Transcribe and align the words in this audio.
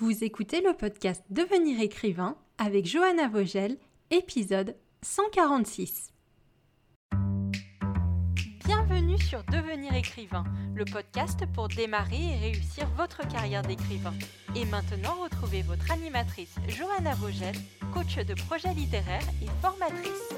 Vous 0.00 0.24
écoutez 0.24 0.62
le 0.62 0.72
podcast 0.72 1.22
Devenir 1.28 1.78
écrivain 1.78 2.38
avec 2.56 2.86
Johanna 2.86 3.28
Vogel, 3.28 3.76
épisode 4.10 4.74
146. 5.02 6.14
Bienvenue 8.64 9.18
sur 9.18 9.44
Devenir 9.52 9.92
écrivain, 9.94 10.44
le 10.74 10.86
podcast 10.86 11.40
pour 11.52 11.68
démarrer 11.68 12.16
et 12.16 12.38
réussir 12.38 12.88
votre 12.96 13.28
carrière 13.28 13.60
d'écrivain. 13.60 14.14
Et 14.56 14.64
maintenant, 14.64 15.16
retrouvez 15.22 15.60
votre 15.60 15.90
animatrice 15.90 16.54
Johanna 16.66 17.14
Vogel, 17.16 17.54
coach 17.92 18.16
de 18.16 18.32
projets 18.32 18.72
littéraires 18.72 19.28
et 19.42 19.48
formatrice. 19.60 20.30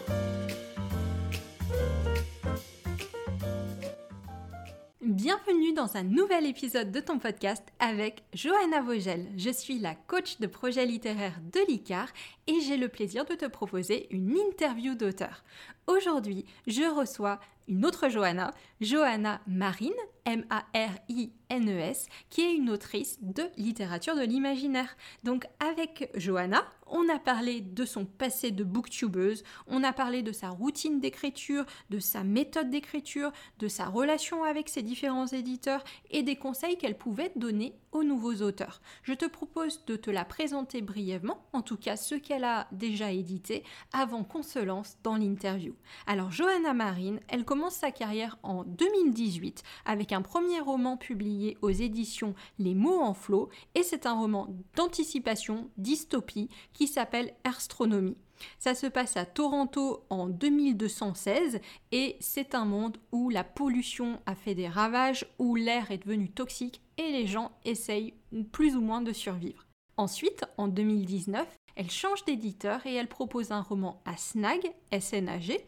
Bienvenue 5.22 5.72
dans 5.72 5.96
un 5.96 6.02
nouvel 6.02 6.46
épisode 6.46 6.90
de 6.90 6.98
ton 6.98 7.20
podcast 7.20 7.62
avec 7.78 8.24
Johanna 8.34 8.80
Vogel. 8.80 9.28
Je 9.36 9.50
suis 9.50 9.78
la 9.78 9.94
coach 9.94 10.40
de 10.40 10.48
projet 10.48 10.84
littéraire 10.84 11.38
de 11.52 11.60
l'ICAR 11.68 12.08
et 12.48 12.58
j'ai 12.60 12.76
le 12.76 12.88
plaisir 12.88 13.24
de 13.24 13.36
te 13.36 13.44
proposer 13.46 14.08
une 14.10 14.36
interview 14.36 14.96
d'auteur. 14.96 15.44
Aujourd'hui, 15.86 16.44
je 16.66 16.92
reçois 16.92 17.38
une 17.68 17.86
autre 17.86 18.08
Johanna, 18.08 18.52
Johanna 18.80 19.40
Marine, 19.46 19.92
M-A-R-I-N-E-S, 20.24 22.06
qui 22.30 22.40
est 22.42 22.54
une 22.54 22.70
autrice 22.70 23.18
de 23.22 23.44
littérature 23.56 24.16
de 24.16 24.22
l'imaginaire. 24.22 24.96
Donc 25.24 25.46
avec 25.60 26.10
Johanna, 26.14 26.64
on 26.86 27.08
a 27.08 27.18
parlé 27.18 27.60
de 27.60 27.84
son 27.84 28.04
passé 28.04 28.50
de 28.50 28.64
booktubeuse, 28.64 29.42
on 29.66 29.82
a 29.82 29.92
parlé 29.92 30.22
de 30.22 30.32
sa 30.32 30.50
routine 30.50 31.00
d'écriture, 31.00 31.64
de 31.90 31.98
sa 31.98 32.22
méthode 32.22 32.70
d'écriture, 32.70 33.32
de 33.58 33.68
sa 33.68 33.86
relation 33.86 34.44
avec 34.44 34.68
ses 34.68 34.82
différents 34.82 35.26
éditeurs 35.26 35.82
et 36.10 36.22
des 36.22 36.36
conseils 36.36 36.76
qu'elle 36.76 36.98
pouvait 36.98 37.32
donner 37.34 37.74
aux 37.92 38.04
nouveaux 38.04 38.42
auteurs. 38.42 38.80
Je 39.02 39.14
te 39.14 39.24
propose 39.24 39.84
de 39.86 39.96
te 39.96 40.10
la 40.10 40.24
présenter 40.24 40.82
brièvement, 40.82 41.46
en 41.52 41.62
tout 41.62 41.76
cas 41.76 41.96
ce 41.96 42.14
qu'elle 42.14 42.44
a 42.44 42.68
déjà 42.72 43.10
édité, 43.10 43.64
avant 43.92 44.24
qu'on 44.24 44.42
se 44.42 44.58
lance 44.58 44.96
dans 45.02 45.16
l'interview. 45.16 45.74
Alors 46.06 46.30
Johanna 46.30 46.74
Marine, 46.74 47.20
elle 47.28 47.44
commence 47.44 47.74
sa 47.74 47.90
carrière 47.90 48.38
en 48.42 48.64
2018 48.64 49.62
avec 49.86 50.11
un 50.12 50.22
premier 50.22 50.60
roman 50.60 50.96
publié 50.96 51.56
aux 51.62 51.70
éditions 51.70 52.34
Les 52.58 52.74
mots 52.74 53.00
en 53.00 53.14
flot 53.14 53.48
et 53.74 53.82
c'est 53.82 54.06
un 54.06 54.14
roman 54.14 54.48
d'anticipation, 54.76 55.70
dystopie 55.76 56.48
qui 56.72 56.86
s'appelle 56.86 57.34
Astronomie. 57.44 58.16
Ça 58.58 58.74
se 58.74 58.86
passe 58.86 59.16
à 59.16 59.24
Toronto 59.24 60.04
en 60.10 60.28
2216 60.28 61.60
et 61.92 62.16
c'est 62.20 62.54
un 62.54 62.64
monde 62.64 62.98
où 63.12 63.30
la 63.30 63.44
pollution 63.44 64.20
a 64.26 64.34
fait 64.34 64.54
des 64.54 64.68
ravages, 64.68 65.26
où 65.38 65.54
l'air 65.54 65.90
est 65.90 66.04
devenu 66.04 66.30
toxique 66.30 66.80
et 66.98 67.10
les 67.12 67.26
gens 67.26 67.52
essayent 67.64 68.14
plus 68.50 68.76
ou 68.76 68.80
moins 68.80 69.02
de 69.02 69.12
survivre. 69.12 69.66
Ensuite, 69.96 70.44
en 70.56 70.68
2019, 70.68 71.46
elle 71.76 71.90
change 71.90 72.24
d'éditeur 72.24 72.84
et 72.86 72.94
elle 72.94 73.08
propose 73.08 73.52
un 73.52 73.60
roman 73.60 74.02
à 74.04 74.16
Snag, 74.16 74.72
SNAG, 74.98 75.58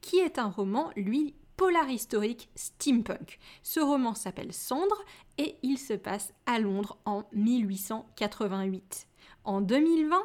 qui 0.00 0.16
est 0.16 0.38
un 0.38 0.48
roman, 0.48 0.90
lui, 0.96 1.34
polar 1.58 1.90
historique 1.90 2.48
steampunk. 2.54 3.40
Ce 3.64 3.80
roman 3.80 4.14
s'appelle 4.14 4.52
Cendre 4.52 5.04
et 5.38 5.56
il 5.64 5.76
se 5.76 5.92
passe 5.92 6.32
à 6.46 6.60
Londres 6.60 6.98
en 7.04 7.24
1888. 7.32 9.08
En 9.42 9.60
2020, 9.60 10.22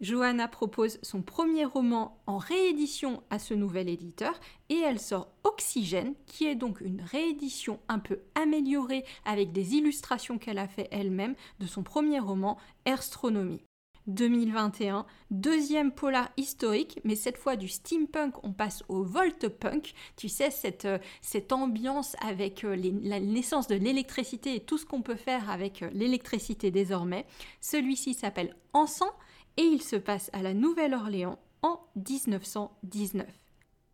Johanna 0.00 0.48
propose 0.48 0.98
son 1.02 1.20
premier 1.20 1.66
roman 1.66 2.18
en 2.26 2.38
réédition 2.38 3.22
à 3.28 3.38
ce 3.38 3.52
nouvel 3.52 3.90
éditeur 3.90 4.40
et 4.70 4.78
elle 4.78 4.98
sort 4.98 5.28
Oxygène, 5.44 6.14
qui 6.24 6.46
est 6.46 6.54
donc 6.54 6.80
une 6.80 7.02
réédition 7.02 7.78
un 7.88 7.98
peu 7.98 8.20
améliorée 8.34 9.04
avec 9.26 9.52
des 9.52 9.74
illustrations 9.74 10.38
qu'elle 10.38 10.58
a 10.58 10.66
fait 10.66 10.88
elle-même 10.90 11.34
de 11.58 11.66
son 11.66 11.82
premier 11.82 12.20
roman 12.20 12.56
Astronomie. 12.86 13.60
2021, 14.06 15.06
deuxième 15.30 15.92
polar 15.92 16.30
historique, 16.36 17.00
mais 17.04 17.14
cette 17.16 17.36
fois 17.36 17.56
du 17.56 17.68
steampunk, 17.68 18.42
on 18.42 18.52
passe 18.52 18.82
au 18.88 19.02
voltpunk. 19.02 19.92
Tu 20.16 20.28
sais, 20.28 20.50
cette, 20.50 20.84
euh, 20.84 20.98
cette 21.20 21.52
ambiance 21.52 22.16
avec 22.26 22.64
euh, 22.64 22.76
la 23.02 23.20
naissance 23.20 23.66
de 23.66 23.76
l'électricité 23.76 24.56
et 24.56 24.60
tout 24.60 24.78
ce 24.78 24.86
qu'on 24.86 25.02
peut 25.02 25.16
faire 25.16 25.50
avec 25.50 25.82
euh, 25.82 25.90
l'électricité 25.92 26.70
désormais. 26.70 27.26
Celui-ci 27.60 28.14
s'appelle 28.14 28.56
Encens 28.72 29.12
et 29.56 29.62
il 29.62 29.82
se 29.82 29.96
passe 29.96 30.30
à 30.32 30.42
la 30.42 30.54
Nouvelle-Orléans 30.54 31.38
en 31.62 31.80
1919. 31.96 33.26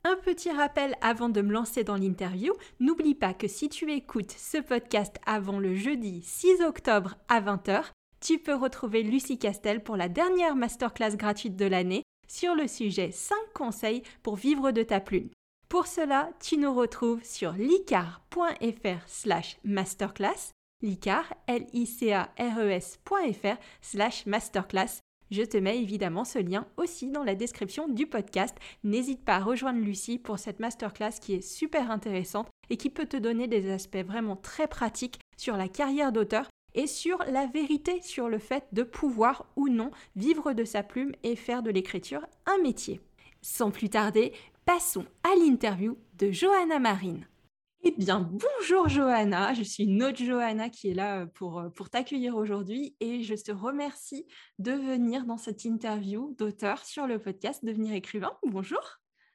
Un 0.09 0.15
petit 0.15 0.53
rappel 0.53 0.95
avant 1.01 1.29
de 1.29 1.43
me 1.43 1.53
lancer 1.53 1.83
dans 1.83 1.97
l'interview, 1.97 2.53
n'oublie 2.79 3.17
pas 3.17 3.35
que 3.35 3.49
si 3.49 3.69
tu 3.69 3.91
écoutes 3.93 4.31
ce 4.31 4.59
podcast 4.59 5.17
avant 5.27 5.59
le 5.59 5.75
jeudi 5.75 6.23
6 6.23 6.63
octobre 6.63 7.17
à 7.29 7.41
20h, 7.41 7.87
tu 8.21 8.39
peux 8.39 8.55
retrouver 8.55 9.03
Lucie 9.03 9.39
Castel 9.39 9.83
pour 9.83 9.97
la 9.97 10.09
dernière 10.09 10.57
masterclass 10.57 11.17
gratuite 11.17 11.57
de 11.57 11.67
l'année 11.67 12.03
sur 12.29 12.55
le 12.55 12.67
sujet 12.67 13.11
5 13.11 13.37
conseils 13.55 14.03
pour 14.23 14.37
vivre 14.37 14.71
de 14.73 14.83
ta 14.83 15.01
plume. 15.01 15.31
Pour 15.69 15.87
cela, 15.87 16.31
tu 16.41 16.59
nous 16.59 16.75
retrouves 16.75 17.25
sur 17.25 17.53
licar.fr 17.53 19.09
slash 19.09 19.59
masterclass, 19.65 20.53
licar, 20.83 21.35
l 21.47 21.67
i 21.73 21.87
c 21.87 22.13
a 22.13 22.31
r 22.39 22.61
e 22.61 22.71
s.fr 22.71 23.57
slash 23.81 24.27
masterclass 24.27 25.01
je 25.31 25.43
te 25.43 25.57
mets 25.57 25.81
évidemment 25.81 26.25
ce 26.25 26.39
lien 26.39 26.67
aussi 26.77 27.11
dans 27.11 27.25
la 27.25 27.35
description 27.35 27.89
du 27.89 28.07
podcast. 28.07 28.57
N'hésite 28.85 29.25
pas 29.25 29.37
à 29.37 29.43
rejoindre 29.43 29.81
Lucie 29.81 30.19
pour 30.19 30.39
cette 30.39 30.61
masterclass 30.61 31.19
qui 31.21 31.35
est 31.35 31.41
super 31.41 31.91
intéressante 31.91 32.49
et 32.71 32.77
qui 32.77 32.91
peut 32.91 33.07
te 33.07 33.17
donner 33.17 33.49
des 33.49 33.71
aspects 33.71 34.05
vraiment 34.05 34.37
très 34.37 34.69
pratiques 34.69 35.19
sur 35.37 35.57
la 35.57 35.69
carrière 35.69 36.13
d'auteur 36.13 36.47
et 36.77 36.87
sur 36.87 37.19
la 37.25 37.47
vérité 37.47 38.01
sur 38.03 38.29
le 38.29 38.39
fait 38.39 38.65
de 38.73 38.85
pouvoir 38.85 39.47
ou 39.57 39.69
non 39.69 39.91
vivre 40.15 40.53
de 40.53 40.65
sa 40.65 40.83
plume 40.83 41.13
et 41.25 41.35
faire 41.35 41.63
de 41.63 41.71
l'écriture 41.71 42.27
un 42.47 42.59
métier. 42.63 43.01
Sans 43.43 43.71
plus 43.71 43.89
tarder, 43.89 44.33
passons 44.65 45.07
à 45.25 45.35
l'interview 45.37 45.99
de 46.19 46.31
Johanna 46.31 46.79
Marine. 46.79 47.27
Eh 47.83 47.93
bien, 47.93 48.21
bonjour 48.21 48.89
Johanna, 48.89 49.55
je 49.55 49.63
suis 49.63 49.85
une 49.85 50.03
autre 50.03 50.23
Johanna 50.23 50.71
qui 50.71 50.89
est 50.89 50.95
là 50.95 51.21
euh, 51.21 51.27
pour, 51.27 51.61
euh, 51.61 51.69
pour 51.69 51.89
t'accueillir 51.89 52.35
aujourd'hui 52.35 52.97
et 53.01 53.23
je 53.23 53.35
te 53.35 53.53
remercie 53.53 54.27
de 54.59 54.73
venir 54.73 55.25
dans 55.25 55.37
cette 55.37 55.65
interview 55.65 56.35
d'auteur 56.39 56.85
sur 56.85 57.07
le 57.07 57.21
podcast 57.21 57.65
Devenir 57.65 57.95
écrivain. 57.95 58.33
Bonjour. 58.45 58.81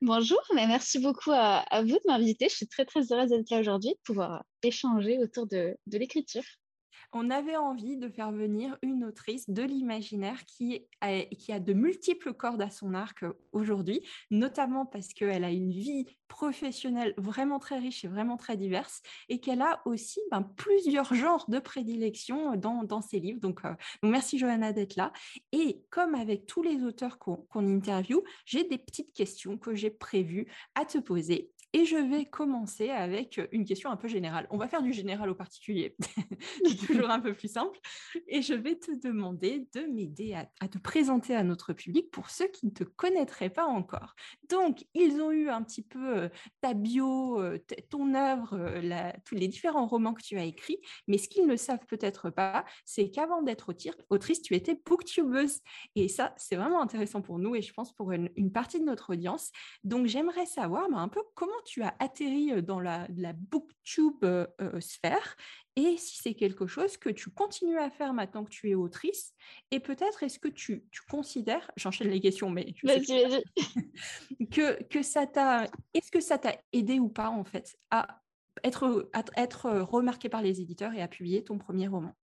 Bonjour, 0.02 0.42
mais 0.56 0.68
merci 0.68 1.00
beaucoup 1.00 1.32
à, 1.32 1.64
vous 1.84 1.94
de 1.94 2.08
m'inviter. 2.08 2.50
Je 2.50 2.56
suis 2.56 2.68
très 2.68 2.86
très 2.86 3.14
heureuse 3.14 3.30
d'être 3.30 3.50
là 3.52 3.60
aujourd'hui, 3.60 3.92
de 3.92 4.00
pouvoir 4.04 4.44
échanger 4.64 5.20
autour 5.20 5.48
de 5.48 5.78
l'écriture 5.88 6.44
on 7.14 7.30
avait 7.30 7.58
envie 7.58 7.98
de 7.98 8.10
faire 8.10 8.32
venir 8.32 8.78
une 8.82 9.04
autrice 9.04 9.50
de 9.50 9.64
l'imaginaire 9.64 10.46
qui, 10.46 10.88
a, 11.02 11.60
de 11.60 11.74
multiples 11.74 12.34
cordes 12.34 12.62
à 12.62 12.70
son 12.70 12.94
arc 12.94 13.26
aujourd'hui, 13.52 14.02
notamment 14.30 14.86
parce 14.86 15.10
qu'elle 15.10 15.44
a 15.44 15.52
une 15.52 15.72
vie 15.72 16.06
professionnelle 16.28 17.14
vraiment 17.18 17.60
très 17.60 17.78
riche 17.78 18.06
et 18.06 18.08
vraiment 18.08 18.38
très 18.38 18.56
diverse, 18.56 19.02
et 19.28 19.40
qu'elle 19.40 19.62
a 19.62 19.82
aussi 19.86 20.22
ben, 20.32 20.42
plusieurs 20.42 21.14
genres 21.14 21.46
de 21.50 21.60
prédilection 21.60 22.56
dans, 22.56 23.02
ses 23.02 23.20
livres. 23.20 23.40
Donc, 23.40 23.66
euh, 23.66 23.74
merci 24.04 24.38
Johanna 24.38 24.72
d'être 24.72 24.96
là. 24.96 25.12
Et 25.52 25.84
comme 25.90 26.16
avec 26.16 26.46
tous 26.46 26.64
les 26.64 26.84
auteurs 26.84 27.20
qu'on 27.20 27.46
interviewe, 27.56 28.24
j'ai 28.46 28.64
des 28.64 28.78
petites 28.78 29.14
questions 29.14 29.58
que 29.58 29.76
j'ai 29.76 29.90
prévues 29.90 30.48
à 30.76 30.86
te 30.86 30.98
poser. 30.98 31.52
Et 31.74 31.86
je 31.86 31.96
vais 31.96 32.26
commencer 32.26 32.90
avec 32.90 33.40
une 33.54 33.64
question 33.64 33.92
un 33.92 33.96
peu 33.96 34.10
générale. 34.10 34.46
On 34.50 34.58
va 34.58 34.68
faire 34.68 34.82
du 34.82 34.92
général 34.92 35.30
au 35.30 35.36
particulier. 35.36 35.96
C'est 36.66 36.88
toujours 36.88 37.10
un 37.10 37.22
peu 37.22 37.34
plus 37.34 37.52
simple. 37.52 37.80
Et 38.28 38.42
je 38.42 38.54
vais 38.54 38.76
te 38.76 38.92
demander 38.92 39.68
de 39.74 39.82
m'aider 39.82 40.34
à, 40.34 40.68
te 40.68 40.78
présenter 40.78 41.34
à 41.34 41.44
notre 41.44 41.72
public 41.72 42.12
pour 42.12 42.30
ceux 42.30 42.48
qui 42.48 42.66
ne 42.66 42.72
te 42.72 42.84
connaîtraient 42.84 43.50
pas 43.50 43.66
encore. 43.66 44.16
Donc, 44.50 44.86
ils 44.94 45.22
ont 45.22 45.32
eu 45.32 45.50
un 45.50 45.64
petit 45.64 45.82
peu 45.82 46.18
euh, 46.18 46.30
ta 46.60 46.74
bio, 46.74 47.40
euh, 47.40 47.58
ton 47.90 48.16
œuvre, 48.16 48.54
euh, 48.54 49.12
tous 49.24 49.36
les 49.36 49.48
différents 49.48 49.88
romans 49.88 50.14
que 50.14 50.24
tu 50.24 50.38
as 50.38 50.44
écrits. 50.44 50.80
Mais 51.08 51.18
ce 51.18 51.30
qu'ils 51.30 51.48
ne 51.48 51.56
savent 51.56 51.86
peut-être 51.88 52.30
pas, 52.30 52.66
c'est 52.84 53.10
qu'avant 53.10 53.44
d'être 53.44 53.74
autrice, 54.10 54.42
tu 54.42 54.56
étais 54.56 54.78
booktubeuse. 54.86 55.62
Et 55.96 56.10
ça, 56.10 56.34
c'est 56.36 56.58
vraiment 56.58 56.82
intéressant 56.82 57.22
pour 57.22 57.40
nous 57.40 57.56
et 57.56 57.62
je 57.62 57.72
pense 57.72 57.94
pour 57.94 58.12
une, 58.12 58.30
partie 58.52 58.80
de 58.80 58.86
notre 58.86 59.14
audience. 59.14 59.52
Donc, 59.86 60.08
j'aimerais 60.08 60.46
savoir 60.46 60.90
bah, 60.90 60.98
un 60.98 61.08
peu 61.08 61.22
comment 61.34 61.61
tu 61.66 61.84
as 61.84 61.96
atterri 62.00 62.62
dans 62.64 62.80
la, 62.80 63.08
booktube 63.34 64.26
sphère 64.80 65.36
et 65.76 65.98
si 65.98 66.18
c'est 66.22 66.34
quelque 66.34 66.68
chose 66.68 66.98
que 66.98 67.10
tu 67.10 67.30
continues 67.30 67.80
à 67.80 67.90
faire 67.90 68.14
maintenant 68.14 68.44
que 68.44 68.50
tu 68.50 68.70
es 68.70 68.76
autrice. 68.76 69.34
Et 69.72 69.80
peut-être 69.80 70.24
est-ce 70.24 70.40
que 70.40 70.50
tu, 70.50 70.84
considères, 71.10 71.72
j'enchaîne 71.78 72.10
les 72.10 72.20
questions, 72.20 72.50
mais 72.50 72.74
que, 74.52 74.84
que 74.84 75.02
ça 75.02 75.28
t'a, 75.28 75.68
est-ce 75.94 76.12
que 76.12 76.20
ça 76.20 76.38
t'a 76.38 76.58
aidé 76.74 77.00
ou 77.00 77.10
pas 77.10 77.30
en 77.30 77.44
fait 77.44 77.78
à 77.90 78.22
être, 78.64 79.10
à 79.14 79.24
être 79.38 79.70
remarqué 79.70 80.30
par 80.30 80.42
les 80.42 80.62
éditeurs 80.62 80.94
et 80.94 81.02
à 81.02 81.08
publier 81.08 81.44
ton 81.44 81.58
premier 81.58 81.88
roman? 81.88 82.14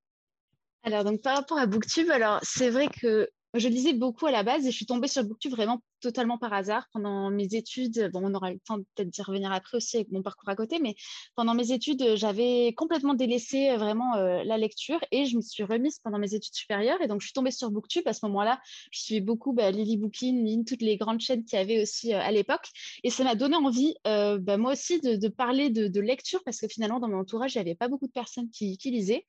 Alors, 0.82 1.04
donc 1.04 1.22
par 1.22 1.36
rapport 1.36 1.58
à 1.58 1.66
Booktube, 1.66 2.10
alors 2.10 2.38
c'est 2.42 2.70
vrai 2.70 2.88
que 2.88 3.28
je 3.54 3.68
lisais 3.68 3.94
beaucoup 3.94 4.26
à 4.26 4.30
la 4.30 4.42
base 4.42 4.66
et 4.66 4.70
je 4.70 4.76
suis 4.76 4.86
tombée 4.86 5.08
sur 5.08 5.24
Booktube 5.24 5.52
vraiment 5.52 5.82
totalement 6.00 6.38
par 6.38 6.52
hasard. 6.52 6.86
Pendant 6.92 7.30
mes 7.30 7.54
études, 7.54 8.10
bon, 8.12 8.22
on 8.24 8.34
aura 8.34 8.52
le 8.52 8.58
temps 8.60 8.78
peut-être 8.94 9.10
d'y 9.10 9.22
revenir 9.22 9.52
après 9.52 9.76
aussi 9.76 9.96
avec 9.96 10.10
mon 10.10 10.22
parcours 10.22 10.48
à 10.48 10.56
côté, 10.56 10.78
mais 10.80 10.94
pendant 11.34 11.54
mes 11.54 11.72
études, 11.72 12.16
j'avais 12.16 12.72
complètement 12.76 13.14
délaissé 13.14 13.76
vraiment 13.76 14.14
la 14.16 14.58
lecture 14.58 15.00
et 15.10 15.26
je 15.26 15.36
me 15.36 15.42
suis 15.42 15.62
remise 15.62 15.98
pendant 16.00 16.18
mes 16.18 16.34
études 16.34 16.54
supérieures. 16.54 17.00
Et 17.02 17.08
donc, 17.08 17.20
je 17.20 17.26
suis 17.26 17.32
tombée 17.32 17.50
sur 17.50 17.70
Booktube. 17.70 18.06
À 18.06 18.12
ce 18.12 18.24
moment-là, 18.26 18.60
je 18.90 19.00
suivais 19.00 19.20
beaucoup 19.20 19.52
bah, 19.52 19.70
Lily 19.70 19.96
Bookin, 19.96 20.62
toutes 20.66 20.82
les 20.82 20.96
grandes 20.96 21.20
chaînes 21.20 21.44
qu'il 21.44 21.58
y 21.58 21.62
avait 21.62 21.82
aussi 21.82 22.12
à 22.12 22.30
l'époque. 22.30 22.68
Et 23.04 23.10
ça 23.10 23.24
m'a 23.24 23.34
donné 23.34 23.56
envie, 23.56 23.94
bah, 24.04 24.56
moi 24.56 24.72
aussi, 24.72 25.00
de, 25.00 25.28
parler 25.28 25.70
de, 25.70 26.00
lecture 26.00 26.42
parce 26.44 26.60
que 26.60 26.68
finalement, 26.68 27.00
dans 27.00 27.08
mon 27.08 27.18
entourage, 27.18 27.54
il 27.54 27.58
n'y 27.58 27.62
avait 27.62 27.74
pas 27.74 27.88
beaucoup 27.88 28.06
de 28.06 28.12
personnes 28.12 28.50
qui, 28.50 28.78
qui 28.78 28.90
lisaient. 28.90 29.24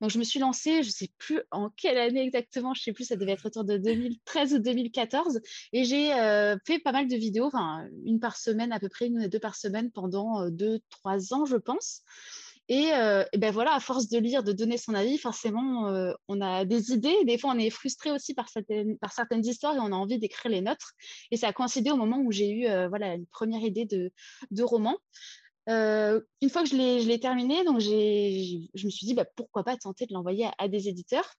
Donc, 0.00 0.10
je 0.10 0.18
me 0.18 0.24
suis 0.24 0.38
lancée, 0.38 0.82
je 0.82 0.88
ne 0.88 0.92
sais 0.92 1.10
plus 1.18 1.40
en 1.50 1.70
quelle 1.70 1.98
année 1.98 2.22
exactement, 2.22 2.74
je 2.74 2.80
ne 2.80 2.84
sais 2.84 2.92
plus, 2.92 3.04
ça 3.04 3.16
devait 3.16 3.32
être 3.32 3.46
autour 3.46 3.64
de 3.64 3.76
2013 3.76 4.54
ou 4.54 4.58
2014. 4.58 5.40
Et 5.72 5.84
j'ai 5.84 6.11
euh, 6.12 6.56
fait 6.66 6.78
pas 6.78 6.92
mal 6.92 7.08
de 7.08 7.16
vidéos, 7.16 7.50
une 8.04 8.20
par 8.20 8.36
semaine 8.36 8.72
à 8.72 8.80
peu 8.80 8.88
près, 8.88 9.06
une 9.06 9.24
ou 9.24 9.28
deux 9.28 9.38
par 9.38 9.54
semaine 9.56 9.90
pendant 9.90 10.42
euh, 10.42 10.50
deux, 10.50 10.80
trois 10.90 11.32
ans, 11.34 11.44
je 11.44 11.56
pense. 11.56 12.02
Et, 12.68 12.92
euh, 12.94 13.24
ben 13.36 13.52
voilà, 13.52 13.74
à 13.74 13.80
force 13.80 14.08
de 14.08 14.18
lire, 14.18 14.42
de 14.42 14.52
donner 14.52 14.78
son 14.78 14.94
avis, 14.94 15.18
forcément, 15.18 16.14
on 16.28 16.40
a 16.40 16.64
des 16.64 16.92
idées. 16.92 17.24
Des 17.24 17.36
fois, 17.36 17.52
on 17.54 17.58
est 17.58 17.70
frustré 17.70 18.10
aussi 18.12 18.34
par 18.34 18.48
certaines, 18.48 18.96
par 18.98 19.12
certaines 19.12 19.44
histoires 19.44 19.74
et 19.74 19.80
on 19.80 19.86
a 19.86 19.96
envie 19.96 20.18
d'écrire 20.18 20.50
les 20.50 20.60
nôtres. 20.60 20.92
Et 21.30 21.36
ça 21.36 21.48
a 21.48 21.52
coïncidé 21.52 21.90
au 21.90 21.96
moment 21.96 22.18
où 22.18 22.30
j'ai 22.30 22.50
eu 22.50 22.66
voilà, 22.88 23.14
une 23.14 23.26
première 23.26 23.62
idée 23.62 23.84
de, 23.84 24.10
de 24.52 24.62
roman. 24.62 24.96
une 25.66 26.50
fois 26.50 26.62
que 26.62 26.68
je 26.68 27.06
l'ai 27.06 27.20
terminé, 27.20 27.64
donc 27.64 27.80
je 27.80 28.86
me 28.86 28.90
suis 28.90 29.06
dit 29.06 29.14
bah, 29.14 29.26
pourquoi 29.36 29.64
pas 29.64 29.76
tenter 29.76 30.06
de 30.06 30.14
l'envoyer 30.14 30.48
à, 30.56 30.68
des 30.68 30.88
éditeurs. 30.88 31.34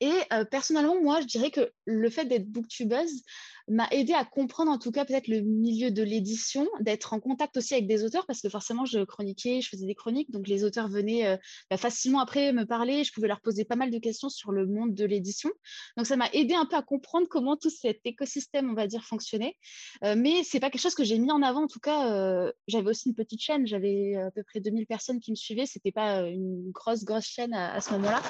Et 0.00 0.12
personnellement, 0.50 1.00
moi, 1.02 1.20
je 1.20 1.26
dirais 1.26 1.50
que 1.50 1.72
le 1.84 2.10
fait 2.10 2.24
d'être 2.24 2.46
booktubeuse 2.46 3.22
m'a 3.70 3.88
aidé 3.90 4.12
à 4.12 4.24
comprendre 4.24 4.70
en 4.70 4.78
tout 4.78 4.90
cas 4.90 5.04
peut-être 5.04 5.28
le 5.28 5.40
milieu 5.40 5.90
de 5.90 6.02
l'édition, 6.02 6.68
d'être 6.80 7.12
en 7.12 7.20
contact 7.20 7.56
aussi 7.56 7.74
avec 7.74 7.86
des 7.86 8.04
auteurs 8.04 8.26
parce 8.26 8.40
que 8.40 8.48
forcément 8.48 8.84
je 8.84 9.04
chroniquais, 9.04 9.60
je 9.60 9.68
faisais 9.68 9.86
des 9.86 9.94
chroniques, 9.94 10.30
donc 10.30 10.48
les 10.48 10.64
auteurs 10.64 10.88
venaient 10.88 11.38
bah, 11.70 11.76
facilement 11.76 12.20
après 12.20 12.52
me 12.52 12.64
parler, 12.64 13.04
je 13.04 13.12
pouvais 13.12 13.28
leur 13.28 13.40
poser 13.40 13.64
pas 13.64 13.76
mal 13.76 13.90
de 13.90 13.98
questions 13.98 14.28
sur 14.28 14.52
le 14.52 14.66
monde 14.66 14.94
de 14.94 15.04
l'édition. 15.04 15.50
Donc 15.96 16.06
ça 16.06 16.16
m'a 16.16 16.28
aidé 16.32 16.54
un 16.54 16.66
peu 16.66 16.76
à 16.76 16.82
comprendre 16.82 17.28
comment 17.28 17.56
tout 17.56 17.70
cet 17.70 18.00
écosystème, 18.04 18.70
on 18.70 18.74
va 18.74 18.86
dire, 18.86 19.04
fonctionnait. 19.04 19.56
mais 20.02 20.42
c'est 20.44 20.60
pas 20.60 20.70
quelque 20.70 20.82
chose 20.82 20.94
que 20.94 21.04
j'ai 21.04 21.18
mis 21.18 21.30
en 21.30 21.42
avant. 21.42 21.64
En 21.64 21.68
tout 21.68 21.80
cas, 21.80 22.50
j'avais 22.66 22.90
aussi 22.90 23.08
une 23.08 23.14
petite 23.14 23.40
chaîne, 23.40 23.66
j'avais 23.66 24.16
à 24.16 24.30
peu 24.30 24.42
près 24.42 24.60
2000 24.60 24.86
personnes 24.86 25.20
qui 25.20 25.30
me 25.30 25.36
suivaient. 25.36 25.66
C'était 25.66 25.92
pas 25.92 26.22
une 26.22 26.70
grosse 26.72 27.04
grosse 27.04 27.26
chaîne 27.26 27.54
à, 27.54 27.80
ce 27.80 27.92
moment-là. 27.92 28.22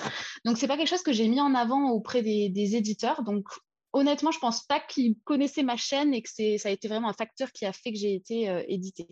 Donc 0.45 0.59
c'est 0.59 0.69
pas 0.69 0.77
quelque 0.77 0.89
chose 0.89 1.03
que 1.03 1.13
j'ai 1.13 1.29
mis 1.29 1.41
en 1.41 1.55
avant 1.55 1.91
auprès 1.91 2.23
des, 2.23 2.49
des 2.49 2.77
éditeurs. 2.77 3.23
Donc 3.23 3.47
honnêtement, 3.93 4.31
je 4.31 4.39
pense 4.39 4.65
pas 4.65 4.81
qu'ils 4.81 5.17
connaissaient 5.25 5.63
ma 5.63 5.77
chaîne 5.77 6.15
et 6.15 6.23
que 6.23 6.29
ça 6.29 6.69
a 6.69 6.73
été 6.73 6.89
vraiment 6.89 7.09
un 7.09 7.15
facteur 7.15 7.53
qui 7.53 7.67
a 7.67 7.73
fait 7.73 7.93
que 7.93 7.99
j'ai 7.99 8.15
été 8.15 8.49
euh, 8.49 8.63
éditée. 8.69 9.09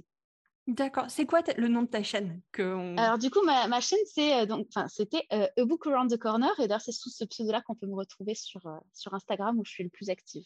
D'accord. 0.67 1.07
C'est 1.09 1.25
quoi 1.25 1.41
le 1.57 1.69
nom 1.69 1.83
de 1.83 1.89
ta 1.89 2.03
chaîne 2.03 2.43
que 2.53 2.99
Alors 2.99 3.19
du 3.19 3.31
coup, 3.31 3.41
ma, 3.43 3.81
chaîne, 3.81 3.99
c'est 4.05 4.43
euh, 4.43 4.47
donc, 4.47 4.69
c'était 4.89 5.25
euh, 5.33 5.47
A 5.57 5.65
Book 5.65 5.87
Around 5.87 6.13
the 6.13 6.19
Corner 6.19 6.53
et 6.61 6.69
d'ailleurs 6.69 6.83
c'est 6.83 6.93
sous 6.93 7.09
ce 7.09 7.25
pseudo-là 7.25 7.63
qu'on 7.63 7.75
peut 7.75 7.87
me 7.87 7.95
retrouver 7.95 8.35
sur, 8.35 8.61
sur 8.93 9.15
Instagram 9.15 9.59
où 9.59 9.65
je 9.65 9.71
suis 9.71 9.85
le 9.85 9.91
plus 9.91 10.11
active. 10.11 10.45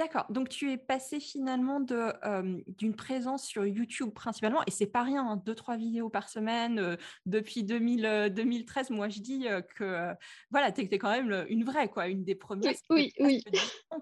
D'accord. 0.00 0.24
Donc, 0.30 0.48
tu 0.48 0.72
es 0.72 0.78
passé 0.78 1.20
finalement 1.20 1.78
d'une 1.78 2.96
présence 2.96 3.44
sur 3.44 3.66
YouTube 3.66 4.08
principalement, 4.14 4.62
et 4.66 4.70
c'est 4.70 4.86
pas 4.86 5.02
rien, 5.02 5.28
hein, 5.28 5.42
deux, 5.44 5.54
trois 5.54 5.76
vidéos 5.76 6.08
par 6.08 6.30
semaine 6.30 6.96
depuis 7.26 7.64
2013. 7.64 8.88
Moi, 8.88 9.10
je 9.10 9.20
dis 9.20 9.44
que 9.76 10.14
voilà, 10.50 10.72
tu 10.72 10.80
étais 10.80 10.96
quand 10.96 11.10
même 11.10 11.44
une 11.50 11.64
vraie, 11.64 11.90
quoi, 11.90 12.08
une 12.08 12.24
des 12.24 12.34
premières 12.34 12.72
oui, 12.88 13.12
oui, 13.20 13.44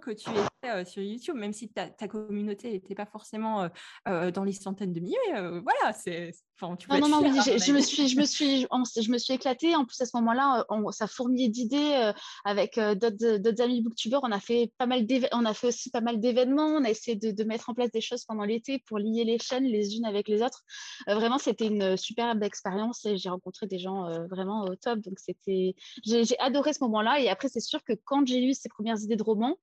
que 0.01 0.13
tu 0.13 0.31
étais 0.31 0.85
sur 0.85 1.03
YouTube, 1.03 1.35
même 1.35 1.53
si 1.53 1.69
ta, 1.69 1.89
communauté 2.07 2.71
n'était 2.71 2.95
pas 2.95 3.07
forcément 3.07 3.69
dans 4.07 4.45
les 4.45 4.53
centaines 4.53 4.93
de 4.93 5.01
milliers. 5.01 5.17
voilà, 5.35 5.93
c'est. 5.95 6.31
Enfin, 6.61 6.75
tu 6.77 6.89
non, 6.91 6.99
non, 7.01 7.09
non, 7.09 7.23
oui, 7.23 7.41
je, 7.45 7.73
me 7.73 7.81
suis, 7.81 8.09
je 8.09 8.19
me 8.19 8.25
suis, 8.25 8.67
je 8.67 9.11
me 9.11 9.19
suis 9.19 9.35
éclatée. 9.35 9.75
En 9.75 9.85
plus, 9.85 10.01
à 10.01 10.07
ce 10.07 10.17
moment-là, 10.17 10.65
ça 10.93 11.09
fourmillait 11.09 11.49
d'idées 11.49 12.13
avec 12.45 12.79
d'autres 12.79 13.63
amis 13.63 13.83
booktubeurs. 13.83 14.21
On 14.23 14.31
a 14.31 14.41
fait 14.41 14.73
pas 14.79 14.87
mal 14.87 15.07
on 15.33 15.45
a 15.45 15.55
fait 15.55 15.69
aussi 15.69 15.88
pas 15.91 16.01
mal 16.01 16.21
d'événements. 16.21 16.67
On 16.67 16.85
a 16.85 16.91
essayé 16.91 17.17
de, 17.17 17.45
mettre 17.45 17.71
en 17.71 17.75
place 17.75 17.91
des 17.91 18.01
choses 18.01 18.25
pendant 18.25 18.45
l'été 18.45 18.79
pour 18.87 18.99
lier 18.99 19.25
les 19.25 19.39
chaînes 19.39 19.65
les 19.65 19.97
unes 19.97 20.05
avec 20.05 20.29
les 20.29 20.43
autres. 20.43 20.63
Euh, 21.09 21.15
vraiment, 21.15 21.39
c'était 21.39 21.67
une 21.67 21.97
superbe 21.97 22.43
expérience 22.43 23.05
et 23.07 23.17
j'ai 23.17 23.29
rencontré 23.29 23.67
des 23.67 23.79
gens 23.79 24.07
euh, 24.07 24.27
vraiment 24.27 24.65
au 24.65 24.75
top. 24.77 25.01
Donc, 25.01 25.19
c'était, 25.19 25.75
j'ai 26.05 26.39
adoré 26.39 26.73
ce 26.73 26.83
moment-là. 26.85 27.21
Et 27.21 27.29
après, 27.29 27.49
c'est 27.49 27.61
sûr 27.61 27.83
que 27.85 27.93
quand 28.05 28.27
j'ai 28.27 28.43
eu 28.43 28.55
ces 28.55 28.69
premières 28.69 29.01
idées 29.01 29.17
de 29.17 29.23
romans, 29.23 29.57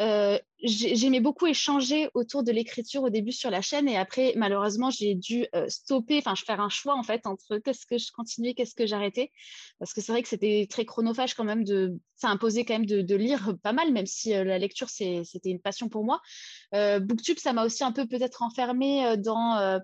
euh, 0.00 0.38
j'aimais 0.62 1.20
beaucoup 1.20 1.46
échanger 1.46 2.08
autour 2.14 2.42
de 2.42 2.52
l'écriture 2.52 3.02
au 3.02 3.10
début 3.10 3.32
sur 3.32 3.50
la 3.50 3.62
chaîne 3.62 3.88
et 3.88 3.96
après, 3.96 4.32
malheureusement, 4.36 4.90
j'ai 4.90 5.14
dû 5.14 5.46
stopper, 5.68 6.18
enfin, 6.18 6.34
faire 6.36 6.60
un 6.60 6.68
choix 6.68 6.96
en 6.96 7.02
fait 7.02 7.26
entre 7.26 7.58
qu'est-ce 7.58 7.86
que 7.86 7.98
je 7.98 8.10
continuais, 8.12 8.54
qu'est-ce 8.54 8.74
que 8.74 8.86
j'arrêtais. 8.86 9.30
Parce 9.78 9.94
que 9.94 10.00
c'est 10.00 10.12
vrai 10.12 10.22
que 10.22 10.28
c'était 10.28 10.66
très 10.68 10.84
chronophage 10.84 11.34
quand 11.34 11.44
même, 11.44 11.64
de, 11.64 11.98
ça 12.16 12.28
imposait 12.28 12.64
quand 12.64 12.74
même 12.74 12.86
de, 12.86 13.14
lire 13.14 13.54
pas 13.62 13.72
mal, 13.72 13.92
même 13.92 14.06
si 14.06 14.30
la 14.30 14.58
lecture, 14.58 14.88
c'était 14.88 15.24
une 15.44 15.60
passion 15.60 15.88
pour 15.88 16.04
moi. 16.04 16.20
Booktube, 16.72 17.38
ça 17.38 17.52
m'a 17.52 17.64
aussi 17.64 17.84
un 17.84 17.92
peu 17.92 18.06
peut-être 18.06 18.42
enfermé 18.42 19.16
dans 19.18 19.80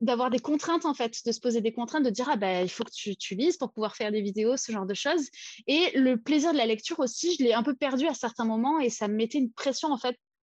d'avoir 0.00 0.30
des 0.30 0.38
contraintes 0.38 0.84
en 0.84 0.94
fait, 0.94 1.20
de 1.26 1.32
se 1.32 1.40
poser 1.40 1.60
des 1.60 1.72
contraintes, 1.72 2.04
de 2.04 2.10
dire 2.10 2.28
ah 2.30 2.36
ben 2.36 2.64
il 2.64 2.68
faut 2.68 2.84
que 2.84 2.92
tu, 2.92 3.16
tu 3.16 3.34
lises 3.34 3.56
pour 3.56 3.72
pouvoir 3.72 3.96
faire 3.96 4.12
des 4.12 4.22
vidéos, 4.22 4.56
ce 4.56 4.72
genre 4.72 4.86
de 4.86 4.94
choses. 4.94 5.28
Et 5.66 5.90
le 5.94 6.16
plaisir 6.16 6.52
de 6.52 6.58
la 6.58 6.66
lecture 6.66 7.00
aussi, 7.00 7.36
je 7.36 7.44
l'ai 7.44 7.52
un 7.52 7.62
peu 7.62 7.74
perdu 7.74 8.06
à 8.06 8.14
certains 8.14 8.44
moments 8.44 8.78
et 8.78 8.90
ça 8.90 9.08
me 9.08 9.14
mettait 9.14 9.38
une 9.38 9.52
en 9.66 9.98
fait. 9.98 10.16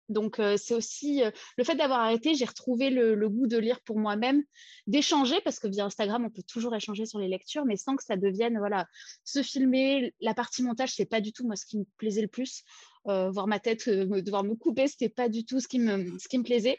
Donc 0.07 0.39
c'est 0.57 0.75
aussi 0.75 1.23
le 1.57 1.63
fait 1.63 1.75
d'avoir 1.75 2.01
arrêté, 2.01 2.35
j'ai 2.35 2.45
retrouvé 2.45 2.91
le, 2.91 3.27
goût 3.27 3.47
de 3.47 3.57
lire 3.57 3.81
pour 3.81 3.97
moi-même, 3.97 4.43
d'échanger 4.85 5.41
parce 5.43 5.57
que 5.57 5.67
via 5.67 5.85
Instagram 5.85 6.25
on 6.25 6.29
peut 6.29 6.43
toujours 6.43 6.75
échanger 6.75 7.07
sur 7.07 7.17
les 7.17 7.27
lectures, 7.27 7.65
mais 7.65 7.75
sans 7.75 7.95
que 7.95 8.03
ça 8.03 8.15
devienne 8.15 8.59
voilà 8.59 8.85
se 9.23 9.41
filmer. 9.41 10.13
La 10.21 10.35
partie 10.35 10.61
montage 10.61 10.93
c'est 10.93 11.05
pas 11.07 11.21
du 11.21 11.33
tout 11.33 11.47
moi 11.47 11.55
ce 11.55 11.65
qui 11.65 11.79
me 11.79 11.85
plaisait 11.97 12.21
le 12.21 12.27
plus. 12.27 12.63
voir 13.05 13.47
ma 13.47 13.59
tête 13.59 13.89
devoir 13.89 14.43
me 14.43 14.53
couper, 14.53 14.87
c'était 14.87 15.09
pas 15.09 15.27
du 15.27 15.43
tout 15.43 15.59
ce 15.59 15.67
qui 15.67 15.79
me 15.79 16.19
ce 16.19 16.27
qui 16.27 16.37
me 16.37 16.43
plaisait. 16.43 16.77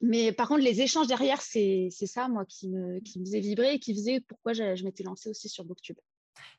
Mais 0.00 0.32
par 0.32 0.48
contre, 0.48 0.62
les 0.62 0.80
échanges 0.80 1.06
derrière, 1.06 1.40
c'est 1.40 1.90
ça, 1.90 2.28
moi, 2.28 2.44
qui 2.44 2.68
me, 2.68 3.00
qui 3.00 3.18
me 3.18 3.24
faisait 3.24 3.40
vibrer 3.40 3.74
et 3.74 3.78
qui 3.78 3.94
faisait 3.94 4.20
pourquoi 4.20 4.52
je 4.52 4.84
m'étais 4.84 5.04
lancée 5.04 5.30
aussi 5.30 5.48
sur 5.48 5.64
Booktube. 5.64 5.96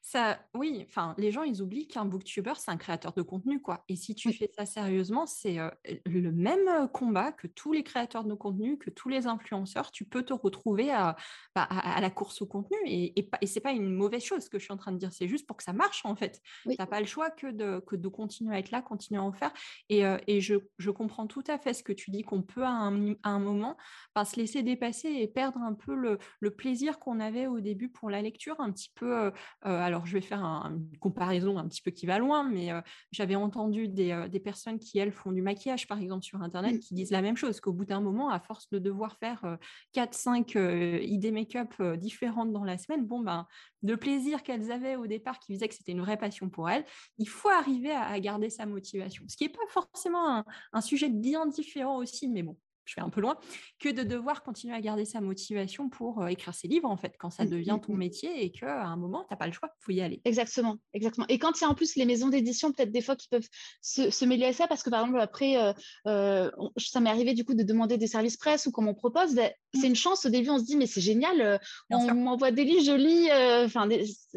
Ça, 0.02 0.40
oui, 0.54 0.86
enfin, 0.88 1.14
les 1.18 1.32
gens, 1.32 1.44
ils 1.44 1.62
oublient 1.62 1.88
qu'un 1.88 2.06
booktuber, 2.06 2.54
c'est 2.56 2.72
un 2.72 2.78
créateur 2.78 3.14
de 3.14 3.22
contenu, 3.22 3.62
quoi. 3.62 3.84
Et 3.90 3.96
si 3.96 4.16
tu 4.16 4.32
fais 4.34 4.50
ça 4.56 4.66
sérieusement, 4.66 5.26
c'est 5.26 5.58
le 6.06 6.32
même 6.32 6.88
combat 6.94 7.32
que 7.32 7.48
tous 7.48 7.74
les 7.74 7.84
créateurs 7.84 8.24
de 8.24 8.34
contenu, 8.34 8.78
que 8.78 8.90
tous 8.90 9.10
les 9.10 9.28
influenceurs. 9.28 9.92
Tu 9.92 10.06
peux 10.06 10.24
te 10.24 10.34
retrouver 10.34 10.92
à, 10.92 11.16
bah, 11.56 11.64
à, 11.64 12.00
la 12.02 12.10
course 12.10 12.42
au 12.42 12.46
contenu. 12.46 12.78
Et, 12.86 13.20
et, 13.20 13.30
et 13.42 13.48
c'est 13.48 13.60
pas 13.60 13.72
une 13.72 13.94
mauvaise 13.94 14.24
chose 14.24 14.44
ce 14.44 14.50
que 14.50 14.60
je 14.60 14.64
suis 14.64 14.74
en 14.74 14.78
train 14.78 14.92
de 14.92 14.98
dire. 14.98 15.12
C'est 15.12 15.28
juste 15.28 15.46
pour 15.46 15.58
que 15.58 15.64
ça 15.64 15.74
marche, 15.74 16.06
en 16.06 16.16
fait. 16.16 16.42
Tu 16.64 16.76
n'as 16.78 16.86
pas 16.86 17.00
le 17.00 17.06
choix 17.06 17.30
que 17.30 17.48
de, 17.48 17.80
que 17.80 17.96
de 17.96 18.08
continuer 18.08 18.56
à 18.56 18.60
être 18.60 18.72
là, 18.72 18.82
continuer 18.82 19.20
à 19.20 19.24
en 19.24 19.34
faire. 19.34 19.52
Et, 19.90 20.04
et 20.28 20.42
je, 20.42 20.56
je, 20.78 20.92
comprends 20.92 21.28
tout 21.28 21.44
à 21.48 21.58
fait 21.58 21.74
ce 21.74 21.84
que 21.84 21.94
tu 21.94 22.12
dis, 22.12 22.24
qu'on 22.24 22.42
peut 22.42 22.64
à 22.64 22.70
un, 22.70 23.14
à 23.24 23.30
un 23.30 23.40
moment 23.40 23.78
se 24.26 24.36
laisser 24.38 24.64
dépasser 24.64 25.10
et 25.10 25.28
perdre 25.28 25.60
un 25.60 25.74
peu 25.74 25.94
le, 25.94 26.18
le 26.40 26.52
plaisir 26.52 27.00
qu'on 27.00 27.20
avait 27.20 27.48
au 27.48 27.60
début 27.60 27.90
pour 27.90 28.10
la 28.10 28.22
lecture, 28.22 28.56
un 28.60 28.72
petit 28.72 28.92
peu 28.96 29.32
alors 29.76 30.06
je 30.06 30.14
vais 30.14 30.22
faire 30.22 30.44
une 30.44 30.98
comparaison 31.00 31.58
un 31.58 31.68
petit 31.68 31.82
peu 31.82 31.92
qui 31.92 32.06
va 32.06 32.20
loin, 32.20 32.44
mais 32.44 32.70
j'avais 33.12 33.36
entendu 33.36 33.88
des, 33.88 34.42
personnes 34.44 34.80
qui, 34.80 35.00
elles, 35.00 35.12
font 35.12 35.32
du 35.32 35.42
maquillage, 35.42 35.88
par 35.88 36.00
exemple, 36.00 36.24
sur 36.24 36.42
Internet, 36.42 36.76
mmh. 36.76 36.80
qui 36.80 36.94
disent 36.94 37.12
la 37.12 37.22
même 37.22 37.38
chose, 37.38 37.60
qu'au 37.60 37.74
bout 37.74 37.86
d'un 37.86 38.02
moment, 38.02 38.30
à 38.30 38.40
force 38.40 38.70
de 38.70 38.80
devoir 38.80 39.18
faire 39.18 39.58
4-5 39.96 41.02
idées 41.04 41.32
make-up 41.32 41.82
différentes 41.98 42.52
dans 42.52 42.64
la 42.64 42.78
semaine, 42.78 43.06
bon, 43.06 43.22
ben, 43.22 43.46
le 43.84 43.98
plaisir 43.98 44.44
qu'elles 44.44 44.72
avaient 44.72 44.96
au 44.96 45.08
départ, 45.08 45.40
qui 45.40 45.54
faisait 45.54 45.68
que 45.68 45.76
c'était 45.76 45.92
une 45.92 46.02
vraie 46.02 46.18
passion 46.18 46.50
pour 46.50 46.70
elles, 46.70 46.86
il 47.18 47.28
faut 47.28 47.50
arriver 47.50 47.92
à, 47.92 48.20
garder 48.20 48.50
sa 48.50 48.66
motivation. 48.66 49.24
Ce 49.28 49.38
qui 49.38 49.44
n'est 49.44 49.52
pas 49.52 49.68
forcément 49.70 50.44
un, 50.74 50.82
sujet 50.82 51.10
bien 51.10 51.46
différent 51.46 51.98
aussi, 51.98 52.28
mais 52.28 52.44
bon, 52.44 52.58
je 52.88 52.96
vais 52.96 53.02
un 53.02 53.10
peu 53.10 53.22
loin, 53.22 53.38
que 53.80 53.90
de 53.90 54.04
devoir 54.04 54.44
continuer 54.44 54.74
à 54.74 54.82
garder 54.82 55.06
sa 55.06 55.22
motivation 55.22 55.90
pour 55.90 56.22
euh, 56.22 56.28
écrire 56.28 56.54
ses 56.56 56.68
livres, 56.68 56.90
en 56.90 56.98
fait, 56.98 57.16
quand 57.20 57.30
ça 57.30 57.44
mmh, 57.44 57.50
devient 57.50 57.78
mmh, 57.78 57.86
ton 57.86 57.94
mmh. 57.94 57.98
métier 57.98 58.44
et 58.44 58.52
qu'à 58.52 58.86
un 58.86 58.96
moment, 58.96 59.24
tu 59.24 59.28
n'as 59.32 59.38
pas 59.38 59.46
le 59.46 59.54
choix, 59.54 59.70
il 59.82 59.84
faut 59.84 59.92
y 59.92 60.02
aller. 60.02 60.22
Exactement, 60.26 60.78
exactement. 60.94 61.26
Et 61.30 61.38
quand 61.38 61.60
il 61.60 61.62
y 61.62 61.66
a 61.66 61.70
en 61.70 61.76
plus 61.76 61.96
les 61.96 62.06
maisons 62.06 62.30
d'édition, 62.30 62.72
peut-être 62.72 62.92
des 62.92 63.02
fois, 63.02 63.16
qui 63.16 63.28
peuvent 63.28 63.48
se, 63.82 64.26
mêler 64.26 64.46
à 64.46 64.54
ça, 64.54 64.68
parce 64.68 64.84
que 64.84 64.90
par 64.90 65.02
exemple, 65.02 65.20
après, 65.20 65.58
euh, 65.58 65.74
euh, 66.08 66.50
ça 66.78 67.00
m'est 67.00 67.10
arrivé 67.10 67.34
du 67.34 67.44
coup 67.44 67.54
de 67.54 67.64
demander 67.64 67.98
des 67.98 68.08
services 68.08 68.38
presse 68.38 68.66
ou 68.66 68.72
qu'on 68.72 68.94
propose, 68.94 69.36
ben, 69.36 69.52
c'est 69.74 69.88
une 69.88 69.96
chance. 69.96 70.26
Au 70.26 70.30
début, 70.30 70.50
on 70.50 70.60
se 70.60 70.64
dit, 70.64 70.78
mais 70.78 70.88
c'est 70.88 71.02
génial, 71.02 71.60
on 71.92 72.14
m'envoie 72.16 72.52
des 72.52 72.64
livres, 72.64 72.84
je 72.84 72.94
lis, 72.94 73.30
enfin, 73.66 73.88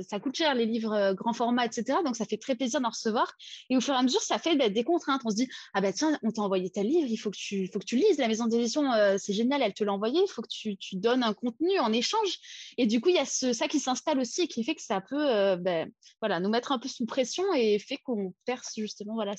ça 0.06 0.18
coûte 0.18 0.36
cher 0.36 0.54
les 0.54 0.66
livres 0.66 1.14
grand 1.14 1.32
format, 1.32 1.64
etc. 1.66 1.98
Donc, 2.04 2.16
ça 2.16 2.24
fait 2.24 2.36
très 2.36 2.56
plaisir 2.56 2.80
d'en 2.80 2.90
recevoir. 2.90 3.32
Et 3.68 3.76
au 3.76 3.80
fur 3.80 3.94
et 3.94 3.96
à 3.96 4.02
mesure, 4.02 4.20
ça 4.20 4.38
fait 4.38 4.56
ben, 4.56 4.72
des 4.72 4.84
contraintes. 4.84 5.22
On 5.24 5.30
se 5.30 5.36
dit, 5.36 5.48
ah 5.72 5.80
ben 5.80 5.92
tiens, 5.92 6.18
on 6.22 6.30
t'a 6.30 6.42
envoyé 6.42 6.70
tel 6.70 6.86
livre, 6.86 7.08
il 7.08 7.16
faut 7.16 7.30
que 7.30 7.36
tu, 7.36 7.68
faut 7.72 7.78
que 7.78 7.84
tu 7.84 7.96
lises 7.96 8.18
la 8.18 8.28
maison 8.28 8.39
d'édition, 8.46 8.92
euh, 8.92 9.16
c'est 9.18 9.32
génial, 9.32 9.62
elle 9.62 9.74
te 9.74 9.84
l'a 9.84 9.92
envoyé, 9.92 10.20
il 10.20 10.28
faut 10.28 10.42
que 10.42 10.48
tu, 10.48 10.76
donnes 10.96 11.22
un 11.22 11.34
contenu 11.34 11.78
en 11.78 11.92
échange. 11.92 12.38
Et 12.78 12.86
du 12.86 13.00
coup, 13.00 13.08
il 13.08 13.16
y 13.16 13.18
a 13.18 13.24
ça 13.24 13.68
qui 13.68 13.78
s'installe 13.78 14.18
aussi 14.18 14.42
et 14.42 14.48
qui 14.48 14.64
fait 14.64 14.74
que 14.74 14.82
ça 14.82 15.00
peut 15.00 15.30
euh, 15.30 15.56
ben, 15.56 15.90
voilà, 16.20 16.40
nous 16.40 16.50
mettre 16.50 16.72
un 16.72 16.78
peu 16.78 16.88
sous 16.88 17.06
pression 17.06 17.44
et 17.54 17.78
fait 17.78 17.98
qu'on 17.98 18.34
perce 18.44 18.74
justement 18.76 19.14
voilà, 19.14 19.34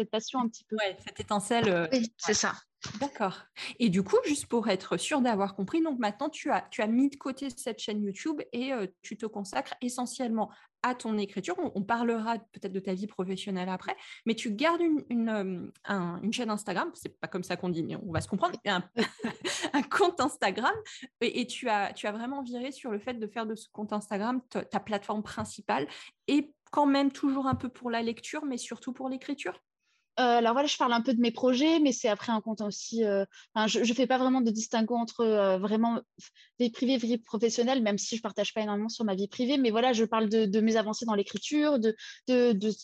cette 0.00 0.10
passion 0.10 0.40
un 0.40 0.48
petit 0.48 0.64
peu. 0.64 0.76
Ouais, 0.76 0.96
cette 1.04 1.20
étincelle. 1.20 1.88
oui, 1.92 2.12
c'est 2.16 2.34
ça. 2.34 2.54
D'accord. 2.98 3.42
Et 3.78 3.90
du 3.90 4.02
coup, 4.02 4.16
juste 4.24 4.46
pour 4.46 4.68
être 4.68 4.96
sûr 4.96 5.20
d'avoir 5.20 5.54
compris, 5.54 5.82
donc 5.82 5.98
maintenant 5.98 6.30
tu 6.30 6.50
as, 6.50 6.62
tu 6.70 6.80
as 6.80 6.86
mis 6.86 7.10
de 7.10 7.16
côté 7.16 7.48
cette 7.50 7.78
chaîne 7.78 8.02
YouTube 8.02 8.40
et 8.52 8.72
tu 9.02 9.18
te 9.18 9.26
consacres 9.26 9.74
essentiellement 9.82 10.50
à 10.82 10.94
ton 10.94 11.18
écriture. 11.18 11.56
On, 11.74 11.82
parlera 11.82 12.38
peut-être 12.52 12.72
de 12.72 12.80
ta 12.80 12.94
vie 12.94 13.06
professionnelle 13.06 13.68
après, 13.68 13.94
mais 14.24 14.34
tu 14.34 14.52
gardes 14.52 14.80
une, 14.80 15.04
une, 15.10 15.72
une 16.22 16.32
chaîne 16.32 16.50
Instagram, 16.50 16.90
c'est 16.94 17.20
pas 17.20 17.28
comme 17.28 17.42
ça 17.42 17.56
qu'on 17.56 17.68
dit, 17.68 17.82
mais 17.82 17.96
on 17.96 18.12
va 18.12 18.22
se 18.22 18.28
comprendre, 18.28 18.58
un, 18.64 18.82
un 19.74 19.82
compte 19.82 20.20
Instagram, 20.20 20.74
et, 21.20 21.46
tu, 21.46 21.68
as, 21.68 21.92
tu 21.92 22.06
as 22.06 22.12
vraiment 22.12 22.42
viré 22.42 22.72
sur 22.72 22.90
le 22.90 22.98
fait 22.98 23.14
de 23.14 23.26
faire 23.26 23.44
de 23.44 23.54
ce 23.54 23.68
compte 23.70 23.92
Instagram 23.92 24.40
ta 24.48 24.80
plateforme 24.80 25.22
principale, 25.22 25.86
et 26.28 26.54
quand 26.70 26.86
même 26.86 27.12
toujours 27.12 27.46
un 27.46 27.56
peu 27.56 27.68
pour 27.68 27.90
la 27.90 28.00
lecture, 28.00 28.44
mais 28.44 28.56
surtout 28.56 28.92
pour 28.92 29.08
l'écriture? 29.08 29.54
euh, 29.54 29.69
alors 30.20 30.52
voilà, 30.52 30.66
je 30.66 30.76
parle 30.76 30.92
un 30.92 31.00
peu 31.00 31.14
de 31.14 31.20
mes 31.20 31.30
projets, 31.30 31.78
mais 31.80 31.92
c'est 31.92 32.08
après 32.08 32.32
un 32.32 32.40
compte 32.40 32.60
aussi. 32.60 33.04
Euh, 33.04 33.24
je 33.66 33.80
ne 33.80 33.94
fais 33.94 34.06
pas 34.06 34.18
vraiment 34.18 34.40
de 34.40 34.50
distinguo 34.50 34.94
entre 34.94 35.20
euh, 35.20 35.58
vraiment 35.58 36.00
vie 36.58 36.70
privée, 36.70 36.96
vie 36.96 37.18
professionnelle, 37.18 37.82
même 37.82 37.98
si 37.98 38.16
je 38.16 38.20
ne 38.20 38.22
partage 38.22 38.52
pas 38.52 38.60
énormément 38.60 38.88
sur 38.88 39.04
ma 39.04 39.14
vie 39.14 39.28
privée. 39.28 39.56
Mais 39.56 39.70
voilà, 39.70 39.92
je 39.92 40.04
parle 40.04 40.28
de, 40.28 40.60
mes 40.60 40.76
avancées 40.76 41.06
dans 41.06 41.14
l'écriture, 41.14 41.78
de, 41.78 41.94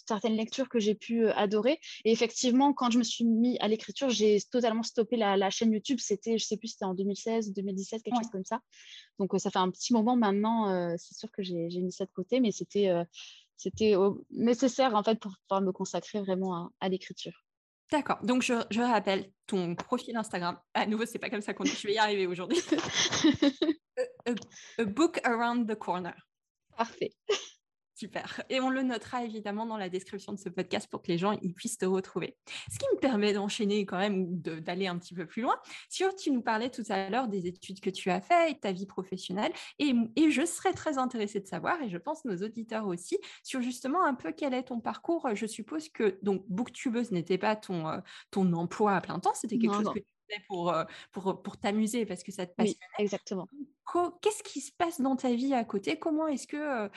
certaines 0.08 0.36
lectures 0.36 0.68
que 0.68 0.78
j'ai 0.78 0.94
pu 0.94 1.28
adorer. 1.28 1.78
Et 2.04 2.12
effectivement, 2.12 2.72
quand 2.72 2.90
je 2.90 2.98
me 2.98 3.04
suis 3.04 3.24
mis 3.24 3.58
à 3.60 3.68
l'écriture, 3.68 4.08
j'ai 4.08 4.38
totalement 4.50 4.82
stoppé 4.82 5.16
la, 5.16 5.50
chaîne 5.50 5.72
YouTube. 5.72 5.98
C'était, 6.00 6.38
je 6.38 6.44
ne 6.44 6.46
sais 6.46 6.56
plus, 6.56 6.68
c'était 6.68 6.84
en 6.84 6.94
2016, 6.94 7.52
2017, 7.52 8.02
quelque 8.02 8.16
chose 8.16 8.30
comme 8.30 8.44
ça. 8.44 8.60
Donc 9.18 9.32
ça 9.38 9.50
fait 9.50 9.58
un 9.58 9.70
petit 9.70 9.92
moment 9.92 10.16
maintenant. 10.16 10.96
c'est 10.96 11.14
sûr 11.14 11.30
que 11.30 11.42
j'ai 11.42 11.80
mis 11.80 11.92
ça 11.92 12.04
de 12.04 12.10
côté, 12.12 12.40
mais 12.40 12.52
c'était 12.52 12.90
c'était 13.56 13.94
nécessaire 14.30 14.94
en 14.94 15.02
fait 15.02 15.18
pour 15.18 15.32
pouvoir 15.48 15.62
me 15.62 15.72
consacrer 15.72 16.20
vraiment 16.20 16.70
à, 16.80 16.88
l'écriture. 16.88 17.44
D'accord. 17.90 18.18
Donc 18.22 18.42
je, 18.42 18.80
rappelle 18.80 19.30
ton 19.46 19.74
profil 19.76 20.16
Instagram. 20.16 20.58
À 20.74 20.86
nouveau, 20.86 21.06
c'est 21.06 21.18
pas 21.18 21.30
comme 21.30 21.40
ça 21.40 21.54
qu'on 21.54 21.64
dit. 21.64 21.70
Je 21.70 21.86
vais 21.86 21.94
y 21.94 21.98
arriver 21.98 22.26
aujourd'hui. 22.26 22.58
a, 24.78 24.84
book 24.84 25.20
around 25.24 25.70
the 25.70 25.76
corner. 25.76 26.14
Parfait. 26.76 27.12
Super. 27.96 28.42
Et 28.50 28.60
on 28.60 28.68
le 28.68 28.82
notera 28.82 29.24
évidemment 29.24 29.64
dans 29.64 29.78
la 29.78 29.88
description 29.88 30.34
de 30.34 30.38
ce 30.38 30.50
podcast 30.50 30.86
pour 30.86 31.00
que 31.00 31.08
les 31.08 31.16
gens 31.16 31.32
ils 31.40 31.54
puissent 31.54 31.78
te 31.78 31.86
retrouver. 31.86 32.36
Ce 32.70 32.78
qui 32.78 32.84
me 32.94 33.00
permet 33.00 33.32
d'enchaîner 33.32 33.86
quand 33.86 33.96
même 33.96 34.20
ou 34.20 34.36
d'aller 34.36 34.86
un 34.86 34.98
petit 34.98 35.14
peu 35.14 35.24
plus 35.24 35.40
loin. 35.40 35.54
Sur, 35.88 36.14
tu 36.14 36.30
nous 36.30 36.42
parlais 36.42 36.68
tout 36.68 36.82
à 36.90 37.08
l'heure 37.08 37.26
des 37.26 37.46
études 37.46 37.80
que 37.80 37.88
tu 37.88 38.10
as 38.10 38.20
faites 38.20 38.50
et 38.50 38.58
ta 38.58 38.70
vie 38.70 38.84
professionnelle. 38.84 39.50
Et, 39.78 39.94
et, 40.16 40.30
je 40.30 40.44
serais 40.44 40.74
très 40.74 40.98
intéressée 40.98 41.40
de 41.40 41.46
savoir, 41.46 41.80
et 41.80 41.88
je 41.88 41.96
pense 41.96 42.26
nos 42.26 42.36
auditeurs 42.36 42.86
aussi, 42.86 43.18
sur 43.42 43.62
justement 43.62 44.04
un 44.04 44.14
peu 44.14 44.30
quel 44.30 44.52
est 44.52 44.64
ton 44.64 44.78
parcours. 44.78 45.34
Je 45.34 45.46
suppose 45.46 45.88
que 45.88 46.18
donc 46.20 46.44
booktubeuse 46.50 47.12
n'était 47.12 47.38
pas 47.38 47.56
ton, 47.56 47.88
euh, 47.88 48.00
ton 48.30 48.52
emploi 48.52 48.94
à 48.94 49.00
plein 49.00 49.18
temps, 49.20 49.32
c'était 49.32 49.56
quelque 49.56 49.74
chose 49.74 49.94
que 49.94 50.00
tu 50.00 50.15
pour, 50.48 50.72
euh, 50.72 50.84
pour, 51.12 51.42
pour 51.42 51.56
t'amuser 51.56 52.06
parce 52.06 52.22
que 52.22 52.32
ça 52.32 52.46
te 52.46 52.54
passionnait. 52.54 52.78
Oui, 52.98 53.04
exactement. 53.04 53.48
Qu'est-ce 54.20 54.42
qui 54.42 54.60
se 54.60 54.72
passe 54.72 55.00
dans 55.00 55.16
ta 55.16 55.32
vie 55.32 55.54
à 55.54 55.64
côté? 55.64 55.98
Comment 55.98 56.26
est-ce 56.26 56.46
que 56.46 56.90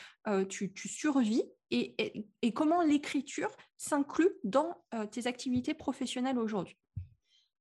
tu, 0.46 0.72
survis 0.76 1.44
et, 1.72 2.52
comment 2.54 2.82
l'écriture 2.82 3.50
s'inclut 3.78 4.32
dans 4.44 4.76
tes 5.12 5.28
activités 5.28 5.74
professionnelles 5.74 6.40
aujourd'hui? 6.40 6.78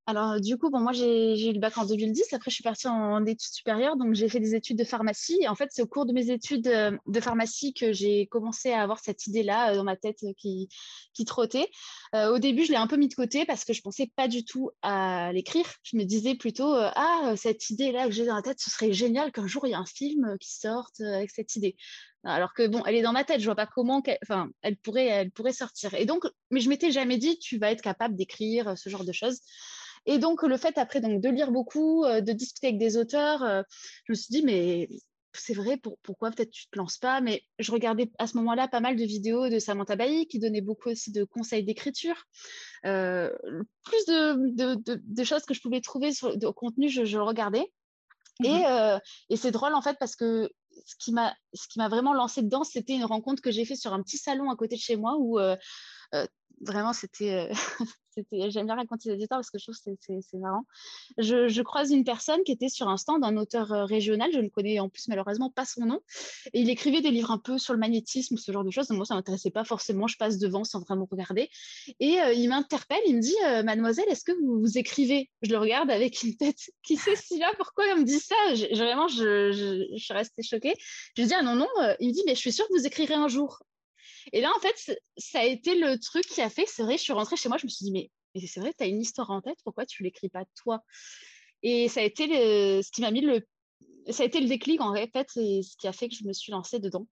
Alors, 0.09 0.41
du 0.41 0.57
coup, 0.57 0.71
bon, 0.71 0.81
moi, 0.81 0.93
j'ai 0.95 1.51
eu 1.51 1.53
le 1.53 1.61
bac 1.61 1.77
en 1.77 1.85
2010. 1.85 2.33
Après, 2.33 2.51
je 2.51 2.55
suis 2.55 2.65
partie 2.65 2.89
en, 2.89 3.27
études 3.27 3.53
supérieures. 3.53 3.99
Donc, 3.99 4.15
j'ai 4.15 4.31
fait 4.31 4.41
des 4.41 4.55
études 4.55 4.79
de 4.79 4.85
pharmacie. 4.85 5.37
Et 5.43 5.49
en 5.49 5.55
fait, 5.55 5.69
c'est 5.71 5.83
au 5.83 5.87
cours 5.87 6.07
de 6.07 6.15
mes 6.15 6.31
études 6.31 6.67
euh, 6.67 6.97
de 7.07 7.21
pharmacie 7.21 7.75
que 7.75 7.93
j'ai 7.93 8.27
commencé 8.27 8.73
à 8.73 8.81
avoir 8.81 9.01
cette 9.01 9.27
idée-là 9.27 9.73
euh, 9.73 9.77
dans 9.77 9.85
ma 9.85 9.97
tête 9.97 10.23
euh, 10.23 10.33
qui, 10.35 10.71
trottait. 11.27 11.69
au 12.15 12.39
début, 12.39 12.65
je 12.65 12.71
l'ai 12.71 12.79
un 12.79 12.87
peu 12.87 12.97
mis 12.97 13.09
de 13.09 13.15
côté 13.15 13.45
parce 13.45 13.67
que 13.67 13.75
je 13.75 13.83
pensais 13.83 14.11
pas 14.17 14.29
du 14.29 14.47
tout 14.47 14.71
à 14.81 15.31
l'écrire. 15.35 15.67
Je 15.83 15.99
me 15.99 16.05
disais 16.05 16.37
plutôt, 16.37 16.73
ah, 16.75 17.35
cette 17.37 17.69
idée-là 17.69 18.07
que 18.07 18.13
j'ai 18.13 18.25
dans 18.25 18.37
la 18.37 18.43
tête, 18.43 18.61
ce 18.61 18.71
serait 18.71 18.95
génial 18.95 19.31
qu'un 19.31 19.47
jour, 19.47 19.67
il 19.67 19.71
y 19.71 19.73
ait 19.73 19.77
un 19.77 19.85
film 19.85 20.39
qui 20.41 20.55
sorte 20.55 21.01
avec 21.01 21.31
cette 21.31 21.55
idée. 21.57 21.77
Alors 22.25 22.55
que 22.55 22.67
bon, 22.67 22.83
elle 22.87 22.95
est 22.95 23.03
dans 23.03 23.13
ma 23.13 23.25
tête, 23.25 23.41
je 23.41 23.45
vois 23.45 23.57
pas 23.57 23.67
comment, 23.67 24.01
enfin, 24.23 24.49
elle 24.63 24.77
pourrait, 24.77 25.07
elle 25.07 25.31
pourrait 25.33 25.53
sortir. 25.53 25.93
Et 25.95 26.07
donc, 26.07 26.25
mais 26.51 26.61
je 26.61 26.69
m'étais 26.69 26.93
jamais 26.93 27.19
dit, 27.19 27.39
tu 27.41 27.59
vas 27.59 27.73
être 27.73 27.83
capable 27.83 28.15
d'écrire 28.15 28.79
ce 28.79 28.89
genre 28.89 29.05
de 29.05 29.13
choses. 29.13 29.41
Et 30.09 30.19
donc, 30.19 30.43
le 30.43 30.57
fait 30.57 30.79
après 30.79 31.03
donc, 31.03 31.21
de 31.21 31.29
lire 31.29 31.53
beaucoup, 31.53 32.05
euh, 32.05 32.23
de 32.23 32.33
discuter 32.33 32.69
avec 32.69 32.79
des 32.79 32.97
auteurs, 32.97 33.43
euh, 33.43 33.63
je 34.07 34.13
me 34.13 34.15
suis 34.15 34.31
dit, 34.31 34.43
mais 34.43 34.89
c'est 35.35 35.53
vrai, 35.53 35.79
pourquoi 36.03 36.31
peut-être 36.31 36.51
tu 36.51 36.65
ne 36.67 36.71
te 36.73 36.79
lances 36.79 36.97
pas? 36.97 37.21
Mais 37.21 37.43
je 37.59 37.71
regardais 37.71 38.11
à 38.19 38.27
ce 38.27 38.39
moment-là 38.39 38.69
pas 38.69 38.81
mal 38.81 38.97
de 38.97 39.05
vidéos 39.05 39.51
de 39.51 39.59
Samantha 39.59 39.97
Bailly 39.97 40.27
qui 40.27 40.39
donnait 40.39 40.63
beaucoup 40.63 40.89
aussi 40.89 41.13
de 41.13 41.25
conseils 41.25 41.63
d'écriture. 41.63 42.25
Euh, 42.87 43.31
plus 43.85 44.07
de, 44.07 45.25
choses 45.25 45.45
que 45.45 45.53
je 45.53 45.61
pouvais 45.61 45.83
trouver 45.83 46.15
sur, 46.15 46.39
de 46.39 46.49
contenu, 46.49 46.89
je, 46.89 47.05
je 47.05 47.19
regardais. 47.19 47.71
Et, 48.45 48.63
et 49.31 49.37
c'est 49.37 49.51
drôle 49.51 49.75
en 49.75 49.83
fait 49.83 49.97
parce 49.99 50.15
que 50.15 50.49
ce 50.87 50.95
qui 50.97 51.13
m'a 51.13 51.89
vraiment 51.89 52.15
lancé 52.15 52.41
dedans, 52.41 52.63
c'était 52.63 52.95
une 52.95 53.05
rencontre 53.05 53.43
que 53.43 53.51
j'ai 53.51 53.65
faite 53.65 53.79
sur 53.79 53.93
un 53.93 54.03
petit 54.03 54.17
salon 54.17 54.49
à 54.49 54.57
côté 54.57 54.77
de 54.77 54.81
chez 54.81 54.97
moi 54.97 55.17
où 55.19 55.39
vraiment, 56.61 56.93
c'était. 56.93 57.51
J'aime 58.33 58.67
bien 58.67 58.75
raconter 58.75 59.11
les 59.11 59.23
histoires 59.23 59.39
parce 59.39 59.51
que 59.51 59.59
je 59.59 59.65
trouve 59.65 59.77
que 59.77 60.21
c'est 60.21 60.39
marrant. 60.39 60.65
Je, 61.19 61.63
croise 61.63 61.91
une 61.91 62.05
personne 62.05 62.43
qui 62.45 62.53
était 62.53 62.69
sur 62.69 62.89
un 62.89 62.97
stand 62.97 63.23
d'un 63.23 63.37
auteur 63.37 63.73
euh, 63.73 63.85
régional. 63.85 64.31
Je 64.33 64.41
ne 64.41 64.49
connais 64.49 64.81
en 64.81 64.89
plus 64.89 65.09
malheureusement 65.09 65.51
pas 65.51 65.65
son 65.65 65.85
nom. 65.85 66.01
Et 66.53 66.61
il 66.61 66.71
écrivait 66.71 67.01
des 67.01 67.11
livres 67.11 67.31
un 67.31 67.39
peu 67.39 67.59
sur 67.59 67.75
le 67.75 67.79
magnétisme, 67.79 68.37
ce 68.37 68.53
genre 68.53 68.65
de 68.65 68.71
choses. 68.71 68.89
Donc, 68.89 68.97
moi, 68.97 69.07
ça 69.07 69.15
ne 69.15 69.19
m'intéressait 69.19 69.51
pas 69.51 69.65
forcément. 69.65 70.07
Je 70.07 70.17
passe 70.17 70.39
devant 70.39 70.65
sans 70.65 70.81
vraiment 70.81 71.07
regarder. 71.11 71.49
Et 72.01 72.21
euh, 72.21 72.33
il 72.33 72.49
m'interpelle. 72.49 73.01
Il 73.07 73.17
me 73.17 73.21
dit 73.21 73.37
euh, 73.47 73.63
Mademoiselle, 73.63 74.07
est-ce 74.09 74.25
que 74.25 74.33
vous, 74.33 74.61
vous, 74.61 74.79
écrivez? 74.79 75.31
Je 75.43 75.51
le 75.51 75.59
regarde 75.59 75.91
avec 75.91 76.23
une 76.23 76.37
tête 76.37 76.59
qui 76.83 76.97
sait 76.97 77.17
si 77.17 77.39
là? 77.39 77.53
Pourquoi 77.57 77.87
il 77.87 78.01
me 78.01 78.05
dit 78.05 78.19
ça? 78.19 78.35
Vraiment, 78.73 79.09
je, 79.09 79.53
je, 79.53 79.97
suis 79.97 80.15
restée 80.15 80.43
choquée. 80.43 80.75
Je 81.17 81.23
lui 81.23 81.29
dis 81.29 81.35
ah, 81.35 81.43
non, 81.43 81.55
non. 81.55 81.69
Il 82.01 82.09
me 82.09 82.13
dit 82.13 82.23
Mais 82.27 82.35
je 82.35 82.41
suis 82.41 82.53
sûre 82.53 82.67
que 82.69 82.75
vous 82.75 82.87
écrirez 82.87 83.15
un 83.15 83.29
jour. 83.29 83.61
Et 84.33 84.41
là, 84.41 84.51
en 84.57 84.61
fait, 84.61 84.99
ça 85.17 85.41
a 85.41 85.45
été 85.45 85.75
le 85.79 85.99
truc 85.99 86.25
qui 86.27 86.41
a 86.41 86.51
fait, 86.51 86.67
c'est 86.67 86.83
vrai, 86.83 86.97
je 86.97 87.03
suis 87.03 87.13
rentrée 87.13 87.37
chez 87.37 87.49
moi, 87.49 87.59
je 87.59 87.67
me 87.67 87.71
suis 87.71 87.85
dit, 87.85 87.93
mais, 87.93 88.11
c'est 88.47 88.61
vrai, 88.61 88.73
tu 88.77 88.85
as 88.85 88.87
une 88.87 89.01
histoire 89.01 89.31
en 89.31 89.41
tête, 89.41 89.59
pourquoi 89.65 89.87
tu 89.87 90.03
l'écris 90.03 90.29
pas 90.29 90.45
toi? 90.63 90.83
Et 91.63 91.89
ça 91.89 92.01
a 92.01 92.05
été 92.05 92.27
le, 92.27 92.83
ce 92.83 92.91
qui 92.91 93.01
m'a 93.01 93.11
mis 93.11 93.21
le, 93.21 93.47
ça 94.11 94.23
a 94.23 94.27
été 94.27 94.41
le 94.41 94.49
déclic 94.49 94.81
en 94.81 94.95
fait, 94.95 95.29
et 95.37 95.63
ce 95.63 95.77
qui 95.77 95.89
a 95.89 95.93
fait 95.93 96.09
que 96.09 96.15
je 96.15 96.25
me 96.25 96.33
suis 96.33 96.53
lancée 96.53 96.79
dedans. 96.79 97.07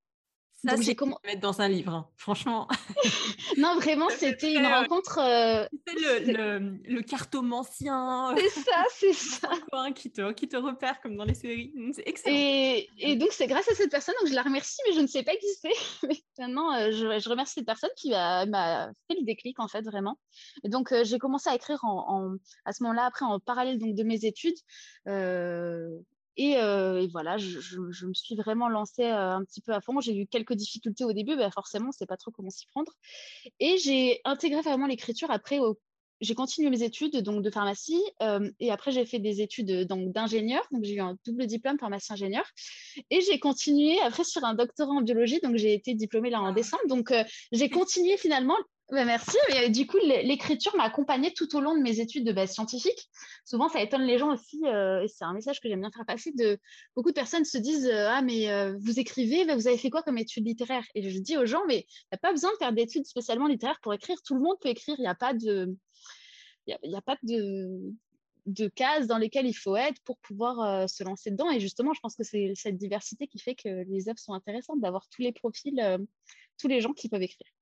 Ça, 0.65 0.77
c'est 0.79 0.95
comment 0.95 1.19
mettre 1.25 1.41
dans 1.41 1.61
un 1.61 1.69
livre, 1.69 1.93
hein. 1.93 2.09
franchement. 2.17 2.67
non, 3.59 3.77
vraiment, 3.77 4.09
c'était 4.19 4.55
une 4.55 4.65
euh, 4.65 4.81
rencontre. 4.81 5.19
Euh... 5.19 5.67
le, 5.87 6.33
le, 6.33 6.79
le, 6.83 7.03
cartomancien. 7.03 8.35
C'est 8.37 8.61
ça, 8.61 8.85
c'est 8.91 9.13
ça. 9.13 9.51
qui, 9.95 10.11
te, 10.11 10.33
qui 10.33 10.49
te 10.49 10.57
repère 10.57 11.01
comme 11.01 11.17
dans 11.17 11.25
les 11.25 11.35
séries. 11.35 11.73
C'est 11.93 12.09
excellent. 12.09 12.35
Et, 12.37 12.89
et, 12.99 13.17
donc, 13.17 13.33
c'est 13.33 13.47
grâce 13.47 13.71
à 13.71 13.75
cette 13.75 13.91
personne, 13.91 14.15
donc 14.21 14.31
je 14.31 14.35
la 14.35 14.43
remercie, 14.43 14.81
mais 14.89 14.95
je 14.95 15.01
ne 15.01 15.07
sais 15.07 15.23
pas 15.23 15.33
qui 15.37 15.47
c'est. 15.61 16.07
Mais 16.09 16.23
maintenant, 16.39 16.75
euh, 16.75 16.91
je, 16.91 17.19
je, 17.19 17.29
remercie 17.29 17.55
cette 17.55 17.67
personne 17.67 17.91
qui 17.97 18.11
m'a 18.11 18.91
fait 19.09 19.17
le 19.19 19.25
déclic, 19.25 19.61
en 19.61 19.69
fait, 19.69 19.83
vraiment. 19.83 20.19
Et 20.65 20.69
donc, 20.69 20.91
euh, 20.91 21.05
j'ai 21.05 21.19
commencé 21.19 21.51
à 21.51 21.55
écrire 21.55 21.85
en, 21.85 22.35
à 22.65 22.73
ce 22.73 22.83
moment-là, 22.83 23.05
après, 23.05 23.25
en 23.25 23.39
parallèle 23.41 23.79
donc, 23.79 23.95
de 23.95 24.03
mes 24.03 24.25
études. 24.25 24.57
Euh, 25.07 25.99
et, 26.37 26.57
voilà, 27.09 27.39
je, 27.39 27.79
me 27.79 28.15
suis 28.15 28.37
vraiment 28.37 28.69
lancée 28.69 29.05
euh, 29.05 29.37
un 29.37 29.45
petit 29.45 29.61
peu 29.61 29.73
à 29.73 29.81
fond. 29.81 30.01
J'ai 30.01 30.17
eu 30.17 30.27
quelques 30.27 30.55
difficultés 30.55 31.05
au 31.05 31.13
début, 31.13 31.37
bah 31.37 31.51
forcément, 31.51 31.87
on 31.87 31.89
ne 31.89 31.93
sait 31.93 32.07
pas 32.07 32.17
trop 32.17 32.31
comment 32.31 32.51
s'y 32.51 32.67
prendre. 32.67 32.93
Et 33.61 33.79
j'ai 33.79 34.21
intégré 34.25 34.61
vraiment 34.61 34.87
l'écriture 34.87 35.31
après. 35.31 35.59
J'ai 36.23 36.35
continué 36.35 36.71
mes 36.71 36.83
études 36.83 37.19
donc 37.19 37.43
de 37.43 37.51
pharmacie 37.51 38.03
euh, 38.23 38.51
et 38.59 38.71
après 38.71 38.91
j'ai 38.91 39.05
fait 39.05 39.19
des 39.19 39.43
études 39.43 39.87
d'ingénieur. 39.87 40.63
Donc 40.73 40.85
j'ai 40.85 40.95
eu 40.95 41.01
un 41.01 41.19
double 41.27 41.47
diplôme 41.47 41.79
pharmacie-ingénieur 41.79 42.45
et 43.11 43.21
j'ai 43.21 43.39
continué 43.39 44.01
après 44.01 44.25
sur 44.25 44.43
un 44.45 44.55
doctorat 44.55 44.93
en 44.93 45.03
biologie. 45.03 45.41
Donc 45.43 45.57
j'ai 45.57 45.75
été 45.75 45.95
diplômée 45.95 46.31
là 46.31 46.41
en 46.41 46.47
ah. 46.47 46.53
décembre. 46.53 46.87
Donc 46.89 47.13
j'ai 47.53 47.69
continué 47.69 48.17
finalement 48.17 48.57
bah, 48.91 49.05
merci. 49.05 49.37
Mais, 49.51 49.69
du 49.69 49.87
coup, 49.87 49.97
l'écriture 49.99 50.77
m'a 50.77 50.85
accompagnée 50.85 51.33
tout 51.33 51.57
au 51.57 51.61
long 51.61 51.75
de 51.75 51.83
mes 51.83 51.99
études 51.99 52.25
de 52.25 52.33
base 52.33 52.53
scientifique. 52.53 53.11
Souvent, 53.45 53.69
ça 53.69 53.81
étonne 53.83 54.03
les 54.03 54.17
gens 54.17 54.33
aussi, 54.33 54.61
euh, 54.65 55.03
et 55.03 55.09
c'est 55.09 55.25
un 55.25 55.33
message 55.33 55.61
que 55.61 55.69
j'aime 55.69 55.81
bien 55.81 55.91
faire 55.91 56.07
passer. 56.07 56.31
De 56.33 56.59
beaucoup 56.95 57.09
de 57.09 57.15
personnes 57.15 57.45
se 57.45 57.59
disent 57.59 57.89
euh, 57.89 58.09
ah 58.09 58.23
mais 58.23 58.49
euh, 58.49 58.77
vous 58.79 59.01
écrivez, 59.01 59.45
vous 59.55 59.67
avez 59.67 59.77
fait 59.77 59.91
quoi 59.91 60.05
comme 60.05 60.19
études 60.19 60.47
littéraires? 60.47 60.87
Et 60.95 61.11
je 61.11 61.19
dis 61.19 61.37
aux 61.37 61.47
gens 61.47 61.63
mais 61.67 61.79
il 61.79 62.09
n'y 62.13 62.17
a 62.17 62.19
pas 62.19 62.31
besoin 62.31 62.53
de 62.53 62.57
faire 62.59 62.73
d'études 62.73 63.07
spécialement 63.07 63.49
littéraires 63.49 63.81
pour 63.83 63.93
écrire. 63.93 64.19
Tout 64.25 64.35
le 64.35 64.41
monde 64.41 64.57
peut 64.61 64.69
écrire. 64.69 64.95
Il 64.99 65.03
n'y 65.03 65.09
a 65.09 65.17
pas 65.17 65.35
de 65.35 65.75
a, 66.71 67.03
pas 67.03 67.17
de 67.25 67.93
de 68.47 68.69
cases 68.69 69.09
dans 69.09 69.19
lesquelles 69.19 69.47
il 69.47 69.55
faut 69.55 69.77
être 69.77 70.01
pour 70.05 70.19
pouvoir 70.19 70.89
se 70.89 71.03
lancer 71.03 71.33
dedans. 71.33 71.51
Et 71.51 71.59
justement, 71.59 71.93
je 71.93 72.01
pense 72.01 72.15
que 72.15 72.23
c'est 72.23 72.53
cette 72.55 72.77
diversité 72.77 73.27
qui 73.27 73.41
fait 73.41 73.57
que 73.57 73.85
les 73.89 74.09
œuvres 74.09 74.21
sont 74.21 74.35
intéressantes, 74.35 74.81
d'avoir 74.81 75.09
tous 75.09 75.23
les 75.23 75.33
profils, 75.33 75.99
tous 76.59 76.69
les 76.69 76.81
gens 76.81 76.93
qui 76.93 77.09
peuvent 77.09 77.23
écrire. 77.23 77.56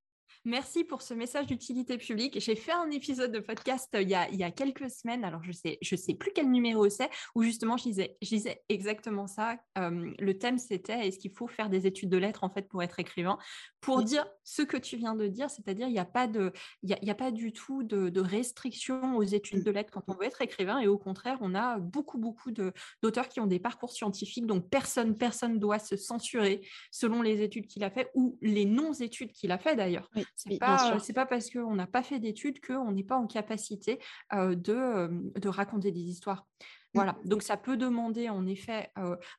Merci 0.47 0.85
pour 0.85 1.01
ce 1.01 1.15
message 1.15 1.47
d'utilité 1.47 1.97
publique. 1.97 2.39
J'ai 2.39 2.55
fait 2.55 2.73
un 2.73 2.91
épisode 2.91 3.33
de 3.33 3.39
podcast 3.39 3.89
euh, 3.95 4.03
il 4.03 4.11
y 4.11 4.15
a, 4.15 4.51
quelques 4.51 4.91
semaines, 4.91 5.25
alors 5.25 5.43
je 5.43 5.53
sais, 5.53 5.79
je 5.81 5.97
sais 5.97 6.13
plus 6.13 6.33
quel 6.35 6.51
numéro 6.51 6.87
c'est, 6.91 7.09
où 7.35 7.43
justement 7.43 7.79
je 7.79 7.85
disais, 7.85 8.19
je 8.21 8.29
disais 8.29 8.63
exactement 8.69 9.27
ça. 9.27 9.57
le 9.75 10.33
thème 10.33 10.59
c'était 10.59 11.09
est-ce 11.09 11.19
qu'il 11.19 11.31
faut 11.31 11.47
faire 11.47 11.71
des 11.71 11.87
études 11.87 12.11
de 12.11 12.19
lettres 12.19 12.45
en 12.45 12.51
fait 12.51 12.69
pour 12.69 12.83
être 12.83 13.01
écrivain? 13.01 13.39
Pour 13.81 14.03
dire 14.03 14.27
ce 14.43 14.61
que 14.61 14.77
tu 14.77 14.99
viens 14.99 15.15
de 15.15 15.27
dire, 15.29 15.49
c'est-à-dire 15.49 15.89
il 15.89 15.93
n'y 15.93 15.99
a, 15.99 16.05
pas 16.05 16.27
de, 16.27 16.53
il 16.83 16.95
y 17.01 17.11
a, 17.11 17.15
pas 17.15 17.31
du 17.31 17.55
tout 17.55 17.83
de, 17.83 18.11
de 18.11 18.21
restriction 18.21 19.17
aux 19.17 19.23
études 19.23 19.61
mmh. 19.61 19.65
de 19.65 19.71
lettres 19.71 19.91
quand 19.93 20.05
on 20.09 20.13
veut 20.13 20.25
être 20.25 20.43
écrivain, 20.43 20.79
et 20.79 20.89
au 20.89 20.99
contraire, 20.99 21.39
on 21.41 21.55
a 21.55 21.79
beaucoup, 21.79 22.19
beaucoup 22.19 22.51
d'auteurs 22.51 23.31
qui 23.31 23.41
ont 23.41 23.47
des 23.47 23.61
parcours 23.61 23.93
scientifiques, 23.93 24.47
donc 24.47 24.69
personne, 24.69 25.17
personne 25.17 25.59
doit 25.59 25.79
se 25.79 25.97
censurer 25.97 26.61
selon 26.91 27.23
les 27.23 27.41
études 27.41 27.67
qu'il 27.67 27.83
a 27.83 27.91
fait 27.91 28.11
ou 28.15 28.39
les 28.43 28.67
non-études 28.67 29.33
qu'il 29.33 29.51
a 29.51 29.59
fait 29.59 29.75
d'ailleurs. 29.75 30.11
N'est 30.47 30.59
pas, 30.59 30.99
pas, 31.15 31.27
parce 31.27 31.51
qu'on 31.51 31.75
n'a 31.75 31.87
pas 31.87 32.03
fait 32.03 32.19
d'études 32.19 32.65
qu'on 32.65 32.93
n'est 32.93 33.05
pas 33.05 33.17
en 33.17 33.27
capacité 33.27 34.01
de, 34.33 35.39
de 35.39 35.49
raconter 35.49 35.93
des 35.93 36.01
histoires. 36.01 36.47
Voilà, 36.95 37.17
donc 37.25 37.43
ça 37.43 37.57
peut 37.57 37.77
demander 37.77 38.29
en 38.29 38.47
effet 38.47 38.91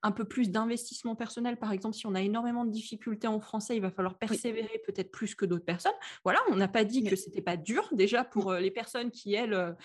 un 0.03 0.11
peu 0.11 0.25
plus 0.25 0.49
d'investissement 0.49 1.15
personnel. 1.15 1.57
Par 1.57 1.71
exemple, 1.71 1.95
si 1.95 2.05
on 2.05 2.13
a 2.13 2.21
énormément 2.21 2.65
de 2.65 2.71
difficultés 2.71 3.27
en 3.27 3.39
français, 3.39 3.77
il 3.77 3.81
va 3.81 3.91
falloir 3.91 4.17
persévérer 4.17 4.81
peut-être 4.85 5.09
plus 5.09 5.35
que 5.35 5.45
d'autres 5.45 5.63
personnes. 5.63 5.93
Voilà, 6.23 6.39
on 6.51 6.55
n'a 6.57 6.67
pas 6.67 6.83
dit 6.83 7.03
que 7.03 7.15
c'était 7.15 7.41
pas 7.41 7.55
dur. 7.55 7.87
Déjà, 7.93 8.25
pour 8.25 8.53
les 8.53 8.71
personnes 8.71 9.09
qui, 9.09 9.33
elles, 9.33 9.75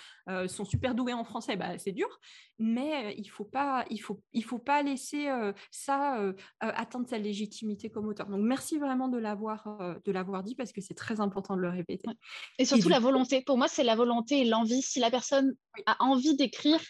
sont 0.48 0.64
super 0.64 0.96
douées 0.96 1.12
en 1.12 1.22
français, 1.22 1.54
bah, 1.56 1.78
c'est 1.78 1.92
dur. 1.92 2.20
Mais 2.58 3.14
il 3.16 3.22
ne 3.22 3.30
faut, 3.30 3.44
pas, 3.44 3.84
il 3.88 3.98
faut, 3.98 4.20
il 4.32 4.44
faut 4.44 4.58
pas 4.58 4.82
laisser 4.82 5.28
ça 5.70 6.20
atteindre 6.58 7.08
sa 7.08 7.18
légitimité 7.18 7.88
comme 7.88 8.08
auteur. 8.08 8.26
Donc, 8.26 8.40
merci 8.42 8.78
vraiment 8.78 9.08
de 9.08 9.18
l'avoir, 9.18 9.98
de 10.04 10.12
l'avoir 10.12 10.42
dit 10.42 10.56
parce 10.56 10.72
que 10.72 10.80
c'est 10.80 10.94
très 10.94 11.20
important 11.20 11.54
de 11.54 11.60
le 11.60 11.68
répéter. 11.68 12.08
Et 12.58 12.64
surtout 12.64 12.88
la 12.88 12.98
volonté. 12.98 13.42
Pour 13.46 13.58
moi, 13.58 13.68
c'est 13.68 13.84
la 13.84 13.94
volonté 13.94 14.40
et 14.40 14.44
l'envie. 14.44 14.82
Si 14.82 14.98
la 14.98 15.10
personne 15.10 15.54
a 15.86 15.96
envie 16.02 16.36
d'écrire, 16.36 16.80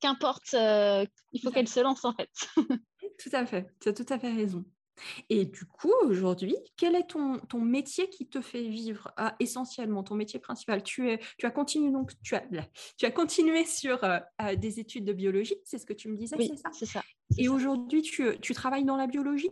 qu'importe 0.00 0.27
euh, 0.54 1.04
il 1.32 1.40
faut 1.40 1.50
qu'elle 1.50 1.68
se 1.68 1.80
lance 1.80 2.04
en 2.04 2.12
fait. 2.12 2.30
tout 3.18 3.30
à 3.32 3.46
fait, 3.46 3.66
tu 3.80 3.88
as 3.88 3.92
tout 3.92 4.06
à 4.08 4.18
fait 4.18 4.32
raison. 4.32 4.64
Et 5.28 5.44
du 5.44 5.64
coup, 5.64 5.92
aujourd'hui, 6.04 6.56
quel 6.76 6.94
est 6.96 7.08
ton, 7.08 7.38
ton 7.38 7.60
métier 7.60 8.08
qui 8.10 8.26
te 8.28 8.40
fait 8.40 8.68
vivre 8.68 9.12
ah, 9.16 9.36
essentiellement, 9.40 10.02
ton 10.02 10.14
métier 10.14 10.40
principal? 10.40 10.82
Tu, 10.82 11.10
es, 11.10 11.20
tu 11.38 11.46
as 11.46 11.50
continué 11.50 11.90
donc, 11.90 12.12
tu 12.22 12.34
as, 12.34 12.42
tu 12.96 13.06
as 13.06 13.10
continué 13.10 13.64
sur 13.64 14.02
euh, 14.04 14.18
euh, 14.42 14.56
des 14.56 14.80
études 14.80 15.04
de 15.04 15.12
biologie, 15.12 15.56
c'est 15.64 15.78
ce 15.78 15.86
que 15.86 15.92
tu 15.92 16.08
me 16.08 16.16
disais, 16.16 16.36
c'est 16.38 16.56
ça? 16.56 16.70
C'est 16.72 16.86
ça. 16.86 17.02
Et 17.36 17.48
aujourd'hui, 17.48 18.02
tu, 18.02 18.38
tu 18.40 18.54
travailles 18.54 18.84
dans 18.84 18.96
la 18.96 19.06
biologie? 19.06 19.50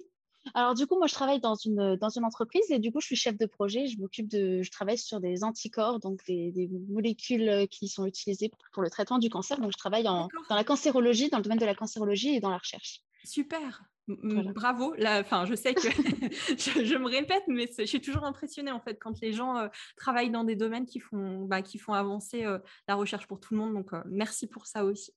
Alors 0.57 0.75
du 0.75 0.87
coup, 0.87 0.97
moi, 0.97 1.07
je 1.07 1.15
travaille 1.15 1.39
dans 1.39 1.55
une, 1.55 1.97
dans 1.97 2.09
une 2.09 2.25
entreprise 2.25 2.65
et 2.71 2.79
du 2.79 2.91
coup, 2.91 3.01
je 3.01 3.07
suis 3.07 3.17
chef 3.17 3.37
de 3.37 3.45
projet. 3.45 3.87
Je 3.87 3.99
m'occupe 3.99 4.27
de, 4.27 4.63
je 4.63 4.71
travaille 4.71 4.97
sur 4.97 5.21
des 5.21 5.45
anticorps, 5.45 6.01
donc 6.01 6.25
des, 6.27 6.71
molécules 6.89 7.69
qui 7.71 7.89
sont 7.89 8.07
utilisées 8.07 8.51
pour, 8.73 8.83
le 8.83 8.89
traitement 8.89 9.19
du 9.19 9.29
cancer. 9.29 9.61
Donc, 9.61 9.73
je 9.73 9.79
travaille 9.79 10.03
dans 10.03 10.29
la 10.49 10.65
cancérologie, 10.65 11.29
dans 11.29 11.37
le 11.37 11.43
domaine 11.43 11.59
de 11.59 11.67
la 11.67 11.75
cancérologie 11.75 12.35
et 12.35 12.41
dans 12.41 12.51
la 12.51 12.57
recherche. 12.59 13.03
Super. 13.25 13.83
Bravo. 14.09 14.95
enfin, 15.05 15.47
je 15.47 15.55
sais 15.55 15.75
que 15.75 15.81
je, 15.83 16.97
me 16.97 17.09
répète, 17.09 17.43
mais 17.49 17.69
je 17.77 17.85
suis 17.85 18.01
toujours 18.01 18.25
impressionnée 18.25 18.71
en 18.71 18.81
fait 18.81 18.99
quand 19.01 19.21
les 19.21 19.33
gens 19.33 19.59
euh, 19.59 19.69
travaillent 19.97 20.31
dans 20.31 20.45
des 20.45 20.55
domaines 20.55 20.87
qui 20.87 21.01
font, 21.01 21.45
bah, 21.45 21.61
qui 21.61 21.79
font 21.79 21.93
avancer 21.93 22.45
euh, 22.45 22.59
la 22.87 22.95
recherche 22.95 23.27
pour 23.27 23.41
tout 23.41 23.55
le 23.55 23.61
monde. 23.61 23.75
Donc, 23.75 23.93
euh, 23.93 24.03
merci 24.07 24.47
pour 24.47 24.67
ça 24.67 24.85
aussi. 24.85 25.13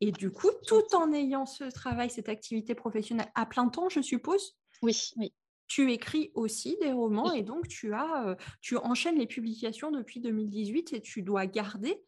Et 0.00 0.10
du 0.10 0.30
coup, 0.30 0.48
tout 0.66 0.94
en 0.94 1.12
ayant 1.12 1.44
ce 1.44 1.64
travail, 1.64 2.08
cette 2.10 2.30
activité 2.30 2.74
professionnelle 2.74 3.30
à 3.34 3.44
plein 3.44 3.68
temps, 3.68 3.90
je 3.90 4.00
suppose, 4.00 4.56
oui, 4.82 5.10
oui. 5.16 5.32
Tu 5.66 5.92
écris 5.92 6.32
aussi 6.34 6.76
des 6.80 6.90
romans 6.90 7.32
et 7.32 7.42
donc 7.42 7.68
tu 7.68 7.92
as, 7.94 8.36
tu 8.60 8.76
enchaînes 8.76 9.18
les 9.18 9.26
publications 9.26 9.92
depuis 9.92 10.20
2018 10.20 10.94
et 10.94 11.00
tu 11.00 11.22
dois 11.22 11.46
garder 11.46 12.02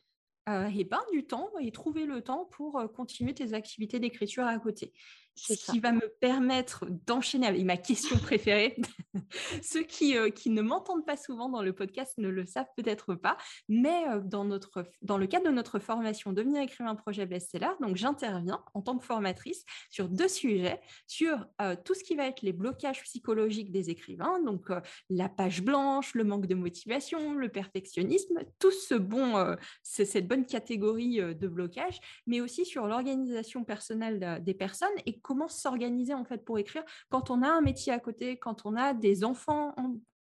et 0.49 0.83
ben, 0.83 1.01
du 1.13 1.25
temps 1.25 1.49
et 1.61 1.71
trouver 1.71 2.05
le 2.05 2.23
temps 2.23 2.47
pour 2.47 2.83
continuer 2.93 3.33
tes 3.35 3.55
activités 3.55 4.01
d'écriture 4.01 4.45
à 4.45 4.59
côté 4.59 4.93
ce 5.35 5.55
qui 5.55 5.81
va 5.81 5.93
me 5.93 6.09
permettre 6.21 6.87
d'enchaîner 7.07 7.47
avec 7.47 7.65
ma 7.65 7.77
question 7.77 8.17
préférée. 8.19 8.77
Ceux 9.63 9.83
qui, 9.83 10.17
euh, 10.17 10.31
qui 10.31 10.51
ne 10.51 10.63
m'entendent 10.63 11.07
pas 11.07 11.17
souvent 11.17 11.49
dans 11.49 11.63
le 11.63 11.73
podcast 11.73 12.15
ne 12.19 12.29
le 12.29 12.47
savent 12.47 12.69
peut-être 12.77 13.15
pas, 13.15 13.37
mais 13.69 14.09
euh, 14.09 14.21
dans, 14.21 14.45
notre, 14.45 14.85
dans 15.03 15.19
le 15.19 15.27
cadre 15.27 15.47
de 15.47 15.51
notre 15.51 15.79
formation 15.79 16.33
Devenir 16.33 16.63
écrivain 16.63 16.95
projet 16.95 17.27
best-seller, 17.27 17.71
donc 17.81 17.97
j'interviens 17.97 18.63
en 18.75 18.83
tant 18.83 18.97
que 18.97 19.05
formatrice 19.05 19.65
sur 19.91 20.09
deux 20.09 20.29
sujets, 20.29 20.81
sur 21.07 21.47
euh, 21.61 21.77
tout 21.85 21.95
ce 21.95 22.05
qui 22.05 22.15
va 22.15 22.27
être 22.27 22.43
les 22.43 22.53
blocages 22.53 23.03
psychologiques 23.03 23.71
des 23.71 23.91
écrivains, 23.91 24.41
donc 24.43 24.69
la 25.11 25.29
page 25.29 25.63
blanche, 25.63 26.15
le 26.15 26.25
manque 26.25 26.47
de 26.47 26.55
motivation, 26.55 27.35
le 27.35 27.49
perfectionnisme, 27.49 28.41
tout 28.59 28.71
ce 28.71 28.95
bon, 28.95 29.57
cette 29.83 30.27
bonne 30.29 30.47
catégorie 30.47 31.17
de 31.17 31.49
blocage, 31.49 31.99
mais 32.27 32.41
aussi 32.41 32.65
sur 32.65 32.87
l'organisation 32.87 33.65
personnelle 33.65 34.43
des 34.43 34.55
personnes 34.55 34.89
et 35.07 35.21
comment 35.23 35.49
s'organiser 35.49 36.15
en 36.15 36.25
fait 36.25 36.45
pour 36.45 36.59
écrire 36.59 36.85
quand 37.09 37.31
on 37.31 37.43
a 37.43 37.49
un 37.49 37.61
métier 37.61 37.93
à 37.93 37.99
côté, 37.99 38.39
quand 38.39 38.67
on 38.67 38.77
a 38.77 38.95
des 38.95 39.25
enfants 39.25 39.75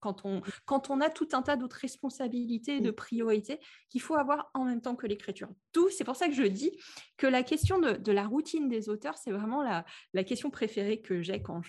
quand 0.06 0.24
on, 0.24 0.42
quand 0.66 0.90
on 0.90 1.00
a 1.00 1.10
tout 1.10 1.28
un 1.32 1.42
tas 1.42 1.56
d'autres 1.56 1.78
responsabilités, 1.80 2.80
de 2.80 2.90
priorités 2.90 3.58
qu'il 3.88 4.00
faut 4.00 4.14
avoir 4.14 4.50
en 4.54 4.64
même 4.64 4.80
temps 4.80 4.94
que 4.94 5.06
l'écriture. 5.06 5.48
Tout, 5.72 5.90
c'est 5.90 6.04
pour 6.04 6.16
ça 6.16 6.28
que 6.28 6.34
je 6.34 6.44
dis 6.44 6.70
que 7.16 7.26
la 7.26 7.42
question 7.42 7.78
de, 7.80 8.12
la 8.12 8.26
routine 8.26 8.68
des 8.68 8.88
auteurs, 8.88 9.16
c'est 9.18 9.32
vraiment 9.32 9.62
la, 9.62 9.84
la, 10.12 10.24
question 10.24 10.50
préférée 10.50 11.00
que 11.00 11.22
j'ai 11.22 11.42
quand, 11.42 11.62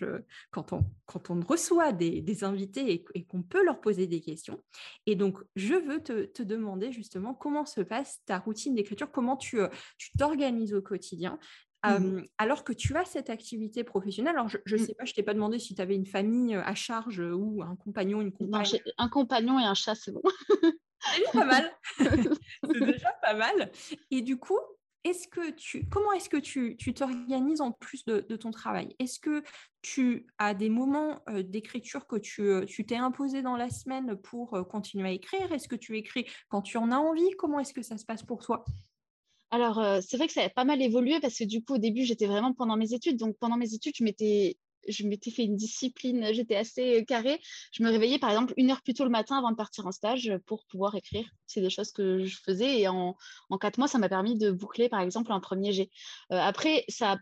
on, 0.71 0.85
quand 1.05 1.29
on 1.29 1.39
reçoit 1.41 1.93
des, 1.93 2.21
des 2.21 2.43
invités 2.43 3.05
et, 3.13 3.25
qu'on 3.25 3.41
peut 3.41 3.63
leur 3.63 3.81
poser 3.81 4.07
des 4.07 4.21
questions. 4.21 4.63
Et 5.05 5.15
donc, 5.15 5.39
je 5.55 5.73
veux 5.73 6.01
te, 6.01 6.25
te 6.25 6.43
demander 6.43 6.91
justement 6.91 7.33
comment 7.33 7.65
se 7.65 7.81
passe 7.81 8.21
ta 8.25 8.37
routine 8.39 8.75
d'écriture, 8.75 9.11
comment 9.11 9.35
tu 9.35 9.59
euh, 9.59 9.67
t'organises 10.17 10.73
au 10.73 10.81
quotidien, 10.81 11.39
Mmh 11.85 12.23
alors 12.37 12.63
que 12.63 12.73
tu 12.73 12.95
as 12.97 13.05
cette 13.05 13.29
activité 13.29 13.83
professionnelle, 13.83 14.35
alors 14.35 14.49
je 14.49 14.57
ne 14.57 14.81
mmh. 14.81 14.85
sais 14.85 14.93
pas, 14.93 15.05
je 15.05 15.13
t'ai 15.13 15.23
pas 15.23 15.33
demandé 15.33 15.59
si 15.59 15.75
tu 15.75 15.81
avais 15.81 15.95
une 15.95 16.05
famille 16.05 16.55
à 16.55 16.75
charge 16.75 17.19
ou 17.19 17.61
un 17.61 17.75
compagnon, 17.75 18.21
une 18.21 18.31
compagne. 18.31 18.79
un 18.97 19.09
compagnon 19.09 19.59
et 19.59 19.63
un 19.63 19.73
chat, 19.73 19.95
c'est 19.95 20.11
bon. 20.11 20.21
c'est 20.99 21.19
déjà 21.19 21.31
pas 21.31 21.45
mal. 21.45 21.71
c'est 21.97 22.85
déjà 22.85 23.11
pas 23.21 23.33
mal. 23.35 23.71
Et 24.11 24.21
du 24.21 24.37
coup, 24.37 24.59
est-ce 25.03 25.27
que 25.27 25.51
tu, 25.51 25.87
comment 25.87 26.11
est-ce 26.11 26.29
que 26.29 26.37
tu, 26.37 26.75
t'organises 26.93 27.61
en 27.61 27.71
plus 27.71 28.03
de, 28.05 28.19
ton 28.35 28.51
travail? 28.51 28.95
Est-ce 28.99 29.19
que 29.19 29.43
tu 29.81 30.27
as 30.37 30.53
des 30.53 30.69
moments 30.69 31.23
d'écriture 31.31 32.07
que 32.07 32.17
tu, 32.17 32.65
tu 32.67 32.85
t'es 32.85 32.97
imposé 32.97 33.41
dans 33.41 33.55
la 33.55 33.69
semaine 33.69 34.17
pour 34.17 34.67
continuer 34.69 35.07
à 35.07 35.11
écrire? 35.11 35.51
Est-ce 35.53 35.67
que 35.67 35.75
tu 35.75 35.95
écris 35.97 36.29
quand 36.49 36.61
tu 36.61 36.77
en 36.77 36.91
as 36.91 36.97
envie? 36.97 37.29
Comment 37.37 37.59
est-ce 37.59 37.73
que 37.73 37.83
ça 37.83 37.97
se 37.97 38.05
passe 38.05 38.23
pour 38.23 38.43
toi? 38.43 38.65
Alors, 39.51 39.81
c'est 40.01 40.17
vrai 40.17 40.27
que 40.27 40.33
ça 40.33 40.43
a 40.43 40.49
pas 40.49 40.65
mal 40.65 40.81
évolué 40.81 41.19
parce 41.21 41.37
que 41.37 41.43
du 41.45 41.63
coup, 41.63 41.75
au 41.75 41.77
début, 41.77 42.03
j'étais 42.03 42.27
vraiment 42.27 42.53
pendant 42.53 42.77
mes 42.77 42.93
études. 42.93 43.17
Donc, 43.17 43.37
pendant 43.39 43.57
mes 43.57 43.73
études, 43.73 43.93
je 43.97 44.03
m'étais 44.03 44.57
je 44.87 45.05
m'étais 45.05 45.31
fait 45.31 45.43
une 45.43 45.55
discipline, 45.55 46.33
j'étais 46.33 46.55
assez 46.55 47.03
carrée. 47.05 47.39
Je 47.71 47.83
me 47.83 47.89
réveillais 47.89 48.19
par 48.19 48.29
exemple 48.29 48.53
une 48.57 48.71
heure 48.71 48.81
plus 48.81 48.93
tôt 48.93 49.03
le 49.03 49.09
matin 49.09 49.37
avant 49.37 49.51
de 49.51 49.55
partir 49.55 49.85
en 49.85 49.91
stage 49.91 50.31
pour 50.45 50.65
pouvoir 50.65 50.95
écrire. 50.95 51.29
C'est 51.45 51.61
des 51.61 51.69
choses 51.69 51.91
que 51.91 52.23
je 52.23 52.37
faisais 52.43 52.79
et 52.79 52.87
en, 52.87 53.15
en 53.49 53.57
quatre 53.57 53.77
mois, 53.77 53.87
ça 53.87 53.97
m'a 53.97 54.09
permis 54.09 54.37
de 54.37 54.51
boucler 54.51 54.89
par 54.89 55.01
exemple 55.01 55.31
un 55.31 55.39
premier 55.39 55.73
jet. 55.73 55.89
après, 56.29 56.85
ça 56.87 57.13
a 57.13 57.17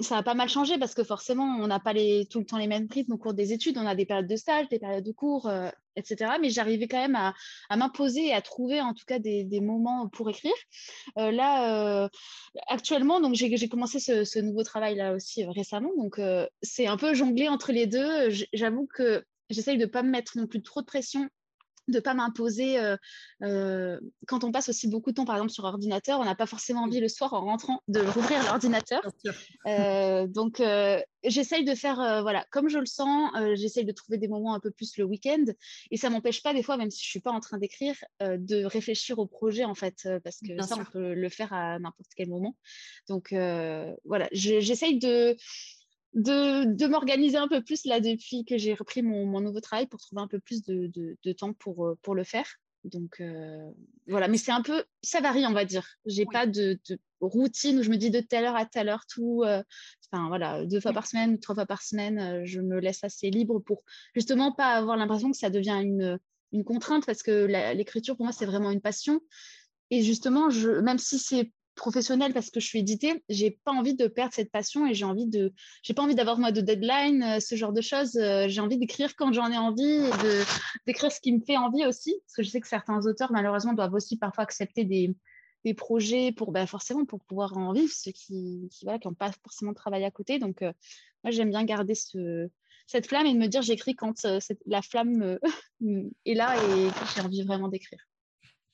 ça 0.00 0.18
a 0.18 0.22
pas 0.22 0.34
mal 0.34 0.48
changé 0.48 0.76
parce 0.78 0.94
que 0.94 1.04
forcément, 1.04 1.44
on 1.44 1.66
n'a 1.66 1.78
pas 1.78 1.92
les, 1.92 2.26
tout 2.26 2.40
le 2.40 2.44
temps 2.44 2.58
les 2.58 2.66
mêmes 2.66 2.88
rythmes 2.92 3.12
au 3.12 3.18
cours 3.18 3.34
des 3.34 3.52
études. 3.52 3.78
On 3.78 3.86
a 3.86 3.94
des 3.94 4.06
périodes 4.06 4.26
de 4.26 4.36
stage, 4.36 4.68
des 4.68 4.78
périodes 4.78 5.04
de 5.04 5.12
cours, 5.12 5.48
euh, 5.48 5.70
etc. 5.96 6.32
Mais 6.40 6.50
j'arrivais 6.50 6.88
quand 6.88 6.98
même 6.98 7.14
à, 7.16 7.34
m'imposer 7.76 8.26
et 8.26 8.34
à 8.34 8.42
trouver 8.42 8.80
en 8.80 8.92
tout 8.92 9.04
cas 9.06 9.18
des, 9.18 9.44
des 9.44 9.60
moments 9.60 10.08
pour 10.08 10.28
écrire. 10.30 10.52
Euh, 11.16 11.30
là, 11.30 12.02
euh, 12.04 12.08
actuellement, 12.66 13.20
donc 13.20 13.34
j'ai 13.34 13.68
commencé 13.68 14.00
ce, 14.00 14.24
ce, 14.24 14.38
nouveau 14.40 14.64
travail 14.64 14.96
là 14.96 15.14
aussi 15.14 15.44
récemment. 15.44 15.90
Donc 15.96 16.20
c'est 16.62 16.86
un 16.86 16.96
peu 16.96 17.14
jonglé 17.14 17.48
entre 17.48 17.72
les 17.72 17.86
deux. 17.86 18.30
J'avoue 18.52 18.88
que 18.92 19.24
j'essaye 19.50 19.78
de 19.78 19.84
ne 19.84 19.90
pas 19.90 20.02
me 20.02 20.10
mettre 20.10 20.36
non 20.38 20.46
plus 20.46 20.62
trop 20.62 20.80
de 20.80 20.86
pression 20.86 21.28
de 21.88 21.96
ne 21.96 22.00
pas 22.00 22.14
m'imposer. 22.14 22.78
Euh, 22.78 22.96
euh, 23.42 23.98
quand 24.26 24.44
on 24.44 24.52
passe 24.52 24.68
aussi 24.68 24.88
beaucoup 24.88 25.10
de 25.10 25.16
temps, 25.16 25.24
par 25.24 25.36
exemple, 25.36 25.52
sur 25.52 25.64
ordinateur, 25.64 26.20
on 26.20 26.24
n'a 26.24 26.34
pas 26.34 26.46
forcément 26.46 26.82
envie 26.82 27.00
le 27.00 27.08
soir 27.08 27.32
en 27.32 27.40
rentrant 27.40 27.82
de 27.88 28.00
rouvrir 28.00 28.42
l'ordinateur. 28.44 29.02
Euh, 29.66 30.26
donc, 30.26 30.62
j'essaye 31.24 31.64
de 31.64 31.74
faire, 31.74 31.96
voilà, 32.22 32.46
comme 32.50 32.68
je 32.68 32.78
le 32.78 32.86
sens, 32.86 33.30
j'essaye 33.54 33.84
de 33.84 33.92
trouver 33.92 34.18
des 34.18 34.28
moments 34.28 34.54
un 34.54 34.60
peu 34.60 34.70
plus 34.70 34.96
le 34.98 35.04
week-end. 35.04 35.44
Et 35.90 35.96
ça 35.96 36.08
ne 36.08 36.14
m'empêche 36.14 36.42
pas, 36.42 36.54
des 36.54 36.62
fois, 36.62 36.76
même 36.76 36.90
si 36.90 37.02
je 37.02 37.08
ne 37.08 37.10
suis 37.10 37.20
pas 37.20 37.32
en 37.32 37.40
train 37.40 37.58
d'écrire, 37.58 37.96
de 38.20 38.64
réfléchir 38.64 39.18
au 39.18 39.26
projet, 39.26 39.64
en 39.64 39.74
fait, 39.74 40.08
parce 40.24 40.38
que 40.38 40.60
ça, 40.62 40.76
on 40.78 40.84
peut 40.84 41.14
le 41.14 41.28
faire 41.28 41.52
à 41.52 41.78
n'importe 41.78 42.10
quel 42.16 42.28
moment. 42.28 42.56
Donc, 43.08 43.32
voilà, 44.04 44.28
j'essaye 44.32 44.98
de 44.98 45.36
de, 46.14 46.86
m'organiser 46.86 47.36
un 47.36 47.48
peu 47.48 47.62
plus 47.62 47.84
là 47.84 48.00
depuis 48.00 48.44
que 48.44 48.58
j'ai 48.58 48.74
repris 48.74 49.02
mon, 49.02 49.40
nouveau 49.40 49.60
travail 49.60 49.86
pour 49.86 50.00
trouver 50.00 50.22
un 50.22 50.28
peu 50.28 50.40
plus 50.40 50.62
de, 50.62 51.32
temps 51.32 51.52
pour, 51.52 51.86
euh, 51.86 51.98
pour 52.02 52.14
le 52.14 52.24
faire. 52.24 52.46
Donc 52.84 53.20
euh, 53.20 53.70
voilà, 54.06 54.28
mais 54.28 54.38
c'est 54.38 54.52
un 54.52 54.62
peu, 54.62 54.84
ça 55.02 55.20
varie, 55.20 55.44
on 55.46 55.52
va 55.52 55.64
dire. 55.64 55.86
J'ai 56.06 56.24
pas 56.26 56.46
de, 56.46 56.78
routine 57.20 57.80
où 57.80 57.82
je 57.82 57.90
me 57.90 57.96
dis 57.96 58.10
de 58.10 58.20
telle 58.20 58.44
heure 58.44 58.56
à 58.56 58.64
telle 58.64 58.88
heure 58.88 59.04
tout. 59.08 59.42
Euh, 59.44 59.62
enfin 60.10 60.28
voilà, 60.28 60.64
deux 60.64 60.80
fois 60.80 60.92
par 60.92 61.06
semaine, 61.06 61.38
trois 61.40 61.56
fois 61.56 61.66
par 61.66 61.82
semaine, 61.82 62.44
je 62.44 62.60
me 62.60 62.78
laisse 62.78 63.02
assez 63.02 63.30
libre 63.30 63.58
pour 63.58 63.82
justement 64.14 64.52
pas 64.52 64.74
avoir 64.74 64.96
l'impression 64.96 65.30
que 65.30 65.36
ça 65.36 65.50
devient 65.50 65.78
une, 65.82 66.18
une 66.52 66.64
contrainte 66.64 67.04
parce 67.04 67.22
que 67.22 67.46
l'écriture 67.74 68.16
pour 68.16 68.24
moi 68.24 68.32
c'est 68.32 68.46
vraiment 68.46 68.70
une 68.70 68.80
passion. 68.80 69.20
Et 69.90 70.02
justement, 70.02 70.50
je, 70.50 70.70
même 70.70 70.98
si 70.98 71.18
c'est 71.18 71.50
professionnelle 71.78 72.34
parce 72.34 72.50
que 72.50 72.60
je 72.60 72.66
suis 72.66 72.80
éditée, 72.80 73.24
j'ai 73.28 73.50
pas 73.64 73.72
envie 73.72 73.94
de 73.94 74.06
perdre 74.06 74.34
cette 74.34 74.50
passion 74.50 74.86
et 74.86 74.94
j'ai 74.94 75.06
envie 75.06 75.26
de, 75.26 75.52
j'ai 75.82 75.94
pas 75.94 76.02
envie 76.02 76.14
d'avoir 76.14 76.38
moi 76.38 76.52
de 76.52 76.60
deadline, 76.60 77.40
ce 77.40 77.54
genre 77.54 77.72
de 77.72 77.80
choses. 77.80 78.12
j'ai 78.48 78.60
envie 78.60 78.76
d'écrire 78.76 79.16
quand 79.16 79.32
j'en 79.32 79.50
ai 79.50 79.56
envie 79.56 79.82
et 79.82 80.10
de 80.10 80.44
d'écrire 80.86 81.10
ce 81.10 81.20
qui 81.20 81.32
me 81.32 81.40
fait 81.40 81.56
envie 81.56 81.86
aussi, 81.86 82.14
parce 82.26 82.34
que 82.36 82.42
je 82.42 82.50
sais 82.50 82.60
que 82.60 82.68
certains 82.68 83.06
auteurs 83.06 83.32
malheureusement 83.32 83.72
doivent 83.72 83.94
aussi 83.94 84.18
parfois 84.18 84.44
accepter 84.44 84.84
des, 84.84 85.14
des 85.64 85.74
projets 85.74 86.32
pour 86.32 86.52
ben, 86.52 86.66
forcément 86.66 87.04
pour 87.06 87.20
pouvoir 87.20 87.56
en 87.56 87.72
vivre, 87.72 87.92
ceux 87.92 88.12
qui 88.12 88.68
qui 88.70 88.86
n'ont 88.86 89.14
pas 89.14 89.32
forcément 89.42 89.72
travaillé 89.72 90.04
à 90.04 90.10
côté. 90.10 90.38
Donc 90.38 90.60
moi 90.60 91.30
j'aime 91.30 91.50
bien 91.50 91.64
garder 91.64 91.94
ce 91.94 92.48
cette 92.86 93.06
flamme 93.06 93.26
et 93.26 93.34
de 93.34 93.38
me 93.38 93.46
dire 93.48 93.62
j'écris 93.62 93.94
quand 93.94 94.26
la 94.66 94.82
flamme 94.82 95.38
est 96.26 96.34
là 96.34 96.56
et 96.56 96.88
j'ai 97.14 97.20
envie 97.22 97.42
vraiment 97.42 97.68
d'écrire. 97.68 98.00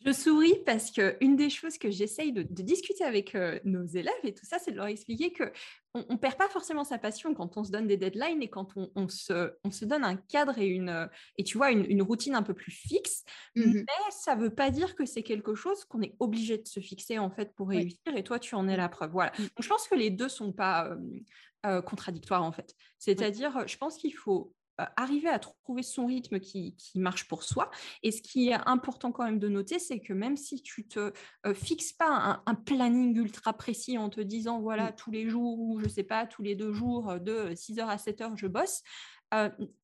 Je 0.05 0.13
souris 0.13 0.57
parce 0.67 0.91
que 0.91 1.17
une 1.21 1.37
des 1.37 1.49
choses 1.49 1.79
que 1.79 1.91
j'essaye 1.91 2.33
de, 2.33 2.43
discuter 2.43 3.05
avec 3.05 3.35
euh, 3.35 3.59
nos 3.65 3.85
élèves 3.85 4.13
et 4.23 4.35
tout 4.35 4.45
ça, 4.45 4.59
c'est 4.59 4.73
de 4.73 4.77
leur 4.77 4.87
expliquer 4.87 5.33
que 5.33 5.53
on, 5.95 6.05
ne 6.11 6.17
perd 6.17 6.37
pas 6.37 6.49
forcément 6.49 6.85
sa 6.85 6.99
passion 6.99 7.35
quand 7.35 7.57
on 7.57 7.65
se 7.65 7.71
donne 7.71 7.87
des 7.87 7.97
deadlines 7.97 8.43
et 8.43 8.51
quand 8.51 8.75
on, 8.77 9.09
se, 9.09 9.55
on 9.65 9.71
se, 9.71 9.85
donne 9.85 10.05
un 10.05 10.17
cadre 10.17 10.59
et 10.59 10.67
une 10.67 10.89
euh, 10.89 11.07
et 11.39 11.45
tu 11.45 11.57
vois 11.57 11.71
une, 11.71 12.03
routine 12.03 12.35
un 12.35 12.43
peu 12.43 12.55
plus 12.55 12.73
fixe. 12.73 13.25
Mmh 13.57 13.73
mais 13.75 14.11
ça 14.11 14.35
veut 14.35 14.55
pas 14.55 14.71
dire 14.71 14.95
que 14.95 15.07
c'est 15.07 15.23
quelque 15.23 15.55
chose 15.55 15.85
qu'on 15.85 16.03
est 16.03 16.15
obligé 16.19 16.59
de 16.59 16.67
se 16.67 16.81
fixer 16.81 17.19
en 17.19 17.31
fait 17.31 17.55
pour 17.55 17.69
réussir. 17.69 17.99
Et 18.15 18.23
toi, 18.23 18.39
tu 18.39 18.55
en 18.55 18.69
es 18.69 18.77
la 18.77 18.89
preuve. 18.89 19.11
Voilà. 19.13 19.33
Mmh. 19.39 19.43
Donc, 19.43 19.63
je 19.63 19.69
pense 19.69 19.89
que 19.89 19.95
les 19.95 20.11
deux 20.11 20.29
sont 20.29 20.53
pas 20.53 20.97
euh, 21.65 21.81
contradictoires 21.81 22.43
en 22.43 22.53
fait. 22.53 22.75
C'est-à-dire, 22.99 23.67
je 23.67 23.77
pense 23.79 23.97
qu'il 23.97 24.15
faut 24.15 24.53
arriver 24.79 25.29
à 25.29 25.39
trouver 25.39 25.83
son 25.83 26.07
rythme 26.07 26.41
qui, 26.41 26.77
marche 26.95 27.29
pour 27.29 27.43
soi. 27.43 27.71
Et 28.03 28.11
ce 28.11 28.23
qui 28.23 28.49
est 28.49 28.57
important 28.67 29.13
quand 29.13 29.25
même 29.25 29.39
de 29.39 29.49
noter, 29.49 29.79
c'est 29.79 30.01
que 30.01 30.13
même 30.13 30.37
si 30.37 30.63
tu 30.63 30.87
te 30.87 31.13
euh, 31.47 31.55
fixes 31.55 31.93
pas 31.93 32.43
un, 32.47 32.55
planning 32.55 33.17
ultra 33.17 33.53
précis 33.53 33.99
en 33.99 34.09
te 34.09 34.21
disant, 34.21 34.61
voilà, 34.61 34.93
tous 34.93 35.11
les 35.11 35.29
jours 35.29 35.59
ou 35.61 35.81
je 35.81 35.89
sais 35.89 36.05
pas, 36.05 36.27
tous 36.27 36.43
les 36.43 36.55
deux 36.55 36.73
jours, 36.73 37.11
euh, 37.11 37.19
de 37.19 37.55
6h 37.55 37.87
à 37.87 37.97
7h, 37.97 38.37
je 38.37 38.47
bosse, 38.47 38.83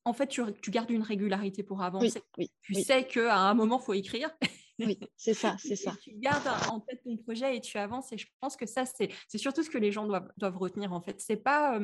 en 0.04 0.12
fait, 0.12 0.28
tu, 0.28 0.70
gardes 0.70 0.90
une 0.90 1.02
régularité 1.02 1.64
pour 1.64 1.82
avancer. 1.82 2.22
tu 2.62 2.74
sais 2.74 3.04
qu'à 3.04 3.36
un 3.36 3.54
moment, 3.54 3.80
il 3.80 3.84
faut 3.84 3.94
écrire. 3.94 4.30
Oui, 4.86 4.98
c'est 5.16 5.34
ça, 5.34 5.56
c'est 5.58 5.76
ça. 5.76 5.94
Tu 6.02 6.12
gardes 6.14 6.48
en 6.70 6.80
tête 6.80 7.02
ton 7.04 7.16
projet 7.16 7.56
et 7.56 7.60
tu 7.60 7.78
avances. 7.78 8.12
Et 8.12 8.18
je 8.18 8.26
pense 8.40 8.56
que 8.56 8.66
ça, 8.66 8.84
c'est 8.86 9.10
surtout 9.38 9.62
ce 9.62 9.70
que 9.70 9.78
les 9.78 9.92
gens 9.92 10.06
doivent, 10.06 10.30
doivent 10.36 10.58
retenir. 10.58 10.92
En 10.92 11.00
fait, 11.00 11.20
c'est 11.20 11.36
pas. 11.36 11.78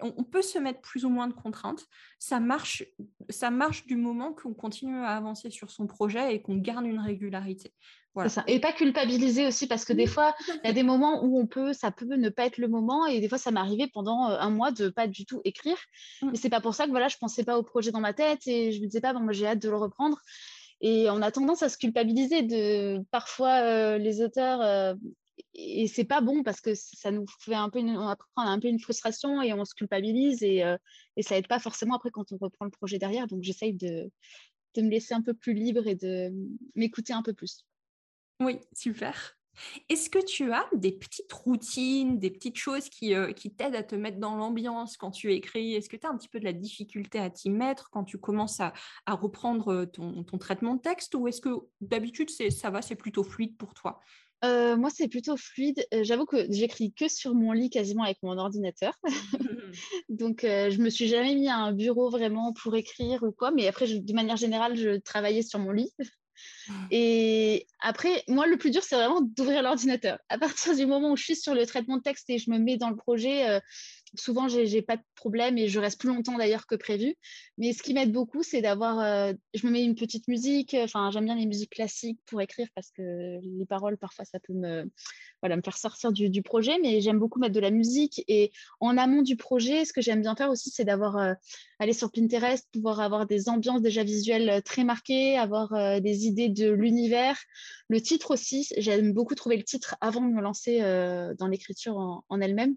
on, 0.00 0.24
peut 0.24 0.42
se 0.42 0.58
mettre 0.58 0.80
plus 0.80 1.04
ou 1.04 1.08
moins 1.08 1.28
de 1.28 1.32
contraintes. 1.32 1.86
Ça 2.18 2.40
marche, 2.40 2.84
ça 3.28 3.50
marche 3.50 3.86
du 3.86 3.96
moment 3.96 4.32
qu'on 4.32 4.54
continue 4.54 4.98
à 4.98 5.16
avancer 5.16 5.50
sur 5.50 5.70
son 5.70 5.86
projet 5.86 6.34
et 6.34 6.42
qu'on 6.42 6.56
garde 6.56 6.86
une 6.86 7.00
régularité. 7.00 7.72
Voilà. 8.16 8.30
Ça. 8.30 8.44
Et 8.46 8.60
pas 8.60 8.72
culpabiliser 8.72 9.46
aussi 9.46 9.66
parce 9.66 9.84
que 9.84 9.92
des 9.92 10.06
fois, 10.06 10.34
il 10.48 10.66
y 10.66 10.70
a 10.70 10.72
des 10.72 10.82
moments 10.82 11.22
où 11.22 11.38
on 11.38 11.46
peut, 11.46 11.74
ça 11.74 11.90
peut 11.90 12.16
ne 12.16 12.30
pas 12.30 12.46
être 12.46 12.56
le 12.56 12.66
moment 12.66 13.04
et 13.04 13.20
des 13.20 13.28
fois, 13.28 13.36
ça 13.36 13.50
m'est 13.50 13.60
arrivé 13.60 13.88
pendant 13.92 14.24
un 14.24 14.48
mois 14.48 14.70
de 14.70 14.88
pas 14.88 15.06
du 15.06 15.26
tout 15.26 15.42
écrire. 15.44 15.76
Mmh. 16.22 16.30
Mais 16.30 16.38
c'est 16.38 16.48
pas 16.48 16.62
pour 16.62 16.74
ça 16.74 16.86
que 16.86 16.90
voilà, 16.90 17.08
je 17.08 17.18
pensais 17.18 17.44
pas 17.44 17.58
au 17.58 17.62
projet 17.62 17.90
dans 17.90 18.00
ma 18.00 18.14
tête 18.14 18.46
et 18.46 18.72
je 18.72 18.80
me 18.80 18.86
disais 18.86 19.02
pas, 19.02 19.12
bon, 19.12 19.30
j'ai 19.32 19.46
hâte 19.46 19.58
de 19.58 19.68
le 19.68 19.76
reprendre. 19.76 20.18
Et 20.80 21.08
on 21.10 21.22
a 21.22 21.30
tendance 21.30 21.62
à 21.62 21.68
se 21.68 21.78
culpabiliser 21.78 22.42
de 22.42 23.02
parfois 23.10 23.60
euh, 23.62 23.98
les 23.98 24.20
auteurs. 24.20 24.60
Euh, 24.60 24.94
et 25.54 25.88
c'est 25.88 26.04
pas 26.04 26.20
bon 26.20 26.42
parce 26.42 26.60
que 26.60 26.74
ça 26.74 27.10
nous 27.10 27.26
fait 27.40 27.54
un 27.54 27.70
peu 27.70 27.78
une, 27.78 27.96
on 27.96 28.08
a 28.08 28.16
un 28.36 28.58
peu 28.60 28.68
une 28.68 28.78
frustration 28.78 29.42
et 29.42 29.52
on 29.52 29.64
se 29.64 29.74
culpabilise 29.74 30.42
et, 30.42 30.62
euh, 30.62 30.76
et 31.16 31.22
ça 31.22 31.36
aide 31.36 31.48
pas 31.48 31.58
forcément 31.58 31.96
après 31.96 32.10
quand 32.10 32.32
on 32.32 32.36
reprend 32.36 32.64
le 32.66 32.70
projet 32.70 32.98
derrière. 32.98 33.26
Donc 33.26 33.42
j'essaye 33.42 33.74
de, 33.74 34.10
de 34.74 34.82
me 34.82 34.90
laisser 34.90 35.14
un 35.14 35.22
peu 35.22 35.34
plus 35.34 35.54
libre 35.54 35.86
et 35.86 35.94
de 35.94 36.32
m'écouter 36.74 37.12
un 37.12 37.22
peu 37.22 37.32
plus. 37.32 37.64
Oui, 38.40 38.60
super. 38.74 39.35
Est-ce 39.88 40.10
que 40.10 40.18
tu 40.24 40.52
as 40.52 40.66
des 40.74 40.92
petites 40.92 41.32
routines, 41.32 42.18
des 42.18 42.30
petites 42.30 42.56
choses 42.56 42.88
qui, 42.88 43.14
euh, 43.14 43.32
qui 43.32 43.54
t'aident 43.54 43.76
à 43.76 43.82
te 43.82 43.94
mettre 43.94 44.18
dans 44.18 44.36
l'ambiance 44.36 44.96
quand 44.96 45.10
tu 45.10 45.32
écris? 45.32 45.74
Est-ce 45.74 45.88
que 45.88 45.96
tu 45.96 46.06
as 46.06 46.10
un 46.10 46.16
petit 46.16 46.28
peu 46.28 46.38
de 46.38 46.44
la 46.44 46.52
difficulté 46.52 47.18
à 47.18 47.30
t'y 47.30 47.50
mettre 47.50 47.90
quand 47.90 48.04
tu 48.04 48.18
commences 48.18 48.60
à, 48.60 48.72
à 49.06 49.14
reprendre 49.14 49.68
euh, 49.68 49.86
ton, 49.86 50.24
ton, 50.24 50.38
traitement 50.38 50.74
de 50.74 50.80
texte 50.80 51.14
Ou 51.14 51.28
est-ce 51.28 51.40
que 51.40 51.50
d'habitude, 51.80 52.30
ça 52.30 52.70
va, 52.70 52.82
c'est 52.82 52.96
plutôt 52.96 53.24
fluide 53.24 53.56
pour 53.56 53.74
toi? 53.74 54.00
Euh, 54.44 54.76
moi, 54.76 54.90
c'est 54.90 55.08
plutôt 55.08 55.36
fluide. 55.36 55.86
J'avoue 56.02 56.26
que 56.26 56.46
j'écris 56.50 56.92
que 56.92 57.08
sur 57.08 57.34
mon 57.34 57.52
lit, 57.52 57.70
quasiment 57.70 58.04
avec 58.04 58.18
mon 58.22 58.36
ordinateur. 58.36 58.94
Donc, 60.08 60.40
je 60.42 60.78
me 60.78 60.90
suis 60.90 61.08
jamais 61.08 61.34
mis 61.34 61.48
à 61.48 61.56
un 61.56 61.72
bureau 61.72 62.10
vraiment 62.10 62.52
pour 62.52 62.76
écrire 62.76 63.22
ou 63.22 63.32
quoi. 63.32 63.50
Mais 63.50 63.66
après, 63.66 63.86
de 63.86 64.12
manière 64.12 64.36
générale, 64.36 64.76
je 64.76 64.98
travaillais 64.98 65.42
sur 65.42 65.58
mon 65.58 65.72
lit. 65.72 65.90
Et 66.90 67.66
après, 67.80 68.24
moi, 68.28 68.46
le 68.46 68.56
plus 68.56 68.70
dur, 68.70 68.82
c'est 68.82 68.96
vraiment 68.96 69.20
d'ouvrir 69.20 69.62
l'ordinateur. 69.62 70.18
À 70.28 70.38
partir 70.38 70.74
du 70.74 70.86
moment 70.86 71.12
où 71.12 71.16
je 71.16 71.22
suis 71.22 71.36
sur 71.36 71.54
le 71.54 71.66
traitement 71.66 71.96
de 71.96 72.02
texte 72.02 72.28
et 72.30 72.38
je 72.38 72.50
me 72.50 72.58
mets 72.58 72.76
dans 72.76 72.90
le 72.90 72.96
projet, 72.96 73.48
euh, 73.48 73.60
souvent, 74.14 74.48
je 74.48 74.60
n'ai 74.60 74.82
pas 74.82 74.96
de 74.96 75.02
problème 75.14 75.58
et 75.58 75.68
je 75.68 75.78
reste 75.78 76.00
plus 76.00 76.08
longtemps 76.08 76.38
d'ailleurs 76.38 76.66
que 76.66 76.74
prévu. 76.74 77.16
Mais 77.58 77.72
ce 77.72 77.82
qui 77.82 77.94
m'aide 77.94 78.12
beaucoup, 78.12 78.42
c'est 78.42 78.62
d'avoir. 78.62 79.00
Euh, 79.00 79.32
je 79.54 79.66
me 79.66 79.72
mets 79.72 79.84
une 79.84 79.94
petite 79.94 80.28
musique. 80.28 80.74
Enfin, 80.74 81.10
j'aime 81.10 81.24
bien 81.24 81.34
les 81.34 81.46
musiques 81.46 81.70
classiques 81.70 82.20
pour 82.26 82.40
écrire 82.40 82.68
parce 82.74 82.90
que 82.90 83.38
les 83.42 83.66
paroles, 83.66 83.96
parfois, 83.98 84.24
ça 84.24 84.38
peut 84.40 84.52
me, 84.52 84.90
voilà, 85.42 85.56
me 85.56 85.62
faire 85.62 85.76
sortir 85.76 86.12
du, 86.12 86.42
projet. 86.42 86.78
Mais 86.80 87.00
j'aime 87.00 87.18
beaucoup 87.18 87.38
mettre 87.38 87.54
de 87.54 87.60
la 87.60 87.70
musique. 87.70 88.22
Et 88.28 88.52
en 88.80 88.96
amont 88.96 89.22
du 89.22 89.36
projet, 89.36 89.84
ce 89.84 89.92
que 89.92 90.00
j'aime 90.00 90.22
bien 90.22 90.36
faire 90.36 90.50
aussi, 90.50 90.70
c'est 90.70 90.84
d'avoir. 90.84 91.16
Euh, 91.16 91.34
aller 91.78 91.92
sur 91.92 92.10
Pinterest, 92.10 92.66
pouvoir 92.72 93.00
avoir 93.00 93.26
des 93.26 93.50
ambiances 93.50 93.82
déjà 93.82 94.02
visuelles 94.02 94.48
euh, 94.48 94.60
très 94.62 94.82
marquées, 94.82 95.36
avoir 95.36 96.00
des 96.00 96.26
idées 96.26 96.48
de 96.48 96.70
l'univers. 96.70 97.38
Le 97.88 98.00
titre 98.00 98.30
aussi, 98.30 98.66
j'aime 98.78 99.12
beaucoup 99.12 99.34
trouver 99.34 99.58
le 99.58 99.62
titre 99.62 99.94
avant 100.00 100.22
de 100.22 100.32
me 100.32 100.40
lancer 100.40 100.80
dans 101.38 101.46
l'écriture 101.46 101.98
en 101.98 102.40
elle-même. 102.40 102.76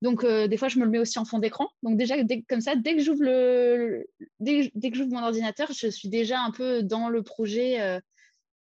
Donc, 0.00 0.22
euh, 0.22 0.46
des 0.46 0.56
fois, 0.56 0.68
je 0.68 0.78
me 0.78 0.84
le 0.84 0.90
mets 0.90 0.98
aussi 0.98 1.18
en 1.18 1.24
fond 1.24 1.38
d'écran. 1.38 1.68
Donc, 1.82 1.96
déjà, 1.96 2.14
comme 2.48 2.60
ça, 2.60 2.76
dès 2.76 2.94
que 2.94 3.02
j'ouvre 3.02 3.22
le, 3.22 4.06
dès, 4.38 4.70
que 4.70 4.96
j'ouvre 4.96 5.10
mon 5.10 5.22
ordinateur, 5.22 5.70
je 5.72 5.88
suis 5.88 6.08
déjà 6.08 6.40
un 6.40 6.50
peu 6.50 6.82
dans 6.82 7.08
le 7.08 7.22
projet, 7.22 7.80
euh, 7.80 8.00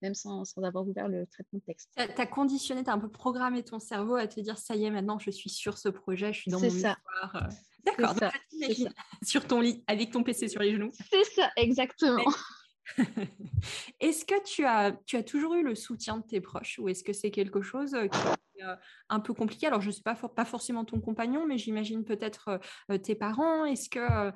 même 0.02 0.16
sans, 0.16 0.46
sans, 0.46 0.64
avoir 0.64 0.88
ouvert 0.88 1.08
le 1.08 1.28
traitement 1.28 1.60
de 1.60 1.64
texte. 1.64 1.92
Tu 1.96 2.02
as, 2.02 2.26
conditionné, 2.26 2.84
tu 2.84 2.90
as 2.90 2.94
un 2.94 3.00
peu 3.00 3.10
programmé 3.10 3.64
ton 3.64 3.80
cerveau 3.80 4.16
à 4.16 4.28
te 4.28 4.40
dire, 4.40 4.58
ça 4.58 4.76
y 4.76 4.86
est, 4.86 4.92
maintenant, 4.92 5.20
je 5.20 5.30
suis 5.30 5.50
sur 5.50 5.78
ce 5.78 5.90
projet, 5.90 6.34
je 6.34 6.42
suis 6.42 6.52
dans 6.52 6.60
mon 6.60 6.70
ça. 6.70 6.76
histoire. 6.76 7.36
Euh. 7.36 7.54
D'accord, 7.86 8.16
sur 9.24 9.48
ton 9.48 9.62
lit, 9.62 9.84
avec 9.88 10.12
ton 10.12 10.24
PC 10.24 10.48
sur 10.50 10.62
les 10.62 10.74
genoux. 10.74 10.92
C'est 11.10 11.24
ça, 11.36 11.50
exactement. 11.56 12.24
est-ce 14.00 14.26
que 14.26 14.42
tu 14.44 14.66
as, 14.66 14.92
toujours 15.24 15.56
eu 15.56 15.64
le 15.64 15.76
soutien 15.76 16.18
de 16.18 16.24
tes 16.24 16.42
proches 16.42 16.80
ou 16.80 16.90
est-ce 16.90 17.04
que 17.04 17.14
c'est 17.14 17.32
quelque 17.32 17.62
chose 17.62 17.92
qui 17.92 18.62
est 18.62 18.66
un 19.10 19.20
peu 19.20 19.34
compliqué? 19.34 19.68
Alors, 19.68 19.82
je 19.82 19.88
ne 19.88 19.92
sais 19.92 20.04
pas, 20.04 20.16
forcément 20.46 20.86
ton 20.86 21.00
compagnon, 21.00 21.46
mais 21.46 21.58
j'imagine 21.58 22.04
peut-être 22.04 22.60
tes 23.04 23.16
parents. 23.16 23.66
Est-ce 23.66 23.90
que 23.90 24.32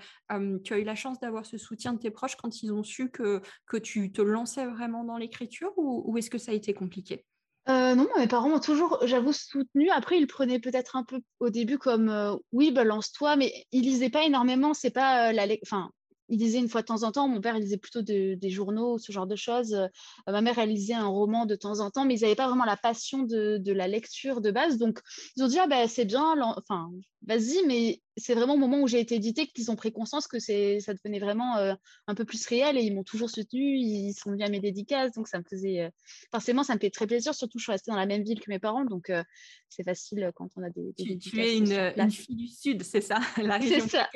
tu 0.64 0.74
as 0.74 0.80
eu 0.80 0.84
la 0.84 0.96
chance 0.96 1.20
d'avoir 1.20 1.46
ce 1.46 1.58
soutien 1.58 1.94
de 1.94 2.00
tes 2.00 2.12
proches 2.12 2.36
quand 2.36 2.62
ils 2.62 2.72
ont 2.72 2.84
su 2.84 3.10
que, 3.10 3.42
que 3.66 3.78
tu 3.78 4.12
te 4.12 4.22
lançais 4.22 4.66
vraiment 4.66 5.04
dans 5.04 5.18
l'écriture 5.18 5.72
ou, 5.78 6.18
est-ce 6.18 6.30
que 6.30 6.38
ça 6.38 6.52
a 6.52 6.56
été 6.56 6.74
compliqué? 6.74 7.26
Non, 7.68 8.08
mes 8.18 8.28
parents 8.28 8.50
m'ont 8.50 8.60
toujours, 8.60 9.00
j'avoue, 9.06 9.34
soutenu. 9.34 9.90
Après, 9.92 10.18
ils 10.18 10.28
prenaient 10.28 10.60
peut-être 10.60 10.96
un 10.96 11.04
peu 11.04 11.22
au 11.40 11.50
début 11.50 11.78
comme 11.78 12.40
oui, 12.52 12.72
bah, 12.72 12.84
lance-toi, 12.84 13.38
mais 13.38 13.54
ils 13.72 13.84
lisaient 13.84 14.10
pas 14.10 14.24
énormément. 14.24 14.74
C'est 14.74 14.92
pas 14.92 15.32
la, 15.32 15.46
enfin, 15.64 15.92
il 16.32 16.40
lisait 16.40 16.60
une 16.60 16.70
fois 16.70 16.82
de 16.82 16.88
temps 16.88 17.04
en 17.04 17.12
temps. 17.12 17.28
Mon 17.28 17.42
père, 17.42 17.56
il 17.58 17.62
lisait 17.62 17.78
plutôt 17.78 18.02
des 18.02 18.50
journaux, 18.50 18.98
ce 18.98 19.12
genre 19.12 19.28
de 19.28 19.36
choses. 19.36 19.74
Euh, 19.74 19.88
ma 20.28 20.42
mère, 20.42 20.58
elle 20.58 20.70
lisait 20.70 20.94
un 20.94 21.08
roman 21.08 21.46
de 21.46 21.56
temps 21.56 21.82
en 21.82 21.92
temps, 21.92 22.06
mais 22.06 22.16
ils 22.16 22.22
n'avaient 22.22 22.36
pas 22.36 22.48
vraiment 22.48 22.66
la 22.66 22.78
passion 22.78 23.20
de, 23.20 23.72
la 23.72 23.88
lecture 23.88 24.40
de 24.40 24.50
base. 24.50 24.78
Donc, 24.78 25.02
ils 25.36 25.44
ont 25.44 25.48
dit, 25.48 25.60
ah 25.60 25.68
ben, 25.68 25.88
c'est 25.88 26.06
bien, 26.06 26.36
enfin, 26.58 26.90
vas-y, 27.28 27.66
mais 27.68 28.02
c'est 28.22 28.36
vraiment 28.36 28.54
au 28.54 28.58
moment 28.58 28.80
où 28.80 28.88
j'ai 28.88 29.00
été 29.00 29.16
éditée 29.16 29.48
qu'ils 29.48 29.72
ont 29.72 29.76
pris 29.76 29.92
conscience 29.92 30.28
que 30.28 30.40
ça 30.40 30.54
devenait 30.94 31.20
vraiment 31.20 31.58
euh, 31.58 31.74
un 32.08 32.16
peu 32.16 32.26
plus 32.26 32.46
réel 32.48 32.78
et 32.78 32.82
ils 32.82 32.94
m'ont 32.94 33.04
toujours 33.04 33.30
soutenue, 33.30 33.78
ils 33.78 34.14
sont 34.14 34.32
venus 34.32 34.46
à 34.46 34.50
mes 34.50 34.60
dédicaces, 34.60 35.12
donc 35.12 35.28
ça 35.28 35.40
me 35.40 35.44
faisait, 35.44 35.82
euh, 35.82 35.90
forcément, 36.32 36.64
ça 36.64 36.76
me 36.76 36.80
fait 36.80 36.90
très 36.90 37.08
plaisir, 37.08 37.34
surtout 37.34 37.58
je 37.60 37.64
suis 37.64 37.72
restée 37.72 37.92
dans 37.92 37.98
la 37.98 38.06
même 38.06 38.24
ville 38.24 38.40
que 38.40 38.50
mes 38.50 38.60
parents, 38.60 38.86
donc 38.86 39.10
euh, 39.10 39.24
c'est 39.70 39.84
facile 39.84 40.32
quand 40.36 40.50
on 40.56 40.64
a 40.64 40.70
des, 40.70 40.94
des 40.98 41.18
tu, 41.18 41.40
es 41.40 41.58
une, 41.58 42.12
fille 42.12 42.36
du 42.36 42.48
Sud, 42.48 42.84
c'est 42.84 43.02
ça? 43.02 43.20
La 43.38 43.58
région 43.58 43.88
ça. 43.88 44.10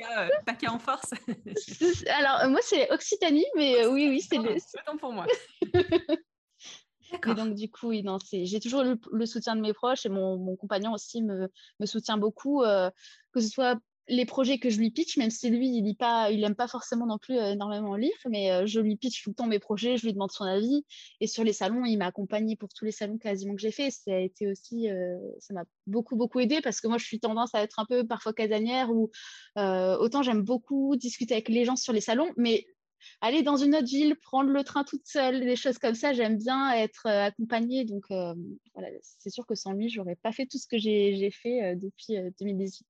PACA, 0.45 0.71
en 0.71 0.79
force? 0.79 1.11
Alors, 2.07 2.49
moi, 2.49 2.59
c'est 2.61 2.91
Occitanie, 2.91 3.45
mais 3.55 3.85
oui, 3.87 4.07
oui, 4.09 4.21
c'est 4.21 4.37
le... 4.37 4.55
Autant 4.55 4.97
pour 4.97 5.13
moi. 5.13 5.25
Et 7.13 7.33
donc, 7.35 7.55
du 7.55 7.69
coup, 7.69 7.89
oui, 7.89 8.03
j'ai 8.43 8.59
toujours 8.59 8.83
le, 8.83 8.99
le, 9.11 9.25
soutien 9.25 9.55
de 9.55 9.61
mes 9.61 9.73
proches 9.73 10.05
et 10.05 10.09
mon, 10.09 10.37
mon 10.37 10.55
compagnon 10.55 10.93
aussi 10.93 11.21
me, 11.21 11.49
me 11.79 11.85
soutient 11.85 12.17
beaucoup, 12.17 12.63
euh, 12.63 12.89
que 13.31 13.39
ce 13.39 13.47
soit 13.47 13.79
les 14.07 14.25
projets 14.25 14.59
que 14.59 14.69
je 14.69 14.77
lui 14.77 14.91
pitch, 14.91 15.17
même 15.17 15.31
si 15.31 15.49
lui, 15.49 15.67
il 15.67 15.83
n'aime 15.83 15.95
pas, 15.95 16.29
pas 16.55 16.67
forcément 16.67 17.07
non 17.07 17.17
plus 17.17 17.37
euh, 17.37 17.53
énormément 17.53 17.95
lire, 17.95 18.15
mais 18.29 18.51
euh, 18.51 18.65
je 18.65 18.79
lui 18.79 18.95
pitch 18.97 19.23
tout 19.23 19.31
le 19.31 19.35
temps 19.35 19.47
mes 19.47 19.59
projets, 19.59 19.97
je 19.97 20.05
lui 20.05 20.13
demande 20.13 20.31
son 20.31 20.43
avis. 20.43 20.85
Et 21.21 21.27
sur 21.27 21.43
les 21.43 21.53
salons, 21.53 21.85
il 21.85 21.97
m'a 21.97 22.07
accompagné 22.07 22.55
pour 22.55 22.69
tous 22.69 22.85
les 22.85 22.91
salons 22.91 23.17
quasiment 23.17 23.55
que 23.55 23.61
j'ai 23.61 23.71
fait. 23.71 23.89
Ça 23.89 24.13
a 24.13 24.19
été 24.19 24.47
aussi, 24.47 24.87
ça 25.39 25.53
m'a 25.53 25.63
beaucoup, 25.87 26.15
beaucoup 26.15 26.39
aidé 26.39 26.61
parce 26.61 26.81
que 26.81 26.87
moi, 26.87 26.97
je 26.97 27.05
suis 27.05 27.19
tendance 27.19 27.55
à 27.55 27.61
être 27.63 27.79
un 27.79 27.85
peu 27.85 28.05
parfois 28.05 28.33
casanière 28.33 28.91
ou 28.91 29.09
autant 29.55 30.21
j'aime 30.23 30.41
beaucoup 30.41 30.95
discuter 30.95 31.33
avec 31.33 31.49
les 31.49 31.65
gens 31.65 31.75
sur 31.75 31.93
les 31.93 32.01
salons, 32.01 32.29
mais 32.37 32.65
aller 33.21 33.43
dans 33.43 33.57
une 33.57 33.75
autre 33.75 33.87
ville, 33.87 34.15
prendre 34.17 34.49
le 34.49 34.63
train 34.63 34.83
toute 34.83 35.05
seule, 35.05 35.41
des 35.41 35.55
choses 35.55 35.77
comme 35.77 35.95
ça. 35.95 36.13
J'aime 36.13 36.37
bien 36.37 36.73
être 36.73 37.07
accompagnée. 37.07 37.85
Donc, 37.85 38.05
voilà, 38.09 38.89
c'est 39.01 39.29
sûr 39.29 39.45
que 39.45 39.55
sans 39.55 39.73
lui, 39.73 39.89
j'aurais 39.89 40.15
pas 40.15 40.31
fait 40.31 40.45
tout 40.45 40.57
ce 40.57 40.67
que 40.67 40.77
j'ai 40.77 41.31
fait 41.31 41.75
depuis 41.75 42.17
2018. 42.39 42.85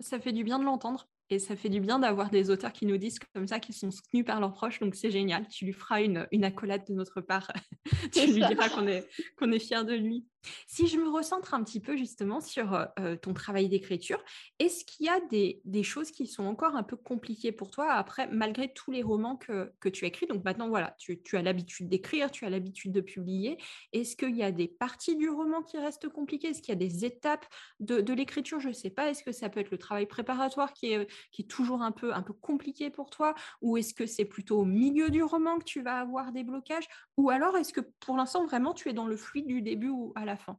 Ça 0.00 0.20
fait 0.20 0.32
du 0.32 0.44
bien 0.44 0.58
de 0.58 0.64
l'entendre. 0.64 1.08
Et 1.30 1.38
ça 1.38 1.56
fait 1.56 1.70
du 1.70 1.80
bien 1.80 1.98
d'avoir 1.98 2.28
des 2.28 2.50
auteurs 2.50 2.72
qui 2.72 2.84
nous 2.84 2.98
disent 2.98 3.18
comme 3.34 3.48
ça, 3.48 3.58
qu'ils 3.58 3.74
sont 3.74 3.90
soutenus 3.90 4.26
par 4.26 4.40
leurs 4.40 4.52
proches. 4.52 4.80
Donc 4.80 4.94
c'est 4.94 5.10
génial. 5.10 5.48
Tu 5.48 5.64
lui 5.64 5.72
feras 5.72 6.02
une, 6.02 6.26
une 6.32 6.44
accolade 6.44 6.84
de 6.86 6.92
notre 6.92 7.20
part. 7.20 7.50
tu 8.12 8.26
lui 8.26 8.44
diras 8.46 8.68
qu'on 8.68 8.86
est, 8.86 9.08
qu'on 9.38 9.50
est 9.50 9.58
fiers 9.58 9.84
de 9.84 9.94
lui. 9.94 10.26
Si 10.66 10.86
je 10.86 10.98
me 10.98 11.08
recentre 11.08 11.54
un 11.54 11.62
petit 11.62 11.80
peu 11.80 11.96
justement 11.96 12.40
sur 12.40 12.86
ton 13.22 13.34
travail 13.34 13.68
d'écriture, 13.68 14.22
est-ce 14.58 14.84
qu'il 14.84 15.06
y 15.06 15.08
a 15.08 15.20
des, 15.30 15.82
choses 15.82 16.10
qui 16.10 16.26
sont 16.26 16.44
encore 16.44 16.76
un 16.76 16.82
peu 16.82 16.96
compliquées 16.96 17.52
pour 17.52 17.70
toi 17.70 17.92
après, 17.92 18.28
malgré 18.28 18.72
tous 18.72 18.90
les 18.90 19.02
romans 19.02 19.36
que, 19.36 19.72
que 19.80 19.88
tu 19.88 20.06
écris 20.06 20.26
Donc 20.26 20.44
maintenant, 20.44 20.68
voilà, 20.68 20.94
tu, 20.98 21.20
as 21.36 21.42
l'habitude 21.42 21.88
d'écrire, 21.88 22.30
tu 22.30 22.44
as 22.44 22.50
l'habitude 22.50 22.92
de 22.92 23.00
publier. 23.00 23.58
Est-ce 23.92 24.16
qu'il 24.16 24.36
y 24.36 24.42
a 24.42 24.52
des 24.52 24.68
parties 24.68 25.16
du 25.16 25.28
roman 25.28 25.62
qui 25.62 25.78
restent 25.78 26.08
compliquées? 26.08 26.48
Est-ce 26.48 26.62
qu'il 26.62 26.72
y 26.72 26.76
a 26.76 26.88
des 26.88 27.04
étapes 27.04 27.46
de, 27.80 28.12
l'écriture? 28.12 28.60
Je 28.60 28.68
ne 28.68 28.72
sais 28.72 28.90
pas. 28.90 29.10
Est-ce 29.10 29.22
que 29.22 29.32
ça 29.32 29.48
peut 29.48 29.60
être 29.60 29.70
le 29.70 29.78
travail 29.78 30.06
préparatoire 30.06 30.72
qui 30.72 30.92
est 30.92 31.06
qui 31.32 31.42
est 31.42 31.46
toujours 31.46 31.82
un 31.82 31.92
peu, 31.92 32.14
un 32.14 32.22
peu 32.22 32.32
compliqué 32.32 32.90
pour 32.90 33.10
toi? 33.10 33.34
Ou 33.62 33.76
est-ce 33.76 33.94
que 33.94 34.06
c'est 34.06 34.24
plutôt 34.24 34.60
au 34.60 34.64
milieu 34.64 35.10
du 35.10 35.22
roman 35.22 35.58
que 35.58 35.64
tu 35.64 35.82
vas 35.82 36.00
avoir 36.00 36.32
des 36.32 36.44
blocages? 36.44 36.88
Ou 37.16 37.30
alors 37.30 37.56
est-ce 37.56 37.72
que 37.72 37.80
pour 37.80 38.16
l'instant 38.16 38.44
vraiment 38.46 38.74
tu 38.74 38.88
es 38.88 38.92
dans 38.92 39.06
le 39.06 39.16
fluide 39.16 39.46
du 39.46 39.62
début 39.62 39.88
ou 39.88 40.12
à 40.14 40.24
la 40.24 40.33
fin 40.36 40.58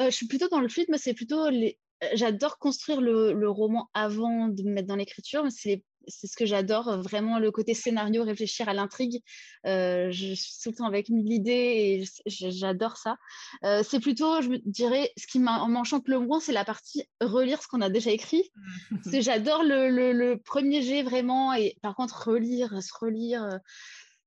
euh, 0.00 0.06
Je 0.06 0.14
suis 0.14 0.26
plutôt 0.26 0.48
dans 0.48 0.60
le 0.60 0.68
fluide, 0.68 0.88
mais 0.90 0.98
c'est 0.98 1.14
plutôt 1.14 1.48
les... 1.48 1.78
Euh, 2.02 2.08
j'adore 2.14 2.58
construire 2.58 3.00
le, 3.00 3.32
le, 3.32 3.50
roman 3.50 3.88
avant 3.94 4.48
de 4.48 4.62
me 4.62 4.72
mettre 4.72 4.88
dans 4.88 4.96
l'écriture, 4.96 5.44
mais 5.44 5.50
c'est 5.50 5.82
c'est 6.08 6.26
ce 6.26 6.36
que 6.36 6.46
j'adore, 6.46 6.88
euh, 6.88 6.96
vraiment 6.98 7.38
le 7.38 7.50
côté 7.50 7.74
scénario, 7.74 8.24
réfléchir 8.24 8.68
à 8.68 8.74
l'intrigue. 8.74 9.22
Euh, 9.66 10.10
je 10.10 10.34
suis 10.34 10.60
tout 10.62 10.70
le 10.70 10.76
temps 10.76 10.86
avec 10.86 11.08
mille 11.08 11.32
idées 11.32 11.50
et 11.50 12.04
j'adore 12.26 12.96
ça. 12.96 13.16
Euh, 13.64 13.82
c'est 13.82 14.00
plutôt, 14.00 14.40
je 14.40 14.48
me 14.48 14.58
dirais, 14.64 15.12
ce 15.16 15.26
qui 15.26 15.38
m'enchante 15.38 16.08
le 16.08 16.18
moins, 16.18 16.40
c'est 16.40 16.52
la 16.52 16.64
partie 16.64 17.04
relire 17.20 17.62
ce 17.62 17.68
qu'on 17.68 17.80
a 17.80 17.90
déjà 17.90 18.10
écrit. 18.10 18.50
parce 18.90 19.10
que 19.10 19.20
j'adore 19.20 19.62
le, 19.64 20.34
premier 20.44 20.82
jet 20.82 21.02
vraiment, 21.02 21.52
et 21.52 21.76
par 21.82 21.94
contre, 21.94 22.28
relire, 22.28 22.82
se 22.82 22.92
relire. 22.98 23.60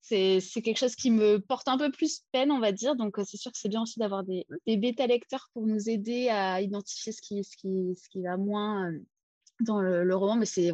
C'est 0.08 0.62
quelque 0.62 0.78
chose 0.78 0.96
qui 0.96 1.12
me 1.12 1.40
porte 1.40 1.68
un 1.68 1.78
peu 1.78 1.92
plus 1.92 2.22
peine, 2.32 2.52
on 2.52 2.60
va 2.60 2.72
dire. 2.72 2.96
Donc, 2.96 3.18
c'est 3.26 3.38
sûr 3.38 3.52
que 3.52 3.58
c'est 3.58 3.70
bien 3.70 3.82
aussi 3.82 4.00
d'avoir 4.00 4.24
des, 4.24 4.46
des 4.66 4.78
bêta-lecteurs 4.78 5.50
pour 5.54 5.68
nous 5.68 5.90
aider 5.90 6.30
à 6.30 6.62
identifier 6.62 7.12
ce 7.12 7.22
qui, 7.22 7.44
ce 7.44 7.58
qui, 7.58 7.96
ce 8.02 8.10
qui 8.10 8.22
va 8.22 8.38
moins 8.38 8.92
dans 9.60 9.82
le, 9.82 10.16
roman. 10.16 10.36
Mais 10.36 10.46
c'est 10.46 10.72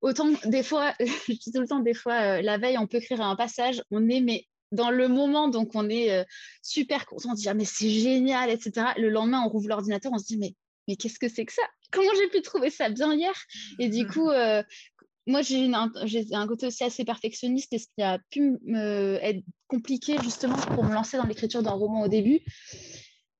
autant 0.00 0.30
des 0.44 0.62
fois, 0.62 0.94
je 1.00 1.32
dis 1.32 1.52
tout 1.52 1.60
le 1.60 1.68
temps, 1.68 1.80
des 1.80 1.94
fois, 1.94 2.38
euh, 2.38 2.42
la 2.42 2.58
veille, 2.58 2.78
on 2.78 2.86
peut 2.86 2.98
écrire 2.98 3.20
un 3.20 3.36
passage, 3.36 3.82
on 3.90 4.08
est 4.08 4.20
mais 4.20 4.46
dans 4.72 4.90
le 4.90 5.08
moment, 5.08 5.48
donc 5.48 5.74
on 5.74 5.88
est 5.88 6.12
euh, 6.12 6.24
super 6.62 7.06
content, 7.06 7.30
on 7.32 7.36
se 7.36 7.42
dit 7.42 7.48
ah, 7.48 7.54
mais 7.54 7.64
c'est 7.64 7.90
génial, 7.90 8.50
etc. 8.50 8.88
Le 8.96 9.08
lendemain, 9.08 9.42
on 9.44 9.48
rouvre 9.48 9.68
l'ordinateur, 9.68 10.12
on 10.12 10.18
se 10.18 10.26
dit 10.26 10.38
mais, 10.38 10.54
mais 10.88 10.96
qu'est-ce 10.96 11.18
que 11.18 11.28
c'est 11.28 11.44
que 11.44 11.52
ça? 11.52 11.62
Comment 11.92 12.10
j'ai 12.16 12.28
pu 12.28 12.42
trouver 12.42 12.70
ça 12.70 12.88
bien 12.88 13.14
hier? 13.14 13.34
Et 13.78 13.88
du 13.88 14.06
coup, 14.06 14.28
euh, 14.28 14.62
moi, 15.26 15.42
j'ai 15.42 15.72
un, 15.72 16.46
côté 16.46 16.66
aussi 16.66 16.84
assez 16.84 17.04
perfectionniste 17.04 17.72
et 17.72 17.78
ce 17.78 17.86
qui 17.96 18.02
a 18.02 18.18
pu 18.30 18.58
me, 18.64 19.18
être 19.22 19.44
compliqué 19.66 20.16
justement 20.22 20.56
pour 20.56 20.84
me 20.84 20.94
lancer 20.94 21.16
dans 21.16 21.26
l'écriture 21.26 21.62
d'un 21.62 21.72
roman 21.72 22.02
au 22.02 22.08
début, 22.08 22.42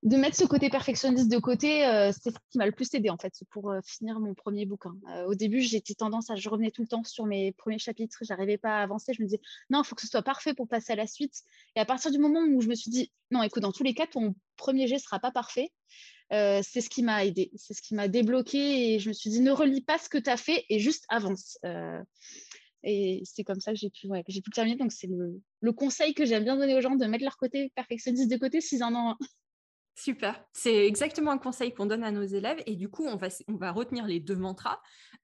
de 0.02 0.16
mettre 0.16 0.36
ce 0.36 0.44
côté 0.44 0.68
perfectionniste 0.68 1.30
de 1.30 1.38
côté, 1.38 1.86
euh, 1.86 2.12
c'est 2.12 2.30
ce 2.30 2.36
qui 2.50 2.58
m'a 2.58 2.66
le 2.66 2.72
plus 2.72 2.92
aidé 2.94 3.10
en 3.10 3.16
fait 3.16 3.32
pour 3.50 3.70
euh, 3.70 3.80
finir 3.84 4.20
mon 4.20 4.34
premier 4.34 4.66
bouquin. 4.66 4.94
Euh, 5.10 5.26
au 5.26 5.34
début, 5.34 5.60
j'étais 5.60 5.94
tendance 5.94 6.30
à, 6.30 6.36
je 6.36 6.48
revenais 6.48 6.70
tout 6.70 6.82
le 6.82 6.88
temps 6.88 7.02
sur 7.04 7.24
mes 7.24 7.52
premiers 7.52 7.78
chapitres, 7.78 8.18
j'arrivais 8.20 8.58
pas 8.58 8.78
à 8.78 8.82
avancer. 8.82 9.12
Je 9.14 9.22
me 9.22 9.26
disais 9.26 9.40
non, 9.70 9.82
il 9.82 9.86
faut 9.86 9.94
que 9.94 10.02
ce 10.02 10.08
soit 10.08 10.22
parfait 10.22 10.54
pour 10.54 10.68
passer 10.68 10.92
à 10.92 10.96
la 10.96 11.06
suite. 11.06 11.42
Et 11.74 11.80
à 11.80 11.84
partir 11.84 12.10
du 12.10 12.18
moment 12.18 12.40
où 12.40 12.60
je 12.60 12.68
me 12.68 12.74
suis 12.74 12.90
dit 12.90 13.10
non, 13.30 13.42
écoute, 13.42 13.62
dans 13.62 13.72
tous 13.72 13.82
les 13.82 13.94
cas, 13.94 14.06
ton 14.06 14.34
premier 14.56 14.86
jet 14.86 14.98
sera 14.98 15.18
pas 15.18 15.30
parfait. 15.30 15.72
C'est 16.30 16.80
ce 16.80 16.88
qui 16.88 17.02
m'a 17.02 17.24
aidé, 17.24 17.50
c'est 17.56 17.74
ce 17.74 17.82
qui 17.82 17.94
m'a 17.94 18.08
débloqué 18.08 18.94
et 18.94 18.98
je 18.98 19.08
me 19.08 19.14
suis 19.14 19.30
dit 19.30 19.40
ne 19.40 19.50
relis 19.50 19.82
pas 19.82 19.98
ce 19.98 20.08
que 20.08 20.18
tu 20.18 20.30
as 20.30 20.36
fait 20.36 20.64
et 20.68 20.78
juste 20.78 21.04
avance. 21.08 21.58
et 22.82 23.22
c'est 23.24 23.44
comme 23.44 23.60
ça 23.60 23.72
que 23.72 23.78
j'ai 23.78 23.90
pu, 23.90 24.06
ouais, 24.08 24.24
j'ai 24.28 24.40
pu 24.40 24.50
terminer. 24.50 24.76
Donc 24.76 24.92
c'est 24.92 25.06
le, 25.06 25.40
le, 25.60 25.72
conseil 25.72 26.14
que 26.14 26.24
j'aime 26.24 26.44
bien 26.44 26.56
donner 26.56 26.74
aux 26.74 26.80
gens 26.80 26.96
de 26.96 27.06
mettre 27.06 27.24
leur 27.24 27.36
côté 27.36 27.72
perfectionniste 27.74 28.30
de 28.30 28.36
côté 28.36 28.60
s'ils 28.60 28.82
en 28.82 28.94
ont 28.94 29.14
Super, 29.98 30.44
c'est 30.52 30.86
exactement 30.86 31.30
un 31.30 31.38
conseil 31.38 31.72
qu'on 31.72 31.86
donne 31.86 32.04
à 32.04 32.10
nos 32.10 32.22
élèves 32.22 32.62
et 32.66 32.76
du 32.76 32.90
coup 32.90 33.06
on 33.06 33.16
va, 33.16 33.28
on 33.48 33.56
va 33.56 33.72
retenir 33.72 34.06
les 34.06 34.20
deux 34.20 34.36
mantras. 34.36 34.78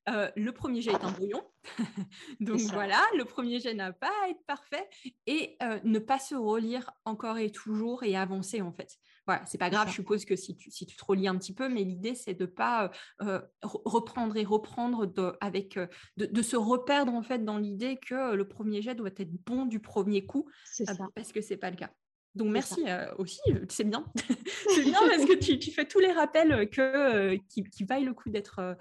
Euh, 0.09 0.31
le 0.35 0.51
premier 0.53 0.81
jet 0.81 0.93
est 0.93 1.05
un 1.05 1.11
brouillon, 1.11 1.43
donc 2.41 2.59
voilà, 2.73 2.99
le 3.19 3.27
premier 3.27 3.61
jet 3.61 3.75
n'a 3.75 3.93
pas 3.93 4.11
à 4.25 4.31
être 4.31 4.43
parfait 4.47 4.89
et 5.27 5.59
euh, 5.63 5.79
ne 5.85 5.99
pas 5.99 6.19
se 6.19 6.35
relire 6.35 6.91
encore 7.05 7.37
et 7.37 7.51
toujours 7.51 8.03
et 8.03 8.17
avancer 8.17 8.63
en 8.63 8.73
fait. 8.73 8.97
Voilà, 9.27 9.45
c'est 9.47 9.59
pas 9.59 9.71
grave, 9.71 9.89
je 9.89 9.95
suppose 9.95 10.25
que 10.25 10.37
si 10.37 10.57
tu, 10.57 10.71
si 10.71 10.85
tu 10.85 10.97
te 10.97 11.05
relis 11.05 11.29
un 11.29 11.37
petit 11.37 11.55
peu, 11.55 11.69
mais 11.69 11.85
l'idée 11.85 12.15
c'est 12.15 12.35
de 12.35 12.47
pas 12.47 12.91
euh, 13.23 13.41
reprendre 13.63 14.37
et 14.37 14.45
reprendre 14.45 15.07
de, 15.07 15.33
avec 15.41 15.79
de, 16.17 16.27
de, 16.27 16.43
se 16.43 16.57
reperdre 16.57 17.13
en 17.13 17.23
fait 17.23 17.45
dans 17.45 17.59
l'idée 17.59 17.99
que 17.99 18.35
le 18.35 18.49
premier 18.49 18.83
jet 18.83 18.95
doit 18.95 19.11
être 19.17 19.33
bon 19.47 19.67
du 19.67 19.81
premier 19.81 20.27
coup, 20.27 20.49
parce 21.15 21.33
que 21.33 21.41
c'est 21.41 21.57
pas 21.57 21.71
le 21.71 21.77
cas. 21.77 21.91
Donc 22.35 22.51
merci 22.51 22.85
euh, 22.89 23.15
aussi, 23.19 23.41
euh, 23.49 23.65
c'est 23.69 23.85
bien. 23.85 24.05
c'est 24.75 24.85
bien 24.85 24.99
parce 25.09 25.27
que 25.27 25.35
tu, 25.35 25.71
fais 25.71 25.87
tous 25.87 25.99
les 25.99 26.13
rappels 26.13 26.69
que, 26.71 26.81
euh, 26.81 27.39
qui, 27.49 27.63
qui 27.65 27.85
vaillent 27.85 28.05
le 28.05 28.15
coup 28.15 28.31
d'être, 28.31 28.79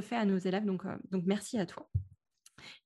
faits 0.00 0.18
à 0.18 0.24
nos 0.24 0.38
élèves. 0.38 0.64
Donc, 0.64 0.82
donc 1.10 1.24
merci 1.26 1.58
à 1.58 1.66
toi. 1.66 1.88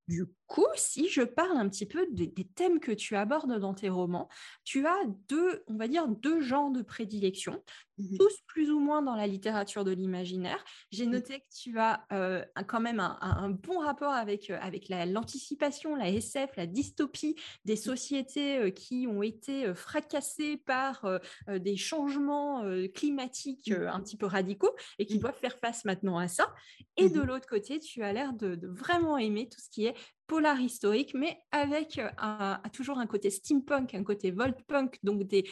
Du 0.09 0.27
coup, 0.49 0.67
si 0.75 1.09
je 1.09 1.23
parle 1.23 1.57
un 1.59 1.69
petit 1.69 1.87
peu 1.87 2.07
des, 2.11 2.33
thèmes 2.57 2.81
que 2.81 2.91
tu 2.91 3.15
abordes 3.15 3.61
dans 3.61 3.75
tes 3.75 3.91
romans, 3.91 4.29
tu 4.65 4.87
as 4.87 4.99
deux, 5.29 5.63
on 5.69 5.77
va 5.77 5.87
dire, 5.87 6.09
deux 6.09 6.41
genres 6.41 6.71
de 6.71 6.83
prédilection, 6.83 7.63
mmh 7.99 8.17
tous 8.17 8.41
plus 8.47 8.71
ou 8.71 8.79
moins 8.79 9.03
dans 9.03 9.17
la 9.17 9.27
littérature 9.27 9.85
de 9.85 9.91
l'imaginaire. 9.91 10.65
J'ai 10.93 11.07
mmh. 11.07 11.11
noté 11.11 11.41
que 11.41 11.47
tu 11.53 11.79
as 11.79 12.07
euh, 12.13 12.45
quand 12.69 12.81
même 12.81 13.01
un, 13.01 13.51
bon 13.51 13.81
rapport 13.81 14.13
avec, 14.13 14.51
euh, 14.51 14.59
avec 14.61 14.89
l'anticipation, 14.89 15.97
la, 15.97 16.09
SF, 16.09 16.57
la 16.57 16.67
dystopie 16.67 17.35
des 17.65 17.75
mmh. 17.75 17.77
sociétés 17.77 18.59
euh, 18.59 18.71
qui 18.71 19.09
ont 19.09 19.23
été 19.23 19.75
fracassées 19.75 20.57
par 20.57 21.05
des 21.49 21.77
changements 21.77 22.63
climatiques 22.95 23.71
un 23.73 24.01
petit 24.01 24.17
peu 24.17 24.27
radicaux 24.27 24.75
et 24.99 25.07
qui 25.07 25.19
doivent 25.19 25.39
faire 25.39 25.59
face 25.59 25.85
maintenant 25.85 26.19
à 26.19 26.29
ça. 26.29 26.55
Et 26.97 27.11
de 27.11 27.21
l'autre 27.21 27.49
côté, 27.49 27.81
tu 27.81 28.03
as 28.03 28.13
l'air 28.13 28.33
de, 28.33 28.55
de 28.55 28.69
vraiment 28.69 29.19
aimer 29.19 29.49
tout 29.49 29.61
ce 29.61 29.69
qui 29.71 29.87
est 29.87 29.95
polar 30.29 30.61
historique, 30.61 31.15
mais 31.15 31.41
avec 31.51 31.99
euh, 31.99 32.55
toujours 32.73 32.99
un 32.99 33.07
côté 33.07 33.31
steampunk, 33.31 33.95
un 33.95 34.05
côté 34.05 34.31
voltpunk, 34.31 34.99
donc 35.03 35.25
des, 35.25 35.45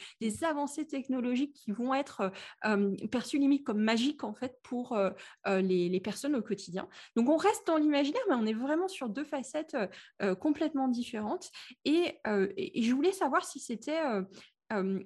avancées 0.42 0.86
technologiques 0.86 1.54
qui 1.54 1.72
vont 1.72 1.94
être 1.94 2.30
euh, 2.66 2.94
perçues 3.10 3.38
limite 3.38 3.64
comme 3.64 3.80
magiques 3.80 4.22
en 4.22 4.34
fait 4.34 4.60
pour 4.62 4.92
euh, 4.92 5.10
les, 5.46 6.00
personnes 6.00 6.36
au 6.36 6.42
quotidien. 6.42 6.88
Donc 7.16 7.28
on 7.28 7.36
reste 7.36 7.66
dans 7.66 7.78
l'imaginaire, 7.78 8.22
mais 8.28 8.34
on 8.34 8.44
est 8.44 8.52
vraiment 8.52 8.86
sur 8.86 9.08
deux 9.08 9.24
facettes 9.24 9.76
complètement 10.40 10.88
différentes. 10.88 11.50
et, 11.84 12.18
je 12.26 12.92
voulais 12.92 13.12
savoir 13.12 13.44
si 13.44 13.58
c'était 13.58 13.98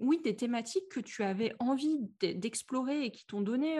oui, 0.00 0.20
des 0.22 0.36
thématiques 0.36 0.88
que 0.88 1.00
tu 1.00 1.22
avais 1.22 1.54
envie 1.58 1.98
d'explorer 2.20 3.04
et 3.04 3.10
qui 3.10 3.26
t'ont 3.26 3.42
donné, 3.42 3.78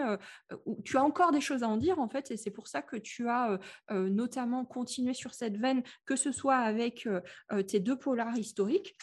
tu 0.83 0.97
as 0.97 1.03
encore 1.03 1.31
des 1.31 1.41
choses 1.41 1.63
à 1.63 1.67
en 1.67 1.77
dire 1.77 1.99
en 1.99 2.07
fait, 2.07 2.31
et 2.31 2.37
c'est 2.37 2.51
pour 2.51 2.67
ça 2.67 2.81
que 2.81 2.97
tu 2.97 3.27
as 3.29 3.59
notamment 3.89 4.65
continué 4.65 5.13
sur 5.13 5.33
cette 5.33 5.57
veine, 5.57 5.81
que 6.05 6.15
ce 6.15 6.31
soit 6.31 6.57
avec 6.57 7.07
tes 7.67 7.79
deux 7.79 7.97
polars 7.97 8.37
historiques, 8.37 8.95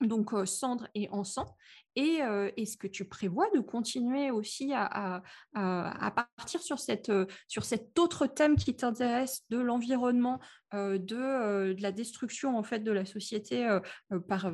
donc 0.00 0.32
Cendre 0.46 0.88
et 0.94 1.08
Encens, 1.10 1.54
et 1.96 2.20
est-ce 2.56 2.76
que 2.76 2.86
tu 2.86 3.04
prévois 3.04 3.48
de 3.54 3.60
continuer 3.60 4.30
aussi 4.30 4.72
à, 4.74 5.22
partir 6.36 6.60
sur, 6.60 6.78
cette, 6.78 7.12
sur 7.48 7.64
cet 7.64 7.98
autre 7.98 8.26
thème 8.26 8.56
qui 8.56 8.74
t'intéresse 8.74 9.42
de 9.50 9.58
l'environnement, 9.58 10.40
de, 10.72 11.80
la 11.80 11.92
destruction 11.92 12.56
en 12.56 12.62
fait 12.62 12.80
de 12.80 12.92
la 12.92 13.04
société 13.04 13.78
par, 14.28 14.52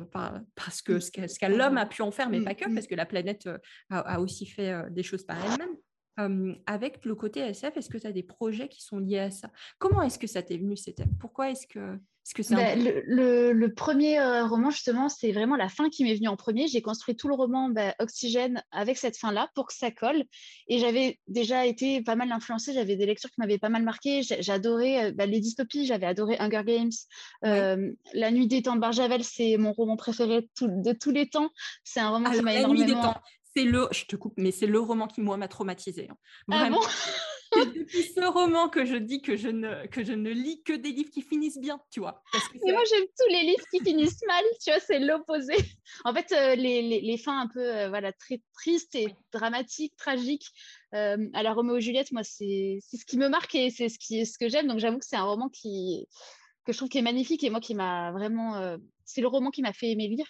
parce 0.55 0.81
que 0.81 0.99
ce 0.99 1.11
que 1.11 1.45
l'homme 1.45 1.77
a 1.77 1.85
pu 1.85 2.01
en 2.01 2.11
faire, 2.11 2.29
mais 2.29 2.39
mmh, 2.39 2.45
pas 2.45 2.55
que, 2.55 2.69
mmh. 2.69 2.73
parce 2.73 2.87
que 2.87 2.95
la 2.95 3.05
planète 3.05 3.49
a, 3.89 4.19
aussi 4.19 4.45
fait 4.45 4.89
des 4.91 5.03
choses 5.03 5.23
par 5.23 5.37
elle-même. 5.43 5.75
Avec 6.65 7.05
le 7.05 7.15
côté 7.15 7.39
SF, 7.39 7.77
est-ce 7.77 7.89
que 7.89 7.97
tu 7.97 8.07
as 8.07 8.11
des 8.11 8.23
projets 8.23 8.67
qui 8.67 8.81
sont 8.81 8.99
liés 8.99 9.19
à 9.19 9.31
ça? 9.31 9.49
Comment 9.77 10.01
est-ce 10.01 10.19
que 10.19 10.27
ça 10.27 10.41
t'est 10.41 10.57
venu 10.57 10.75
ces 10.75 10.93
thèmes 10.93 11.15
Pourquoi 11.19 11.51
est-ce 11.51 11.67
que 11.67 11.99
bah, 12.51 12.75
le, 12.75 13.67
premier 13.67 14.19
euh, 14.19 14.45
roman, 14.45 14.69
justement, 14.69 15.09
c'est 15.09 15.31
vraiment 15.31 15.55
la 15.55 15.67
fin 15.67 15.89
qui 15.89 16.03
m'est 16.03 16.13
venue 16.13 16.27
en 16.27 16.35
premier. 16.35 16.67
J'ai 16.67 16.81
construit 16.81 17.15
tout 17.15 17.27
le 17.27 17.33
roman 17.33 17.69
bah, 17.69 17.95
Oxygène 17.99 18.63
avec 18.71 18.97
cette 18.97 19.17
fin-là 19.17 19.49
pour 19.55 19.67
que 19.67 19.73
ça 19.73 19.89
colle. 19.89 20.23
Et 20.67 20.77
j'avais 20.79 21.19
déjà 21.27 21.65
été 21.65 22.01
pas 22.01 22.15
mal 22.15 22.31
influencée. 22.31 22.73
J'avais 22.73 22.95
des 22.95 23.05
lectures 23.05 23.29
qui 23.29 23.39
m'avaient 23.39 23.57
pas 23.57 23.69
mal 23.69 23.83
marqué. 23.83 24.21
J'adorais 24.21 25.05
euh, 25.05 25.11
bah, 25.11 25.25
les 25.25 25.39
dystopies. 25.39 25.85
J'avais 25.85 26.05
adoré 26.05 26.37
Hunger 26.39 26.63
Games. 26.65 26.91
La 27.41 28.31
Nuit 28.31 28.47
des 28.47 28.61
temps 28.61 28.75
de 28.75 28.81
Barjavel, 28.81 29.23
c'est 29.23 29.57
mon 29.57 29.71
roman 29.71 29.95
préféré 29.95 30.47
de 30.61 30.93
tous 30.93 31.11
les 31.11 31.29
temps. 31.29 31.49
C'est 31.83 31.99
un 31.99 32.09
roman 32.09 32.31
qui 32.31 32.41
m'a 32.41 32.53
énormément... 32.53 33.15
C'est 33.59 33.65
le, 33.65 33.87
je 33.91 34.05
te 34.05 34.15
coupe, 34.15 34.33
mais 34.37 34.51
c'est 34.51 34.67
le 34.67 34.79
roman 34.79 35.07
qui 35.07 35.19
moi 35.19 35.35
m'a 35.35 35.49
traumatisé. 35.49 36.07
Hein. 36.09 36.17
Ah 36.49 36.69
bon? 36.69 36.79
Depuis 37.55 38.03
ce 38.03 38.21
roman 38.21 38.69
que 38.69 38.85
je 38.85 38.95
dis 38.95 39.21
que 39.21 39.35
je, 39.35 39.49
ne, 39.49 39.85
que 39.87 40.03
je 40.03 40.13
ne 40.13 40.29
lis 40.29 40.61
que 40.63 40.71
des 40.73 40.91
livres 40.91 41.09
qui 41.09 41.21
finissent 41.21 41.57
bien, 41.59 41.81
tu 41.91 41.99
vois. 41.99 42.23
Mais 42.63 42.71
moi, 42.71 42.83
j'aime 42.89 43.03
tous 43.03 43.33
les 43.33 43.41
livres 43.41 43.65
qui 43.71 43.79
finissent 43.79 44.21
mal, 44.27 44.43
tu 44.63 44.71
vois, 44.71 44.79
c'est 44.79 44.99
l'opposé. 44.99 45.55
En 46.05 46.13
fait, 46.13 46.31
euh, 46.31 46.55
les, 46.55 46.81
les, 46.83 47.01
les, 47.01 47.17
fins 47.17 47.41
un 47.41 47.47
peu 47.47 47.59
euh, 47.59 47.89
voilà, 47.89 48.13
très 48.13 48.39
tristes 48.53 48.95
et 48.95 49.13
dramatiques, 49.33 49.95
tragiques, 49.97 50.47
euh, 50.93 51.17
à 51.33 51.43
la 51.43 51.51
Roméo 51.51 51.77
et 51.77 51.81
Juliette, 51.81 52.11
moi, 52.13 52.23
c'est 52.23 52.79
ce 52.81 53.03
qui 53.05 53.17
me 53.17 53.27
marque 53.27 53.55
et 53.55 53.71
c'est 53.71 53.89
ce, 53.89 53.99
qui, 53.99 54.25
ce 54.25 54.37
que 54.37 54.47
j'aime. 54.47 54.67
Donc, 54.67 54.79
j'avoue 54.79 54.99
que 54.99 55.05
c'est 55.05 55.17
un 55.17 55.23
roman 55.23 55.49
qui, 55.49 56.07
que 56.65 56.71
je 56.71 56.77
trouve 56.77 56.89
qui 56.89 56.99
est 56.99 57.01
magnifique 57.01 57.43
et 57.43 57.49
moi 57.49 57.59
qui 57.59 57.75
m'a 57.75 58.11
vraiment. 58.11 58.77
c'est 59.03 59.21
le 59.21 59.27
roman 59.27 59.49
qui 59.49 59.63
m'a 59.63 59.73
fait 59.73 59.89
aimer 59.89 60.07
lire. 60.07 60.27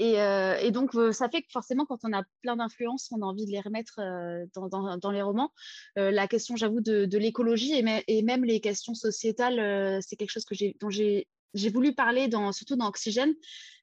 Euh, 0.00 0.56
et, 0.58 0.70
donc, 0.70 0.94
euh, 0.94 1.12
ça 1.12 1.28
fait 1.28 1.42
que 1.42 1.50
forcément, 1.50 1.86
quand 1.86 2.00
on 2.04 2.12
a 2.12 2.22
plein 2.42 2.56
d'influences, 2.56 3.08
on 3.12 3.22
a 3.22 3.24
envie 3.24 3.46
de 3.46 3.50
les 3.50 3.60
remettre 3.60 4.00
euh, 4.00 4.44
dans, 4.54 5.10
les 5.10 5.22
romans. 5.22 5.52
la 5.96 6.28
question, 6.28 6.56
j'avoue, 6.56 6.80
de, 6.80 7.18
l'écologie 7.18 7.72
et, 8.06 8.22
même 8.22 8.44
les 8.44 8.60
questions 8.60 8.94
sociétales, 8.94 10.02
c'est 10.02 10.16
quelque 10.16 10.30
chose 10.30 10.44
que 10.44 10.54
dont 10.80 10.90
j'ai 10.90 11.26
voulu 11.70 11.94
parler, 11.94 12.28
surtout 12.52 12.76
dans 12.76 12.88
Oxygène. 12.88 13.34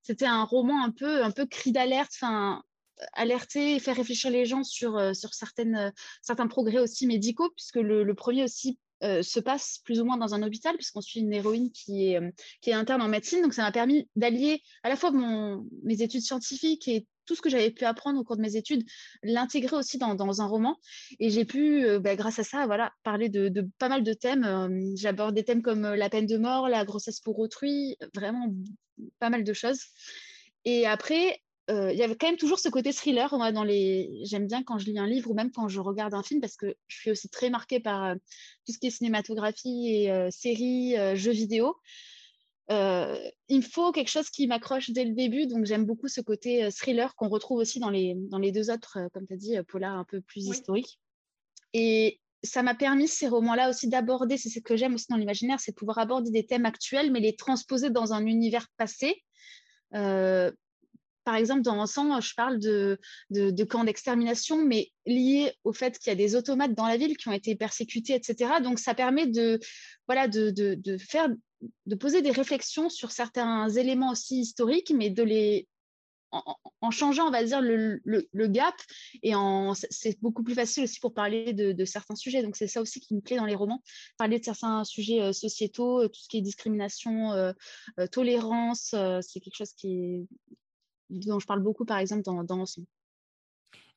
C'était 0.03 0.25
un 0.25 0.43
roman 0.43 0.83
un 0.83 0.91
peu, 0.91 1.23
un 1.23 1.31
peu 1.31 1.45
cri 1.45 1.71
d'alerte, 1.71 2.13
alerter 3.13 3.75
et 3.75 3.79
faire 3.79 3.95
réfléchir 3.95 4.29
les 4.29 4.45
gens 4.45 4.63
sur, 4.63 5.15
sur 5.15 5.33
certaines, 5.33 5.91
certains 6.21 6.47
progrès 6.47 6.79
aussi 6.79 7.07
médicaux, 7.07 7.49
puisque 7.55 7.77
le 7.77 8.13
premier 8.13 8.43
aussi 8.43 8.77
se 9.21 9.39
passe 9.39 9.79
plus 9.83 9.99
ou 9.99 10.05
moins 10.05 10.17
dans 10.17 10.33
un 10.33 10.43
hôpital, 10.43 10.75
puisqu'on 10.75 11.01
suit 11.01 11.19
une 11.19 11.33
héroïne 11.33 11.71
qui 11.71 12.07
est, 12.07 12.21
euh, 12.21 12.31
qui 12.61 12.69
est 12.69 12.73
interne 12.73 13.01
en 13.01 13.07
médecine. 13.07 13.41
Donc, 13.41 13.53
ça 13.53 13.63
m'a 13.63 13.71
permis 13.71 14.07
d'allier 14.15 14.61
à 14.83 14.89
la 14.89 14.95
fois 14.95 15.11
mon, 15.11 15.67
mes 15.83 16.01
études 16.01 16.21
scientifiques 16.21 16.87
et 16.87 17.05
tout 17.25 17.35
ce 17.35 17.41
que 17.41 17.49
j'avais 17.49 17.71
pu 17.71 17.85
apprendre 17.85 18.19
au 18.19 18.23
cours 18.23 18.35
de 18.35 18.41
mes 18.41 18.57
études, 18.57 18.83
l'intégrer 19.23 19.77
aussi 19.77 19.97
dans, 19.97 20.13
dans, 20.13 20.41
un 20.41 20.45
roman. 20.45 20.77
Et 21.19 21.29
j'ai 21.29 21.45
pu, 21.45 21.85
euh, 21.85 21.99
bah, 21.99 22.15
grâce 22.15 22.39
à 22.39 22.43
ça, 22.43 22.65
voilà, 22.65 22.91
parler 23.03 23.29
de 23.29 23.67
pas 23.79 23.89
mal 23.89 24.03
de 24.03 24.13
thèmes. 24.13 24.93
J'aborde 24.95 25.35
des 25.35 25.43
thèmes 25.43 25.61
comme 25.61 25.81
la 25.81 26.09
peine 26.09 26.25
de 26.25 26.37
mort, 26.37 26.67
la 26.67 26.83
grossesse 26.83 27.19
pour 27.19 27.39
autrui, 27.39 27.97
vraiment 28.13 28.53
pas 29.19 29.29
mal 29.29 29.43
de 29.43 29.53
choses. 29.53 29.79
Et 30.65 30.85
après, 30.85 31.42
euh, 31.69 31.91
il 31.91 31.97
y 31.97 32.03
avait 32.03 32.15
quand 32.15 32.27
même 32.27 32.37
toujours 32.37 32.59
ce 32.59 32.69
côté 32.69 32.91
thriller. 32.91 33.33
Moi, 33.37 33.51
dans 33.51 33.63
les... 33.63 34.09
J'aime 34.23 34.47
bien 34.47 34.63
quand 34.63 34.77
je 34.77 34.85
lis 34.85 34.99
un 34.99 35.07
livre 35.07 35.31
ou 35.31 35.33
même 35.33 35.51
quand 35.51 35.67
je 35.67 35.79
regarde 35.79 36.13
un 36.13 36.23
film 36.23 36.41
parce 36.41 36.57
que 36.57 36.75
je 36.87 36.97
suis 36.97 37.11
aussi 37.11 37.29
très 37.29 37.49
marquée 37.49 37.79
par 37.79 38.03
euh, 38.03 38.15
tout 38.65 38.73
ce 38.73 38.79
qui 38.79 38.87
est 38.87 38.91
cinématographie 38.91 39.87
et 39.87 40.11
euh, 40.11 40.29
séries, 40.29 40.95
jeux 41.15 41.31
vidéo. 41.31 41.75
il 42.69 43.57
me 43.57 43.61
faut 43.61 43.91
quelque 43.91 44.09
chose 44.09 44.29
qui 44.29 44.47
m'accroche 44.47 44.91
dès 44.91 45.05
le 45.05 45.13
début, 45.13 45.47
donc 45.47 45.65
j'aime 45.65 45.85
beaucoup 45.85 46.07
ce 46.07 46.21
côté 46.21 46.69
thriller 46.71 47.15
qu'on 47.15 47.29
retrouve 47.29 47.59
aussi 47.59 47.79
dans 47.79 47.89
les, 47.89 48.15
dans 48.15 48.39
les 48.39 48.51
deux 48.51 48.69
autres, 48.69 48.97
comme 49.13 49.27
tu 49.27 49.33
as 49.33 49.37
dit, 49.37 49.55
polar 49.67 49.97
un 49.97 50.05
peu 50.05 50.21
plus 50.21 50.47
historiques. 50.47 50.99
Et 51.73 52.19
ça 52.43 52.61
m'a 52.61 52.75
permis, 52.75 53.07
ces 53.07 53.27
romans-là 53.27 53.69
aussi, 53.69 53.87
d'aborder, 53.87 54.37
c'est 54.37 54.49
ce 54.49 54.59
que 54.59 54.75
j'aime 54.75 54.95
aussi 54.95 55.07
dans 55.09 55.17
l'imaginaire, 55.17 55.59
c'est 55.59 55.71
pouvoir 55.71 55.97
aborder 55.97 56.29
des 56.29 56.45
thèmes 56.45 56.65
actuels, 56.65 57.11
mais 57.11 57.21
les 57.21 57.35
transposer 57.35 57.89
dans 57.89 58.13
un 58.13 58.25
univers 58.25 58.67
passé. 58.77 59.23
Euh, 59.93 60.51
par 61.23 61.35
exemple, 61.35 61.61
dans 61.61 61.79
Ensemble, 61.79 62.21
je 62.21 62.33
parle 62.35 62.59
de, 62.59 62.99
camps 63.63 63.83
d'extermination, 63.83 64.63
mais 64.65 64.91
liés 65.05 65.53
au 65.63 65.73
fait 65.73 65.97
qu'il 65.97 66.09
y 66.09 66.13
a 66.13 66.15
des 66.15 66.35
automates 66.35 66.73
dans 66.73 66.87
la 66.87 66.97
ville 66.97 67.17
qui 67.17 67.27
ont 67.27 67.33
été 67.33 67.55
persécutés, 67.55 68.13
etc. 68.13 68.55
Donc, 68.61 68.79
ça 68.79 68.93
permet 68.93 69.27
de, 69.27 69.59
voilà, 70.07 70.27
de, 70.27 70.53
faire, 70.97 71.29
de 71.85 71.95
poser 71.95 72.21
des 72.21 72.31
réflexions 72.31 72.89
sur 72.89 73.11
certains 73.11 73.69
éléments 73.69 74.11
aussi 74.11 74.41
historiques, 74.41 74.93
mais 74.95 75.09
de 75.09 75.23
les, 75.23 75.67
en, 76.81 76.91
changeant, 76.91 77.27
on 77.27 77.31
va 77.31 77.43
dire, 77.43 77.61
le, 77.61 78.01
le, 78.03 78.47
gap. 78.47 78.75
Et 79.21 79.33
c'est 79.89 80.19
beaucoup 80.21 80.43
plus 80.43 80.55
facile 80.55 80.83
aussi 80.83 80.99
pour 80.99 81.13
parler 81.13 81.53
de, 81.53 81.85
certains 81.85 82.15
sujets. 82.15 82.43
Donc, 82.43 82.55
c'est 82.55 82.67
ça 82.67 82.81
aussi 82.81 82.99
qui 82.99 83.13
me 83.15 83.21
plaît 83.21 83.37
dans 83.37 83.45
les 83.45 83.55
romans, 83.55 83.81
parler 84.17 84.39
de 84.39 84.43
certains 84.45 84.83
sujets 84.83 85.21
euh, 85.21 85.33
sociétaux, 85.33 86.01
euh, 86.01 86.07
tout 86.07 86.19
ce 86.19 86.27
qui 86.27 86.37
est 86.37 86.41
discrimination, 86.41 87.31
euh, 87.33 87.53
tolérance. 88.11 88.95
c'est 89.21 89.39
quelque 89.39 89.55
chose 89.55 89.73
qui 89.73 89.87
est, 89.87 90.27
dont 91.13 91.39
je 91.39 91.47
parle 91.47 91.61
beaucoup, 91.61 91.85
par 91.85 91.97
exemple, 91.97 92.23
dans, 92.23 92.43
dans 92.43 92.65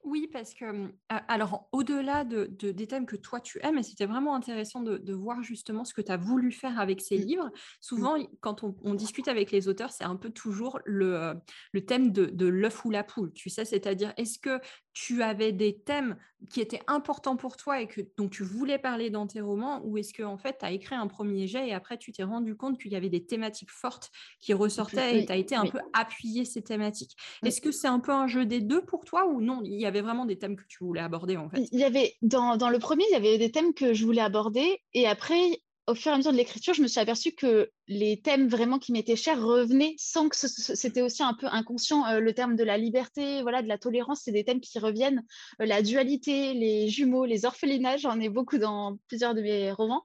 oui, 0.07 0.29
parce 0.33 0.55
que, 0.55 0.65
mmh, 0.65 0.93
alors, 1.09 1.69
au-delà 1.73 2.25
de, 2.25 2.47
des 2.47 2.87
thèmes 2.87 3.07
que 3.07 3.17
toi 3.17 3.41
tu 3.41 3.59
aimes, 3.65 3.79
et 3.79 3.83
c'était 3.83 4.07
vraiment 4.07 4.37
intéressant 4.37 4.81
de, 4.81 5.13
voir 5.13 5.43
justement 5.43 5.85
ce 5.85 5.95
que 5.95 6.01
tu 6.01 6.13
as 6.13 6.17
voulu 6.17 6.53
faire 6.53 6.79
avec 6.79 7.01
ces 7.01 7.19
mmh. 7.19 7.23
livres. 7.23 7.47
Mmh. 7.47 7.59
Souvent, 7.81 8.17
quand 8.41 8.63
on, 8.63 8.95
discute 8.95 9.27
avec 9.27 9.51
les 9.51 9.67
auteurs, 9.67 9.91
c'est 9.91 10.05
un 10.05 10.15
peu 10.15 10.31
toujours 10.31 10.79
le, 10.85 11.35
le 11.73 11.85
thème 11.85 12.13
de, 12.13 12.27
de 12.27 12.47
l'œuf 12.47 12.85
ou 12.85 12.91
la 12.91 13.03
poule, 13.03 13.33
tu 13.33 13.51
sais, 13.51 13.65
c'est-à-dire 13.65 14.15
est-ce 14.17 14.39
que 14.39 14.61
tu 14.97 15.23
avais 15.23 15.53
des 15.53 15.79
thèmes 15.79 16.17
qui 16.49 16.63
étaient 16.63 16.81
importants 16.87 17.37
pour 17.37 17.59
toi 17.59 17.83
et 17.83 17.87
que 17.87 18.01
dont 18.17 18.31
tu 18.31 18.43
voulais 18.45 18.79
parler 18.79 19.11
dans 19.11 19.27
tes 19.27 19.43
romans, 19.43 19.83
ou 19.85 19.99
est-ce 19.99 20.15
que 20.15 20.23
en 20.23 20.39
fait, 20.39 20.57
tu 20.61 20.65
as 20.65 20.71
écrit 20.71 20.95
un 20.95 21.07
premier 21.07 21.47
jet 21.47 21.69
et 21.69 21.75
après 21.75 21.99
tu 21.99 22.13
t'es 22.13 22.23
rendu 22.23 22.57
compte 22.57 22.81
qu'il 22.81 22.93
y 22.93 22.97
avait 22.97 23.11
des 23.11 23.27
thématiques 23.27 23.71
fortes 23.71 24.11
qui 24.41 24.55
ressortaient 24.55 25.21
et 25.21 25.27
tu 25.27 25.33
as 25.33 25.37
été 25.37 25.55
un 25.55 25.67
peu 25.67 25.81
appuyé 25.93 26.47
ces 26.47 26.63
thématiques? 26.63 27.15
Est-ce 27.45 27.61
que 27.61 27.73
c'est 27.73 27.89
un 27.89 28.01
peu 28.01 28.11
un 28.11 28.27
jeu 28.27 28.47
des 28.47 28.63
deux 28.63 28.81
pour 28.87 29.05
toi 29.05 29.27
ou 29.27 29.43
non 29.43 29.61
Il 29.65 29.79
y 29.79 29.85
avait 29.85 30.01
vraiment 30.01 30.25
des 30.25 30.39
thèmes 30.39 30.57
que 30.57 30.65
tu 30.67 30.83
voulais 30.83 31.03
aborder 31.03 31.37
en 31.37 31.51
fait? 31.51 31.69
Il 31.73 31.79
y 31.79 31.85
avait 31.85 32.15
dans, 32.23 32.57
dans 32.57 32.71
le 32.71 32.79
premier, 32.79 33.05
il 33.11 33.13
y 33.13 33.17
avait 33.17 33.37
des 33.37 33.51
thèmes 33.51 33.75
que 33.75 33.93
je 33.93 34.07
voulais 34.07 34.23
aborder 34.23 34.79
et 34.95 35.07
après 35.07 35.61
au 35.87 35.95
fur 35.95 36.11
et 36.11 36.15
à 36.15 36.17
mesure 36.17 36.33
de 36.33 36.37
l'écriture, 36.37 36.75
je 36.75 36.83
me 36.83 36.89
suis 36.89 36.99
aperçue 36.99 37.33
que 37.33 37.71
les 37.87 38.21
thèmes 38.21 38.49
vraiment 38.49 38.79
qui 38.79 38.91
m'étaient 38.93 39.17
chers 39.17 39.41
revenaient 39.41 39.95
sans 39.99 40.29
que 40.29 40.37
c'était 40.37 41.03
aussi 41.03 41.23
un 41.23 41.35
peu 41.35 41.47
inconscient. 41.47 42.05
Euh, 42.07 42.19
le 42.19 42.33
terme 42.35 42.57
de 42.57 42.65
la 42.65 42.77
liberté, 42.77 43.43
voilà, 43.43 43.63
de 43.63 43.69
la 43.69 43.79
tolérance, 43.79 44.23
c'est 44.25 44.33
des 44.33 44.45
thèmes 44.45 44.61
qui 44.61 44.79
reviennent. 44.79 45.25
Euh, 45.61 45.67
la 45.67 45.83
dualité, 45.83 46.55
les 46.55 46.89
jumeaux, 46.89 47.25
les 47.25 47.45
orphelinages, 47.45 48.01
j'en 48.01 48.19
ai 48.19 48.29
beaucoup 48.29 48.59
dans 48.59 48.99
plusieurs 49.07 49.35
de 49.35 49.43
mes 49.43 49.71
romans. 49.71 50.05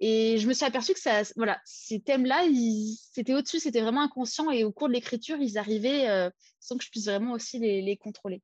Et 0.00 0.36
je 0.38 0.48
me 0.48 0.52
suis 0.52 0.66
aperçue 0.66 0.94
que 0.94 1.00
ces 1.64 2.00
thèmes-là, 2.00 2.44
c'était 3.12 3.34
au-dessus, 3.34 3.60
c'était 3.60 3.80
vraiment 3.80 4.02
inconscient. 4.02 4.50
Et 4.50 4.64
au 4.64 4.72
cours 4.72 4.88
de 4.88 4.92
l'écriture, 4.92 5.38
ils 5.40 5.56
arrivaient 5.58 6.08
euh, 6.08 6.28
sans 6.60 6.76
que 6.76 6.84
je 6.84 6.90
puisse 6.90 7.06
vraiment 7.06 7.32
aussi 7.32 7.58
les 7.58 7.96
contrôler 7.96 8.42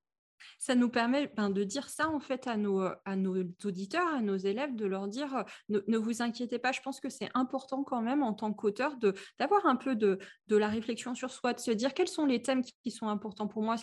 ça 0.59 0.75
nous 0.75 0.89
permet 0.89 1.29
ben, 1.37 1.51
de 1.51 1.65
dire 1.65 1.89
ça 1.89 2.09
en 2.09 2.21
fait 2.21 2.47
à 2.47 2.57
nos, 2.57 2.81
à 3.05 3.17
nos 3.17 3.37
auditeurs, 3.65 4.09
à 4.09 4.21
nos 4.21 4.37
élèves, 4.37 4.75
de 4.75 4.87
leur 4.87 5.09
dire 5.09 5.45
ne, 5.69 5.97
vous 5.97 6.23
inquiétez 6.23 6.59
pas, 6.59 6.73
je 6.73 6.81
pense 6.81 7.01
que 7.01 7.09
c'est 7.09 7.31
important 7.35 7.85
quand 7.85 8.03
même 8.03 8.23
en 8.23 8.35
tant 8.35 8.53
qu'auteur 8.53 8.97
d'avoir 9.39 9.67
un 9.67 9.77
peu 9.77 9.95
de, 9.95 10.19
la 10.49 10.69
réflexion 10.69 11.15
sur 11.15 11.31
soi, 11.31 11.53
de 11.55 11.61
se 11.61 11.71
dire 11.71 11.95
quels 11.95 12.09
sont 12.09 12.27
les 12.27 12.43
thèmes 12.43 12.63
qui, 12.63 12.91
sont 12.91 13.09
importants 13.09 13.47
pour 13.47 13.63
moi, 13.63 13.77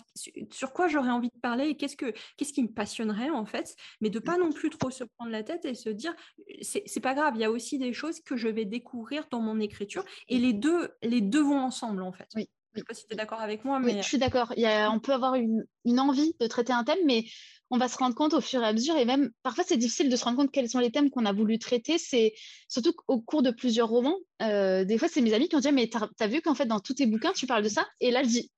sur 0.50 0.72
quoi 0.72 0.88
j'aurais 0.88 1.10
envie 1.10 1.30
de 1.30 1.40
parler 1.40 1.68
et 1.68 1.76
qu'est-ce, 1.76 1.96
que, 1.96 2.12
qui 2.36 2.62
me 2.62 2.68
passionnerait 2.68 3.30
en 3.30 3.46
fait, 3.46 3.74
mais 4.00 4.10
de 4.10 4.18
pas 4.18 4.36
non 4.36 4.50
plus 4.52 4.70
trop 4.70 4.90
se 4.90 5.04
prendre 5.04 5.30
la 5.30 5.42
tête 5.42 5.64
et 5.64 5.74
se 5.74 5.88
dire 5.88 6.14
c'est, 6.60 7.00
pas 7.00 7.14
grave, 7.14 7.34
il 7.36 7.40
y 7.40 7.44
a 7.44 7.50
aussi 7.50 7.78
des 7.78 7.92
choses 7.92 8.20
que 8.20 8.36
je 8.36 8.48
vais 8.48 8.64
découvrir 8.64 9.26
dans 9.30 9.40
mon 9.40 9.60
écriture 9.60 10.04
et 10.28 10.38
les 10.38 10.52
deux, 10.52 10.90
les 11.02 11.20
deux 11.20 11.42
vont 11.42 11.60
ensemble 11.60 12.02
en 12.02 12.12
fait. 12.12 12.28
Je 12.76 12.80
ne 12.80 12.84
sais 12.84 12.88
pas 12.88 12.94
si 12.94 13.06
tu 13.06 13.14
es 13.14 13.16
d'accord 13.16 13.40
avec 13.40 13.64
moi. 13.64 13.80
Mais... 13.80 13.96
je 14.02 14.06
suis 14.06 14.18
d'accord. 14.18 14.52
on 14.56 15.00
peut 15.00 15.12
avoir 15.12 15.34
une, 15.34 15.64
envie 15.98 16.34
de 16.38 16.46
traiter 16.46 16.72
un 16.72 16.84
thème, 16.84 16.98
mais 17.06 17.24
on 17.70 17.78
va 17.78 17.88
se 17.88 17.96
rendre 17.96 18.14
compte 18.14 18.34
au 18.34 18.40
fur 18.40 18.62
et 18.62 18.66
à 18.66 18.72
mesure. 18.72 18.96
Et 18.96 19.04
même, 19.04 19.30
parfois, 19.42 19.64
c'est 19.66 19.76
difficile 19.76 20.10
de 20.10 20.16
se 20.16 20.24
rendre 20.24 20.36
compte 20.36 20.52
quels 20.52 20.68
sont 20.68 20.78
les 20.78 20.90
thèmes 20.90 21.10
qu'on 21.10 21.24
a 21.24 21.32
voulu 21.32 21.58
traiter. 21.58 21.98
C'est 21.98 22.34
surtout 22.68 22.94
au 23.08 23.20
cours 23.20 23.42
de 23.42 23.50
plusieurs 23.50 23.88
romans. 23.88 24.18
Euh, 24.42 24.84
des 24.84 24.98
fois, 24.98 25.08
c'est 25.08 25.22
mes 25.22 25.32
amis 25.32 25.48
qui 25.48 25.56
ont 25.56 25.60
dit 25.60 25.72
Mais 25.72 25.88
tu 25.88 25.96
as, 25.96 26.26
vu 26.26 26.42
qu'en 26.42 26.54
fait, 26.54 26.66
dans 26.66 26.80
tous 26.80 26.94
tes 26.94 27.06
bouquins, 27.06 27.32
tu 27.32 27.46
parles 27.46 27.64
de 27.64 27.68
ça? 27.68 27.86
Et 28.00 28.10
là, 28.10 28.22
je 28.22 28.28
dis 28.28 28.52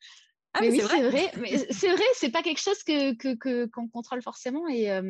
ah, 0.55 0.61
mais, 0.63 0.71
oui, 0.71 0.81
c'est 0.81 1.03
vrai. 1.03 1.33
Mais 1.39 1.59
c'est 1.71 1.91
vrai, 1.91 2.05
c'est 2.15 2.31
pas 2.31 2.43
quelque 2.43 2.61
chose 2.61 2.83
que, 2.83 3.67
qu'on 3.67 3.89
contrôle 3.89 4.23
forcément. 4.23 4.67
Et 4.67 4.91
euh, 4.91 5.03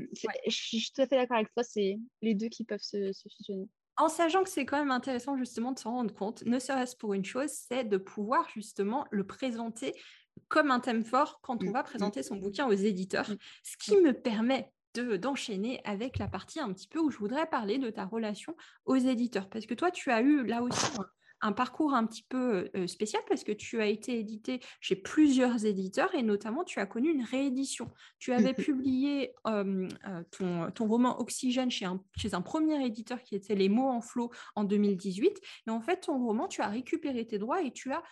je, 0.47 0.55
suis, 0.55 0.91
tout 0.95 1.01
à 1.01 1.07
fait 1.07 1.17
d'accord 1.17 1.37
avec 1.37 1.53
toi. 1.55 1.63
C'est 1.63 1.99
les 2.23 2.35
deux 2.35 2.49
qui 2.49 2.65
peuvent 2.65 2.83
se, 2.83 3.13
se 3.13 3.29
fusionner 3.37 3.69
en 3.99 4.09
sachant 4.09 4.45
que 4.45 4.49
c'est 4.51 4.65
quand 4.65 4.79
même 4.79 4.91
intéressant 4.91 5.37
justement 5.37 5.73
de 5.73 5.79
s'en 5.79 5.93
rendre 5.93 6.15
compte, 6.15 6.45
ne 6.45 6.59
serait-ce 6.59 6.97
pour 6.97 7.15
une 7.15 7.25
chose, 7.25 7.51
c'est 7.51 7.85
de 7.85 7.97
pouvoir 7.97 8.49
justement 8.55 9.07
le 9.11 9.27
présenter 9.27 9.93
comme 10.47 10.71
un 10.71 10.81
thème 10.81 11.05
fort 11.05 11.41
quand 11.43 11.63
on 11.63 11.67
mmh, 11.67 11.73
va 11.73 11.81
mmh. 11.81 11.85
présenter 11.85 12.23
son 12.23 12.37
bouquin 12.37 12.67
aux 12.67 12.73
éditeurs, 12.73 13.29
mmh, 13.29 13.37
ce 13.65 13.77
qui 13.77 13.97
me 14.01 14.13
permet 14.13 14.73
d'enchaîner 14.95 15.81
avec 15.85 16.19
la 16.19 16.29
partie 16.29 16.61
un 16.61 16.73
petit 16.73 16.89
peu 16.89 16.99
où 16.99 17.11
je 17.11 17.19
voudrais 17.19 17.47
parler 17.47 17.79
de 17.79 17.91
ta 17.91 18.05
relation 18.05 18.57
aux 18.85 18.97
éditeurs. 18.97 19.49
Parce 19.49 19.67
que 19.67 19.75
toi, 19.75 19.91
tu 19.91 20.11
as 20.11 20.23
eu 20.23 20.45
là 20.45 20.63
aussi 20.63 20.87
un 20.99 21.05
parcours 21.53 21.95
un 21.95 22.07
petit 22.07 22.25
peu 22.29 22.71
spécial 22.87 23.23
parce 23.29 23.45
que 23.45 23.53
tu 23.53 23.81
as 23.81 23.87
été 23.87 24.19
édité 24.19 24.61
chez 24.81 24.97
plusieurs 24.97 25.65
éditeurs 25.65 26.15
et 26.15 26.23
notamment 26.23 26.65
tu 26.65 26.81
as 26.81 26.87
connu 26.87 27.11
une 27.11 27.25
réédition. 27.25 27.91
Tu 28.19 28.33
avais 28.33 28.55
publié 28.55 29.35
ton, 29.45 30.71
ton, 30.75 30.87
roman 30.87 31.21
Oxygène 31.21 31.71
chez 31.71 31.85
un, 31.85 32.03
chez 32.17 32.35
un 32.35 32.43
premier 32.43 32.85
éditeur 32.85 33.23
qui 33.23 33.35
était 33.35 33.55
Les 33.55 33.69
mots 33.69 33.89
en 33.89 34.01
flot 34.01 34.31
en 34.55 34.65
2018. 34.65 35.39
Et 35.67 35.71
en 35.71 35.81
fait, 35.81 36.01
ton 36.01 36.19
roman, 36.19 36.49
tu 36.49 36.61
as 36.61 36.69
récupéré 36.69 37.27
tes 37.27 37.39
droits 37.39 37.63
et 37.63 37.73
tu 37.73 37.93
as 37.93 38.03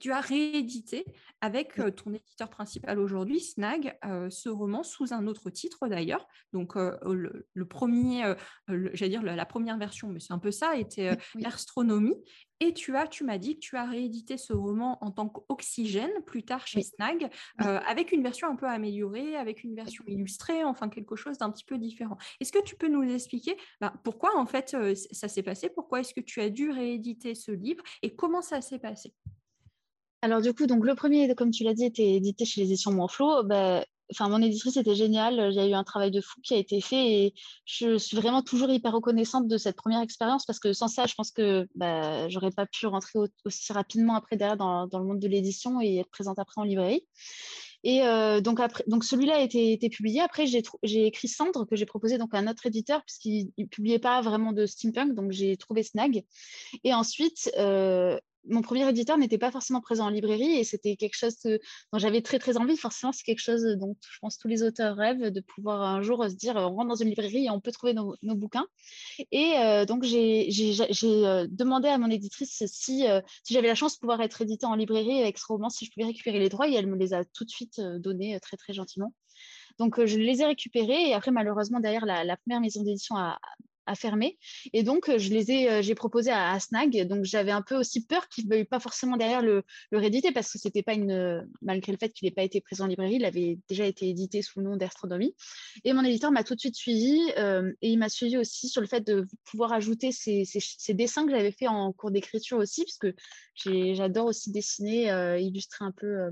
tu 0.00 0.12
as 0.12 0.20
réédité 0.20 1.04
avec 1.40 1.80
ton 1.96 2.12
éditeur 2.12 2.50
principal 2.50 2.98
aujourd'hui, 2.98 3.40
Snag, 3.40 3.96
ce 4.30 4.48
roman 4.48 4.82
sous 4.82 5.12
un 5.12 5.26
autre 5.26 5.50
titre 5.50 5.86
d'ailleurs. 5.88 6.26
Donc 6.52 6.74
le, 6.74 7.64
premier, 7.68 8.34
j'allais 8.68 9.10
dire 9.10 9.22
la, 9.22 9.46
première 9.46 9.78
version, 9.78 10.08
mais 10.08 10.20
c'est 10.20 10.32
un 10.32 10.38
peu 10.38 10.50
ça, 10.50 10.76
était 10.76 11.16
l'astronomie. 11.36 12.16
Et 12.60 12.72
tu 12.72 12.96
as, 12.96 13.06
tu 13.06 13.24
m'as 13.24 13.36
dit 13.36 13.56
que 13.56 13.60
tu 13.60 13.76
as 13.76 13.84
réédité 13.84 14.38
ce 14.38 14.52
roman 14.52 14.96
en 15.02 15.10
tant 15.10 15.28
qu'Oxygène 15.28 16.10
plus 16.24 16.42
tard 16.42 16.66
chez 16.66 16.82
Snag, 16.82 17.28
euh, 17.62 17.80
avec 17.86 18.12
une 18.12 18.22
version 18.22 18.48
un 18.48 18.56
peu 18.56 18.66
améliorée, 18.66 19.36
avec 19.36 19.62
une 19.62 19.74
version 19.74 20.02
illustrée, 20.06 20.64
enfin 20.64 20.88
quelque 20.88 21.16
chose 21.16 21.36
d'un 21.36 21.50
petit 21.50 21.64
peu 21.64 21.76
différent. 21.76 22.16
Est-ce 22.40 22.52
que 22.52 22.62
tu 22.62 22.74
peux 22.76 22.88
nous 22.88 23.02
expliquer 23.02 23.56
bah, 23.80 23.92
pourquoi 24.04 24.38
en 24.38 24.46
fait 24.46 24.74
euh, 24.74 24.94
ça 24.94 25.28
s'est 25.28 25.42
passé? 25.42 25.68
Pourquoi 25.68 26.00
est-ce 26.00 26.14
que 26.14 26.20
tu 26.20 26.40
as 26.40 26.48
dû 26.48 26.70
rééditer 26.70 27.34
ce 27.34 27.50
livre 27.50 27.84
et 28.02 28.14
comment 28.14 28.40
ça 28.40 28.62
s'est 28.62 28.78
passé? 28.78 29.12
Alors 30.22 30.40
du 30.40 30.54
coup, 30.54 30.66
donc 30.66 30.84
le 30.86 30.94
premier, 30.94 31.34
comme 31.34 31.50
tu 31.50 31.62
l'as 31.62 31.74
dit, 31.74 31.84
était 31.84 32.14
édité 32.14 32.46
chez 32.46 32.62
les 32.62 32.68
éditions 32.68 32.92
Monflo. 32.92 33.44
Bah, 33.44 33.84
enfin, 34.12 34.28
mon 34.28 34.42
éditrice 34.42 34.76
était 34.76 34.94
géniale. 34.94 35.48
Il 35.50 35.56
y 35.56 35.60
a 35.60 35.66
eu 35.66 35.74
un 35.74 35.84
travail 35.84 36.10
de 36.10 36.20
fou 36.20 36.40
qui 36.42 36.54
a 36.54 36.56
été 36.56 36.80
fait 36.80 37.12
et 37.12 37.34
je 37.64 37.98
suis 37.98 38.16
vraiment 38.16 38.42
toujours 38.42 38.70
hyper 38.70 38.92
reconnaissante 38.92 39.48
de 39.48 39.58
cette 39.58 39.76
première 39.76 40.00
expérience 40.00 40.44
parce 40.44 40.58
que 40.58 40.72
sans 40.72 40.88
ça, 40.88 41.06
je 41.06 41.14
pense 41.14 41.30
que 41.30 41.66
bah, 41.74 42.28
j'aurais 42.28 42.50
pas 42.50 42.66
pu 42.66 42.86
rentrer 42.86 43.18
aussi 43.44 43.72
rapidement 43.72 44.14
après 44.14 44.36
derrière 44.36 44.56
dans, 44.56 44.88
le 44.92 45.04
monde 45.04 45.20
de 45.20 45.28
l'édition 45.28 45.80
et 45.80 45.98
être 45.98 46.10
présente 46.10 46.38
après 46.38 46.60
en 46.60 46.64
librairie. 46.64 47.04
Et 47.84 48.02
euh, 48.02 48.40
donc, 48.40 48.60
donc 48.88 49.04
celui-là 49.04 49.36
a 49.36 49.40
été, 49.40 49.72
été, 49.72 49.88
publié. 49.88 50.20
Après, 50.20 50.46
j'ai 50.46 51.06
écrit 51.06 51.28
Cendre, 51.28 51.64
que 51.66 51.76
j'ai 51.76 51.86
proposé 51.86 52.18
donc 52.18 52.34
à 52.34 52.38
un 52.38 52.48
autre 52.48 52.66
éditeur, 52.66 53.04
puisqu'il 53.04 53.52
ne 53.58 53.66
publiait 53.66 54.00
pas 54.00 54.20
vraiment 54.22 54.52
de 54.52 54.66
steampunk. 54.66 55.14
Donc, 55.14 55.30
j'ai 55.30 55.56
trouvé 55.56 55.84
Snag. 55.84 56.24
Et 56.82 56.92
ensuite, 56.94 57.48
euh, 57.58 58.18
mon 58.48 58.62
premier 58.62 58.88
éditeur 58.88 59.18
n'était 59.18 59.38
pas 59.38 59.50
forcément 59.50 59.80
présent 59.80 60.06
en 60.06 60.10
librairie 60.10 60.56
et 60.58 60.64
c'était 60.64 60.96
quelque 60.96 61.16
chose 61.16 61.36
dont 61.44 61.98
j'avais 61.98 62.22
très 62.22 62.38
très 62.38 62.56
envie. 62.56 62.76
Forcément, 62.76 63.12
c'est 63.12 63.24
quelque 63.24 63.40
chose 63.40 63.64
dont 63.78 63.96
je 64.00 64.18
pense 64.20 64.38
tous 64.38 64.48
les 64.48 64.62
auteurs 64.62 64.96
rêvent 64.96 65.30
de 65.30 65.40
pouvoir 65.40 65.82
un 65.82 66.02
jour 66.02 66.24
se 66.28 66.34
dire 66.34 66.56
on 66.56 66.74
rentre 66.74 66.88
dans 66.88 66.94
une 66.94 67.08
librairie 67.08 67.46
et 67.46 67.50
on 67.50 67.60
peut 67.60 67.72
trouver 67.72 67.94
nos, 67.94 68.16
bouquins. 68.22 68.66
Et 69.32 69.54
euh, 69.58 69.84
donc 69.84 70.04
j'ai 70.04 70.48
euh, 71.04 71.46
demandé 71.50 71.88
à 71.88 71.98
mon 71.98 72.10
éditrice 72.10 72.62
si, 72.66 73.08
euh, 73.08 73.20
si 73.42 73.54
j'avais 73.54 73.68
la 73.68 73.74
chance 73.74 73.94
de 73.94 74.00
pouvoir 74.00 74.20
être 74.20 74.42
édité 74.42 74.66
en 74.66 74.74
librairie 74.74 75.20
avec 75.20 75.38
ce 75.38 75.46
roman, 75.46 75.68
si 75.68 75.86
je 75.86 75.90
pouvais 75.90 76.06
récupérer 76.06 76.38
les 76.38 76.48
droits 76.48 76.68
et 76.68 76.74
elle 76.74 76.86
me 76.86 76.96
les 76.96 77.14
a 77.14 77.24
tout 77.24 77.44
de 77.44 77.50
suite 77.50 77.80
donnés 77.80 78.38
très 78.40 78.56
très 78.56 78.72
gentiment. 78.72 79.12
Donc, 79.78 80.02
je 80.02 80.18
les 80.18 80.40
ai 80.40 80.46
récupérés 80.46 81.10
et 81.10 81.12
après, 81.12 81.30
malheureusement, 81.30 81.80
derrière, 81.80 82.06
la, 82.06 82.24
la 82.24 82.38
première 82.38 82.62
maison 82.62 82.82
d'édition 82.82 83.14
a, 83.16 83.38
à 83.86 83.94
fermer. 83.94 84.38
Et 84.72 84.82
donc, 84.82 85.08
euh, 85.08 85.18
je 85.18 85.30
les 85.30 85.50
ai, 85.50 85.70
euh, 85.70 85.82
j'ai 85.82 85.94
proposé 85.94 86.30
à, 86.30 86.58
Snag. 86.60 87.06
Donc, 87.06 87.24
j'avais 87.24 87.52
un 87.52 87.62
peu 87.62 87.76
aussi 87.76 88.04
peur 88.04 88.28
qu'il 88.28 88.46
ne 88.46 88.54
veuille 88.54 88.64
pas 88.64 88.80
forcément 88.80 89.16
derrière 89.16 89.42
le, 89.42 89.62
le 89.90 89.98
rééditer 89.98 90.32
parce 90.32 90.52
que 90.52 90.58
c'était 90.58 90.82
pas 90.82 90.94
une, 90.94 91.48
malgré 91.62 91.92
le 91.92 91.98
fait 91.98 92.10
qu'il 92.10 92.26
n'ait 92.26 92.34
pas 92.34 92.42
été 92.42 92.60
présent 92.60 92.84
en 92.84 92.88
librairie, 92.88 93.16
il 93.16 93.24
avait 93.24 93.58
déjà 93.68 93.86
été 93.86 94.08
édité 94.08 94.42
sous 94.42 94.58
le 94.58 94.66
nom 94.66 94.76
d'Astronomie. 94.76 95.34
Et 95.84 95.92
mon 95.92 96.04
éditeur 96.04 96.32
m'a 96.32 96.44
tout 96.44 96.54
de 96.54 96.60
suite 96.60 96.76
suivi 96.76 97.20
euh, 97.38 97.72
et 97.80 97.90
il 97.90 97.98
m'a 97.98 98.08
suivi 98.08 98.36
aussi 98.36 98.68
sur 98.68 98.80
le 98.80 98.86
fait 98.86 99.00
de 99.00 99.26
pouvoir 99.44 99.72
ajouter 99.72 100.12
ces, 100.12 100.44
ces, 100.44 100.94
dessins 100.94 101.24
que 101.24 101.30
j'avais 101.30 101.52
fait 101.52 101.68
en 101.68 101.92
cours 101.92 102.10
d'écriture 102.10 102.58
aussi, 102.58 102.84
parce 102.84 102.98
que 102.98 103.14
j'adore 103.94 104.26
aussi 104.26 104.50
dessiner, 104.50 105.38
illustrer 105.40 105.84
un 105.84 105.92
peu 105.92 106.30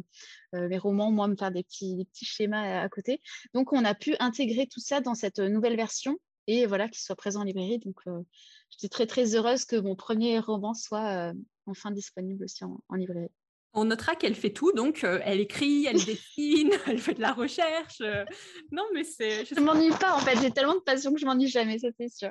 mes 0.52 0.78
romans, 0.78 1.10
moi, 1.10 1.28
me 1.28 1.36
faire 1.36 1.50
des 1.50 1.62
petits, 1.62 1.96
des 1.96 2.04
petits 2.04 2.24
schémas 2.24 2.82
à 2.82 2.88
côté. 2.88 3.20
Donc, 3.54 3.72
on 3.72 3.84
a 3.84 3.94
pu 3.94 4.14
intégrer 4.20 4.66
tout 4.66 4.80
ça 4.80 5.00
dans 5.00 5.14
cette 5.14 5.38
nouvelle 5.38 5.76
version 5.76 6.18
et 6.46 6.66
voilà, 6.66 6.88
qu'il 6.88 7.00
soit 7.00 7.16
présent 7.16 7.40
en 7.40 7.44
librairie. 7.44 7.78
Donc, 7.78 7.96
euh, 8.06 8.22
j'étais 8.70 8.88
très, 8.88 9.06
très 9.06 9.34
heureuse 9.34 9.64
que 9.64 9.76
mon 9.76 9.94
premier 9.94 10.38
roman 10.38 10.74
soit 10.74 11.30
euh, 11.30 11.34
enfin 11.66 11.90
disponible 11.90 12.44
aussi 12.44 12.64
en, 12.64 12.94
librairie. 12.94 13.30
On 13.72 13.86
notera 13.86 14.14
qu'elle 14.14 14.36
fait 14.36 14.52
tout, 14.52 14.72
donc 14.72 15.02
euh, 15.02 15.20
elle 15.24 15.40
écrit, 15.40 15.86
elle 15.86 15.96
dessine, 16.04 16.70
elle 16.86 16.98
fait 16.98 17.14
de 17.14 17.20
la 17.20 17.32
recherche. 17.32 18.00
non, 18.70 18.84
mais 18.92 19.04
c'est. 19.04 19.44
Je 19.44 19.54
ne 19.54 19.60
m'ennuie 19.60 19.90
pas 19.98 20.14
en 20.14 20.20
fait, 20.20 20.38
j'ai 20.40 20.50
tellement 20.50 20.74
de 20.74 20.80
passion 20.80 21.12
que 21.12 21.20
je 21.20 21.26
m'ennuie 21.26 21.48
jamais, 21.48 21.78
ça 21.78 21.88
c'est 21.98 22.08
sûr. 22.08 22.30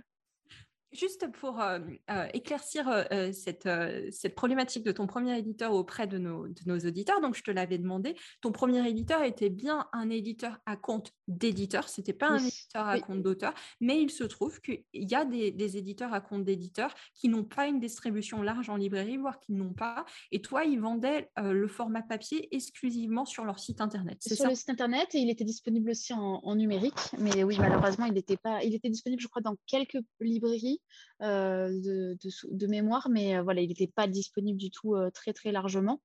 Juste 0.93 1.31
pour 1.31 1.59
euh, 1.59 1.79
euh, 2.11 2.27
éclaircir 2.33 2.87
euh, 2.87 3.31
cette, 3.31 3.67
cette, 4.11 4.35
problématique 4.35 4.83
de 4.83 4.91
ton 4.91 5.07
premier 5.07 5.37
éditeur 5.37 5.73
auprès 5.73 6.05
de 6.05 6.19
nos, 6.19 6.47
de 6.47 6.61
nos 6.67 6.77
auditeurs, 6.77 7.19
donc 7.19 7.35
je 7.35 7.41
te 7.41 7.49
l'avais 7.49 7.79
demandé, 7.79 8.15
ton 8.41 8.51
premier 8.51 8.87
éditeur 8.87 9.23
était 9.23 9.49
bien 9.49 9.87
un 9.91 10.09
éditeur 10.09 10.59
à 10.67 10.75
compte 10.75 11.11
d'éditeur, 11.27 11.89
ce 11.89 12.01
n'était 12.01 12.13
pas 12.13 12.29
un 12.29 12.37
éditeur 12.37 12.87
à 12.87 12.99
compte 12.99 13.23
d'auteur, 13.23 13.53
mais 13.81 13.99
il 14.01 14.11
se 14.11 14.23
trouve 14.23 14.61
qu'il 14.61 14.83
y 14.93 15.15
a 15.15 15.25
des, 15.25 15.51
des, 15.51 15.77
éditeurs 15.77 16.13
à 16.13 16.21
compte 16.21 16.43
d'éditeurs 16.43 16.93
qui 17.15 17.27
n'ont 17.27 17.43
pas 17.43 17.65
une 17.65 17.79
distribution 17.79 18.43
large 18.43 18.69
en 18.69 18.75
librairie, 18.75 19.17
voire 19.17 19.39
qui 19.39 19.53
n'ont 19.53 19.73
pas, 19.73 20.05
et 20.31 20.41
toi, 20.41 20.63
ils 20.63 20.79
vendaient 20.79 21.31
le 21.41 21.67
format 21.67 22.03
papier 22.03 22.53
exclusivement 22.55 23.25
sur 23.25 23.45
leur 23.45 23.57
site 23.57 23.81
internet. 23.81 24.21
Sur 24.21 24.37
ça? 24.37 24.49
le 24.49 24.55
site 24.55 24.69
internet, 24.69 25.15
et 25.15 25.19
il 25.19 25.29
était 25.29 25.43
disponible 25.43 25.89
aussi 25.91 26.13
en, 26.13 26.41
en 26.43 26.55
numérique, 26.55 26.93
mais 27.17 27.43
oui, 27.43 27.57
malheureusement, 27.57 28.05
il 28.05 28.17
était, 28.17 28.37
pas, 28.37 28.63
il 28.63 28.75
était 28.75 28.89
disponible, 28.89 29.21
je 29.21 29.27
crois, 29.27 29.41
dans 29.41 29.55
quelques 29.65 29.99
librairies. 30.19 30.81
Euh, 31.21 31.69
de, 31.81 32.67
mémoire, 32.67 33.07
mais 33.09 33.37
euh, 33.37 33.43
voilà, 33.43 33.61
il 33.61 33.69
n'était 33.69 33.87
pas 33.87 34.07
disponible 34.07 34.59
du 34.59 34.71
tout 34.71 34.95
euh, 34.95 35.09
très 35.09 35.31
très 35.31 35.51
largement. 35.51 36.01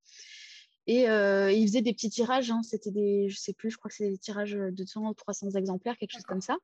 Et 0.87 1.03
il 1.03 1.67
faisait 1.67 1.83
des 1.83 1.93
petits 1.93 2.09
tirages, 2.09 2.51
hein. 2.51 2.63
c'était 2.63 2.91
des, 2.91 3.29
je 3.29 3.37
sais 3.37 3.53
plus, 3.53 3.71
je 3.71 3.77
crois 3.77 3.91
que 3.91 3.95
c'est 3.95 4.09
des 4.09 4.17
tirages 4.17 4.53
de 4.53 4.71
200 4.71 5.11
ou 5.11 5.13
300 5.13 5.51
exemplaires, 5.51 5.99
quelque 5.99 6.13
chose 6.13 6.23
comme 6.23 6.41
ça. 6.41 6.57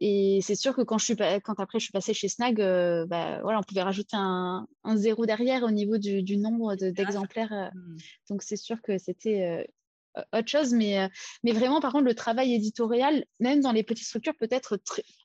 Et 0.00 0.40
c'est 0.42 0.56
sûr 0.56 0.74
que 0.74 0.82
quand, 0.82 0.98
je 0.98 1.04
suis, 1.04 1.16
quand 1.44 1.60
après 1.60 1.78
je 1.78 1.84
suis 1.84 1.92
passée 1.92 2.12
chez 2.12 2.26
Snag, 2.26 2.56
bah, 2.56 3.40
voilà, 3.42 3.60
on 3.60 3.62
pouvait 3.62 3.82
rajouter 3.82 4.16
un, 4.16 4.66
zéro 4.96 5.24
derrière 5.24 5.62
au 5.62 5.70
niveau 5.70 5.98
du, 5.98 6.36
nombre 6.36 6.74
d'exemplaires. 6.74 7.70
Mmh. 7.72 7.96
Donc 8.30 8.42
c'est 8.42 8.56
sûr 8.56 8.82
que 8.82 8.98
c'était 8.98 9.68
autre 10.16 10.48
chose, 10.48 10.72
mais, 10.72 10.98
euh, 10.98 11.08
mais 11.44 11.52
vraiment, 11.52 11.80
par 11.80 11.92
contre, 11.92 12.04
le 12.04 12.14
travail 12.14 12.54
éditorial, 12.54 13.24
même 13.38 13.60
dans 13.60 13.72
les 13.72 13.82
petites 13.82 14.06
structures, 14.06 14.34
peut 14.36 14.48
être 14.50 14.78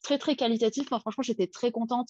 très, 0.03 0.17
très, 0.17 0.35
qualitatif. 0.35 0.89
Moi, 0.91 0.99
franchement, 0.99 1.23
j'étais 1.23 1.47
très 1.47 1.71
contente 1.71 2.09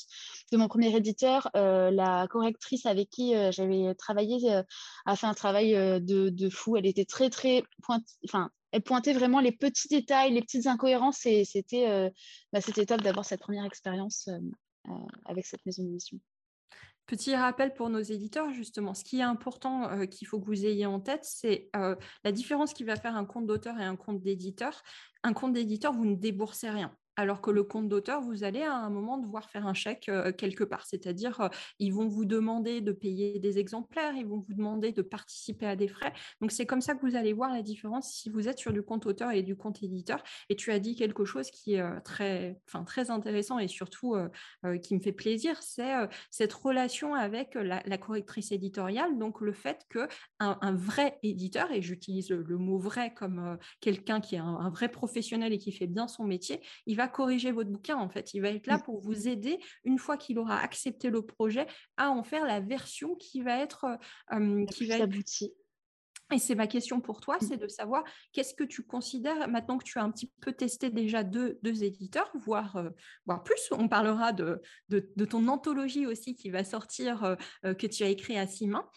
de 0.51 0.57
mon 0.57 0.67
premier 0.67 0.95
éditeur. 0.95 1.49
Euh, 1.55 1.91
la 1.91 2.27
correctrice 2.29 2.85
avec 2.85 3.09
qui 3.09 3.35
euh, 3.35 3.51
j'avais 3.51 3.93
travaillé 3.95 4.61
a 5.05 5.15
fait 5.15 5.27
un 5.27 5.33
travail 5.33 5.73
de, 5.73 6.29
de, 6.29 6.49
fou. 6.49 6.77
Elle 6.77 6.85
était 6.85 7.05
très, 7.05 7.29
très 7.29 7.63
pointe, 7.83 8.05
enfin, 8.25 8.49
elle 8.71 8.81
pointait 8.81 9.13
vraiment 9.13 9.39
les 9.39 9.51
petits 9.51 9.87
détails, 9.87 10.33
les 10.33 10.41
petites 10.41 10.67
incohérences, 10.67 11.25
et 11.25 11.45
c'était 11.45 12.11
bah, 12.51 12.61
top 12.61 13.01
d'avoir 13.01 13.25
cette 13.25 13.39
première 13.39 13.65
expérience 13.65 14.29
avec 15.25 15.45
cette 15.45 15.65
maison 15.65 15.83
d'édition. 15.83 16.19
Petit 17.05 17.35
rappel 17.35 17.73
pour 17.73 17.89
nos 17.89 18.01
éditeurs, 18.01 18.51
justement, 18.51 18.93
ce 18.93 19.03
qui 19.03 19.19
est 19.19 19.23
important 19.23 19.89
euh, 19.89 20.05
qu'il 20.05 20.27
faut 20.27 20.39
que 20.39 20.45
vous 20.45 20.65
ayez 20.65 20.87
en 20.87 20.99
tête, 20.99 21.23
c'est 21.23 21.69
euh, 21.75 21.95
la 22.23 22.31
différence 22.31 22.73
qui 22.73 22.83
va 22.83 22.95
faire 22.95 23.15
un 23.15 23.25
compte 23.25 23.45
d'auteur 23.45 23.79
et 23.79 23.83
un 23.83 23.95
compte 23.95 24.21
d'éditeur. 24.21 24.81
Un 25.23 25.33
compte 25.33 25.53
d'éditeur, 25.53 25.93
vous 25.93 26.05
ne 26.05 26.15
déboursez 26.15 26.69
rien 26.69 26.95
alors 27.17 27.41
que 27.41 27.51
le 27.51 27.63
compte 27.63 27.87
d'auteur, 27.87 28.21
vous 28.21 28.43
allez 28.43 28.61
à 28.61 28.75
un 28.75 28.89
moment 28.89 29.17
devoir 29.17 29.49
faire 29.49 29.67
un 29.67 29.73
chèque 29.73 30.09
euh, 30.09 30.31
quelque 30.31 30.63
part. 30.63 30.85
C'est-à-dire, 30.85 31.41
euh, 31.41 31.49
ils 31.79 31.93
vont 31.93 32.07
vous 32.07 32.25
demander 32.25 32.81
de 32.81 32.91
payer 32.91 33.39
des 33.39 33.57
exemplaires, 33.57 34.15
ils 34.15 34.25
vont 34.25 34.43
vous 34.47 34.53
demander 34.53 34.91
de 34.91 35.01
participer 35.01 35.65
à 35.65 35.75
des 35.75 35.87
frais. 35.87 36.13
Donc, 36.41 36.51
c'est 36.51 36.65
comme 36.65 36.81
ça 36.81 36.95
que 36.95 37.05
vous 37.05 37.15
allez 37.15 37.33
voir 37.33 37.51
la 37.51 37.61
différence 37.61 38.11
si 38.11 38.29
vous 38.29 38.47
êtes 38.47 38.59
sur 38.59 38.73
du 38.73 38.81
compte 38.81 39.05
auteur 39.05 39.31
et 39.31 39.43
du 39.43 39.55
compte 39.55 39.81
éditeur. 39.81 40.23
Et 40.49 40.55
tu 40.55 40.71
as 40.71 40.79
dit 40.79 40.95
quelque 40.95 41.25
chose 41.25 41.49
qui 41.51 41.75
est 41.75 41.81
euh, 41.81 41.99
très, 42.03 42.57
intéressant 43.09 43.59
et 43.59 43.67
surtout 43.67 44.15
qui 44.81 44.95
me 44.95 44.99
fait 44.99 45.11
plaisir, 45.11 45.61
c'est 45.61 45.93
cette 46.31 46.53
relation 46.53 47.13
avec 47.13 47.55
la, 47.55 47.97
correctrice 47.97 48.51
éditoriale. 48.51 49.17
Donc, 49.17 49.41
le 49.41 49.53
fait 49.53 49.85
que 49.89 50.07
un, 50.39 50.73
vrai 50.73 51.19
éditeur, 51.23 51.71
et 51.71 51.81
j'utilise 51.81 52.29
le, 52.29 52.57
mot 52.57 52.77
vrai 52.77 53.13
comme 53.13 53.57
quelqu'un 53.79 54.21
qui 54.21 54.35
est 54.35 54.39
un 54.39 54.69
vrai 54.69 54.89
professionnel 54.89 55.53
et 55.53 55.57
qui 55.57 55.71
fait 55.71 55.87
bien 55.87 56.07
son 56.07 56.23
métier, 56.23 56.61
il 56.85 56.95
va 56.95 57.04
corriger 57.07 57.51
votre 57.51 57.69
bouquin 57.69 57.97
en 57.97 58.09
fait. 58.09 58.33
Il 58.33 58.41
va 58.41 58.49
être 58.49 58.67
là 58.67 58.79
pour 58.79 58.99
vous 58.99 59.27
aider 59.27 59.59
une 59.83 59.97
fois 59.97 60.17
qu'il 60.17 60.39
aura 60.39 60.59
accepté 60.59 61.09
le 61.09 61.21
projet 61.21 61.67
à 61.97 62.09
en 62.09 62.23
faire 62.23 62.45
la 62.45 62.59
version 62.59 63.15
qui 63.15 63.41
va 63.41 63.59
être 63.59 63.85
euh, 64.33 64.65
qui 64.65 64.87
va 64.87 64.95
aboutie. 64.95 65.53
Et 66.33 66.39
c'est 66.39 66.55
ma 66.55 66.65
question 66.65 67.01
pour 67.01 67.21
toi, 67.21 67.37
mmh. 67.37 67.45
c'est 67.47 67.57
de 67.57 67.67
savoir 67.67 68.03
qu'est-ce 68.33 68.55
que 68.55 68.63
tu 68.63 68.81
considères, 68.81 69.47
maintenant 69.47 69.77
que 69.77 69.83
tu 69.83 69.99
as 69.99 70.03
un 70.03 70.09
petit 70.09 70.31
peu 70.41 70.53
testé 70.53 70.89
déjà 70.89 71.23
deux, 71.23 71.59
deux 71.61 71.83
éditeurs, 71.83 72.31
voire, 72.33 72.77
euh, 72.77 72.89
voire 73.27 73.43
plus, 73.43 73.69
on 73.71 73.87
parlera 73.87 74.33
de, 74.33 74.59
de, 74.89 75.25
ton 75.25 75.47
anthologie 75.47 76.07
aussi 76.07 76.33
qui 76.33 76.49
va 76.49 76.63
sortir, 76.63 77.23
euh, 77.63 77.75
que 77.75 77.85
tu 77.85 78.01
as 78.03 78.09
écrit 78.09 78.39
à 78.39 78.47
six 78.47 78.65
mains. 78.65 78.89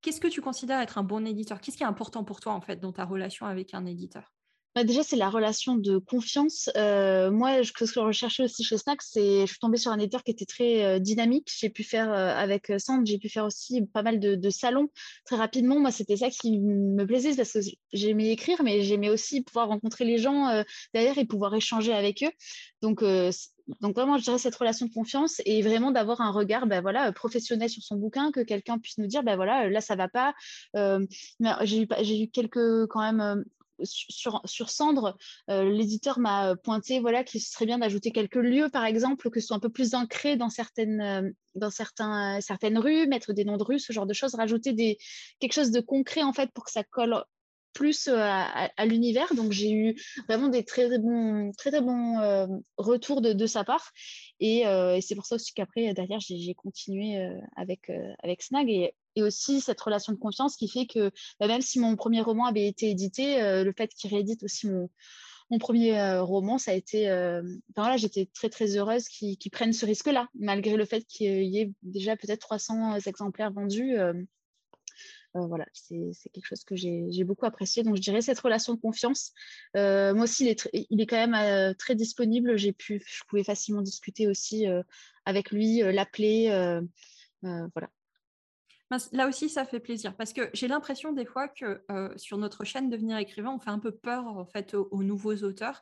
qu'est-ce 0.00 0.20
que 0.20 0.28
tu 0.28 0.40
considères 0.40 0.80
être 0.80 0.96
un 0.96 1.02
bon 1.02 1.26
éditeur? 1.26 1.60
Qu'est-ce 1.60 1.76
qui 1.76 1.82
est 1.82 1.86
important 1.86 2.22
pour 2.22 2.38
toi 2.38 2.52
en 2.52 2.60
fait 2.60 2.76
dans 2.76 2.92
ta 2.92 3.04
relation 3.04 3.46
avec 3.46 3.74
un 3.74 3.84
éditeur? 3.84 4.32
Déjà, 4.76 5.02
c'est 5.02 5.16
la 5.16 5.28
relation 5.28 5.76
de 5.76 5.98
confiance. 5.98 6.70
Euh, 6.76 7.30
moi, 7.30 7.62
ce 7.64 7.72
que 7.72 7.86
je 7.86 7.98
recherchais 7.98 8.44
aussi 8.44 8.62
chez 8.62 8.78
Snack, 8.78 9.02
c'est 9.02 9.40
je 9.40 9.46
suis 9.46 9.58
tombée 9.58 9.78
sur 9.78 9.90
un 9.90 9.98
éditeur 9.98 10.22
qui 10.22 10.30
était 10.30 10.46
très 10.46 10.84
euh, 10.84 10.98
dynamique. 11.00 11.50
J'ai 11.58 11.70
pu 11.70 11.82
faire 11.82 12.10
euh, 12.12 12.34
avec 12.34 12.72
Sand, 12.78 13.04
j'ai 13.04 13.18
pu 13.18 13.28
faire 13.28 13.44
aussi 13.44 13.82
pas 13.86 14.02
mal 14.02 14.20
de, 14.20 14.50
salons 14.50 14.88
très 15.24 15.36
rapidement. 15.36 15.80
Moi, 15.80 15.90
c'était 15.90 16.16
ça 16.16 16.30
qui 16.30 16.60
me 16.60 17.04
plaisait 17.04 17.34
parce 17.34 17.52
que 17.52 17.58
j'aimais 17.92 18.30
écrire, 18.30 18.62
mais 18.62 18.82
j'aimais 18.82 19.10
aussi 19.10 19.42
pouvoir 19.42 19.68
rencontrer 19.68 20.04
les 20.04 20.18
gens 20.18 20.64
derrière 20.94 21.18
et 21.18 21.24
pouvoir 21.24 21.54
échanger 21.54 21.92
avec 21.92 22.22
eux. 22.22 22.30
Donc, 22.82 23.02
vraiment, 23.02 24.18
je 24.18 24.22
dirais 24.24 24.38
cette 24.38 24.56
relation 24.56 24.86
de 24.86 24.92
confiance 24.92 25.40
et 25.46 25.62
vraiment 25.62 25.90
d'avoir 25.90 26.20
un 26.20 26.30
regard 26.30 26.66
ben 26.66 26.80
voilà, 26.80 27.12
professionnel 27.12 27.68
sur 27.68 27.82
son 27.82 27.96
bouquin, 27.96 28.32
que 28.32 28.40
quelqu'un 28.40 28.78
puisse 28.78 28.98
nous 28.98 29.06
dire, 29.06 29.22
ben 29.22 29.36
voilà, 29.36 29.68
là, 29.68 29.80
ça 29.80 29.96
va 29.96 30.08
pas. 30.08 30.34
j'ai 30.74 32.22
eu 32.22 32.28
quelques 32.28 32.86
quand 32.88 33.00
même 33.00 33.44
sur, 33.82 34.70
Cendre, 34.70 35.16
l'éditeur 35.48 36.18
m'a 36.18 36.56
pointé 36.56 37.00
voilà, 37.00 37.24
qu'il 37.24 37.40
serait 37.40 37.66
bien 37.66 37.78
d'ajouter 37.78 38.10
quelques 38.10 38.36
lieux, 38.36 38.68
par 38.70 38.84
exemple, 38.84 39.30
que 39.30 39.40
ce 39.40 39.48
soit 39.48 39.56
un 39.56 39.60
peu 39.60 39.70
plus 39.70 39.94
ancré 39.94 40.36
dans 40.36 40.50
certaines, 40.50 41.34
dans 41.54 41.70
certains, 41.70 42.40
certaines 42.40 42.78
rues, 42.78 43.06
mettre 43.06 43.32
des 43.32 43.44
noms 43.44 43.56
de 43.56 43.64
rues, 43.64 43.78
ce 43.78 43.92
genre 43.92 44.06
de 44.06 44.14
choses, 44.14 44.34
rajouter 44.34 44.72
des, 44.72 44.98
quelque 45.38 45.52
chose 45.52 45.70
de 45.70 45.80
concret 45.80 46.22
en 46.22 46.32
fait 46.32 46.50
pour 46.52 46.64
que 46.64 46.70
ça 46.70 46.84
colle 46.84 47.24
plus 47.72 48.08
à, 48.08 48.70
l'univers. 48.84 49.34
Donc, 49.34 49.52
j'ai 49.52 49.70
eu 49.72 49.94
vraiment 50.28 50.48
des 50.48 50.64
très, 50.64 50.98
bons, 50.98 51.52
très, 51.56 51.70
très 51.70 51.80
bons 51.80 52.62
retours 52.76 53.20
de, 53.20 53.46
sa 53.46 53.64
part. 53.64 53.92
Et, 54.40 54.64
c'est 55.00 55.14
pour 55.14 55.26
ça 55.26 55.36
aussi 55.36 55.52
qu'après, 55.54 55.92
derrière, 55.94 56.20
j'ai 56.20 56.54
continué 56.54 57.16
avec, 57.56 57.90
Snag. 58.40 58.92
Aussi 59.18 59.60
cette 59.60 59.80
relation 59.80 60.12
de 60.12 60.18
confiance 60.18 60.56
qui 60.56 60.68
fait 60.68 60.86
que 60.86 61.10
bah, 61.38 61.46
même 61.46 61.60
si 61.60 61.78
mon 61.78 61.96
premier 61.96 62.20
roman 62.20 62.46
avait 62.46 62.66
été 62.66 62.90
édité, 62.90 63.40
le 63.64 63.72
fait 63.76 63.88
qu'il 63.88 64.10
réédite 64.10 64.42
aussi 64.42 64.68
mon, 64.68 64.88
mon 65.50 65.58
premier 65.58 66.18
roman, 66.20 66.58
ça 66.58 66.70
a 66.70 66.74
été. 66.74 67.06
voilà, 67.76 67.96
j'étais 67.96 68.28
très 68.32 68.48
très 68.48 68.76
heureuse 68.76 69.08
qu'ils 69.08 69.50
prennent 69.50 69.72
ce 69.72 69.86
risque-là, 69.86 70.28
malgré 70.34 70.76
le 70.76 70.84
fait 70.84 71.04
qu'il 71.04 71.44
y 71.44 71.58
ait 71.58 71.72
déjà 71.82 72.16
peut-être 72.16 72.40
300 72.40 72.98
exemplaires 73.06 73.52
vendus. 73.52 73.96
Euh, 75.36 75.46
voilà, 75.46 75.66
c'est 75.72 76.12
quelque 76.32 76.46
chose 76.46 76.64
que 76.64 76.74
j'ai 76.76 77.24
beaucoup 77.24 77.46
apprécié. 77.46 77.82
Donc, 77.82 77.96
je 77.96 78.00
dirais 78.00 78.20
cette 78.20 78.40
relation 78.40 78.74
de 78.74 78.80
confiance. 78.80 79.32
Euh, 79.76 80.12
moi 80.14 80.24
aussi, 80.24 80.44
il 80.44 80.48
est, 80.48 80.68
il 80.72 81.00
est, 81.00 81.06
quand 81.06 81.16
même 81.16 81.34
euh, 81.34 81.74
très 81.74 81.94
disponible. 81.94 82.56
Pu, 82.76 83.02
je 83.06 83.22
pouvais 83.28 83.44
facilement 83.44 83.82
discuter 83.82 84.26
aussi 84.26 84.66
avec 85.24 85.50
lui, 85.50 85.80
l'appeler. 85.80 86.48
voilà. 87.42 87.90
Là 89.12 89.28
aussi, 89.28 89.48
ça 89.48 89.64
fait 89.64 89.78
plaisir 89.78 90.16
parce 90.16 90.32
que 90.32 90.50
j'ai 90.52 90.66
l'impression 90.66 91.12
des 91.12 91.24
fois 91.24 91.46
que 91.46 91.80
euh, 91.92 92.12
sur 92.16 92.38
notre 92.38 92.64
chaîne 92.64 92.90
Devenir 92.90 93.18
écrivain, 93.18 93.52
on 93.54 93.60
fait 93.60 93.70
un 93.70 93.78
peu 93.78 93.92
peur 93.92 94.26
en 94.26 94.44
fait 94.44 94.74
aux, 94.74 95.02
nouveaux 95.04 95.36
auteurs 95.36 95.80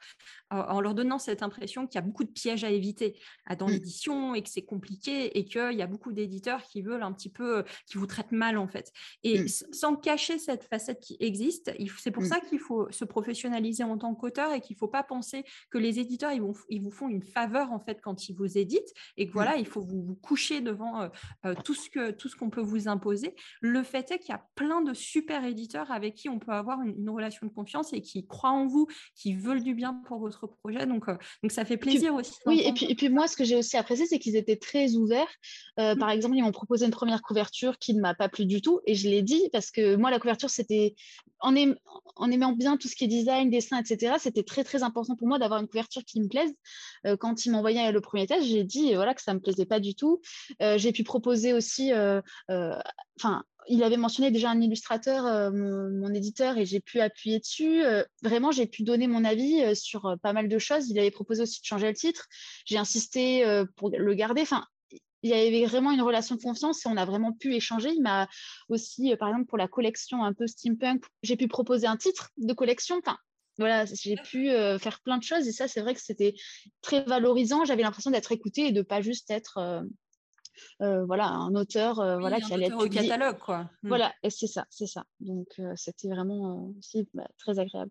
euh, 0.53 0.57
en 0.57 0.83
leur 0.83 0.95
donnant 0.95 1.19
cette 1.19 1.43
impression 1.43 1.87
qu'il 1.87 1.95
y 1.95 1.99
a 1.99 2.07
beaucoup 2.07 2.25
de 2.25 2.31
pièges 2.31 2.65
à 2.65 2.71
éviter 2.71 3.19
dans 3.59 3.67
mmh. 3.67 3.71
l'édition 3.71 4.35
et 4.35 4.43
que 4.43 4.51
c'est 4.51 4.65
compliqué 4.65 5.39
et 5.39 5.47
qu'il 5.47 5.73
y 5.73 5.83
a 5.83 5.87
beaucoup 5.87 6.13
d'éditeurs 6.13 6.63
qui 6.63 6.83
veulent 6.83 7.03
un 7.03 7.13
petit 7.13 7.31
peu, 7.31 7.65
qui 7.87 7.97
vous 7.97 8.07
traitent 8.07 8.33
mal 8.33 8.59
en 8.59 8.69
fait. 8.69 8.93
Et 9.23 9.41
mmh. 9.41 9.49
sans 9.73 9.97
cacher 9.97 10.39
cette 10.39 10.65
facette 10.65 11.01
qui 11.01 11.17
existe, 11.19 11.73
c'est 11.99 12.11
pour 12.11 12.25
mmh. 12.25 12.27
ça 12.27 12.41
qu'il 12.41 12.59
faut 12.59 12.91
se 12.91 13.07
professionnaliser 13.07 13.85
en 13.85 13.97
tant 13.97 14.15
qu'auteur 14.15 14.53
et 14.53 14.61
qu'il 14.61 14.75
ne 14.75 14.79
faut 14.79 14.89
pas 14.89 15.03
penser 15.03 15.45
que 15.71 15.79
les 15.79 15.99
éditeurs 15.99 16.33
ils, 16.33 16.43
vont, 16.43 16.55
ils 16.69 16.83
vous 16.83 16.91
font 16.91 17.09
une 17.09 17.23
faveur 17.23 17.73
en 17.73 17.81
fait 17.81 18.01
quand 18.03 18.29
ils 18.29 18.35
vous 18.35 18.59
éditent 18.59 18.93
et 19.17 19.27
que 19.27 19.33
voilà, 19.33 19.57
il 19.57 19.67
faut 19.67 19.81
vous, 19.81 20.03
vous 20.03 20.17
coucher 20.17 20.61
devant 20.61 21.09
euh, 21.47 21.55
tout 21.65 21.75
ce 21.75 21.89
que 21.89 22.11
tout 22.11 22.29
ce 22.29 22.37
qu'on 22.37 22.51
peut 22.51 22.61
vous 22.61 22.87
imposer 22.87 22.98
le 23.61 23.83
fait 23.83 24.11
est 24.11 24.19
qu'il 24.19 24.31
y 24.31 24.35
a 24.35 24.45
plein 24.55 24.81
de 24.83 24.95
super 24.95 25.45
éditeurs 25.45 25.91
avec 25.91 26.15
qui 26.15 26.29
on 26.29 26.39
peut 26.39 26.53
avoir 26.53 26.81
une, 26.83 27.09
relation 27.09 27.47
de 27.47 27.53
confiance 27.53 27.93
et 27.93 28.03
qui 28.03 28.27
croient 28.27 28.51
en 28.51 28.67
vous, 28.67 28.87
qui 29.15 29.35
veulent 29.35 29.63
du 29.63 29.75
bien 29.75 29.95
pour 30.07 30.19
votre 30.19 30.47
projet. 30.47 30.87
Donc, 30.87 31.09
euh, 31.09 31.17
donc 31.43 31.53
ça 31.53 31.65
fait 31.65 31.77
plaisir 31.77 32.15
aussi. 32.15 32.33
Oui, 32.47 32.63
et 32.65 32.73
puis, 32.73 32.87
et 32.87 32.95
puis 32.95 33.09
moi, 33.09 33.27
ce 33.27 33.37
que 33.37 33.45
j'ai 33.45 33.57
aussi 33.57 33.77
apprécié, 33.77 34.07
c'est 34.07 34.19
qu'ils 34.19 34.37
étaient 34.37 34.57
très 34.57 34.95
ouverts. 34.95 35.27
Euh, 35.79 35.95
mmh. 35.95 35.99
Par 35.99 36.11
exemple, 36.11 36.37
ils 36.37 36.43
m'ont 36.43 36.53
proposé 36.53 36.85
une 36.85 36.93
première 36.93 37.23
couverture 37.23 37.79
qui 37.79 37.95
ne 37.95 38.01
m'a 38.01 38.15
pas 38.15 38.29
plu 38.29 38.47
du 38.47 38.61
tout. 38.61 38.81
Et 38.87 38.95
je 38.95 39.09
l'ai 39.09 39.23
dit 39.23 39.49
parce 39.53 39.71
que 39.71 39.97
moi, 39.97 40.11
la 40.11 40.19
couverture, 40.19 40.51
c'était 40.51 40.95
en, 41.41 41.55
en, 42.17 42.31
aimant 42.31 42.53
bien 42.53 42.77
tout 42.77 42.89
ce 42.89 42.97
qui 42.97 43.05
est 43.05 43.09
design, 43.09 43.49
dessin, 43.49 43.79
etc. 43.79 44.17
C'était 44.19 44.43
très, 44.43 44.65
très 44.65 44.83
important 44.83 45.17
pour 45.17 45.29
moi 45.29 45.39
d'avoir 45.39 45.61
une 45.61 45.69
couverture 45.69 46.05
qui 46.05 46.21
me 46.21 46.29
plaise. 46.29 46.53
Euh, 47.07 47.17
quand 47.17 47.47
ils 47.47 47.51
m'envoyaient 47.51 47.91
le 47.91 48.01
premier 48.01 48.27
test, 48.27 48.45
j'ai 48.47 48.65
dit 48.65 48.95
voilà, 48.95 49.15
que 49.15 49.23
ça 49.23 49.33
ne 49.33 49.39
me 49.39 49.43
plaisait 49.43 49.67
pas 49.67 49.81
du 49.81 49.95
tout. 49.95 50.21
j'ai 50.61 50.93
pu 50.93 51.05
proposer 51.05 51.53
aussi 51.53 51.93
enfin, 53.19 53.45
il 53.69 53.83
avait 53.83 53.97
mentionné 53.97 54.31
déjà 54.31 54.51
un 54.51 54.61
illustrateur, 54.61 55.27
euh, 55.27 55.51
mon, 55.51 56.13
éditeur, 56.15 56.59
et 56.59 56.67
j'ai 56.67 56.81
pu 56.81 57.01
appuyer 57.01 57.39
dessus. 57.39 57.85
Euh, 57.85 58.03
vraiment, 58.23 58.51
j'ai 58.51 58.67
pu 58.67 58.83
donner 58.83 59.07
mon 59.07 59.25
avis 59.25 59.63
euh, 59.63 59.75
sur 59.75 60.17
pas 60.23 60.33
mal 60.33 60.49
de 60.49 60.59
choses. 60.59 60.89
Il 60.91 60.99
avait 60.99 61.11
proposé 61.11 61.43
aussi 61.43 61.61
de 61.61 61.67
changer 61.67 61.89
le 61.89 61.95
titre. 61.95 62.27
J'ai 62.65 62.79
insisté 62.79 63.45
pour 63.77 63.91
le 63.91 64.15
garder. 64.15 64.43
Enfin, 64.43 64.65
il 65.23 65.31
y 65.31 65.35
avait 65.35 65.65
vraiment 65.67 65.91
une 65.93 66.03
relation 66.03 66.37
de 66.37 66.41
confiance 66.41 66.85
et 66.85 66.89
on 66.89 66.97
a 66.97 67.05
vraiment 67.05 67.33
pu 67.33 67.55
échanger. 67.55 67.91
Il 67.91 68.03
m'a 68.03 68.29
aussi, 68.69 69.15
par 69.17 69.29
exemple, 69.29 69.47
pour 69.47 69.59
la 69.59 69.69
collection 69.69 70.25
un 70.25 70.33
peu 70.33 70.47
steampunk, 70.47 71.05
j'ai 71.23 71.37
pu 71.37 71.49
proposer 71.49 71.87
un 71.87 71.97
titre 71.97 72.31
de 72.37 72.53
collection. 72.53 72.99
Enfin, 73.05 73.19
voilà, 73.59 73.85
j'ai 73.87 74.17
pu 74.17 74.51
faire 74.79 75.01
plein 75.01 75.19
de 75.19 75.23
choses 75.23 75.47
et 75.49 75.53
ça, 75.53 75.69
c'est 75.69 75.81
vrai 75.81 75.95
que 75.95 76.01
c'était 76.01 76.35
très 76.81 77.03
valorisant. 77.05 77.65
J'avais 77.65 77.83
l'impression 77.83 78.11
d'être 78.11 78.33
écoutée 78.33 78.69
et 78.69 78.73
de 78.73 78.83
pas 78.83 79.01
juste 79.01 79.31
être 79.31 79.59
euh, 79.59 79.83
voilà, 80.81 81.29
un 81.29 81.55
auteur 81.55 82.01
euh, 82.01 82.19
voilà, 82.19 82.41
qui 82.41 82.53
allait 82.53 82.67
être 82.67 82.85
au 82.85 82.89
catalogue. 82.89 83.39
Quoi. 83.39 83.71
Mmh. 83.83 83.89
Voilà, 83.89 84.13
c'est 84.29 84.47
ça, 84.47 84.67
c'est 84.71 84.87
ça. 84.87 85.05
Donc, 85.21 85.49
euh, 85.59 85.73
c'était 85.77 86.09
vraiment 86.09 86.71
aussi 86.79 87.09
bah, 87.15 87.29
très 87.39 87.59
agréable. 87.59 87.91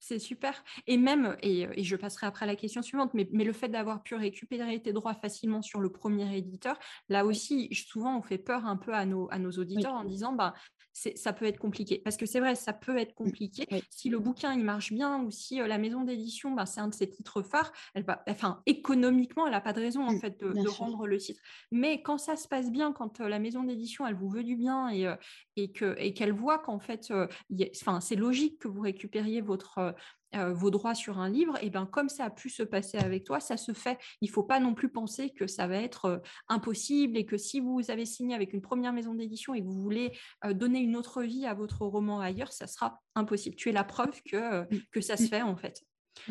C'est 0.00 0.18
super. 0.18 0.62
Et 0.86 0.98
même, 0.98 1.36
et, 1.42 1.82
je 1.82 1.96
passerai 1.96 2.26
après 2.26 2.44
à 2.44 2.46
la 2.46 2.56
question 2.56 2.82
suivante, 2.82 3.14
mais, 3.14 3.26
mais 3.32 3.44
le 3.44 3.54
fait 3.54 3.68
d'avoir 3.68 4.02
pu 4.02 4.14
récupérer 4.14 4.82
tes 4.82 4.92
droits 4.92 5.14
facilement 5.14 5.62
sur 5.62 5.80
le 5.80 5.90
premier 5.90 6.36
éditeur, 6.36 6.78
là 7.08 7.24
aussi, 7.24 7.74
souvent, 7.74 8.18
on 8.18 8.22
fait 8.22 8.36
peur 8.36 8.66
un 8.66 8.76
peu 8.76 8.92
à 8.92 9.06
nos, 9.06 9.28
à 9.30 9.38
nos 9.38 9.52
auditeurs 9.52 9.94
en 9.94 10.04
disant, 10.04 10.34
bah, 10.34 10.52
ça 10.94 11.32
peut 11.32 11.44
être 11.44 11.58
compliqué. 11.58 12.00
Parce 12.02 12.16
que 12.16 12.24
c'est 12.24 12.40
vrai, 12.40 12.54
ça 12.54 12.72
peut 12.72 12.96
être 12.96 13.12
mmh, 13.12 13.24
compliqué. 13.24 13.66
Si 13.90 14.08
le 14.08 14.18
bouquin, 14.18 14.54
il 14.54 14.64
marche 14.64 14.92
bien 14.92 15.22
ou 15.22 15.30
si 15.30 15.56
la 15.56 15.78
maison 15.78 16.04
d'édition, 16.04 16.52
bah, 16.52 16.66
c'est 16.66 16.80
un 16.80 16.88
de 16.88 16.94
ses 16.94 17.10
titres 17.10 17.42
phares, 17.42 17.72
elle 17.94 18.04
va, 18.04 18.22
enfin, 18.28 18.62
économiquement, 18.66 19.46
elle 19.46 19.52
n'a 19.52 19.60
pas 19.60 19.72
de 19.72 19.80
raison, 19.80 20.06
en 20.06 20.12
mmh, 20.12 20.20
fait, 20.20 20.40
de, 20.40 20.68
rendre 20.68 21.06
le 21.06 21.18
titre. 21.18 21.40
Mais 21.70 22.02
quand 22.02 22.18
ça 22.18 22.36
se 22.36 22.48
passe 22.48 22.70
bien, 22.70 22.92
quand 22.92 23.20
la 23.20 23.38
maison 23.38 23.64
d'édition, 23.64 24.06
elle 24.06 24.14
vous 24.14 24.28
veut 24.28 24.44
du 24.44 24.56
bien 24.56 24.88
et, 24.88 25.12
et 25.56 25.72
qu'elle 25.72 26.28
et 26.28 26.32
voit 26.32 26.58
qu'en 26.58 26.78
fait, 26.78 27.12
enfin, 27.80 28.00
c'est 28.00 28.16
logique 28.16 28.60
que 28.60 28.68
vous 28.68 28.80
récupériez 28.80 29.40
votre 29.40 29.94
euh, 30.34 30.52
vos 30.52 30.70
droits 30.70 30.94
sur 30.94 31.18
un 31.18 31.28
livre, 31.28 31.58
et 31.62 31.70
ben 31.70 31.86
comme 31.86 32.08
ça 32.08 32.24
a 32.24 32.30
pu 32.30 32.50
se 32.50 32.62
passer 32.62 32.98
avec 32.98 33.24
toi, 33.24 33.40
ça 33.40 33.56
se 33.56 33.72
fait. 33.72 33.98
Il 34.20 34.28
ne 34.28 34.32
faut 34.32 34.42
pas 34.42 34.60
non 34.60 34.74
plus 34.74 34.88
penser 34.88 35.30
que 35.30 35.46
ça 35.46 35.66
va 35.66 35.76
être 35.76 36.04
euh, 36.06 36.18
impossible 36.48 37.16
et 37.16 37.26
que 37.26 37.36
si 37.36 37.60
vous 37.60 37.90
avez 37.90 38.06
signé 38.06 38.34
avec 38.34 38.52
une 38.52 38.62
première 38.62 38.92
maison 38.92 39.14
d'édition 39.14 39.54
et 39.54 39.60
que 39.60 39.66
vous 39.66 39.82
voulez 39.82 40.16
euh, 40.44 40.52
donner 40.52 40.80
une 40.80 40.96
autre 40.96 41.22
vie 41.22 41.46
à 41.46 41.54
votre 41.54 41.82
roman 41.82 42.20
ailleurs, 42.20 42.52
ça 42.52 42.66
sera 42.66 43.00
impossible. 43.14 43.56
Tu 43.56 43.68
es 43.68 43.72
la 43.72 43.84
preuve 43.84 44.22
que, 44.22 44.62
mmh. 44.62 44.80
que 44.90 45.00
ça 45.00 45.16
se 45.16 45.24
mmh. 45.24 45.28
fait 45.28 45.42
en 45.42 45.56
fait. 45.56 45.82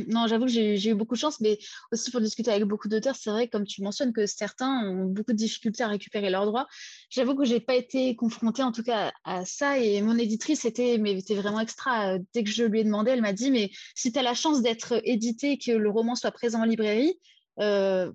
Non, 0.08 0.28
j'avoue 0.28 0.46
que 0.46 0.52
j'ai 0.52 0.90
eu 0.90 0.96
beaucoup 0.96 1.16
de 1.16 1.20
chance, 1.20 1.40
mais 1.40 1.60
aussi 1.92 2.10
pour 2.10 2.22
discuter 2.22 2.50
avec 2.52 2.64
beaucoup 2.64 2.88
d'auteurs, 2.88 3.16
c'est 3.16 3.30
vrai, 3.30 3.48
comme 3.48 3.66
tu 3.66 3.82
mentionnes, 3.84 4.14
que 4.14 4.26
certains 4.26 4.88
ont 4.88 5.06
beaucoup 5.06 5.34
de 5.34 5.38
difficultés 5.38 5.84
à 5.84 5.88
récupérer 5.88 6.30
leurs 6.30 6.46
droits. 6.46 6.68
J'avoue 7.10 7.36
que 7.36 7.46
je 7.46 7.54
n'ai 7.54 7.60
pas 7.60 7.76
été 7.76 8.16
confrontée 8.16 8.64
en 8.64 8.72
tout 8.72 8.84
cas 8.84 9.12
à 9.24 9.46
ça, 9.46 9.78
et 9.78 10.02
mon 10.02 10.18
éditrice 10.18 10.66
était, 10.66 10.98
mais 10.98 11.20
vraiment 11.36 11.60
extra. 11.60 12.18
Dès 12.34 12.44
que 12.44 12.50
je 12.50 12.64
lui 12.64 12.80
ai 12.80 12.84
demandé, 12.84 13.12
elle 13.12 13.22
m'a 13.22 13.34
dit, 13.34 13.52
mais 13.52 13.72
si 13.94 14.12
tu 14.12 14.18
as 14.18 14.24
la 14.24 14.34
chance 14.34 14.62
d'être 14.62 15.00
édité 15.04 15.58
que 15.58 15.72
le 15.72 15.90
roman 15.90 16.16
soit 16.16 16.32
présent 16.32 16.62
en 16.62 16.66
librairie, 16.66 17.20
euh, 17.60 18.12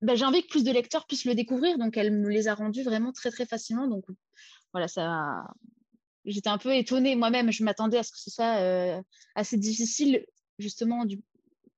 bah, 0.00 0.14
j'ai 0.14 0.24
envie 0.24 0.42
que 0.42 0.48
plus 0.48 0.64
de 0.64 0.72
lecteurs 0.72 1.06
puissent 1.06 1.26
le 1.26 1.34
découvrir. 1.34 1.78
Donc, 1.78 1.96
elle 1.96 2.12
me 2.12 2.28
les 2.28 2.48
a 2.48 2.54
rendus 2.54 2.82
vraiment 2.82 3.12
très, 3.12 3.30
très 3.30 3.46
facilement. 3.46 3.86
Donc, 3.86 4.04
voilà, 4.72 4.88
ça... 4.88 5.44
J'étais 6.24 6.48
un 6.48 6.58
peu 6.58 6.74
étonnée 6.74 7.16
moi-même. 7.16 7.50
Je 7.50 7.64
m'attendais 7.64 7.98
à 7.98 8.04
ce 8.04 8.12
que 8.12 8.18
ce 8.18 8.30
soit 8.30 8.60
euh, 8.60 9.02
assez 9.34 9.56
difficile 9.56 10.24
justement 10.62 11.04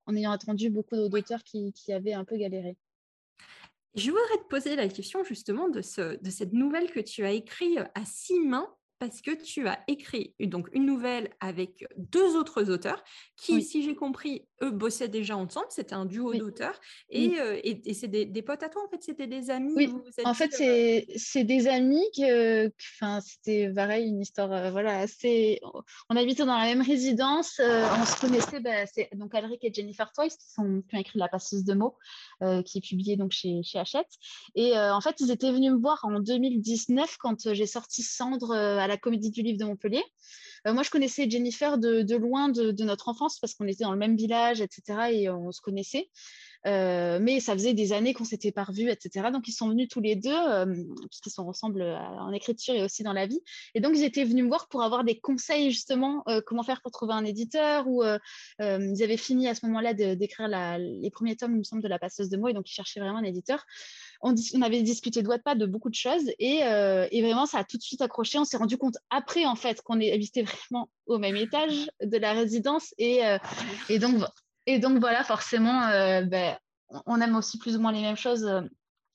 en 0.07 0.17
ayant 0.17 0.31
attendu 0.31 0.71
beaucoup 0.71 0.97
d'auteurs 1.09 1.43
qui, 1.43 1.73
qui, 1.73 1.93
avaient 1.93 2.13
un 2.13 2.25
peu 2.25 2.37
galéré. 2.37 2.77
Je 3.95 4.11
voudrais 4.11 4.39
te 4.39 4.49
poser 4.49 4.77
la 4.77 4.89
question 4.89 5.25
justement 5.25 5.69
de, 5.69 5.81
ce, 5.81 6.21
de 6.21 6.31
cette 6.31 6.53
nouvelle 6.53 6.91
que 6.91 7.01
tu 7.01 7.25
as 7.25 7.33
écrite 7.33 7.79
à 7.95 8.05
six 8.05 8.39
mains 8.41 8.73
parce 8.99 9.21
que 9.21 9.31
tu 9.33 9.67
as 9.69 9.81
écrit 9.89 10.35
donc 10.41 10.69
une 10.73 10.87
nouvelle 10.87 11.31
avec 11.41 11.85
deux 11.97 12.37
autres 12.37 12.71
auteurs 12.71 13.03
qui, 13.37 13.63
si 13.63 13.83
j'ai 13.83 13.95
compris, 13.95 14.47
eux 14.63 14.71
bossaient 14.71 15.09
déjà 15.09 15.37
ensemble. 15.37 15.67
C'était 15.71 15.95
un 15.95 16.05
duo 16.05 16.35
d'auteurs 16.35 16.81
et, 17.11 17.39
euh, 17.41 17.61
et, 17.65 17.95
c'est 17.95 18.09
des, 18.09 18.25
des, 18.25 18.43
potes 18.43 18.63
à 18.63 18.69
toi 18.69 18.83
en 18.85 18.89
fait. 18.89 19.03
C'était 19.03 19.27
des 19.27 19.51
amis. 19.51 19.73
Oui. 19.75 19.93
en 20.25 20.35
fait, 20.35 20.55
euh, 20.61 21.01
c'est 21.17 21.45
des 21.45 21.67
amis 21.67 22.05
que, 22.17 22.69
enfin, 22.69 23.21
c'était 23.21 23.73
pareil 23.73 24.09
une 24.09 24.21
histoire. 24.21 24.53
Euh, 24.53 24.71
voilà, 24.71 24.99
assez. 24.99 25.61
On 26.09 26.17
habitait 26.17 26.45
dans 26.45 26.57
la 26.57 26.65
même 26.65 26.83
résidence. 26.83 27.61
on 27.61 28.05
se 28.05 28.21
connaissait. 28.21 28.61
Bah, 28.61 28.87
c'est 28.87 29.11
donc 29.15 29.35
Alric 29.35 29.63
et 29.65 29.73
Jennifer 29.73 30.11
Toys 30.13 30.29
qui, 30.29 30.51
sont, 30.55 30.83
qui 30.89 30.97
ont 30.97 31.01
écrit 31.01 31.19
La 31.19 31.29
passeuse 31.29 31.65
de 31.65 31.75
mots, 31.75 31.97
qui 32.65 32.79
est 32.79 32.87
publiée 32.87 33.17
donc 33.17 33.33
chez, 33.33 33.63
chez 33.63 33.79
Hachette. 33.79 34.11
Et 34.55 34.79
en 34.79 35.01
fait, 35.01 35.17
ils 35.21 35.31
étaient 35.31 35.53
venus 35.53 35.73
me 35.73 35.79
voir 35.79 36.01
en 36.05 36.21
2019 36.21 37.17
quand 37.19 37.53
j'ai 37.53 37.67
sorti 37.67 38.03
Cendre 38.03 38.55
à 38.85 38.87
la 38.87 38.97
Comédie 38.97 39.31
du 39.31 39.43
Livre 39.43 39.59
de 39.59 39.65
Montpellier. 39.65 40.03
Euh, 40.67 40.73
moi, 40.73 40.83
je 40.83 40.91
connaissais 40.91 41.29
Jennifer 41.29 41.79
de, 41.79 42.17
loin 42.17 42.49
de, 42.49 42.85
notre 42.85 43.09
enfance 43.09 43.39
parce 43.39 43.55
qu'on 43.55 43.67
était 43.67 43.85
dans 43.85 43.93
le 43.93 43.99
même 43.99 44.17
village, 44.17 44.61
etc. 44.61 45.11
Et 45.13 45.31
on 45.31 45.53
se 45.53 45.61
connaissait. 45.61 46.09
Mais 46.65 47.41
ça 47.41 47.53
faisait 47.53 47.75
des 47.75 47.93
années 47.93 48.15
qu'on 48.15 48.25
s'était 48.25 48.53
pas 48.53 48.65
revus, 48.65 48.91
etc. 48.91 49.29
Donc, 49.33 49.49
ils 49.49 49.53
sont 49.53 49.69
venus 49.69 49.89
tous 49.89 50.01
les 50.01 50.17
deux, 50.17 50.37
puisqu'ils 51.11 51.31
sont 51.31 51.47
ensemble 51.47 51.83
en 51.83 52.33
écriture 52.33 52.75
et 52.75 52.83
aussi 52.83 53.03
dans 53.03 53.13
la 53.13 53.27
vie. 53.27 53.41
Et 53.75 53.81
donc, 53.81 53.93
ils 53.95 54.05
étaient 54.05 54.25
venus 54.25 54.45
me 54.45 54.49
voir 54.49 54.69
pour 54.69 54.83
avoir 54.83 55.05
des 55.05 55.19
conseils, 55.19 55.71
justement, 55.71 56.25
comment 56.47 56.63
faire 56.63 56.81
pour 56.81 56.91
trouver 56.91 57.15
un 57.15 57.25
éditeur, 57.25 57.87
ou 57.87 58.03
ils 58.61 59.03
avaient 59.03 59.17
fini 59.17 59.49
à 59.49 59.55
ce 59.55 59.67
moment-là 59.67 59.95
d'écrire 59.95 60.49
les 60.49 61.11
premiers 61.11 61.37
tomes, 61.37 61.53
il 61.53 61.59
me 61.59 61.65
semble, 61.65 61.83
de 61.83 61.89
La 61.89 61.99
passeuse 61.99 62.29
de 62.29 62.37
mots, 62.37 62.49
et 62.49 62.55
donc 62.55 62.71
ils 62.71 62.75
cherchaient 62.75 63.01
vraiment 63.01 63.19
un 63.19 63.25
éditeur. 63.25 63.65
On, 64.23 64.35
avait 64.63 64.83
discuté 64.83 65.23
de 65.23 65.29
Wattpad 65.29 65.59
de 65.59 65.67
beaucoup 65.67 65.91
de 65.91 65.95
choses, 65.95 66.31
et, 66.39 66.61
et, 66.61 67.23
vraiment, 67.23 67.47
ça 67.47 67.59
a 67.59 67.65
tout 67.65 67.77
de 67.77 67.83
suite 67.83 68.01
accroché. 68.01 68.39
On 68.39 68.45
s'est 68.45 68.57
rendu 68.57 68.79
compte 68.79 68.97
après, 69.11 69.45
en 69.45 69.57
fait, 69.57 69.83
qu'on 69.83 70.01
habitait 70.01 70.43
vraiment 70.43 70.91
au 71.07 71.19
même 71.19 71.37
étage 71.37 71.91
de 72.03 72.17
la 72.17 72.33
résidence, 72.33 72.95
et, 72.99 73.21
et 73.91 73.99
donc 73.99 74.23
et 74.67 74.79
donc 74.79 74.99
voilà, 74.99 75.25
forcément, 75.25 75.87
euh, 75.89 76.23
ben, 76.23 76.59
on 77.07 77.21
aime 77.21 77.37
aussi 77.37 77.59
plus 77.59 77.77
ou 77.77 77.81
moins 77.81 77.93
les 77.93 78.01
mêmes 78.01 78.17
choses, 78.17 78.45
euh, 78.45 78.63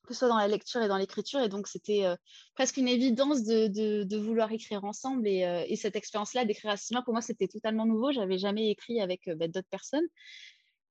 que 0.07 0.13
ce 0.13 0.19
soit 0.19 0.27
dans 0.27 0.37
la 0.37 0.47
lecture 0.47 0.81
et 0.81 0.87
dans 0.87 0.97
l'écriture. 0.97 1.39
Et 1.41 1.49
donc 1.49 1.67
c'était 1.67 2.05
euh, 2.05 2.15
presque 2.55 2.77
une 2.77 2.87
évidence 2.87 3.43
de, 3.43 4.17
vouloir 4.17 4.51
écrire 4.51 4.83
ensemble. 4.83 5.27
Et, 5.27 5.75
cette 5.75 5.95
expérience-là 5.95 6.45
d'écrire 6.45 6.71
à 6.71 6.77
Simon, 6.77 7.01
pour 7.03 7.13
moi, 7.13 7.21
c'était 7.21 7.47
totalement 7.47 7.85
nouveau. 7.85 8.11
J'avais 8.11 8.37
jamais 8.37 8.69
écrit 8.69 9.01
avec 9.01 9.21
ben, 9.27 9.49
d'autres 9.51 9.69
personnes. 9.69 10.05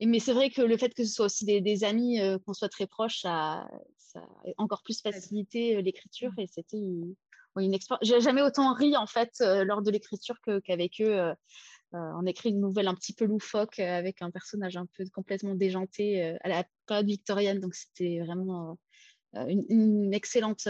Mais 0.01 0.21
c'est 0.21 0.33
vrai 0.33 0.51
que 0.51 0.63
le 0.63 0.77
fait 0.77 0.95
que 0.95 1.05
ce 1.05 1.13
soit 1.13 1.27
aussi 1.27 1.45
des, 1.45 1.85
amis, 1.85 2.21
qu'on 2.47 2.55
soit 2.55 2.69
très 2.69 2.87
proches, 2.87 3.21
ça, 3.21 3.67
a 4.15 4.21
encore 4.57 4.83
plus 4.83 5.01
facilité 5.01 5.83
l'écriture. 5.83 6.31
Et 6.39 6.47
c'était 6.47 6.77
une, 6.77 7.17
une 7.57 7.75
expérience. 7.75 8.07
J'ai 8.07 8.21
jamais 8.21 8.43
autant 8.43 8.73
ri 8.75 8.97
en 8.97 9.07
fait 9.09 9.33
lors 9.41 9.83
de 9.83 9.91
l'écriture 9.91 10.37
qu'avec 10.65 11.01
eux 11.01 11.35
on 11.93 12.27
écrit 12.27 12.51
une 12.51 12.61
nouvelle 12.61 12.89
un 12.89 12.95
petit 12.95 13.15
peu 13.15 13.25
loufoque 13.25 13.79
euh, 13.79 13.99
avec 13.99 14.23
un 14.23 14.31
personnage 14.31 14.77
un 14.77 14.87
peu 14.97 15.05
complètement 15.13 15.55
déjanté 15.55 16.23
euh, 16.23 16.37
à 16.43 16.49
la 16.49 16.65
période 16.87 17.07
victorienne. 17.07 17.61
Donc 17.61 17.75
c'était 17.75 18.21
vraiment 18.21 18.79
une, 19.35 19.65
une 19.69 20.15
excellente 20.15 20.67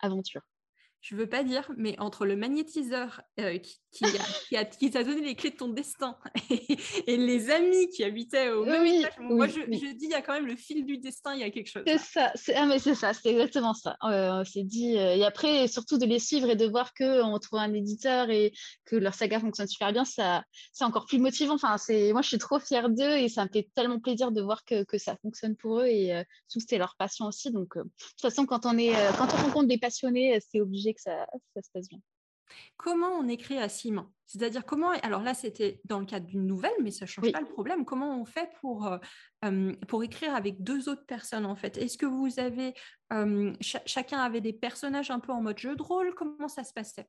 aventure 0.00 0.42
je 1.04 1.16
veux 1.16 1.26
pas 1.26 1.44
dire, 1.44 1.70
mais 1.76 1.96
entre 2.00 2.24
le 2.24 2.34
magnétiseur 2.34 3.20
euh, 3.38 3.58
qui, 3.58 4.90
t'a 4.90 5.04
donné 5.04 5.20
les 5.20 5.34
clés 5.34 5.50
de 5.50 5.56
ton 5.56 5.68
destin 5.68 6.16
et, 6.50 7.16
les 7.18 7.50
amis 7.50 7.90
qui 7.90 8.04
habitaient 8.04 8.48
au 8.48 8.64
même 8.64 8.86
étage, 8.86 9.12
moi 9.20 9.46
je, 9.46 9.60
dis 9.66 10.06
il 10.06 10.10
y 10.10 10.14
a 10.14 10.22
quand 10.22 10.32
même 10.32 10.46
le 10.46 10.56
fil 10.56 10.86
du 10.86 10.96
destin, 10.96 11.34
il 11.34 11.40
y 11.40 11.42
a 11.44 11.50
quelque 11.50 11.68
chose. 11.68 11.82
C'est 11.86 11.98
ça, 11.98 12.32
c'est 12.34 12.54
ah, 12.54 12.78
ça, 12.78 13.12
c'est 13.12 13.28
exactement 13.32 13.74
ça. 13.74 13.98
on 14.00 14.44
s'est 14.46 14.62
dit, 14.62 14.96
euh, 14.96 15.16
et 15.16 15.24
après 15.26 15.68
surtout 15.68 15.98
de 15.98 16.06
les 16.06 16.18
suivre 16.18 16.48
et 16.48 16.56
de 16.56 16.66
voir 16.66 16.94
qu'on 16.94 17.38
trouve 17.38 17.58
un 17.58 17.74
éditeur 17.74 18.30
et 18.30 18.54
que 18.86 18.96
leur 18.96 19.12
saga 19.12 19.40
fonctionne 19.40 19.68
super 19.68 19.92
bien, 19.92 20.06
ça, 20.06 20.42
c'est 20.72 20.84
encore 20.84 21.04
plus 21.04 21.18
motivant. 21.18 21.56
Enfin, 21.56 21.76
c'est, 21.76 22.12
moi 22.12 22.22
je 22.22 22.28
suis 22.28 22.38
trop 22.38 22.58
fière 22.58 22.88
d'eux 22.88 23.18
et 23.18 23.28
ça 23.28 23.44
me 23.44 23.50
fait 23.52 23.68
tellement 23.74 24.00
plaisir 24.00 24.32
de 24.32 24.40
voir 24.40 24.64
que, 24.64 24.86
ça 24.96 25.18
fonctionne 25.20 25.56
pour 25.56 25.80
eux 25.80 25.86
et 25.86 26.14
euh, 26.14 26.22
tout 26.50 26.60
c'était 26.60 26.78
leur 26.78 26.94
passion 26.96 27.26
aussi. 27.26 27.50
Donc 27.50 27.76
de 27.76 27.82
toute 27.82 28.22
façon, 28.22 28.46
quand 28.46 28.64
on 28.64 28.78
est, 28.78 28.94
quand 29.18 29.28
on 29.34 29.42
rencontre 29.44 29.66
des 29.66 29.76
passionnés, 29.76 30.38
c'est 30.50 30.62
obligé 30.62 30.93
que 30.94 31.00
ça, 31.00 31.26
se 31.56 31.70
passe 31.72 31.88
bien. 31.88 31.98
Comment 32.76 33.08
on 33.08 33.26
écrit 33.26 33.58
à 33.58 33.68
Simon 33.68 34.06
C'est-à-dire 34.26 34.64
comment 34.66 34.90
Alors 35.02 35.22
là, 35.22 35.34
c'était 35.34 35.80
dans 35.84 35.98
le 35.98 36.06
cadre 36.06 36.26
d'une 36.26 36.46
nouvelle, 36.46 36.74
mais 36.82 36.90
ça 36.90 37.06
ne 37.06 37.08
change 37.08 37.32
pas 37.32 37.40
le 37.40 37.48
problème. 37.48 37.84
Comment 37.84 38.20
on 38.20 38.24
fait 38.24 38.50
pour, 38.60 38.86
euh, 39.44 39.72
pour 39.88 40.04
écrire 40.04 40.34
avec 40.34 40.62
deux 40.62 40.88
autres 40.88 41.06
personnes 41.06 41.46
en 41.46 41.56
fait? 41.56 41.78
Est-ce 41.78 41.96
que 41.96 42.06
vous 42.06 42.38
avez 42.38 42.74
chacun 43.60 44.18
avait 44.18 44.42
des 44.42 44.52
personnages 44.52 45.10
un 45.10 45.20
peu 45.20 45.32
en 45.32 45.40
mode 45.40 45.58
jeu 45.58 45.74
de 45.74 45.82
rôle? 45.82 46.14
Comment 46.14 46.48
ça 46.48 46.64
se 46.64 46.72
passait? 46.72 47.08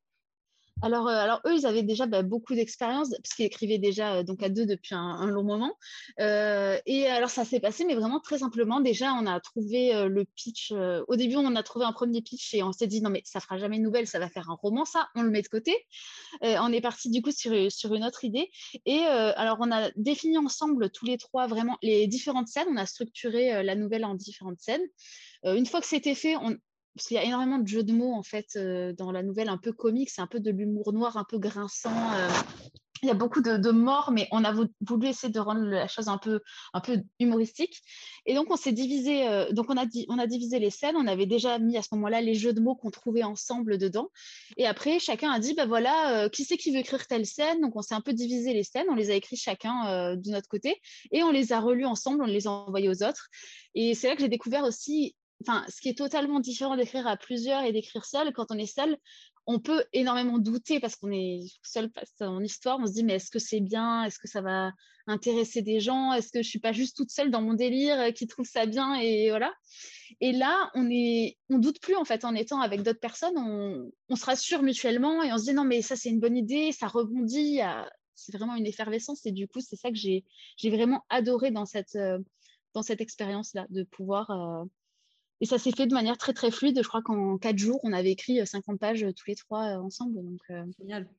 Alors, 0.81 1.07
euh, 1.07 1.13
alors, 1.13 1.41
eux, 1.45 1.55
ils 1.55 1.65
avaient 1.65 1.83
déjà 1.83 2.05
bah, 2.05 2.21
beaucoup 2.21 2.53
d'expérience, 2.53 3.09
puisqu'ils 3.23 3.45
écrivaient 3.45 3.77
déjà 3.77 4.15
euh, 4.15 4.23
donc 4.23 4.43
à 4.43 4.49
deux 4.49 4.65
depuis 4.65 4.93
un, 4.93 5.25
long 5.27 5.43
moment. 5.43 5.77
Euh, 6.19 6.77
et 6.85 7.07
alors, 7.07 7.29
ça 7.29 7.45
s'est 7.45 7.61
passé, 7.61 7.85
mais 7.85 7.95
vraiment 7.95 8.19
très 8.19 8.39
simplement. 8.39 8.81
Déjà, 8.81 9.13
on 9.13 9.25
a 9.25 9.39
trouvé 9.39 10.07
le 10.07 10.25
pitch. 10.25 10.71
au 10.71 11.15
début, 11.15 11.37
on 11.37 11.55
a 11.55 11.63
trouvé 11.63 11.85
un 11.85 11.93
premier 11.93 12.21
pitch 12.21 12.53
et 12.53 12.63
on 12.63 12.71
s'est 12.73 12.87
dit, 12.87 13.01
non, 13.01 13.09
mais 13.09 13.21
ça 13.25 13.39
fera 13.39 13.57
jamais 13.57 13.77
une 13.77 13.83
nouvelle, 13.83 14.07
ça 14.07 14.19
va 14.19 14.29
faire 14.29 14.49
un 14.49 14.55
roman, 14.55 14.85
ça, 14.85 15.07
on 15.15 15.23
le 15.23 15.29
met 15.29 15.41
de 15.41 15.47
côté. 15.47 15.75
on 16.41 16.71
est 16.71 16.81
parti 16.81 17.09
du 17.09 17.21
coup 17.21 17.31
sur, 17.31 17.71
sur 17.71 17.93
une 17.93 18.03
autre 18.03 18.23
idée. 18.23 18.49
Et 18.85 18.99
alors, 18.99 19.57
on 19.61 19.71
a 19.71 19.91
défini 19.95 20.37
ensemble 20.37 20.89
tous 20.89 21.05
les 21.05 21.17
trois 21.17 21.47
vraiment 21.47 21.77
les 21.81 22.07
différentes 22.07 22.47
scènes. 22.47 22.67
On 22.69 22.77
a 22.77 22.85
structuré 22.85 23.63
la 23.63 23.75
nouvelle 23.75 24.05
en 24.05 24.15
différentes 24.15 24.59
scènes. 24.59 24.85
une 25.43 25.65
fois 25.65 25.81
que 25.81 25.87
c'était 25.87 26.15
fait, 26.15 26.35
on, 26.37 26.55
parce 26.95 27.07
qu'il 27.07 27.15
y 27.15 27.19
a 27.19 27.23
énormément 27.23 27.59
de 27.59 27.67
jeux 27.67 27.83
de 27.83 27.91
mots 27.91 28.13
en 28.13 28.23
fait 28.23 28.55
euh, 28.55 28.93
dans 28.93 29.11
la 29.11 29.21
nouvelle, 29.21 29.49
un 29.49 29.57
peu 29.57 29.73
comique, 29.73 30.09
c'est 30.09 30.21
un 30.21 30.27
peu 30.27 30.39
de 30.39 30.49
l'humour 30.49 30.93
noir, 30.93 31.17
un 31.17 31.25
peu 31.25 31.37
grinçant. 31.37 32.13
Euh, 32.13 32.29
il 33.03 33.07
y 33.09 33.11
a 33.11 33.13
beaucoup 33.13 33.41
de, 33.41 33.71
morts, 33.71 34.11
mais 34.11 34.27
on 34.31 34.43
a 34.45 34.53
voulu 34.53 35.07
essayer 35.07 35.31
de 35.31 35.39
rendre 35.39 35.65
la 35.65 35.87
chose 35.87 36.07
un 36.07 36.17
peu, 36.17 36.39
un 36.73 36.79
peu 36.79 37.01
humoristique. 37.19 37.81
Et 38.25 38.33
donc 38.33 38.49
on 38.49 38.55
s'est 38.55 38.71
divisé, 38.71 39.27
euh, 39.27 39.51
donc 39.51 39.69
on 39.69 39.77
a, 39.77 39.85
on 40.07 40.17
a 40.17 40.25
divisé 40.25 40.57
les 40.57 40.69
scènes. 40.69 40.95
On 40.95 41.05
avait 41.05 41.25
déjà 41.25 41.59
mis 41.59 41.77
à 41.77 41.81
ce 41.81 41.89
moment-là 41.91 42.21
les 42.21 42.33
jeux 42.33 42.53
de 42.53 42.61
mots 42.61 42.73
qu'on 42.73 42.89
trouvait 42.89 43.23
ensemble 43.23 43.77
dedans. 43.77 44.09
Et 44.55 44.65
après 44.65 44.97
chacun 44.99 45.29
a 45.29 45.39
dit, 45.39 45.53
ben 45.53 45.67
voilà, 45.67 46.29
qui 46.29 46.45
c'est 46.45 46.55
qui 46.55 46.71
veut 46.71 46.79
écrire 46.79 47.05
telle 47.05 47.25
scène? 47.25 47.59
Donc 47.59 47.75
on 47.75 47.81
s'est 47.81 47.95
un 47.95 48.01
peu 48.01 48.13
divisé 48.13 48.53
les 48.53 48.63
scènes. 48.63 48.87
On 48.89 48.95
les 48.95 49.11
a 49.11 49.15
écrits 49.15 49.35
chacun 49.35 50.15
de 50.15 50.31
notre 50.31 50.47
côté 50.47 50.81
et 51.11 51.21
on 51.21 51.31
les 51.31 51.51
a 51.51 51.59
relus 51.59 51.85
ensemble. 51.85 52.23
On 52.23 52.27
les 52.27 52.47
a 52.47 52.51
envoyés 52.51 52.89
aux 52.89 53.03
autres. 53.03 53.27
Et 53.75 53.93
c'est 53.93 54.07
là 54.07 54.15
que 54.15 54.21
j'ai 54.21 54.29
découvert 54.29 54.63
aussi 54.63 55.15
enfin, 55.47 55.65
ce 55.69 55.81
qui 55.81 55.89
est 55.89 55.97
totalement 55.97 56.39
différent 56.39 56.75
d'écrire 56.75 57.07
à 57.07 57.17
plusieurs 57.17 57.63
et 57.63 57.71
d'écrire 57.71 58.05
seul, 58.05 58.33
quand 58.33 58.47
on 58.49 58.57
est 58.57 58.65
seul, 58.65 58.97
on 59.47 59.59
peut 59.59 59.83
énormément 59.93 60.39
douter 60.39 60.79
parce 60.79 60.95
qu'on 60.95 61.11
est 61.11 61.41
seul 61.63 61.91
en 62.21 62.41
histoire. 62.41 62.79
On 62.79 62.87
se 62.87 62.93
dit, 62.93 63.03
mais 63.03 63.15
est-ce 63.15 63.29
que 63.29 63.39
c'est 63.39 63.59
bien? 63.59 64.03
Est-ce 64.03 64.17
que 64.17 64.27
ça 64.27 64.41
va 64.41 64.71
intéresser 65.07 65.61
des 65.61 65.79
gens? 65.79 66.13
Est-ce 66.13 66.31
que 66.31 66.41
je 66.41 66.49
suis 66.49 66.59
pas 66.59 66.71
juste 66.71 66.97
toute 66.97 67.11
seule 67.11 67.29
dans 67.29 67.41
mon 67.41 67.53
délire 67.53 67.99
euh, 67.99 68.11
qui 68.11 68.25
trouve 68.25 68.47
ça 68.47 68.65
bien? 68.65 68.95
Et 68.95 69.29
voilà. 69.29 69.53
Et 70.19 70.31
là, 70.31 70.71
on 70.73 70.89
est, 70.89 71.37
on 71.49 71.59
doute 71.59 71.79
plus 71.79 71.95
en 71.95 72.05
fait 72.05 72.25
en 72.25 72.33
étant 72.33 72.59
avec 72.59 72.81
d'autres 72.81 72.99
personnes. 72.99 73.37
On, 73.37 74.15
se 74.15 74.25
rassure 74.25 74.63
mutuellement 74.63 75.21
et 75.21 75.31
on 75.31 75.37
se 75.37 75.43
dit, 75.43 75.53
non, 75.53 75.63
mais 75.63 75.81
ça, 75.83 75.95
c'est 75.95 76.09
une 76.09 76.19
bonne 76.19 76.37
idée, 76.37 76.71
ça 76.71 76.87
rebondit. 76.87 77.59
C'est 78.15 78.35
vraiment 78.35 78.55
une 78.55 78.65
effervescence. 78.65 79.25
Et 79.27 79.31
du 79.31 79.47
coup, 79.47 79.59
c'est 79.61 79.75
ça 79.75 79.89
que 79.89 79.97
j'ai 79.97 80.23
vraiment 80.63 81.03
adoré 81.09 81.51
dans 81.51 81.65
cette, 81.65 81.95
euh, 81.95 82.17
cette 82.81 83.01
expérience-là, 83.01 83.67
de 83.69 83.83
pouvoir. 83.83 84.31
Euh, 84.31 84.65
et 85.41 85.45
ça 85.45 85.57
s'est 85.57 85.71
fait 85.71 85.87
de 85.87 85.93
manière 85.93 86.17
très 86.17 86.33
très 86.33 86.51
fluide. 86.51 86.79
Je 86.81 86.87
crois 86.87 87.01
qu'en 87.01 87.37
quatre 87.37 87.57
jours, 87.57 87.79
on 87.83 87.93
avait 87.93 88.11
écrit 88.11 88.45
50 88.45 88.79
pages 88.79 89.05
tous 89.15 89.27
les 89.27 89.35
trois 89.35 89.75
euh, 89.75 89.81
ensemble. 89.81 90.15
Donc, 90.15 90.39
euh, 90.49 90.63
Génial. 90.79 91.09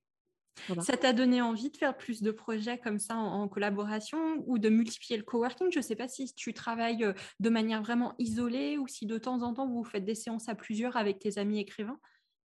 Ça 0.80 0.96
t'a 0.96 1.12
donné 1.12 1.42
envie 1.42 1.70
de 1.70 1.76
faire 1.76 1.94
plus 1.94 2.22
de 2.22 2.30
projets 2.30 2.78
comme 2.78 2.98
ça 2.98 3.14
en, 3.16 3.46
collaboration 3.46 4.42
ou 4.46 4.58
de 4.58 4.70
multiplier 4.70 5.18
le 5.18 5.22
coworking? 5.22 5.70
Je 5.70 5.78
ne 5.78 5.84
sais 5.84 5.96
pas 5.96 6.08
si 6.08 6.32
tu 6.34 6.54
travailles 6.54 7.04
euh, 7.04 7.12
de 7.40 7.50
manière 7.50 7.82
vraiment 7.82 8.14
isolée 8.18 8.78
ou 8.78 8.88
si 8.88 9.04
de 9.04 9.18
temps 9.18 9.42
en 9.42 9.52
temps 9.52 9.68
vous 9.68 9.84
faites 9.84 10.06
des 10.06 10.14
séances 10.14 10.48
à 10.48 10.54
plusieurs 10.54 10.96
avec 10.96 11.18
tes 11.18 11.36
amis 11.36 11.60
écrivains. 11.60 12.00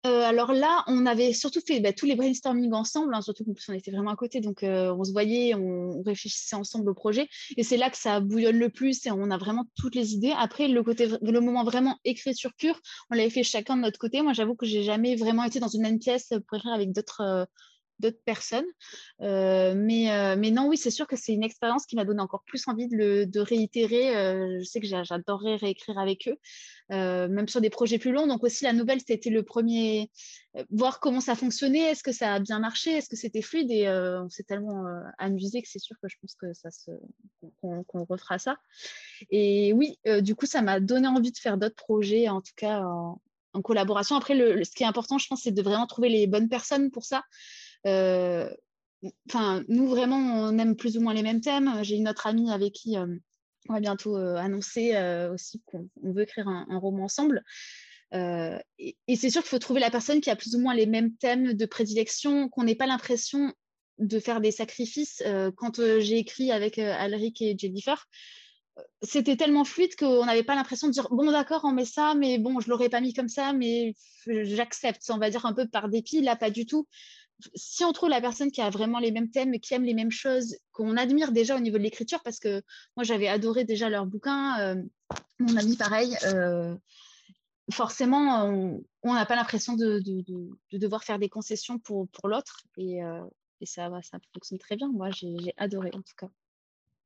Euh, 0.07 0.23
alors 0.23 0.51
là, 0.51 0.83
on 0.87 1.05
avait 1.05 1.31
surtout 1.31 1.61
fait 1.65 1.79
bah, 1.79 1.93
tous 1.93 2.07
les 2.07 2.15
brainstorming 2.15 2.73
ensemble, 2.73 3.13
hein, 3.13 3.21
surtout 3.21 3.43
qu'on 3.43 3.73
était 3.73 3.91
vraiment 3.91 4.09
à 4.09 4.15
côté, 4.15 4.41
donc 4.41 4.63
euh, 4.63 4.91
on 4.97 5.03
se 5.03 5.11
voyait, 5.11 5.53
on, 5.53 6.01
réfléchissait 6.01 6.55
ensemble 6.55 6.89
au 6.89 6.95
projet, 6.95 7.29
et 7.55 7.63
c'est 7.63 7.77
là 7.77 7.91
que 7.91 7.97
ça 7.97 8.19
bouillonne 8.19 8.57
le 8.57 8.69
plus 8.69 9.05
et 9.05 9.11
on 9.11 9.29
a 9.29 9.37
vraiment 9.37 9.65
toutes 9.75 9.93
les 9.93 10.13
idées. 10.15 10.33
Après, 10.35 10.67
le 10.67 10.81
côté, 10.81 11.07
le 11.21 11.39
moment 11.39 11.63
vraiment 11.63 11.99
écriture 12.03 12.51
pure, 12.57 12.79
on 13.11 13.15
l'avait 13.15 13.29
fait 13.29 13.43
chacun 13.43 13.77
de 13.77 13.81
notre 13.81 13.99
côté. 13.99 14.23
Moi, 14.23 14.33
j'avoue 14.33 14.55
que 14.55 14.65
j'ai 14.65 14.81
jamais 14.81 15.15
vraiment 15.15 15.43
été 15.43 15.59
dans 15.59 15.67
une 15.67 15.83
même 15.83 15.99
pièce 15.99 16.29
pour 16.47 16.57
écrire 16.57 16.73
avec 16.73 16.91
d'autres 16.93 17.21
euh, 17.21 17.45
d'autres 18.01 18.21
personnes. 18.25 18.65
Euh, 19.21 19.73
mais, 19.75 20.11
euh, 20.11 20.35
mais 20.37 20.51
non, 20.51 20.67
oui, 20.67 20.77
c'est 20.77 20.91
sûr 20.91 21.07
que 21.07 21.15
c'est 21.15 21.33
une 21.33 21.43
expérience 21.43 21.85
qui 21.85 21.95
m'a 21.95 22.03
donné 22.03 22.21
encore 22.21 22.43
plus 22.45 22.67
envie 22.67 22.87
de, 22.87 22.97
le, 22.97 23.41
réitérer. 23.41 24.17
Euh, 24.17 24.59
je 24.59 24.65
sais 24.65 24.81
que 24.81 24.87
j'adorerais 24.87 25.55
réécrire 25.55 25.97
avec 25.97 26.27
eux, 26.27 26.37
même 26.89 27.47
sur 27.47 27.61
des 27.61 27.69
projets 27.69 27.99
plus 27.99 28.11
longs. 28.11 28.27
Donc 28.27 28.43
aussi, 28.43 28.65
la 28.65 28.73
nouvelle, 28.73 28.99
c'était 29.05 29.29
le 29.29 29.43
premier, 29.43 30.09
voir 30.69 30.99
comment 30.99 31.21
ça 31.21 31.35
fonctionnait, 31.35 31.91
est-ce 31.91 32.03
que 32.03 32.11
ça 32.11 32.33
a 32.33 32.39
bien 32.39 32.59
marché, 32.59 32.91
est-ce 32.91 33.07
que 33.07 33.15
c'était 33.15 33.41
fluide? 33.41 33.71
Et 33.71 33.87
on 33.89 34.29
s'est 34.29 34.43
tellement 34.43 34.83
amusé 35.17 35.61
que 35.61 35.69
c'est 35.69 35.79
sûr 35.79 35.95
que 36.01 36.09
je 36.09 36.17
pense 36.19 36.35
que 36.35 36.51
ça 36.53 36.71
se, 36.71 36.91
qu'on, 37.61 38.05
refera 38.09 38.39
ça. 38.39 38.57
Et 39.29 39.71
oui, 39.73 39.97
du 40.21 40.35
coup, 40.35 40.45
ça 40.45 40.61
m'a 40.61 40.79
donné 40.79 41.07
envie 41.07 41.31
de 41.31 41.37
faire 41.37 41.57
d'autres 41.57 41.75
projets, 41.75 42.27
en 42.27 42.41
tout 42.41 42.53
cas 42.57 42.81
en, 42.81 43.21
en 43.53 43.61
collaboration. 43.61 44.15
Après, 44.15 44.35
le, 44.35 44.63
ce 44.63 44.71
qui 44.71 44.83
est 44.83 44.87
important, 44.87 45.17
je 45.17 45.27
pense, 45.27 45.41
c'est 45.43 45.51
de 45.51 45.61
vraiment 45.61 45.87
trouver 45.87 46.09
les 46.09 46.27
bonnes 46.27 46.49
personnes 46.49 46.91
pour 46.91 47.03
ça. 47.03 47.23
Euh, 47.87 48.49
enfin, 49.29 49.63
nous, 49.67 49.87
vraiment, 49.87 50.17
on 50.17 50.57
aime 50.57 50.75
plus 50.75 50.97
ou 50.97 51.01
moins 51.01 51.13
les 51.13 51.23
mêmes 51.23 51.41
thèmes. 51.41 51.83
J'ai 51.83 51.95
une 51.95 52.09
autre 52.09 52.27
amie 52.27 52.51
avec 52.51 52.73
qui 52.73 52.97
euh, 52.97 53.07
on 53.69 53.73
va 53.73 53.79
bientôt 53.79 54.17
euh, 54.17 54.35
annoncer 54.35 54.95
aussi 55.31 55.61
qu'on 55.65 55.89
veut 56.03 56.23
écrire 56.23 56.47
un, 56.47 56.77
roman 56.79 57.05
ensemble. 57.05 57.43
et, 58.13 58.95
c'est 59.15 59.29
sûr 59.29 59.41
qu'il 59.41 59.49
faut 59.49 59.59
trouver 59.59 59.79
la 59.79 59.91
personne 59.91 60.21
qui 60.21 60.29
a 60.29 60.35
plus 60.35 60.55
ou 60.55 60.59
moins 60.59 60.73
les 60.73 60.87
mêmes 60.87 61.15
thèmes 61.15 61.53
de 61.53 61.65
prédilection, 61.65 62.49
qu'on 62.49 62.63
n'ait 62.63 62.75
pas 62.75 62.87
l'impression 62.87 63.53
de 63.99 64.19
faire 64.19 64.41
des 64.41 64.51
sacrifices. 64.51 65.21
quand 65.57 65.79
j'ai 65.99 66.17
écrit 66.17 66.51
avec 66.51 66.79
Alric 66.79 67.41
et 67.41 67.55
Jennifer, 67.57 68.07
c'était 69.01 69.35
tellement 69.35 69.63
fluide 69.63 69.95
qu'on 69.95 70.25
n'avait 70.25 70.43
pas 70.43 70.55
l'impression 70.55 70.87
de 70.87 70.93
dire 70.93 71.07
bon 71.11 71.31
d'accord 71.31 71.61
on 71.63 71.73
met 71.73 71.85
ça 71.85 72.13
mais 72.15 72.37
bon 72.37 72.59
je 72.59 72.69
l'aurais 72.69 72.89
pas 72.89 73.01
mis 73.01 73.13
comme 73.13 73.27
ça 73.27 73.53
mais 73.53 73.95
j'accepte 74.25 75.09
on 75.09 75.17
va 75.17 75.29
dire 75.29 75.45
un 75.45 75.53
peu 75.53 75.67
par 75.67 75.89
dépit 75.89 76.21
là 76.21 76.35
pas 76.35 76.49
du 76.49 76.65
tout 76.65 76.87
si 77.55 77.83
on 77.83 77.91
trouve 77.93 78.09
la 78.09 78.21
personne 78.21 78.51
qui 78.51 78.61
a 78.61 78.69
vraiment 78.69 78.99
les 78.99 79.11
mêmes 79.11 79.29
thèmes, 79.29 79.59
qui 79.59 79.73
aime 79.73 79.83
les 79.83 79.93
mêmes 79.93 80.11
choses, 80.11 80.57
qu'on 80.71 80.97
admire 80.97 81.31
déjà 81.31 81.55
au 81.55 81.59
niveau 81.59 81.77
de 81.77 81.83
l'écriture, 81.83 82.21
parce 82.23 82.39
que 82.39 82.61
moi 82.95 83.03
j'avais 83.03 83.27
adoré 83.27 83.63
déjà 83.63 83.89
leur 83.89 84.05
bouquin, 84.05 84.75
mon 85.39 85.57
ami 85.57 85.77
pareil, 85.77 86.15
forcément 87.71 88.45
on 89.03 89.13
n'a 89.13 89.25
pas 89.25 89.35
l'impression 89.35 89.75
de, 89.75 89.99
de, 89.99 90.77
devoir 90.77 91.03
faire 91.03 91.19
des 91.19 91.29
concessions 91.29 91.79
pour, 91.79 92.07
l'autre 92.25 92.63
et, 92.77 92.99
et 93.59 93.65
ça, 93.65 93.89
ça 94.01 94.19
fonctionne 94.33 94.59
très 94.59 94.75
bien. 94.75 94.89
Moi 94.91 95.09
j'ai 95.11 95.53
adoré 95.57 95.91
en 95.93 96.01
tout 96.01 96.15
cas. 96.17 96.29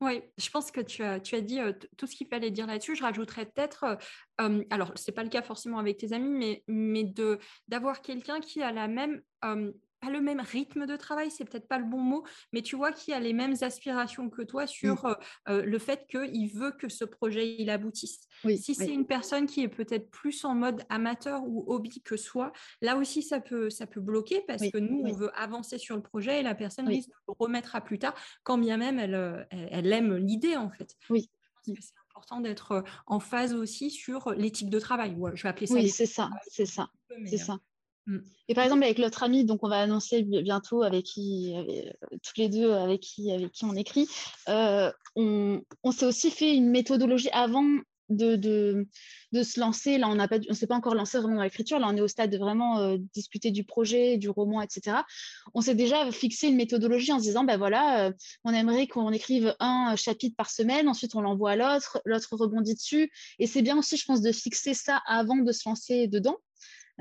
Oui, 0.02 0.22
je 0.38 0.50
pense 0.50 0.72
que 0.72 0.82
tu 0.82 1.04
as, 1.04 1.22
tu 1.22 1.36
as 1.36 1.42
dit 1.42 1.60
tout 1.96 2.06
ce 2.06 2.16
qu'il 2.16 2.28
fallait 2.28 2.52
dire 2.52 2.68
là-dessus. 2.68 2.96
Je 2.96 3.04
rajouterais 3.04 3.46
peut-être, 3.46 3.98
alors 4.38 4.92
ce 4.96 5.10
n'est 5.10 5.16
pas 5.16 5.24
le 5.24 5.30
cas 5.30 5.42
forcément 5.42 5.80
avec 5.80 5.98
tes 5.98 6.12
amis, 6.12 6.30
mais, 6.30 6.64
mais 6.68 7.14
d'avoir 7.68 8.02
quelqu'un 8.02 8.42
qui 8.42 8.62
a 8.62 8.72
la 8.72 8.88
même 8.88 9.22
le 10.10 10.22
même 10.22 10.40
rythme 10.40 10.86
de 10.86 10.96
travail, 10.96 11.32
c'est 11.32 11.46
peut-être 11.46 11.68
pas 11.68 11.78
le 11.78 11.86
bon 11.86 12.00
mot, 12.00 12.24
mais 12.54 12.62
tu 12.62 12.76
vois 12.76 12.92
qu'il 12.92 13.14
a 13.14 13.20
les 13.20 13.34
mêmes 13.34 13.56
aspirations 13.62 14.30
que 14.30 14.42
toi 14.42 14.68
sur 14.68 15.06
mmh. 15.06 15.08
euh, 15.08 15.16
euh, 15.50 15.66
le 15.66 15.80
fait 15.80 16.08
qu'il 16.08 16.50
veut 16.52 16.72
que 16.72 16.90
ce 16.90 17.06
projet 17.06 17.56
il 17.58 17.70
aboutisse. 17.70 18.22
si 18.58 18.76
c'est 18.76 18.94
une 18.94 19.06
personne 19.06 19.46
qui 19.46 19.62
est 19.62 19.70
peut-être 19.70 20.10
plus 20.10 20.46
en 20.46 20.56
mode 20.56 20.84
amateur 20.90 21.44
ou 21.46 21.64
hobby 21.68 22.02
que 22.02 22.18
soi, 22.18 22.52
là 22.82 22.98
aussi 22.98 23.22
ça 23.22 23.40
peut 23.40 23.70
ça 23.70 23.88
peut 23.88 24.02
bloquer 24.02 24.42
parce 24.48 24.70
que 24.70 24.78
nous 24.78 25.04
on 25.06 25.14
veut 25.14 25.32
avancer 25.38 25.78
sur 25.78 25.96
le 25.96 26.02
projet 26.02 26.40
et 26.40 26.44
la 26.44 26.56
personne 26.56 26.88
risque 26.88 27.10
de 27.10 27.16
le 27.28 27.34
remettre 27.40 27.76
à 27.76 27.82
plus 27.82 28.00
tard, 28.00 28.16
quand 28.44 28.58
bien 28.58 28.78
même 28.78 29.00
elle, 29.00 29.16
euh, 29.16 29.44
elle, 29.52 29.92
aime 29.92 30.16
l'idée 30.16 30.56
en 30.56 30.70
fait. 30.70 30.96
Oui. 31.10 31.30
c'est 31.64 31.74
important 32.12 32.40
d'être 32.40 32.84
en 33.08 33.20
phase 33.20 33.54
aussi 33.54 33.92
sur 33.92 34.32
l'éthique 34.32 34.70
de 34.70 34.80
travail. 34.80 35.16
je 35.34 35.44
vais 35.44 35.50
appeler 35.50 35.68
ça. 35.68 35.76
Oui, 35.76 35.90
c'est 35.90 36.06
ça, 36.06 36.30
c'est 36.48 36.66
ça, 36.66 36.90
c'est 37.26 37.38
ça. 37.38 37.60
Mm. 38.08 38.20
Et 38.48 38.54
par 38.54 38.64
exemple, 38.64 38.84
avec 38.84 39.00
l'autre 39.00 39.24
ami, 39.24 39.46
donc 39.46 39.64
on 39.64 39.70
va 39.70 39.80
annoncer 39.80 40.22
bientôt 40.22 40.84
avec 40.84 41.06
qui, 41.06 41.54
euh, 41.56 41.90
toutes 42.22 42.38
les 42.38 42.50
deux, 42.50 42.72
avec 42.72 43.02
qui, 43.02 43.32
avec 43.32 43.52
qui 43.52 43.66
on 43.66 43.76
écrit, 43.76 44.08
euh, 44.50 44.92
on, 45.16 45.62
s'est 45.92 46.06
aussi 46.06 46.30
fait 46.30 46.54
une 46.56 46.70
méthodologie 46.70 47.30
avant 47.32 47.66
de, 48.10 48.86
se 49.34 49.60
lancer. 49.60 49.98
Là, 49.98 50.08
on 50.10 50.16
ne 50.16 50.54
s'est 50.54 50.68
pas 50.68 50.76
encore 50.76 50.94
lancé 50.94 51.18
vraiment 51.18 51.38
dans 51.38 51.44
l'écriture. 51.44 51.80
Là, 51.80 51.88
on 51.90 51.98
est 51.98 52.02
au 52.02 52.08
stade 52.08 52.30
de 52.30 52.38
vraiment 52.38 52.78
euh, 52.80 52.98
discuter 53.16 53.50
du 53.50 53.64
projet, 53.64 54.18
du 54.18 54.30
roman, 54.30 54.62
etc. 54.62 54.98
On 55.56 55.62
s'est 55.62 55.74
déjà 55.74 56.12
fixé 56.12 56.48
une 56.48 56.56
méthodologie 56.56 57.14
en 57.14 57.18
se 57.18 57.24
disant, 57.24 57.46
ben 57.46 57.58
voilà, 57.58 58.12
on 58.44 58.54
aimerait 58.54 58.86
qu'on 58.86 59.12
écrive 59.12 59.56
un 59.60 59.96
chapitre 59.96 60.36
par 60.38 60.52
semaine, 60.52 60.88
ensuite 60.88 61.16
on 61.16 61.22
l'envoie 61.22 61.52
à 61.52 61.56
l'autre, 61.56 62.00
l'autre 62.06 62.36
rebondit 62.36 62.76
dessus. 62.76 63.12
Et 63.40 63.48
c'est 63.48 63.64
bien 63.64 63.76
aussi, 63.76 63.98
je 63.98 64.06
pense, 64.06 64.22
de 64.22 64.32
fixer 64.32 64.76
ça 64.76 65.02
avant 65.08 65.38
de 65.38 65.52
se 65.52 65.68
lancer 65.68 66.08
dedans. 66.08 66.38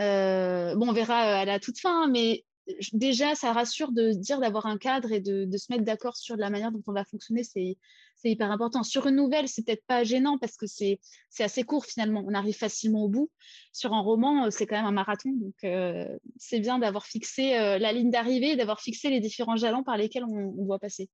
Euh, 0.01 0.75
bon, 0.75 0.89
on 0.89 0.93
verra 0.93 1.27
euh, 1.27 1.43
à 1.43 1.45
la 1.45 1.61
toute 1.61 1.79
fin, 1.79 2.05
hein, 2.05 2.09
mais 2.11 2.45
déjà, 2.93 3.35
ça 3.35 3.53
rassure 3.53 3.93
de 3.93 4.11
dire 4.13 4.41
d'avoir 4.41 4.67
un 4.67 4.79
cadre 4.79 5.13
et 5.13 5.21
de, 5.21 5.49
se 5.57 5.73
mettre 5.73 5.85
d'accord 5.85 6.17
sur 6.17 6.37
la 6.37 6.51
manière 6.51 6.73
dont 6.73 6.83
on 6.87 6.93
va 6.93 7.05
fonctionner, 7.05 7.45
c'est 7.45 7.77
hyper 8.25 8.51
important. 8.51 8.83
Sur 8.83 9.07
une 9.07 9.17
nouvelle, 9.17 9.49
c'est 9.49 9.63
peut-être 9.65 9.85
pas 9.87 10.03
gênant 10.03 10.39
parce 10.39 10.57
que 10.57 10.67
c'est 10.67 10.99
assez 11.39 11.63
court 11.63 11.85
finalement, 11.85 12.25
on 12.27 12.33
arrive 12.33 12.57
facilement 12.57 13.05
au 13.05 13.09
bout. 13.09 13.31
Sur 13.73 13.93
un 13.93 14.01
roman, 14.01 14.47
euh, 14.47 14.51
c'est 14.51 14.67
quand 14.67 14.77
même 14.77 14.87
un 14.87 14.93
marathon, 14.93 15.31
donc 15.33 15.55
c'est 16.39 16.61
bien 16.61 16.79
d'avoir 16.79 17.07
fixé 17.07 17.51
la 17.53 17.93
ligne 17.93 18.11
d'arrivée, 18.11 18.57
d'avoir 18.57 18.81
fixé 18.81 19.11
les 19.11 19.21
différents 19.21 19.57
jalons 19.57 19.85
par 19.85 19.97
lesquels 19.97 20.25
on 20.25 20.65
doit 20.65 20.79
passer 20.79 21.11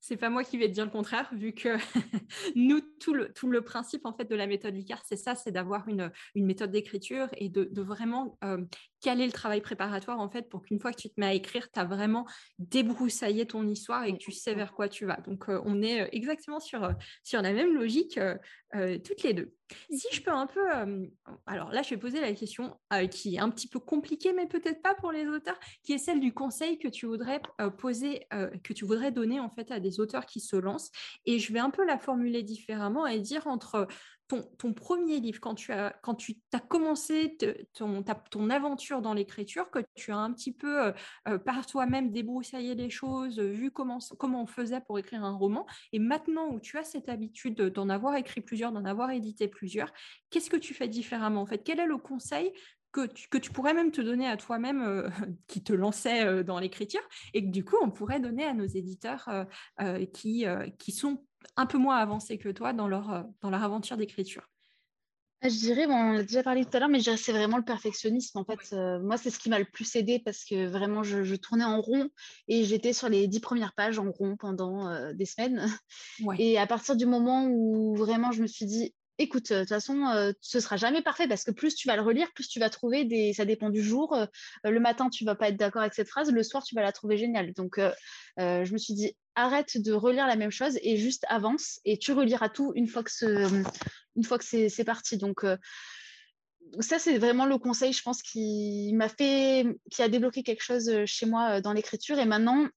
c'est 0.00 0.16
pas 0.16 0.30
moi 0.30 0.44
qui 0.44 0.56
vais 0.56 0.68
te 0.68 0.72
dire 0.72 0.84
le 0.84 0.90
contraire, 0.90 1.28
vu 1.32 1.52
que 1.52 1.76
nous, 2.56 2.80
tout 3.00 3.14
le, 3.14 3.32
tout 3.32 3.48
le 3.48 3.62
principe 3.62 4.06
en 4.06 4.12
fait 4.12 4.24
de 4.24 4.34
la 4.34 4.46
méthode 4.46 4.74
Vicar, 4.74 5.02
c'est 5.06 5.16
ça, 5.16 5.34
c'est 5.34 5.52
d'avoir 5.52 5.88
une, 5.88 6.10
une, 6.34 6.46
méthode 6.46 6.70
d'écriture 6.70 7.28
et 7.36 7.48
de, 7.48 7.64
de 7.64 7.82
vraiment 7.82 8.38
euh, 8.44 8.64
caler 9.02 9.26
le 9.26 9.32
travail 9.32 9.60
préparatoire 9.60 10.18
en 10.18 10.30
fait 10.30 10.48
pour 10.48 10.62
qu'une 10.62 10.80
fois 10.80 10.92
que 10.92 11.00
tu 11.00 11.10
te 11.10 11.20
mets 11.20 11.26
à 11.26 11.34
écrire, 11.34 11.70
tu 11.70 11.78
as 11.78 11.84
vraiment 11.84 12.26
débroussaillé 12.58 13.46
ton 13.46 13.66
histoire 13.66 14.04
et 14.04 14.12
que 14.12 14.18
tu 14.18 14.32
sais 14.32 14.54
vers 14.54 14.72
quoi 14.72 14.88
tu 14.88 15.04
vas. 15.04 15.20
Donc 15.26 15.48
euh, 15.48 15.60
on 15.64 15.82
est 15.82 16.02
euh, 16.02 16.08
exactement 16.12 16.60
sur, 16.60 16.90
sur 17.22 17.42
la 17.42 17.52
même 17.52 17.74
logique 17.74 18.18
toutes 19.04 19.22
les 19.24 19.34
deux. 19.34 19.52
Si 19.90 20.06
je 20.12 20.22
peux 20.22 20.30
un 20.30 20.46
peu... 20.46 20.60
alors 21.46 21.70
là, 21.72 21.82
je 21.82 21.90
vais 21.90 21.96
poser 21.96 22.20
la 22.20 22.32
question 22.32 22.78
qui 23.10 23.36
est 23.36 23.38
un 23.38 23.50
petit 23.50 23.68
peu 23.68 23.78
compliquée, 23.78 24.32
mais 24.32 24.46
peut-être 24.46 24.82
pas 24.82 24.94
pour 24.94 25.12
les 25.12 25.26
auteurs, 25.26 25.58
qui 25.82 25.92
est 25.92 25.98
celle 25.98 26.20
du 26.20 26.32
conseil 26.32 26.78
que 26.78 26.88
tu 26.88 27.06
voudrais 27.06 27.40
poser, 27.78 28.26
que 28.62 28.72
tu 28.72 28.84
voudrais 28.84 29.12
donner 29.12 29.40
en 29.40 29.50
fait 29.50 29.70
à 29.70 29.80
des 29.80 30.00
auteurs 30.00 30.26
qui 30.26 30.40
se 30.40 30.56
lancent. 30.56 30.90
Et 31.26 31.38
je 31.38 31.52
vais 31.52 31.60
un 31.60 31.70
peu 31.70 31.84
la 31.84 31.98
formuler 31.98 32.42
différemment 32.42 33.06
et 33.06 33.18
dire 33.20 33.46
entre 33.46 33.86
ton, 34.58 34.72
premier 34.72 35.18
livre, 35.20 35.40
quand 35.40 35.54
tu 35.54 35.72
as, 35.72 35.92
commencé 36.68 37.36
ton, 37.74 38.50
aventure 38.50 39.02
dans 39.02 39.14
l'écriture, 39.14 39.70
que 39.70 39.80
tu 39.94 40.12
as 40.12 40.18
un 40.18 40.32
petit 40.32 40.52
peu 40.52 40.86
euh, 40.86 40.92
euh, 41.28 41.38
par 41.38 41.66
toi-même 41.66 42.12
débroussaillé 42.12 42.74
les 42.74 42.90
choses, 42.90 43.40
vu 43.40 43.70
comment, 43.70 43.98
on 44.22 44.46
faisait 44.46 44.80
pour 44.80 44.98
écrire 44.98 45.24
un 45.24 45.36
roman, 45.36 45.66
et 45.92 45.98
maintenant 45.98 46.48
où 46.48 46.60
tu 46.60 46.78
as 46.78 46.84
cette 46.84 47.08
habitude 47.08 47.60
d'en 47.60 47.88
avoir 47.88 48.16
écrit 48.16 48.40
plusieurs, 48.40 48.72
d'en 48.72 48.84
avoir 48.84 49.10
édité 49.10 49.48
plusieurs, 49.48 49.92
qu'est-ce 50.30 50.50
que 50.50 50.56
tu 50.56 50.74
fais 50.74 50.88
différemment 50.88 51.42
en 51.42 51.46
fait? 51.46 51.62
Quel 51.64 51.80
est 51.80 51.86
le 51.86 51.98
conseil 51.98 52.52
que 52.92 53.06
tu, 53.06 53.52
pourrais 53.52 53.72
même 53.72 53.92
te 53.92 54.00
donner 54.00 54.26
à 54.26 54.36
toi-même 54.36 54.82
euh, 54.82 55.08
qui 55.46 55.62
te 55.62 55.72
lançait 55.72 56.42
dans 56.42 56.58
l'écriture 56.58 57.02
et 57.34 57.44
que 57.44 57.50
du 57.50 57.64
coup 57.64 57.76
on 57.80 57.90
pourrait 57.90 58.20
donner 58.20 58.44
à 58.44 58.54
nos 58.54 58.66
éditeurs 58.66 59.28
qui 60.12 60.92
sont 60.92 61.24
un 61.56 61.66
peu 61.66 61.78
moins 61.78 61.96
avancés 61.96 62.38
que 62.38 62.48
toi 62.48 62.72
dans 62.72 62.88
leur, 62.88 63.12
euh, 63.12 63.22
dans 63.40 63.50
leur 63.50 63.62
aventure 63.62 63.96
d'écriture 63.96 64.46
ah, 65.42 65.48
je 65.48 65.56
dirais, 65.56 65.86
on 65.86 66.16
a 66.18 66.22
déjà 66.22 66.42
parlé 66.42 66.66
tout 66.66 66.76
à 66.76 66.80
l'heure, 66.80 66.90
mais 66.90 67.00
je 67.00 67.16
c'est 67.16 67.32
vraiment 67.32 67.56
le 67.56 67.64
perfectionnisme. 67.64 68.36
En 68.36 68.44
fait, 68.44 68.58
euh, 68.74 69.00
moi, 69.00 69.16
c'est 69.16 69.30
ce 69.30 69.38
qui 69.38 69.48
m'a 69.48 69.58
le 69.58 69.64
plus 69.64 69.96
aidé 69.96 70.18
parce 70.18 70.44
que 70.44 70.66
vraiment, 70.66 71.02
je, 71.02 71.34
tournais 71.36 71.64
en 71.64 71.80
rond 71.80 72.10
et 72.46 72.64
j'étais 72.64 72.92
sur 72.92 73.08
les 73.08 73.26
dix 73.26 73.40
premières 73.40 73.72
pages 73.72 73.98
en 73.98 74.10
rond 74.10 74.36
pendant 74.36 74.88
euh, 74.88 75.14
des 75.14 75.24
semaines. 75.24 75.66
Et 76.38 76.58
à 76.58 76.66
partir 76.66 76.94
du 76.94 77.06
moment 77.06 77.46
où 77.46 77.96
vraiment 77.96 78.32
je 78.32 78.42
me 78.42 78.46
suis 78.46 78.66
dit, 78.66 78.94
écoute, 79.16 79.50
de 79.50 79.60
toute 79.60 79.70
façon, 79.70 80.34
ce 80.42 80.60
sera 80.60 80.76
jamais 80.76 81.00
parfait 81.00 81.26
parce 81.26 81.44
que 81.44 81.52
plus 81.52 81.74
tu 81.74 81.88
vas 81.88 81.96
le 81.96 82.02
relire, 82.02 82.30
plus 82.34 82.46
tu 82.46 82.60
vas 82.60 82.68
trouver 82.68 83.06
des. 83.06 83.32
Ça 83.32 83.46
dépend 83.46 83.70
du 83.70 83.82
jour. 83.82 84.18
le 84.62 84.80
matin, 84.80 85.08
tu 85.08 85.24
vas 85.24 85.36
pas 85.36 85.48
être 85.48 85.56
d'accord 85.56 85.80
avec 85.80 85.94
cette 85.94 86.08
phrase. 86.08 86.30
Le 86.30 86.42
soir, 86.42 86.62
tu 86.64 86.74
vas 86.74 86.82
la 86.82 86.92
trouver 86.92 87.16
géniale. 87.16 87.54
Donc, 87.54 87.80
je 88.36 88.72
me 88.72 88.78
suis 88.78 88.92
dit, 88.92 89.14
arrête 89.40 89.80
de 89.80 89.92
relire 89.92 90.26
la 90.26 90.36
même 90.36 90.50
chose 90.50 90.78
et 90.82 90.96
juste 90.96 91.24
avance 91.28 91.80
et 91.84 91.98
tu 91.98 92.12
reliras 92.12 92.48
tout 92.48 92.72
une 92.74 92.86
fois 92.86 93.02
que, 93.02 94.70
c'est 94.70 94.84
parti. 94.84 95.16
Donc, 95.16 95.44
euh, 95.44 95.56
ça, 96.80 96.98
c'est 96.98 97.18
vraiment 97.18 97.46
le 97.46 97.58
conseil, 97.58 97.92
je 97.92 98.02
pense, 98.02 98.22
qui 98.22 98.92
m'a 98.94 99.08
fait, 99.08 99.66
qui 99.90 100.02
a 100.02 100.08
débloqué 100.08 100.42
quelque 100.42 100.62
chose 100.62 100.88
euh, 100.88 101.04
chez 101.06 101.26
moi 101.26 101.56
euh, 101.56 101.60
dans 101.60 101.72
l'écriture. 101.72 102.18
Et 102.18 102.26
maintenant, 102.26 102.68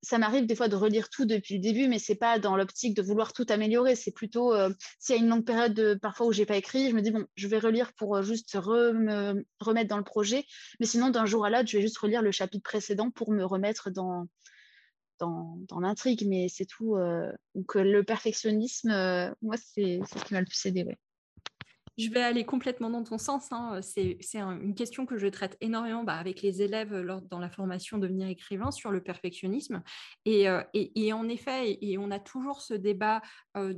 ça 0.00 0.18
m'arrive 0.18 0.46
des 0.46 0.54
fois 0.54 0.68
de 0.68 0.76
relire 0.76 1.08
tout 1.08 1.24
depuis 1.24 1.54
le 1.54 1.60
début, 1.60 1.88
mais 1.88 1.98
c'est 1.98 2.14
pas 2.14 2.38
dans 2.38 2.56
l'optique 2.56 2.94
de 2.94 3.02
vouloir 3.02 3.32
tout 3.32 3.46
améliorer. 3.48 3.96
C'est 3.96 4.12
plutôt 4.12 4.54
s'il 5.00 5.16
y 5.16 5.18
a 5.18 5.20
une 5.20 5.28
longue 5.28 5.44
période 5.44 5.74
de, 5.74 5.94
parfois 5.94 6.28
où 6.28 6.32
j'ai 6.32 6.46
pas 6.46 6.56
écrit, 6.56 6.88
je 6.88 6.94
me 6.94 7.02
dis 7.02 7.10
bon, 7.10 7.26
je 7.34 7.48
vais 7.48 7.58
relire 7.58 7.92
pour 7.94 8.22
juste 8.22 8.54
me 8.54 9.44
remettre 9.58 9.88
dans 9.88 9.96
le 9.96 10.04
projet. 10.04 10.44
Mais 10.78 10.86
sinon, 10.86 11.10
d'un 11.10 11.26
jour 11.26 11.44
à 11.44 11.50
l'autre, 11.50 11.66
je 11.66 11.78
vais 11.78 11.82
juste 11.82 11.98
relire 11.98 12.22
le 12.22 12.30
chapitre 12.30 12.62
précédent 12.62 13.10
pour 13.10 13.32
me 13.32 13.44
remettre 13.44 13.90
dans, 13.90 14.28
dans, 15.18 15.80
l'intrigue, 15.80 16.26
mais 16.28 16.48
c'est 16.48 16.66
tout. 16.66 16.96
Euh, 16.96 17.30
donc 17.54 17.74
le 17.74 18.02
perfectionnisme, 18.02 18.90
euh, 18.90 19.30
moi, 19.42 19.56
c'est 19.56 20.00
ce 20.06 20.24
qui 20.24 20.34
m'a 20.34 20.40
le 20.40 20.46
plus 20.46 20.64
aidé. 20.66 20.84
Ouais. 20.84 20.98
Je 21.98 22.10
vais 22.10 22.22
aller 22.22 22.44
complètement 22.44 22.90
dans 22.90 23.02
ton 23.02 23.16
sens. 23.16 23.50
Hein. 23.52 23.80
C'est 23.80 24.18
une 24.34 24.74
question 24.74 25.06
que 25.06 25.16
je 25.16 25.26
traite 25.28 25.56
énormément 25.60 26.04
bah, 26.04 26.16
avec 26.16 26.42
les 26.42 26.60
élèves 26.60 26.94
lors, 26.94 27.22
dans 27.22 27.38
la 27.38 27.48
formation 27.48 27.96
Devenir 27.98 28.28
écrivain 28.28 28.70
sur 28.70 28.90
le 28.90 29.02
perfectionnisme. 29.02 29.82
Et, 30.26 30.48
euh, 30.48 30.62
et, 30.74 31.12
en 31.12 31.28
effet, 31.28 31.78
et, 31.80 31.96
on 31.96 32.10
a 32.10 32.18
toujours 32.18 32.60
ce 32.60 32.74
débat 32.74 33.22
euh, 33.56 33.72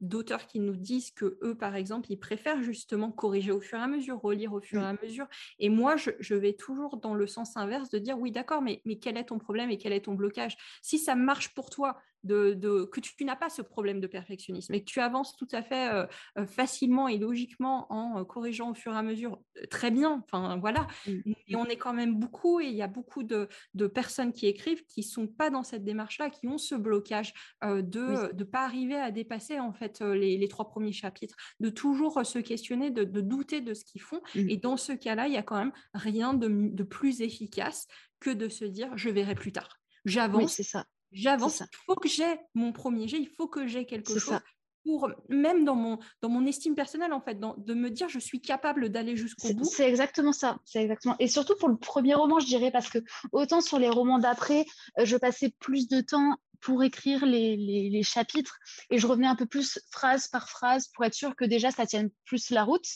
d'auteurs 0.00 0.46
qui 0.46 0.58
nous 0.60 0.76
disent 0.76 1.10
que 1.10 1.38
eux, 1.42 1.54
par 1.54 1.76
exemple, 1.76 2.10
ils 2.10 2.18
préfèrent 2.18 2.62
justement 2.62 3.10
corriger 3.12 3.52
au 3.52 3.60
fur 3.60 3.78
et 3.78 3.82
à 3.82 3.86
mesure, 3.86 4.20
relire 4.20 4.54
au 4.54 4.60
fur 4.60 4.80
et 4.80 4.86
à 4.86 4.94
mesure. 5.02 5.26
Et 5.58 5.68
moi, 5.68 5.96
je, 5.96 6.10
je 6.18 6.34
vais 6.34 6.54
toujours 6.54 6.96
dans 6.96 7.14
le 7.14 7.26
sens 7.26 7.56
inverse 7.56 7.90
de 7.90 7.98
dire 7.98 8.18
oui, 8.18 8.30
d'accord, 8.30 8.62
mais, 8.62 8.80
mais 8.86 8.98
quel 8.98 9.18
est 9.18 9.24
ton 9.24 9.38
problème 9.38 9.70
et 9.70 9.76
quel 9.76 9.92
est 9.92 10.06
ton 10.06 10.14
blocage? 10.14 10.56
Si 10.80 10.98
ça 10.98 11.14
marche 11.14 11.54
pour 11.54 11.68
toi, 11.68 11.98
de, 12.24 12.84
que 12.84 13.00
tu, 13.00 13.24
n'as 13.24 13.36
pas 13.36 13.48
ce 13.48 13.62
problème 13.62 14.00
de 14.00 14.06
perfectionnisme 14.06 14.74
et 14.74 14.80
que 14.80 14.90
tu 14.90 15.00
avances 15.00 15.36
tout 15.36 15.48
à 15.52 15.62
fait 15.62 15.92
euh, 15.92 16.06
euh, 16.38 16.46
facilement 16.46 17.08
et 17.08 17.18
logiquement 17.18 17.86
en 17.92 18.20
euh, 18.20 18.24
corrigeant 18.24 18.70
au 18.70 18.74
fur 18.74 18.92
et 18.92 18.96
à 18.96 19.02
mesure, 19.02 19.40
très 19.70 19.90
bien. 19.90 20.22
Enfin 20.24 20.58
voilà. 20.58 20.86
Mmh. 21.06 21.32
Et 21.48 21.56
on 21.56 21.64
est 21.66 21.76
quand 21.76 21.92
même 21.92 22.18
beaucoup 22.18 22.60
et 22.60 22.66
il 22.66 22.74
y 22.74 22.82
a 22.82 22.88
beaucoup 22.88 23.22
de, 23.22 23.48
personnes 23.94 24.32
qui 24.32 24.46
écrivent 24.46 24.84
qui 24.86 25.02
sont 25.02 25.26
pas 25.26 25.50
dans 25.50 25.62
cette 25.62 25.84
démarche-là, 25.84 26.30
qui 26.30 26.46
ont 26.46 26.58
ce 26.58 26.74
blocage 26.74 27.32
de 27.62 28.32
ne 28.34 28.44
pas 28.44 28.64
arriver 28.64 28.96
à 28.96 29.10
dépasser 29.10 29.58
en 29.58 29.72
fait 29.72 30.00
les, 30.00 30.48
trois 30.48 30.68
premiers 30.68 30.92
chapitres, 30.92 31.36
de 31.58 31.70
toujours 31.70 32.24
se 32.24 32.38
questionner, 32.38 32.90
de, 32.90 33.04
douter 33.04 33.60
de 33.60 33.74
ce 33.74 33.84
qu'ils 33.84 34.00
font. 34.00 34.20
Mmh. 34.34 34.50
Et 34.50 34.56
dans 34.56 34.76
ce 34.76 34.92
cas-là, 34.92 35.26
il 35.26 35.34
y 35.34 35.36
a 35.36 35.42
quand 35.42 35.58
même 35.58 35.72
rien 35.94 36.34
de, 36.34 36.48
de 36.48 36.82
plus 36.82 37.20
efficace 37.20 37.86
que 38.20 38.30
de 38.30 38.48
se 38.48 38.64
dire 38.64 38.96
je 38.96 39.10
verrai 39.10 39.34
plus 39.34 39.52
tard. 39.52 39.80
J'avance. 40.04 40.54
c'est 40.54 40.62
ça 40.62 40.86
J'avance, 41.12 41.60
il 41.60 41.76
faut 41.86 41.96
que 41.96 42.08
j'ai 42.08 42.38
mon 42.54 42.72
premier 42.72 43.08
jet, 43.08 43.18
il 43.18 43.28
faut 43.28 43.48
que 43.48 43.66
j'ai 43.66 43.84
quelque 43.86 44.18
chose. 44.18 44.38
pour 44.84 45.10
même 45.28 45.64
dans 45.64 45.74
mon, 45.74 45.98
dans 46.22 46.28
mon 46.28 46.46
estime 46.46 46.74
personnelle, 46.74 47.12
en 47.12 47.20
fait, 47.20 47.38
de 47.38 47.74
me 47.74 47.90
dire 47.90 48.08
je 48.08 48.18
suis 48.18 48.40
capable 48.40 48.88
d'aller 48.88 49.16
jusqu'au 49.16 49.52
bout. 49.52 49.64
C'est 49.64 49.88
exactement 49.88 50.32
ça. 50.32 50.58
C'est 50.64 50.82
exactement. 50.82 51.16
Et 51.18 51.28
surtout 51.28 51.56
pour 51.56 51.68
le 51.68 51.76
premier 51.76 52.14
roman, 52.14 52.38
je 52.38 52.46
dirais, 52.46 52.70
parce 52.70 52.88
que 52.88 52.98
autant 53.32 53.60
sur 53.60 53.78
les 53.78 53.88
romans 53.88 54.18
d'après, 54.18 54.64
euh, 54.98 55.04
je 55.04 55.16
passais 55.16 55.52
plus 55.58 55.88
de 55.88 56.00
temps 56.00 56.36
pour 56.60 56.82
écrire 56.82 57.24
les, 57.24 57.56
les, 57.56 58.02
chapitres 58.02 58.58
et 58.90 58.98
je 58.98 59.06
revenais 59.06 59.26
un 59.26 59.36
peu 59.36 59.46
plus 59.46 59.80
phrase 59.90 60.28
par 60.28 60.48
phrase 60.48 60.88
pour 60.88 61.06
être 61.06 61.14
sûr 61.14 61.34
que 61.34 61.46
déjà 61.46 61.70
ça 61.70 61.86
tienne 61.86 62.10
plus 62.26 62.50
la 62.50 62.64
route. 62.64 62.86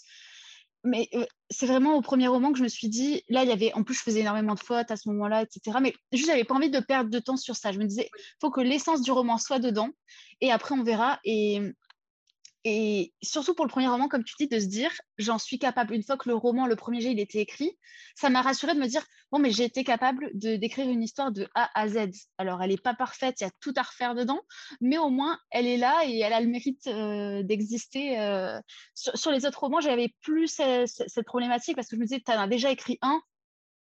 Mais 0.84 1.08
euh, 1.14 1.24
c'est 1.50 1.66
vraiment 1.66 1.94
au 1.96 2.02
premier 2.02 2.28
roman 2.28 2.52
que 2.52 2.58
je 2.58 2.62
me 2.62 2.68
suis 2.68 2.88
dit, 2.88 3.22
là, 3.28 3.42
il 3.42 3.48
y 3.48 3.52
avait, 3.52 3.72
en 3.72 3.82
plus, 3.82 3.94
je 3.94 4.02
faisais 4.02 4.20
énormément 4.20 4.54
de 4.54 4.60
fautes 4.60 4.90
à 4.90 4.96
ce 4.96 5.08
moment-là, 5.08 5.42
etc. 5.42 5.78
Mais 5.80 5.94
juste, 6.12 6.28
j'avais 6.28 6.44
pas 6.44 6.54
envie 6.54 6.70
de 6.70 6.80
perdre 6.80 7.10
de 7.10 7.18
temps 7.18 7.36
sur 7.36 7.56
ça. 7.56 7.72
Je 7.72 7.78
me 7.78 7.86
disais, 7.86 8.10
faut 8.40 8.50
que 8.50 8.60
l'essence 8.60 9.00
du 9.00 9.10
roman 9.10 9.38
soit 9.38 9.58
dedans 9.58 9.88
et 10.40 10.52
après, 10.52 10.74
on 10.74 10.82
verra. 10.82 11.18
Et, 11.24 11.60
et 12.64 13.12
surtout 13.22 13.54
pour 13.54 13.66
le 13.66 13.70
premier 13.70 13.88
roman, 13.88 14.08
comme 14.08 14.24
tu 14.24 14.34
dis, 14.38 14.48
de 14.48 14.58
se 14.58 14.64
dire, 14.64 14.90
j'en 15.18 15.38
suis 15.38 15.58
capable. 15.58 15.94
Une 15.94 16.02
fois 16.02 16.16
que 16.16 16.30
le 16.30 16.34
roman, 16.34 16.66
le 16.66 16.76
premier 16.76 17.02
jet, 17.02 17.12
il 17.12 17.20
était 17.20 17.40
écrit, 17.40 17.78
ça 18.14 18.30
m'a 18.30 18.40
rassuré 18.40 18.74
de 18.74 18.80
me 18.80 18.86
dire, 18.86 19.04
bon, 19.30 19.38
mais 19.38 19.50
j'ai 19.50 19.64
été 19.64 19.84
capable 19.84 20.30
de 20.32 20.56
d'écrire 20.56 20.88
une 20.88 21.02
histoire 21.02 21.30
de 21.30 21.46
A 21.54 21.70
à 21.78 21.88
Z. 21.88 22.08
Alors, 22.38 22.62
elle 22.62 22.70
n'est 22.70 22.78
pas 22.78 22.94
parfaite, 22.94 23.40
il 23.40 23.44
y 23.44 23.46
a 23.46 23.50
tout 23.60 23.74
à 23.76 23.82
refaire 23.82 24.14
dedans, 24.14 24.40
mais 24.80 24.96
au 24.96 25.10
moins, 25.10 25.38
elle 25.50 25.66
est 25.66 25.76
là 25.76 26.04
et 26.06 26.18
elle 26.20 26.32
a 26.32 26.40
le 26.40 26.48
mérite 26.48 26.86
euh, 26.86 27.42
d'exister. 27.42 28.18
Euh. 28.18 28.58
Sur, 28.94 29.30
les 29.30 29.44
autres 29.44 29.60
romans, 29.60 29.80
j'avais 29.80 30.14
plus 30.22 30.48
cette, 30.48 31.26
problématique 31.26 31.76
parce 31.76 31.88
que 31.88 31.96
je 31.96 32.00
me 32.00 32.06
disais, 32.06 32.22
tu 32.24 32.32
en 32.32 32.40
as 32.40 32.48
déjà 32.48 32.70
écrit 32.70 32.98
un, 33.02 33.20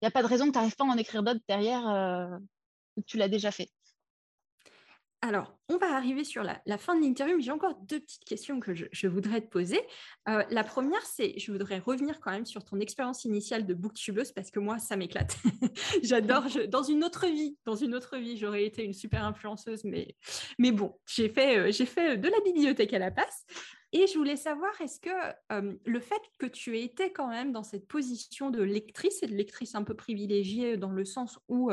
il 0.02 0.06
n'y 0.06 0.08
a 0.08 0.10
pas 0.10 0.22
de 0.22 0.28
raison 0.28 0.46
que 0.46 0.50
tu 0.50 0.58
n'arrives 0.58 0.74
pas 0.74 0.84
à 0.84 0.88
en 0.88 0.96
écrire 0.96 1.22
d'autres 1.22 1.40
derrière, 1.48 1.88
euh, 1.88 2.36
tu 3.06 3.18
l'as 3.18 3.28
déjà 3.28 3.52
fait. 3.52 3.70
Alors, 5.26 5.56
on 5.70 5.78
va 5.78 5.96
arriver 5.96 6.22
sur 6.22 6.42
la, 6.42 6.76
fin 6.76 6.94
de 6.94 7.00
l'interview, 7.00 7.38
mais 7.38 7.42
j'ai 7.42 7.50
encore 7.50 7.76
deux 7.88 7.98
petites 7.98 8.26
questions 8.26 8.60
que 8.60 8.74
je, 8.74 9.06
voudrais 9.06 9.40
te 9.40 9.46
poser. 9.46 9.80
Euh, 10.28 10.42
la 10.50 10.62
première, 10.64 11.00
c'est, 11.00 11.38
je 11.38 11.50
voudrais 11.50 11.78
revenir 11.78 12.20
quand 12.20 12.30
même 12.30 12.44
sur 12.44 12.62
ton 12.62 12.78
expérience 12.78 13.24
initiale 13.24 13.64
de 13.64 13.72
booktubeuse 13.72 14.32
parce 14.32 14.50
que 14.50 14.60
moi, 14.60 14.78
ça 14.78 14.96
m'éclate. 14.96 15.38
J'adore. 16.02 16.44
dans 16.68 16.82
une 16.82 17.02
autre 17.02 17.26
vie, 17.26 17.56
dans 17.64 17.74
une 17.74 17.94
autre 17.94 18.18
vie, 18.18 18.36
j'aurais 18.36 18.66
été 18.66 18.84
une 18.84 18.92
super 18.92 19.24
influenceuse, 19.24 19.82
mais, 19.84 20.14
bon, 20.72 20.94
j'ai 21.06 21.30
fait, 21.30 21.56
euh, 21.56 21.72
j'ai 21.72 21.86
fait 21.86 22.18
de 22.18 22.28
la 22.28 22.40
bibliothèque 22.44 22.92
à 22.92 22.98
la 22.98 23.10
place. 23.10 23.46
Et 23.96 24.08
je 24.08 24.18
voulais 24.18 24.36
savoir, 24.36 24.72
est-ce 24.80 24.98
que 24.98 25.10
le 25.86 26.00
fait 26.00 26.20
que 26.38 26.46
tu 26.46 26.76
aies 26.76 26.82
été 26.82 27.12
quand 27.12 27.28
même 27.28 27.52
dans 27.52 27.62
cette 27.62 27.86
position 27.86 28.50
de 28.50 28.60
lectrice 28.60 29.22
et 29.22 29.28
de 29.28 29.34
lectrice 29.34 29.76
un 29.76 29.84
peu 29.84 29.94
privilégiée 29.94 30.76
dans 30.76 30.90
le 30.90 31.04
sens 31.04 31.38
où 31.48 31.70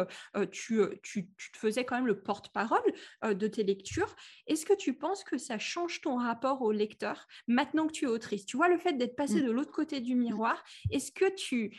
tu, 0.51 0.81
tu, 1.01 1.27
te 1.27 1.57
faisais 1.57 1.83
quand 1.83 1.95
même 1.95 2.05
le 2.05 2.21
porte-parole 2.21 2.93
de 3.23 3.47
tes 3.47 3.63
lectures, 3.63 4.15
est-ce 4.45 4.67
que 4.67 4.75
tu 4.75 4.93
penses 4.93 5.23
que 5.23 5.39
ça 5.39 5.57
change 5.57 6.01
ton 6.01 6.17
rapport 6.17 6.61
au 6.61 6.71
lecteur 6.71 7.27
maintenant 7.47 7.87
que 7.87 7.93
tu 7.93 8.05
es 8.05 8.07
autrice? 8.07 8.45
Tu 8.45 8.55
vois, 8.55 8.69
le 8.69 8.77
fait 8.77 8.93
d'être 8.93 9.15
passée 9.15 9.41
mmh. 9.41 9.47
de 9.47 9.51
l'autre 9.51 9.71
côté 9.71 9.99
du 9.99 10.13
miroir, 10.13 10.63
est-ce 10.91 11.11
que 11.11 11.33
tu, 11.33 11.75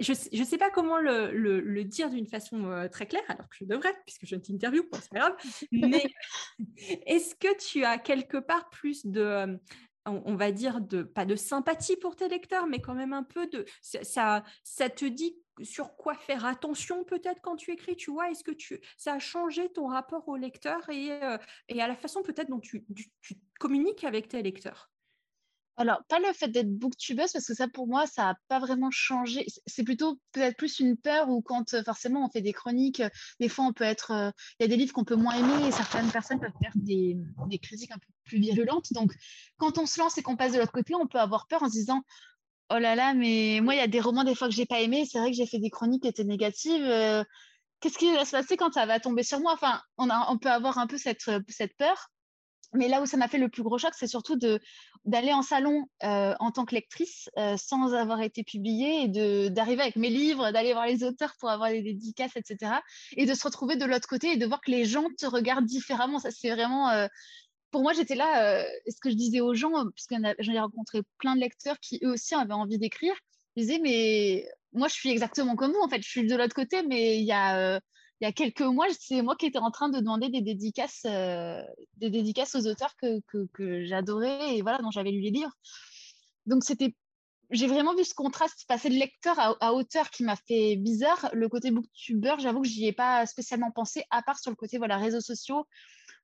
je 0.00 0.38
ne 0.38 0.44
sais 0.44 0.58
pas 0.58 0.70
comment 0.70 0.98
le, 0.98 1.82
dire 1.82 2.10
d'une 2.10 2.26
façon 2.26 2.70
euh, 2.70 2.88
très 2.88 3.06
claire, 3.06 3.24
alors 3.28 3.48
que 3.48 3.56
je 3.60 3.64
devrais, 3.64 3.94
puisque 4.06 4.26
je 4.26 4.36
ne 4.36 4.40
t'interview, 4.40 4.84
c'est 4.92 5.10
pas 5.10 5.18
grave, 5.18 5.36
mais 5.72 6.04
est-ce 7.06 7.34
que 7.34 7.56
tu 7.58 7.84
as 7.84 7.98
quelque 7.98 8.36
part 8.36 8.70
plus 8.70 9.04
de, 9.06 9.20
euh, 9.20 9.56
on, 10.06 10.36
va 10.36 10.52
dire, 10.52 10.80
de, 10.80 11.02
pas 11.02 11.24
de 11.24 11.36
sympathie 11.36 11.96
pour 11.96 12.16
tes 12.16 12.28
lecteurs, 12.28 12.66
mais 12.66 12.80
quand 12.80 12.94
même 12.94 13.12
un 13.12 13.22
peu 13.22 13.46
de... 13.46 13.64
Ça, 13.80 14.44
ça 14.62 14.90
te 14.90 15.04
dit 15.04 15.36
sur 15.62 15.96
quoi 15.96 16.14
faire 16.14 16.44
attention 16.44 17.04
peut-être 17.04 17.40
quand 17.40 17.56
tu 17.56 17.70
écris, 17.72 17.96
tu 17.96 18.10
vois, 18.10 18.30
est-ce 18.30 18.42
que 18.42 18.50
tu, 18.50 18.80
ça 18.96 19.14
a 19.14 19.18
changé 19.18 19.68
ton 19.72 19.86
rapport 19.86 20.26
au 20.28 20.36
lecteur 20.36 20.88
et, 20.88 21.12
euh, 21.12 21.38
et 21.68 21.80
à 21.80 21.86
la 21.86 21.94
façon 21.94 22.22
peut-être 22.22 22.50
dont 22.50 22.60
tu 22.60 22.84
communiques 23.58 24.04
avec 24.04 24.28
tes 24.28 24.42
lecteurs? 24.42 24.90
Alors, 25.76 26.04
pas 26.08 26.20
le 26.20 26.32
fait 26.32 26.48
d'être 26.48 26.70
booktubeuse, 26.70 27.32
parce 27.32 27.46
que 27.46 27.54
ça, 27.54 27.66
pour 27.66 27.88
moi, 27.88 28.06
ça 28.06 28.22
n'a 28.22 28.38
pas 28.48 28.60
vraiment 28.60 28.90
changé. 28.92 29.46
C'est 29.66 29.82
plutôt 29.82 30.20
peut-être 30.32 30.56
plus 30.56 30.78
une 30.78 30.96
peur 30.96 31.28
où 31.28 31.42
quand 31.42 31.74
euh, 31.74 31.82
forcément 31.82 32.24
on 32.24 32.28
fait 32.28 32.42
des 32.42 32.52
chroniques, 32.52 33.00
euh, 33.00 33.08
des 33.40 33.48
fois 33.48 33.64
on 33.64 33.72
peut 33.72 33.84
être. 33.84 34.12
Euh, 34.12 34.30
il 34.60 34.62
y 34.62 34.66
a 34.66 34.68
des 34.68 34.76
livres 34.76 34.92
qu'on 34.92 35.04
peut 35.04 35.16
moins 35.16 35.34
aimer 35.34 35.66
et 35.66 35.72
certaines 35.72 36.10
personnes 36.12 36.38
peuvent 36.38 36.52
faire 36.62 36.72
des, 36.76 37.16
critiques 37.60 37.90
un 37.90 37.98
peu 37.98 38.06
plus 38.24 38.38
virulentes. 38.38 38.92
Donc, 38.92 39.12
quand 39.56 39.78
on 39.78 39.86
se 39.86 39.98
lance 39.98 40.16
et 40.16 40.22
qu'on 40.22 40.36
passe 40.36 40.52
de 40.52 40.58
l'autre 40.58 40.72
côté, 40.72 40.94
on 40.94 41.08
peut 41.08 41.18
avoir 41.18 41.48
peur 41.48 41.62
en 41.64 41.68
se 41.68 41.72
disant 41.72 42.02
Oh 42.70 42.78
là 42.78 42.94
là, 42.94 43.12
mais 43.12 43.60
moi, 43.60 43.74
il 43.74 43.78
y 43.78 43.80
a 43.82 43.88
des 43.88 44.00
romans 44.00 44.24
des 44.24 44.34
fois 44.34 44.48
que 44.48 44.54
j'ai 44.54 44.66
pas 44.66 44.80
aimé. 44.80 45.06
C'est 45.10 45.18
vrai 45.18 45.30
que 45.30 45.36
j'ai 45.36 45.46
fait 45.46 45.58
des 45.58 45.70
chroniques 45.70 46.02
qui 46.02 46.08
étaient 46.08 46.24
négatives. 46.24 46.84
Qu'est-ce 47.80 47.98
qui 47.98 48.12
va 48.14 48.24
se 48.24 48.30
passer 48.30 48.56
quand 48.56 48.72
ça 48.72 48.86
va 48.86 49.00
tomber 49.00 49.22
sur 49.22 49.40
moi? 49.40 49.52
Enfin, 49.52 49.82
on, 49.98 50.38
peut 50.38 50.50
avoir 50.50 50.78
un 50.78 50.86
peu 50.86 50.96
cette 50.98 51.76
peur. 51.76 52.10
Mais 52.74 52.88
là 52.88 53.00
où 53.00 53.06
ça 53.06 53.16
m'a 53.16 53.28
fait 53.28 53.38
le 53.38 53.48
plus 53.48 53.62
gros 53.62 53.78
choc, 53.78 53.92
c'est 53.96 54.08
surtout 54.08 54.36
d'aller 55.04 55.32
en 55.32 55.42
salon 55.42 55.86
euh, 56.02 56.34
en 56.40 56.50
tant 56.50 56.64
que 56.64 56.74
lectrice 56.74 57.30
euh, 57.38 57.56
sans 57.56 57.94
avoir 57.94 58.20
été 58.20 58.42
publiée 58.42 59.04
et 59.04 59.50
d'arriver 59.50 59.82
avec 59.82 59.96
mes 59.96 60.10
livres, 60.10 60.50
d'aller 60.50 60.72
voir 60.72 60.86
les 60.86 61.04
auteurs 61.04 61.34
pour 61.38 61.50
avoir 61.50 61.70
des 61.70 61.82
dédicaces, 61.82 62.36
etc. 62.36 62.72
Et 63.16 63.26
de 63.26 63.34
se 63.34 63.44
retrouver 63.44 63.76
de 63.76 63.84
l'autre 63.84 64.08
côté 64.08 64.32
et 64.32 64.36
de 64.36 64.46
voir 64.46 64.60
que 64.60 64.70
les 64.70 64.84
gens 64.84 65.06
te 65.18 65.26
regardent 65.26 65.66
différemment. 65.66 66.18
Ça, 66.18 66.30
c'est 66.30 66.50
vraiment. 66.50 66.90
Euh, 66.90 67.06
pour 67.70 67.82
moi, 67.82 67.92
j'étais 67.92 68.14
là, 68.14 68.64
ce 68.86 69.00
que 69.00 69.10
je 69.10 69.16
disais 69.16 69.40
aux 69.40 69.52
gens, 69.52 69.72
puisque 69.96 70.14
j'en 70.38 70.52
ai 70.52 70.60
rencontré 70.60 71.02
plein 71.18 71.34
de 71.34 71.40
lecteurs 71.40 71.80
qui 71.80 71.98
eux 72.04 72.12
aussi 72.12 72.36
avaient 72.36 72.52
envie 72.52 72.78
d'écrire, 72.78 73.14
je 73.56 73.62
disais, 73.62 73.80
mais 73.80 74.48
moi, 74.72 74.86
je 74.86 74.94
suis 74.94 75.10
exactement 75.10 75.56
comme 75.56 75.72
vous, 75.72 75.80
en 75.80 75.88
fait. 75.88 76.00
Je 76.00 76.08
suis 76.08 76.24
de 76.24 76.36
l'autre 76.36 76.54
côté, 76.54 76.84
mais 76.84 77.18
il 77.18 77.24
y 77.24 77.32
a 77.32 77.80
il 78.20 78.24
y 78.24 78.26
a 78.28 78.32
quelques 78.32 78.60
mois, 78.60 78.86
c'est 78.98 79.22
moi 79.22 79.36
qui 79.36 79.46
étais 79.46 79.58
en 79.58 79.70
train 79.70 79.88
de 79.88 79.98
demander 79.98 80.28
des 80.28 80.40
dédicaces, 80.40 81.04
euh, 81.06 81.62
aux 82.02 82.66
auteurs 82.66 82.94
que, 82.96 83.84
j'adorais 83.84 84.56
et 84.56 84.62
voilà, 84.62 84.78
dont 84.78 84.90
j'avais 84.90 85.10
lu 85.10 85.20
les 85.20 85.30
livres. 85.30 85.52
Donc, 86.46 86.62
c'était, 86.64 86.94
j'ai 87.50 87.66
vraiment 87.66 87.94
vu 87.94 88.04
ce 88.04 88.14
contraste 88.14 88.66
passer 88.68 88.88
de 88.88 88.94
lecteur 88.94 89.36
à, 89.38 89.74
auteur 89.74 90.10
qui 90.10 90.22
m'a 90.22 90.36
fait 90.36 90.76
bizarre. 90.76 91.28
Le 91.32 91.48
côté 91.48 91.70
booktuber, 91.70 92.36
j'avoue 92.38 92.62
que 92.62 92.68
j'y 92.68 92.86
ai 92.86 92.92
pas 92.92 93.26
spécialement 93.26 93.72
pensé, 93.72 94.04
à 94.10 94.22
part 94.22 94.38
sur 94.38 94.50
le 94.50 94.56
côté 94.56 94.78
voilà, 94.78 94.96
réseaux 94.96 95.20
sociaux, 95.20 95.66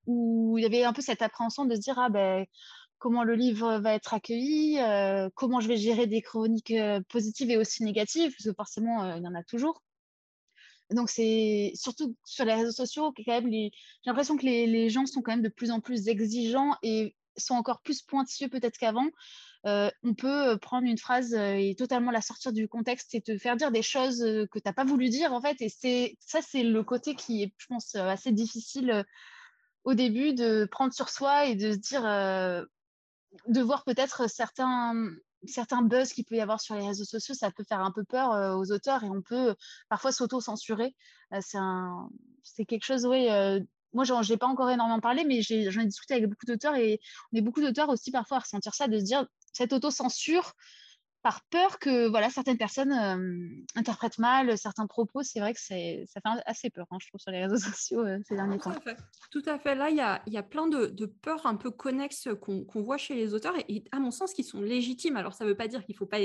où 0.07 0.59
il 0.59 0.63
y 0.63 0.67
avait 0.67 0.85
un 0.85 0.93
peu 0.93 1.03
cette 1.03 1.23
appréhension 1.23 1.65
de 1.65 1.75
se 1.75 1.81
dire, 1.81 1.99
ah 1.99 2.09
ben, 2.09 2.47
comment 2.99 3.25
le 3.25 3.35
livre 3.35 3.79
va 3.79 3.95
être 3.95 4.15
accueilli, 4.15 4.79
euh, 4.79 5.29
comment 5.35 5.61
je 5.61 5.69
vais 5.69 5.77
gérer 5.77 6.07
des 6.07 6.23
chroniques 6.23 6.71
euh, 6.71 7.01
positives 7.09 7.51
et 7.51 7.57
aussi 7.57 7.83
négatives, 7.83 8.31
parce 8.31 8.45
que 8.45 8.55
forcément, 8.55 9.17
il 9.17 9.25
y 9.25 9.29
en 9.29 9.35
a 9.35 9.43
toujours. 9.43 9.83
Donc, 10.91 11.09
c'est 11.11 11.73
surtout 11.75 12.17
sur 12.25 12.45
les 12.45 12.55
réseaux 12.55 12.73
sociaux, 12.73 13.13
quand 13.17 13.33
même, 13.33 13.51
j'ai 13.51 13.71
l'impression 14.07 14.37
que 14.37 14.45
les, 14.45 14.91
gens 14.91 15.07
sont 15.07 15.23
quand 15.23 15.33
même 15.33 15.43
de 15.43 15.49
plus 15.49 15.71
en 15.71 15.81
plus 15.81 16.09
exigeants 16.09 16.77
et 16.83 17.15
sont 17.37 17.55
encore 17.55 17.81
plus 17.81 18.03
pointilleux 18.03 18.49
peut-être 18.49 18.77
qu'avant. 18.77 19.07
Euh, 19.67 19.91
on 20.03 20.15
peut 20.15 20.59
prendre 20.59 20.87
une 20.87 20.99
phrase 20.99 21.35
euh, 21.35 21.55
et 21.55 21.75
totalement 21.75 22.11
la 22.11 22.23
sortir 22.23 22.53
du 22.53 22.67
contexte 22.67 23.15
et 23.15 23.21
te 23.21 23.37
faire 23.37 23.57
dire 23.57 23.71
des 23.71 23.83
choses 23.83 24.23
euh, 24.23 24.47
que 24.47 24.59
tu 24.59 24.63
n'as 24.65 24.73
pas 24.73 24.85
voulu 24.85 25.11
dire, 25.11 25.33
en 25.33 25.41
fait. 25.41 25.61
Et 25.61 25.69
c'est 25.69 26.17
ça, 26.19 26.41
c'est 26.43 26.63
le 26.63 26.83
côté 26.83 27.15
qui 27.15 27.43
est, 27.43 27.55
je 27.59 27.67
pense, 27.67 27.95
assez 27.95 28.33
difficile 28.33 29.05
au 29.85 29.95
début 29.95 30.35
de 30.35 30.67
prendre 30.71 30.93
sur 30.93 31.09
soi 31.09 31.47
et 31.47 31.55
de 31.55 31.73
se 31.73 31.77
dire, 31.77 32.03
de 32.03 33.61
voir 33.61 33.85
peut-être 33.85 34.29
certains 34.29 34.95
certains 35.47 35.83
buzz 35.83 36.13
qu'il 36.13 36.25
peut 36.25 36.37
y 36.37 36.41
avoir 36.41 36.61
sur 36.61 36.75
les 36.75 36.87
réseaux 36.87 37.05
sociaux, 37.05 37.35
ça 37.35 37.51
peut 37.51 37.65
faire 37.65 37.81
un 37.81 37.93
peu 37.93 38.05
peur 38.05 38.57
aux 38.59 38.73
auteurs 38.73 39.05
et 39.05 39.11
on 39.11 39.23
peut 39.23 39.55
parfois 39.89 40.13
s'auto-censurer. 40.13 40.95
C'est 41.41 42.65
quelque 42.67 42.85
chose, 42.85 43.07
oui. 43.07 43.29
Moi, 43.93 44.05
je 44.05 44.33
n'ai 44.33 44.37
pas 44.37 44.47
encore 44.47 44.71
énormément 44.71 45.01
parlé, 45.01 45.25
mais 45.25 45.43
j'en 45.43 45.81
ai, 45.81 45.87
discuté 45.87 46.15
avec 46.15 46.29
beaucoup 46.29 46.47
d'auteurs 46.47 46.77
et 46.77 47.01
on 47.33 47.39
est 47.39 47.41
beaucoup 47.41 47.61
d'auteurs 47.61 47.89
aussi 47.89 48.11
parfois 48.11 48.39
à 48.39 48.41
ressentir 48.41 48.75
ça, 48.75 48.87
de 48.87 48.99
se 48.99 49.05
dire 49.05 49.27
cette 49.53 49.73
auto-censure, 49.73 50.53
par 51.23 51.43
peur 51.51 51.79
que 51.79 52.09
voilà, 52.09 52.31
certaines 52.31 52.57
personnes 52.57 52.93
euh, 52.93 53.79
interprètent 53.79 54.19
mal 54.19 54.57
certains 54.57 54.87
propos. 54.87 55.23
C'est 55.23 55.41
vrai 55.41 55.53
que 55.53 55.61
ça 55.61 55.75
fait 55.75 56.09
assez 56.47 56.71
peur, 56.71 56.87
hein, 56.91 56.97
je 57.01 57.09
trouve, 57.09 57.21
sur 57.21 57.31
les 57.31 57.45
réseaux 57.45 57.57
sociaux 57.73 58.01
euh, 58.01 58.19
ces 58.27 58.37
derniers 58.37 58.59
temps. 58.59 58.73
Tout 59.31 59.43
à 59.47 59.59
fait. 59.59 59.75
Là, 59.75 59.91
il 59.91 59.97
y 59.97 60.01
a, 60.01 60.23
y 60.27 60.39
a, 60.39 60.43
plein 60.43 60.67
de, 60.67 60.87
de, 60.87 61.07
peurs 61.07 61.47
un 61.47 61.57
peu 61.57 61.71
connexes 61.71 62.29
qu'on 62.41 62.83
voit 62.83 62.97
chez 62.97 63.15
les 63.15 63.35
auteurs 63.35 63.55
et, 63.69 63.85
à 63.93 64.01
mon 64.01 64.11
sens, 64.11 64.33
qui 64.33 64.45
sont 64.45 64.61
légitimes. 64.61 65.17
Alors, 65.17 65.35
ça 65.35 65.45
ne 65.45 65.51
veut 65.51 65.57
pas 65.57 65.69
dire 65.69 65.85
qu'il 65.85 65.95
ne 65.95 65.99
faut, 65.99 66.07
pas 66.07 66.19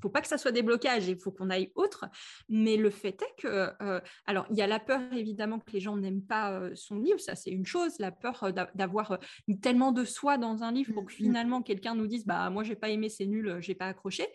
faut 0.00 0.08
pas 0.08 0.20
que 0.20 0.28
ça 0.28 0.38
soit 0.38 0.52
des 0.52 0.62
blocages, 0.62 1.08
il 1.08 1.18
faut 1.18 1.32
qu'on 1.32 1.50
aille 1.50 1.72
autre. 1.74 2.06
Mais 2.48 2.76
le 2.76 2.90
fait 2.90 3.20
est 3.20 3.42
que, 3.42 3.72
euh, 3.82 4.00
alors, 4.26 4.46
il 4.50 4.56
y 4.56 4.62
a 4.62 4.66
la 4.66 4.78
peur, 4.78 5.00
évidemment, 5.12 5.58
que 5.58 5.72
les 5.72 5.80
gens 5.80 5.96
n'aiment 5.96 6.24
pas 6.24 6.60
son 6.74 6.98
livre. 6.98 7.18
Ça, 7.18 7.34
c'est 7.34 7.50
une 7.50 7.66
chose. 7.66 7.98
La 7.98 8.12
peur 8.12 8.52
d'avoir 8.74 9.18
tellement 9.62 9.90
de 9.90 10.04
soi 10.04 10.38
dans 10.38 10.62
un 10.62 10.70
livre 10.70 10.92
pour 10.92 11.04
que 11.04 11.12
mmh, 11.12 11.14
mmh. 11.14 11.16
finalement, 11.16 11.62
quelqu'un 11.62 11.94
nous 11.94 12.06
dise, 12.06 12.24
bah, 12.24 12.48
moi, 12.50 12.62
j'ai 12.62 12.76
pas 12.76 12.90
aimé, 12.90 13.08
c'est 13.08 13.26
nul, 13.26 13.56
j'ai 13.60 13.74
pas 13.74 13.86
accroché 13.86 14.27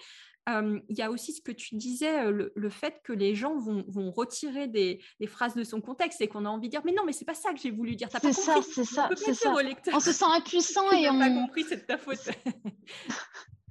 il 0.48 0.98
y 0.98 1.02
a 1.02 1.10
aussi 1.10 1.34
ce 1.34 1.42
que 1.42 1.52
tu 1.52 1.76
disais, 1.76 2.30
le, 2.32 2.70
fait 2.70 3.02
que 3.04 3.14
les 3.14 3.34
gens 3.36 3.58
vont, 3.58 4.12
retirer 4.12 4.68
des, 4.68 5.00
phrases 5.28 5.56
de 5.56 5.64
son 5.64 5.82
contexte 5.82 6.22
et 6.22 6.28
qu'on 6.28 6.46
a 6.46 6.50
envie 6.50 6.68
de 6.68 6.72
dire 6.72 6.82
mais 6.86 6.94
non 6.94 7.04
mais 7.06 7.14
c'est 7.14 7.26
pas 7.26 7.34
ça 7.34 7.54
que 7.54 7.60
j'ai 7.60 7.72
voulu 7.72 7.96
dire. 7.96 8.10
C'est 8.12 8.34
ça, 8.34 8.62
c'est 8.62 8.84
ça, 8.84 9.10
c'est 9.16 9.34
ça. 9.34 9.54
On 9.94 10.00
se 10.00 10.12
sent 10.12 10.26
impuissant 10.36 10.92
et 10.92 11.10
on 11.10 11.14
n'a 11.14 11.30
pas 11.30 11.34
compris, 11.34 11.64
c'est 11.64 11.78
de 11.78 11.86
ta 11.86 11.98
faute. 11.98 12.20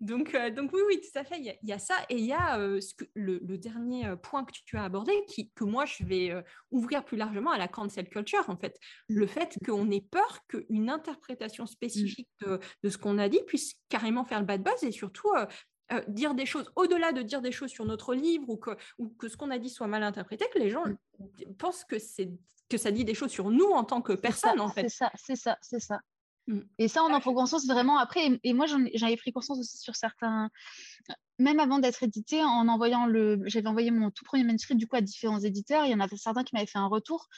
donc, 0.00 0.34
euh, 0.34 0.50
donc 0.50 0.72
oui, 0.72 0.80
oui, 0.86 1.00
tout 1.00 1.18
à 1.18 1.24
fait, 1.24 1.38
il 1.38 1.56
y, 1.62 1.72
a 1.72 1.78
ça. 1.78 1.94
Et 2.08 2.16
il 2.16 2.24
y 2.24 2.32
a 2.32 2.58
euh, 2.58 2.80
ce 2.80 2.94
que, 2.94 3.04
le, 3.14 3.38
dernier 3.58 4.06
euh, 4.06 4.16
point 4.16 4.44
que 4.44 4.52
tu 4.64 4.76
as 4.76 4.84
abordé, 4.84 5.12
qui, 5.26 5.50
que 5.50 5.64
moi, 5.64 5.84
je 5.84 6.04
vais 6.04 6.44
ouvrir 6.70 7.04
plus 7.04 7.16
largement 7.16 7.50
à 7.50 7.58
la 7.58 7.68
cancel 7.68 8.08
culture, 8.08 8.48
en 8.48 8.56
fait. 8.56 8.78
Le 9.08 9.26
fait 9.26 9.58
qu'on 9.64 9.90
ait 9.90 10.04
peur 10.10 10.40
qu'une 10.48 10.90
interprétation 10.90 11.66
spécifique 11.66 12.28
mm. 12.42 12.46
de, 12.46 12.60
de 12.84 12.88
ce 12.88 12.98
qu'on 12.98 13.18
a 13.18 13.28
dit 13.28 13.40
puisse 13.46 13.74
carrément 13.88 14.24
faire 14.24 14.40
le 14.40 14.46
bad 14.46 14.62
buzz 14.62 14.82
et 14.82 14.92
surtout 14.92 15.30
dire 16.08 16.34
des 16.34 16.44
choses, 16.44 16.70
au-delà 16.76 17.12
de 17.12 17.22
dire 17.22 17.40
des 17.40 17.50
choses 17.50 17.70
sur 17.70 17.86
notre 17.86 18.14
livre 18.14 18.50
ou 18.50 18.58
que, 18.58 18.72
ou 18.98 19.08
que 19.08 19.26
ce 19.26 19.38
qu'on 19.38 19.50
a 19.50 19.58
dit 19.58 19.70
soit 19.70 19.86
mal 19.86 20.02
interprété, 20.02 20.44
que 20.52 20.58
les 20.58 20.70
gens 20.70 20.84
mm. 20.86 21.54
pensent 21.58 21.84
que, 21.84 21.96
que 22.68 22.76
ça 22.76 22.90
dit 22.90 23.04
des 23.04 23.14
choses 23.14 23.30
sur 23.30 23.50
nous 23.50 23.70
en 23.70 23.84
tant 23.84 24.02
que 24.02 24.12
personne, 24.12 24.60
en 24.60 24.68
fait. 24.68 24.82
C'est 24.82 24.96
ça, 24.96 25.10
c'est 25.14 25.36
ça, 25.36 25.58
c'est 25.62 25.80
ça. 25.80 26.00
Mm. 26.48 26.60
Et 26.78 26.88
ça, 26.88 27.04
on 27.04 27.12
en 27.12 27.20
prend 27.20 27.34
conscience 27.34 27.66
vraiment 27.66 27.98
après. 27.98 28.40
Et, 28.42 28.52
moi, 28.54 28.66
j'en 28.66 28.84
ai 28.84 29.16
pris 29.16 29.32
conscience 29.32 29.58
aussi 29.58 29.78
sur 29.78 29.94
certains, 29.94 30.50
même 31.38 31.60
avant 31.60 31.78
d'être 31.78 32.02
édité, 32.02 32.42
en 32.42 32.68
envoyant 32.68 33.06
le, 33.06 33.40
j'avais 33.46 33.68
envoyé 33.68 33.90
mon 33.90 34.10
tout 34.10 34.24
premier 34.24 34.44
manuscrit 34.44 34.74
du 34.74 34.86
coup 34.86 34.96
à 34.96 35.00
différents 35.00 35.40
éditeurs. 35.40 35.84
Il 35.84 35.90
y 35.90 35.94
en 35.94 36.00
avait 36.00 36.16
certains 36.16 36.44
qui 36.44 36.54
m'avaient 36.54 36.66
fait 36.66 36.78
un 36.78 36.86
retour, 36.86 37.28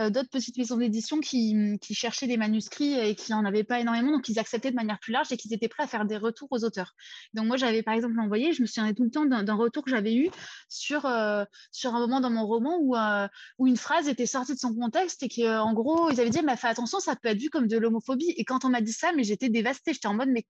euh, 0.00 0.10
d'autres 0.10 0.30
petites 0.30 0.56
maisons 0.56 0.76
d'édition 0.76 1.20
qui, 1.20 1.78
cherchaient 1.92 2.26
des 2.26 2.36
manuscrits 2.36 2.94
et 2.94 3.14
qui 3.14 3.32
n'en 3.32 3.44
avaient 3.44 3.64
pas 3.64 3.80
énormément, 3.80 4.12
donc 4.12 4.28
ils 4.28 4.38
acceptaient 4.38 4.70
de 4.70 4.76
manière 4.76 4.98
plus 5.00 5.12
large 5.12 5.30
et 5.32 5.36
qu'ils 5.36 5.52
étaient 5.52 5.68
prêts 5.68 5.82
à 5.82 5.86
faire 5.86 6.04
des 6.04 6.16
retours 6.16 6.48
aux 6.50 6.64
auteurs. 6.64 6.94
Donc 7.34 7.46
moi, 7.46 7.56
j'avais 7.56 7.82
par 7.82 7.94
exemple 7.94 8.18
envoyé, 8.20 8.52
je 8.52 8.62
me 8.62 8.66
souviens 8.66 8.92
tout 8.94 9.04
le 9.04 9.10
temps 9.10 9.26
d'un 9.26 9.54
retour 9.54 9.84
que 9.84 9.90
j'avais 9.90 10.14
eu 10.14 10.30
sur, 10.68 11.04
euh, 11.04 11.44
sur 11.72 11.94
un 11.94 12.00
moment 12.00 12.20
dans 12.20 12.30
mon 12.30 12.46
roman 12.46 12.78
où, 12.80 12.96
euh, 12.96 13.28
où 13.58 13.66
une 13.66 13.76
phrase 13.76 14.08
était 14.08 14.26
sortie 14.26 14.54
de 14.54 14.58
son 14.58 14.74
contexte 14.74 15.22
et 15.22 15.28
qu'en 15.28 15.72
gros, 15.74 16.10
ils 16.10 16.20
avaient 16.20 16.30
dit, 16.30 16.40
mais 16.44 16.56
fais 16.56 16.68
attention, 16.68 17.00
ça 17.00 17.16
peut 17.16 17.28
être 17.28 17.40
vu 17.40 17.50
comme 17.50 17.66
de 17.66 17.76
l'homophobie. 17.76 18.32
Et 18.36 18.44
quand 18.44 18.64
on 18.64 18.68
m'a 18.70 18.80
dit 18.80 18.92
ça, 18.92 19.12
mais 19.12 19.24
j'étais 19.24 19.48
dévastée. 19.48 19.92
J'étais 19.92 20.08
en 20.08 20.14
mode, 20.14 20.28
mais 20.28 20.46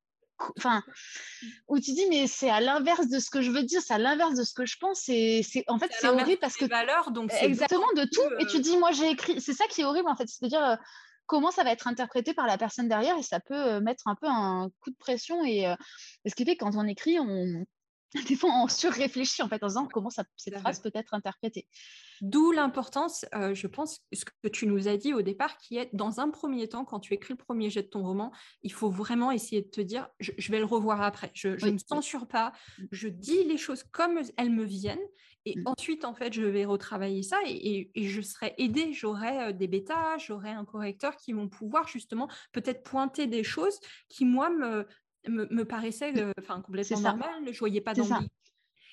enfin, 0.57 0.83
où 1.69 1.79
tu 1.79 1.93
dis, 1.93 2.07
mais 2.09 2.27
c'est 2.27 2.51
à 2.51 2.61
l'inverse 2.61 3.09
de 3.09 3.19
ce 3.19 3.31
que 3.31 3.41
je 3.41 3.51
veux 3.51 3.63
dire, 3.63 3.81
c'est 3.83 3.95
à 3.95 3.99
l'inverse 3.99 4.35
de 4.35 4.45
ce 4.45 4.53
que 4.55 4.67
je 4.67 4.77
pense. 4.79 5.09
Et 5.09 5.43
c'est, 5.43 5.65
en 5.69 5.79
fait, 5.79 5.91
c'est 5.99 6.09
horrible 6.09 6.41
parce 6.41 6.57
que. 6.57 6.65
valeurs, 6.67 7.11
donc 7.11 7.33
Exactement, 7.41 7.93
de 7.97 8.05
tout. 8.05 8.23
Et 8.39 8.47
tu 8.47 8.59
euh 8.59 8.61
dis, 8.61 8.77
moi, 8.77 8.93
j'ai 8.93 9.11
écrit. 9.11 9.41
C'est 9.41 9.55
ça 9.55 9.67
qui 9.67 9.83
est 9.83 9.85
horrible, 9.85 10.09
en 10.09 10.17
fait. 10.17 10.29
C'est-à-dire, 10.29 10.65
euh, 10.65 10.77
comment 11.27 11.51
ça 11.51 11.65
va 11.65 11.73
être 11.73 11.87
interprété 11.87 12.35
par 12.35 12.47
la 12.47 12.59
personne 12.59 12.89
derrière 12.89 13.17
et 13.17 13.23
ça 13.23 13.41
peut 13.41 13.55
euh, 13.55 13.81
mettre 13.81 14.09
un 14.09 14.15
peu 14.15 14.27
un 14.27 14.71
coup 14.81 14.91
de 14.91 14.97
pression. 14.97 15.45
Et, 15.45 15.67
ce 16.27 16.35
qui 16.35 16.45
fait 16.45 16.57
que 16.57 16.65
quand 16.65 16.77
on 16.77 16.87
écrit, 16.87 17.19
on, 17.19 17.65
des 18.29 18.37
fois, 18.37 18.51
on 18.63 18.69
surréfléchit 18.69 19.43
en 19.43 19.49
fait 19.49 19.63
en 19.63 19.69
disant 19.69 19.87
comment 19.87 20.11
ça, 20.11 20.25
cette 20.37 20.59
phrase 20.59 20.81
peut 20.81 20.91
être 20.95 21.15
interprétée. 21.15 21.67
D'où 22.21 22.53
l'importance, 22.53 23.25
euh, 23.35 23.55
je 23.55 23.67
pense, 23.67 24.01
ce 24.13 24.25
que 24.25 24.49
tu 24.49 24.67
nous 24.67 24.89
as 24.89 24.97
dit 24.97 25.15
au 25.15 25.23
départ, 25.23 25.57
qui 25.59 25.79
est 25.79 25.89
dans 25.93 26.21
un 26.21 26.29
premier 26.29 26.69
temps, 26.69 26.85
quand 26.85 27.01
tu 27.01 27.15
écris 27.15 27.35
le 27.35 27.39
premier 27.39 27.71
jet 27.71 27.83
de 27.83 27.89
ton 27.89 28.03
roman, 28.03 28.33
il 28.63 28.73
faut 28.73 28.91
vraiment 28.91 29.31
essayer 29.31 29.63
de 29.63 29.69
te 29.69 29.81
dire, 29.81 30.09
je, 30.19 30.53
vais 30.53 30.59
le 30.59 30.65
revoir 30.65 31.03
après. 31.03 31.31
Je 31.35 31.49
ne 31.49 31.73
me 31.73 31.79
censure 31.79 32.27
pas, 32.27 32.53
mm. 32.79 32.85
je 32.91 33.09
dis 33.09 33.45
les 33.45 33.57
choses 33.57 33.85
comme 33.85 34.21
elles 34.37 34.51
me 34.51 34.65
viennent, 34.65 34.99
et 35.47 35.59
mm. 35.59 35.63
ensuite, 35.67 36.05
en 36.05 36.15
fait, 36.15 36.33
je 36.33 36.43
vais 36.43 36.65
retravailler 36.65 37.23
ça 37.23 37.39
et, 37.47 37.91
je 37.97 38.21
serai 38.21 38.55
aidée. 38.59 38.93
J'aurai 38.93 39.45
euh, 39.45 39.53
des 39.53 39.69
bêtas, 39.69 40.19
j'aurai 40.19 40.51
un 40.51 40.65
correcteur 40.65 41.17
qui 41.17 41.33
vont 41.33 41.49
pouvoir 41.49 41.89
justement 41.89 42.29
peut-être 42.53 42.83
pointer 42.83 43.27
des 43.27 43.45
choses 43.45 43.79
qui, 44.09 44.25
moi, 44.25 44.51
me, 44.51 44.87
me, 45.29 45.65
paraissait 45.65 46.13
euh, 46.19 46.33
enfin 46.41 46.61
complètement 46.61 47.01
normal. 47.01 47.29
Je 47.51 47.59
voyais 47.59 47.81
pas 47.81 47.95
d'envie. 47.95 48.29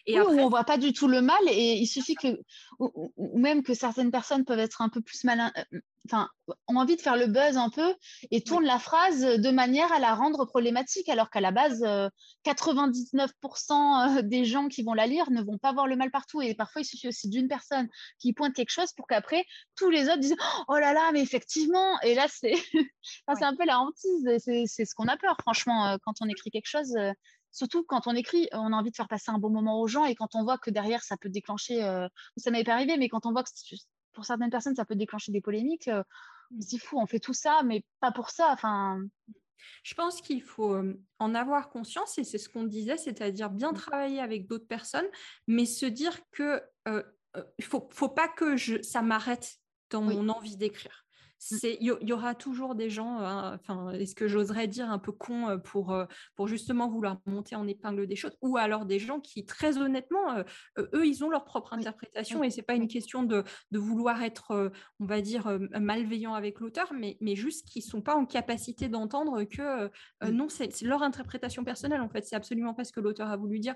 Et 0.08 0.18
après... 0.18 0.42
on 0.42 0.50
voit 0.50 0.64
pas 0.64 0.78
du 0.78 0.94
tout 0.94 1.08
le 1.08 1.22
mal 1.22 1.42
et 1.50 1.76
il 1.76 1.86
suffit 1.86 2.16
que, 2.16 2.40
ou, 2.80 3.12
même 3.38 3.62
que 3.62 3.74
certaines 3.74 4.10
personnes 4.10 4.46
peuvent 4.46 4.60
être 4.60 4.82
un 4.82 4.88
peu 4.88 5.02
plus 5.02 5.26
malin, 5.26 5.52
euh, 5.58 5.80
enfin, 6.06 6.30
ont 6.68 6.78
envie 6.78 6.96
de 6.96 7.02
faire 7.02 7.18
le 7.18 7.28
buzz 7.28 7.58
un 7.58 7.70
peu 7.70 7.94
et 8.32 8.42
tournent 8.42 8.66
la 8.66 8.80
phrase 8.80 9.20
de 9.20 9.52
manière 9.52 9.92
à 9.92 10.00
la 10.00 10.16
rendre 10.16 10.46
problématique, 10.46 11.10
alors 11.10 11.30
qu'à 11.30 11.42
la 11.42 11.52
base, 11.52 11.84
99% 12.46 14.18
euh, 14.18 14.22
des 14.22 14.46
gens 14.46 14.70
qui 14.70 14.82
vont 14.82 14.94
la 14.94 15.08
lire 15.08 15.30
ne 15.30 15.42
vont 15.42 15.58
pas 15.58 15.74
voir 15.74 15.88
le 15.88 15.98
mal 15.98 16.10
partout. 16.10 16.42
Et 16.42 16.56
parfois, 16.56 16.82
il 16.82 16.86
suffit 16.86 17.10
aussi 17.10 17.28
d'une 17.28 17.50
personne 17.50 17.90
qui 18.18 18.32
pointe 18.32 18.56
quelque 18.56 18.72
chose 18.72 18.94
pour 18.94 19.08
qu'après, 19.08 19.44
tous 19.76 19.90
les 19.90 20.08
autres 20.08 20.20
disent 20.20 20.38
Oh 20.70 20.78
là 20.78 20.94
là, 20.94 21.12
mais 21.12 21.22
effectivement. 21.22 22.00
Et 22.02 22.16
là, 22.16 22.28
c'est 22.30 22.54
enfin, 23.28 23.48
un 23.48 23.56
peu 23.58 23.66
la 23.66 23.80
hantise. 23.80 24.30
C'est 24.38 24.86
ce 24.86 24.96
qu'on 24.96 25.08
a 25.10 25.18
peur, 25.18 25.36
franchement, 25.42 25.98
quand 26.06 26.14
on 26.22 26.30
écrit 26.30 26.50
quelque 26.50 26.70
chose 26.70 26.96
surtout 27.58 27.84
quand 27.84 28.06
on 28.06 28.14
écrit, 28.14 28.48
on 28.54 28.72
a 28.72 28.76
envie 28.76 28.92
de 28.92 28.96
faire 28.96 29.08
passer 29.08 29.32
un 29.32 29.40
bon 29.40 29.50
moment 29.50 29.82
aux 29.82 29.88
gens 29.88 30.06
et 30.06 30.14
quand 30.14 30.36
on 30.36 30.44
voit 30.44 30.60
que 30.60 30.70
derrière, 30.70 31.04
ça 31.04 31.18
peut 31.18 31.30
déclencher, 31.30 31.84
euh, 31.84 32.08
ça 32.38 32.52
m'avait 32.52 32.64
pas 32.64 32.74
arrivé, 32.74 32.98
mais 32.98 33.10
quand 33.10 33.26
on 33.26 33.32
voit 33.32 33.44
que 33.44 33.50
pour 34.14 34.26
certaines 34.26 34.52
personnes, 34.52 34.76
ça 34.76 34.86
peut 34.86 34.96
déclencher 34.96 35.32
des 35.32 35.42
polémiques, 35.42 35.88
euh, 35.88 36.04
on 36.56 36.62
se 36.62 36.68
dit 36.68 36.78
fou, 36.78 37.00
on 37.00 37.08
fait 37.08 37.20
tout 37.20 37.34
ça, 37.34 37.62
mais 37.66 37.84
pas 38.00 38.12
pour 38.12 38.30
ça. 38.30 38.52
Enfin. 38.52 39.02
Je 39.84 39.96
pense 39.96 40.22
qu'il 40.22 40.44
faut 40.44 40.76
euh, 40.76 41.04
en 41.18 41.34
avoir 41.34 41.70
conscience 41.70 42.18
et 42.20 42.24
c'est 42.24 42.38
ce 42.38 42.48
qu'on 42.48 42.64
disait, 42.64 42.96
c'est-à-dire 42.96 43.50
bien 43.50 43.72
mmh. 43.72 43.76
travailler 43.76 44.20
avec 44.22 44.48
d'autres 44.48 44.68
personnes, 44.68 45.08
mais 45.48 45.66
se 45.66 45.86
dire 45.86 46.20
que 46.32 46.62
il 47.60 47.66
faut, 47.66 47.88
faut 47.92 48.10
pas 48.10 48.28
que 48.28 48.56
je, 48.56 48.82
ça 48.82 49.02
m'arrête 49.02 49.58
dans 49.90 50.02
mon 50.02 50.30
envie 50.30 50.58
d'écrire. 50.58 51.07
Mmh. 51.52 51.56
il 51.80 51.98
y, 52.02 52.14
aura 52.14 52.34
toujours 52.34 52.74
des 52.74 52.90
gens, 52.90 53.20
hein, 53.20 53.60
enfin, 53.60 53.92
est-ce 53.92 54.16
que 54.16 54.28
j'oserais 54.28 54.68
dire 54.68 54.90
un 54.90 54.98
peu 54.98 55.12
con 55.12 55.60
pour, 55.64 55.96
pour 56.36 56.48
justement 56.48 56.90
vouloir 56.90 57.20
monter 57.26 57.56
en 57.56 57.68
épingle 57.68 58.08
des 58.08 58.16
choses, 58.16 58.36
ou 58.42 58.58
alors 58.58 58.86
des 58.86 58.98
gens 58.98 59.20
qui, 59.20 59.46
très 59.46 59.78
honnêtement, 59.78 60.44
eux, 60.78 61.06
ils 61.06 61.24
ont 61.24 61.30
leur 61.30 61.46
propre 61.46 61.74
interprétation 61.74 62.44
et 62.44 62.50
c'est 62.50 62.64
pas 62.64 62.74
une 62.74 62.88
question 62.88 63.22
de, 63.22 63.44
de 63.72 63.80
vouloir 63.80 64.24
être, 64.24 64.72
on 65.00 65.06
va 65.06 65.22
dire, 65.22 65.60
malveillant 65.80 66.34
avec 66.34 66.60
l'auteur, 66.60 66.92
mais, 66.92 67.18
mais 67.22 67.36
juste 67.36 67.68
qu'ils 67.68 67.84
sont 67.84 68.02
pas 68.02 68.16
en 68.16 68.26
capacité 68.26 68.90
d'entendre 68.90 69.44
que 69.44 69.92
non, 70.30 70.50
c'est 70.50 70.82
leur 70.82 71.04
interprétation 71.04 71.64
personnelle, 71.64 72.02
en 72.02 72.10
fait, 72.10 72.26
c'est 72.26 72.36
absolument 72.36 72.74
pas 72.74 72.84
ce 72.84 72.92
que 72.92 73.00
l'auteur 73.00 73.30
a 73.30 73.38
voulu 73.38 73.60
dire. 73.60 73.76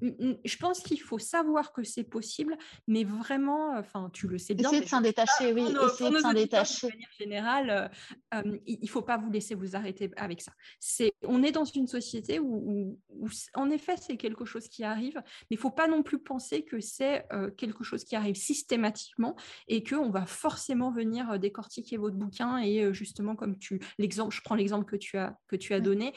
Je 0.00 0.56
pense 0.56 0.80
qu'il 0.80 1.00
faut 1.00 1.18
savoir 1.18 1.72
que 1.72 1.82
c'est 1.82 2.04
possible, 2.04 2.56
mais 2.86 3.04
vraiment, 3.04 3.76
enfin, 3.76 4.10
tu 4.12 4.28
le 4.28 4.38
sais 4.38 4.54
bien. 4.54 4.68
Essayer 4.68 4.84
de 4.84 4.88
s'en 4.88 5.02
détacher, 5.02 5.52
oui, 5.52 5.66
essayer 5.84 6.10
de 6.10 6.18
s'en 6.18 6.32
détacher 6.32 7.01
générale, 7.18 7.70
euh, 7.70 8.38
euh, 8.38 8.58
il 8.66 8.80
ne 8.82 8.88
faut 8.88 9.02
pas 9.02 9.16
vous 9.16 9.30
laisser 9.30 9.54
vous 9.54 9.76
arrêter 9.76 10.10
avec 10.16 10.40
ça. 10.40 10.52
C'est, 10.78 11.12
on 11.26 11.42
est 11.42 11.52
dans 11.52 11.64
une 11.64 11.86
société 11.86 12.38
où, 12.40 12.98
en 13.54 13.70
effet, 13.70 13.96
c'est 13.96 14.16
quelque 14.16 14.44
chose 14.44 14.68
qui 14.68 14.84
arrive, 14.84 15.16
mais 15.16 15.52
il 15.52 15.56
ne 15.56 15.60
faut 15.60 15.70
pas 15.70 15.88
non 15.88 16.02
plus 16.02 16.18
penser 16.18 16.64
que 16.64 16.80
c'est 16.80 17.26
euh, 17.32 17.50
quelque 17.50 17.84
chose 17.84 18.04
qui 18.04 18.16
arrive 18.16 18.34
systématiquement 18.34 19.36
et 19.68 19.82
qu'on 19.82 20.10
va 20.10 20.26
forcément 20.26 20.90
venir 20.90 21.38
décortiquer 21.38 21.96
votre 21.96 22.16
bouquin 22.16 22.58
et 22.58 22.92
justement, 22.92 23.36
comme 23.36 23.58
tu, 23.58 23.80
l'exemple, 23.98 24.34
je 24.34 24.40
prends 24.42 24.54
l'exemple 24.54 24.84
que 24.84 24.96
tu 24.96 25.18
as, 25.18 25.36
que 25.48 25.56
tu 25.56 25.74
as 25.74 25.80
donné, 25.80 26.12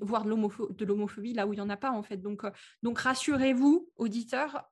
voir 0.00 0.24
de 0.24 0.84
l'homophobie 0.84 1.32
là 1.32 1.46
où 1.46 1.52
il 1.52 1.56
n'y 1.56 1.62
en 1.62 1.70
a 1.70 1.76
pas 1.76 1.90
en 1.90 2.02
fait. 2.02 2.18
Donc, 2.18 2.42
donc 2.82 2.98
rassurez-vous, 2.98 3.88
auditeurs, 3.96 4.68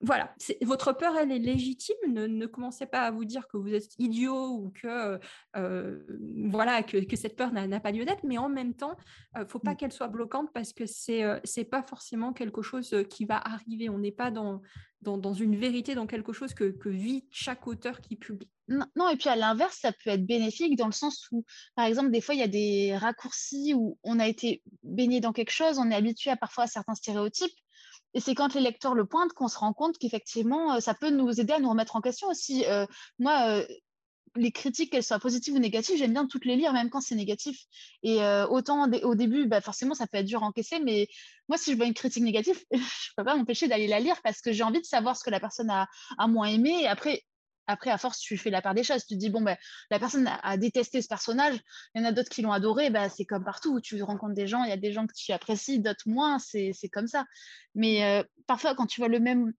voilà, 0.00 0.34
votre 0.62 0.92
peur, 0.92 1.16
elle 1.16 1.30
est 1.30 1.38
légitime. 1.38 1.96
Ne, 2.06 2.46
commencez 2.46 2.86
pas 2.86 3.02
à 3.02 3.10
vous 3.10 3.24
dire 3.24 3.46
que 3.48 3.56
vous 3.56 3.72
êtes 3.72 3.98
idiot 3.98 4.48
ou 4.48 4.70
que, 4.70 5.18
euh, 5.56 5.98
voilà, 6.50 6.82
que, 6.82 7.16
cette 7.16 7.36
peur 7.36 7.52
n'a 7.52 7.80
pas 7.80 7.92
lieu 7.92 8.04
d'être, 8.04 8.24
mais 8.24 8.38
en 8.38 8.48
même 8.48 8.74
temps, 8.74 8.96
il 9.34 9.40
euh, 9.40 9.44
ne 9.44 9.48
faut 9.48 9.58
pas 9.58 9.72
mm. 9.72 9.76
qu'elle 9.76 9.92
soit 9.92 10.08
bloquante 10.08 10.52
parce 10.52 10.72
que 10.72 10.86
c'est 10.86 11.18
n'est 11.18 11.24
euh, 11.24 11.70
pas 11.70 11.82
forcément 11.82 12.32
quelque 12.32 12.62
chose 12.62 12.94
qui 13.10 13.24
va 13.24 13.36
arriver. 13.36 13.88
On 13.88 13.98
n'est 13.98 14.12
pas 14.12 14.30
dans, 14.30 14.60
dans, 15.02 15.32
une 15.34 15.56
vérité, 15.56 15.94
dans 15.94 16.06
quelque 16.06 16.32
chose 16.32 16.54
que, 16.54 16.74
vit 16.88 17.26
chaque 17.30 17.66
auteur 17.66 18.00
qui 18.00 18.16
publie. 18.16 18.50
Non, 18.68 19.08
et 19.08 19.16
puis 19.16 19.28
à 19.28 19.36
l'inverse, 19.36 19.78
ça 19.80 19.92
peut 19.92 20.10
être 20.10 20.26
bénéfique 20.26 20.76
dans 20.76 20.86
le 20.86 20.92
sens 20.92 21.28
où, 21.32 21.44
par 21.74 21.86
exemple, 21.86 22.10
des 22.10 22.20
fois, 22.20 22.34
il 22.34 22.38
y 22.40 22.44
a 22.44 22.48
des 22.48 22.96
raccourcis 22.96 23.72
où 23.74 23.98
on 24.02 24.18
a 24.18 24.26
été 24.26 24.62
baigné 24.82 25.20
dans 25.20 25.32
quelque 25.32 25.52
chose, 25.52 25.78
on 25.78 25.90
est 25.90 25.94
habitué 25.94 26.30
à 26.30 26.36
parfois 26.36 26.64
à 26.64 26.66
certains 26.66 26.94
stéréotypes 26.94 27.54
et 28.14 28.20
c'est 28.20 28.34
quand 28.34 28.54
les 28.54 28.60
lecteurs 28.60 28.94
le 28.94 29.04
pointent 29.04 29.32
qu'on 29.32 29.48
se 29.48 29.58
rend 29.58 29.72
compte 29.72 29.98
qu'effectivement, 29.98 30.74
euh, 30.74 30.80
ça 30.80 30.94
peut 30.94 31.10
nous 31.10 31.40
aider 31.40 31.52
à 31.52 31.60
nous 31.60 31.68
remettre 31.68 31.96
en 31.96 32.00
question 32.00 32.28
aussi. 32.28 32.64
Euh, 32.66 32.86
moi, 33.18 33.48
euh, 33.48 33.66
les 34.36 34.52
critiques, 34.52 34.92
qu'elles 34.92 35.02
soient 35.02 35.18
positives 35.18 35.54
ou 35.54 35.58
négatives, 35.58 35.96
j'aime 35.98 36.12
bien 36.12 36.26
toutes 36.26 36.44
les 36.44 36.56
lire, 36.56 36.72
même 36.72 36.90
quand 36.90 37.00
c'est 37.00 37.14
négatif. 37.14 37.64
Et 38.02 38.20
autant 38.50 38.88
au 39.02 39.14
début, 39.14 39.46
bah, 39.46 39.60
forcément, 39.60 39.94
ça 39.94 40.06
peut 40.06 40.18
être 40.18 40.26
dur 40.26 40.44
à 40.44 40.46
encaisser, 40.46 40.80
mais 40.80 41.08
moi, 41.48 41.56
si 41.58 41.72
je 41.72 41.76
vois 41.76 41.86
une 41.86 41.94
critique 41.94 42.22
négative, 42.22 42.62
je 42.70 42.76
ne 42.76 42.82
peux 43.16 43.24
pas 43.24 43.34
m'empêcher 43.34 43.68
d'aller 43.68 43.88
la 43.88 44.00
lire 44.00 44.20
parce 44.22 44.40
que 44.40 44.52
j'ai 44.52 44.62
envie 44.62 44.80
de 44.80 44.86
savoir 44.86 45.16
ce 45.16 45.24
que 45.24 45.30
la 45.30 45.40
personne 45.40 45.70
a, 45.70 45.88
a 46.18 46.26
moins 46.28 46.46
aimé. 46.46 46.82
Et 46.82 46.86
après, 46.86 47.24
après, 47.68 47.90
à 47.90 47.98
force, 47.98 48.18
tu 48.18 48.36
fais 48.36 48.50
la 48.50 48.62
part 48.62 48.74
des 48.74 48.82
choses. 48.82 49.04
Tu 49.06 49.14
te 49.14 49.20
dis, 49.20 49.30
bon, 49.30 49.42
ben, 49.42 49.56
la 49.90 49.98
personne 49.98 50.28
a, 50.42 50.56
détesté 50.56 51.00
ce 51.02 51.06
personnage, 51.06 51.54
il 51.94 52.02
y 52.02 52.04
en 52.04 52.08
a 52.08 52.12
d'autres 52.12 52.30
qui 52.30 52.42
l'ont 52.42 52.52
adoré, 52.52 52.90
ben, 52.90 53.08
c'est 53.08 53.24
comme 53.24 53.44
partout. 53.44 53.80
Tu 53.80 54.02
rencontres 54.02 54.34
des 54.34 54.46
gens, 54.46 54.64
il 54.64 54.70
y 54.70 54.72
a 54.72 54.76
des 54.76 54.92
gens 54.92 55.06
que 55.06 55.12
tu 55.14 55.30
apprécies, 55.32 55.78
d'autres 55.78 56.08
moins, 56.08 56.38
c'est 56.38 56.72
comme 56.92 57.06
ça. 57.06 57.24
Mais 57.74 58.04
euh, 58.04 58.24
parfois, 58.46 58.74
quand 58.74 58.86
tu 58.86 59.00
vois 59.00 59.08
le 59.08 59.20
même 59.20 59.52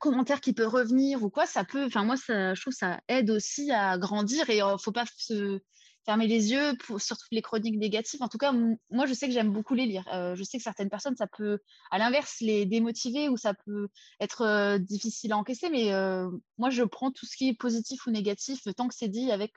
commentaire 0.00 0.40
qui 0.40 0.52
peut 0.52 0.66
revenir 0.66 1.22
ou 1.22 1.30
quoi, 1.30 1.46
ça 1.46 1.64
peut, 1.64 1.86
enfin, 1.86 2.04
moi, 2.04 2.16
je 2.16 2.60
trouve 2.60 2.74
ça 2.74 3.00
aide 3.08 3.30
aussi 3.30 3.70
à 3.70 3.96
grandir 3.96 4.50
et 4.50 4.58
il 4.58 4.64
ne 4.64 4.76
faut 4.76 4.92
pas 4.92 5.04
se, 5.16 5.60
fermer 6.04 6.26
les 6.26 6.50
yeux 6.50 6.76
pour, 6.84 7.00
sur 7.00 7.16
toutes 7.16 7.32
les 7.32 7.42
chroniques 7.42 7.78
négatives. 7.78 8.22
En 8.22 8.28
tout 8.28 8.38
cas, 8.38 8.52
moi, 8.90 9.06
je 9.06 9.14
sais 9.14 9.26
que 9.26 9.32
j'aime 9.32 9.52
beaucoup 9.52 9.74
les 9.74 9.86
lire. 9.86 10.04
Euh, 10.12 10.34
je 10.34 10.42
sais 10.42 10.58
que 10.58 10.62
certaines 10.62 10.90
personnes, 10.90 11.16
ça 11.16 11.26
peut, 11.26 11.58
à 11.90 11.98
l'inverse, 11.98 12.38
les 12.40 12.66
démotiver 12.66 13.28
ou 13.28 13.36
ça 13.36 13.54
peut 13.54 13.88
être 14.20 14.42
euh, 14.42 14.78
difficile 14.78 15.32
à 15.32 15.38
encaisser. 15.38 15.70
Mais 15.70 15.92
euh, 15.92 16.28
moi, 16.58 16.70
je 16.70 16.82
prends 16.82 17.10
tout 17.10 17.26
ce 17.26 17.36
qui 17.36 17.48
est 17.48 17.54
positif 17.54 18.06
ou 18.06 18.10
négatif 18.10 18.60
tant 18.76 18.88
que 18.88 18.94
c'est 18.94 19.08
dit 19.08 19.30
avec 19.30 19.54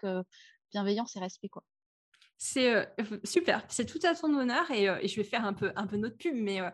bienveillance 0.71 1.15
et 1.15 1.19
respect. 1.19 1.49
Quoi. 1.49 1.63
C'est 2.47 2.75
euh, 2.75 2.85
super, 3.23 3.65
c'est 3.69 3.85
tout 3.85 3.97
à 4.03 4.13
ton 4.13 4.31
honneur 4.37 4.69
et, 4.69 4.87
euh, 4.87 4.99
et, 5.01 5.07
je 5.07 5.15
vais 5.15 5.23
faire 5.23 5.45
un 5.45 5.53
peu, 5.53 5.71
un 5.75 5.87
peu 5.87 5.97
notre 5.97 6.15
pub, 6.15 6.35
mais 6.35 6.61
euh, 6.61 6.69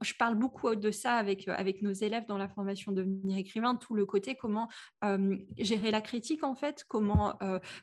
je 0.00 0.14
parle 0.14 0.34
beaucoup 0.34 0.74
de 0.74 0.90
ça 0.90 1.16
avec, 1.16 1.46
nos 1.82 1.92
élèves 1.92 2.24
dans 2.26 2.38
la 2.38 2.48
formation 2.48 2.90
devenir 2.90 3.36
écrivain, 3.36 3.76
tout 3.76 3.94
le 3.94 4.06
côté 4.06 4.34
comment 4.34 4.68
gérer 5.58 5.90
la 5.90 6.00
critique 6.00 6.42
en 6.42 6.54
fait, 6.54 6.84
comment 6.88 7.38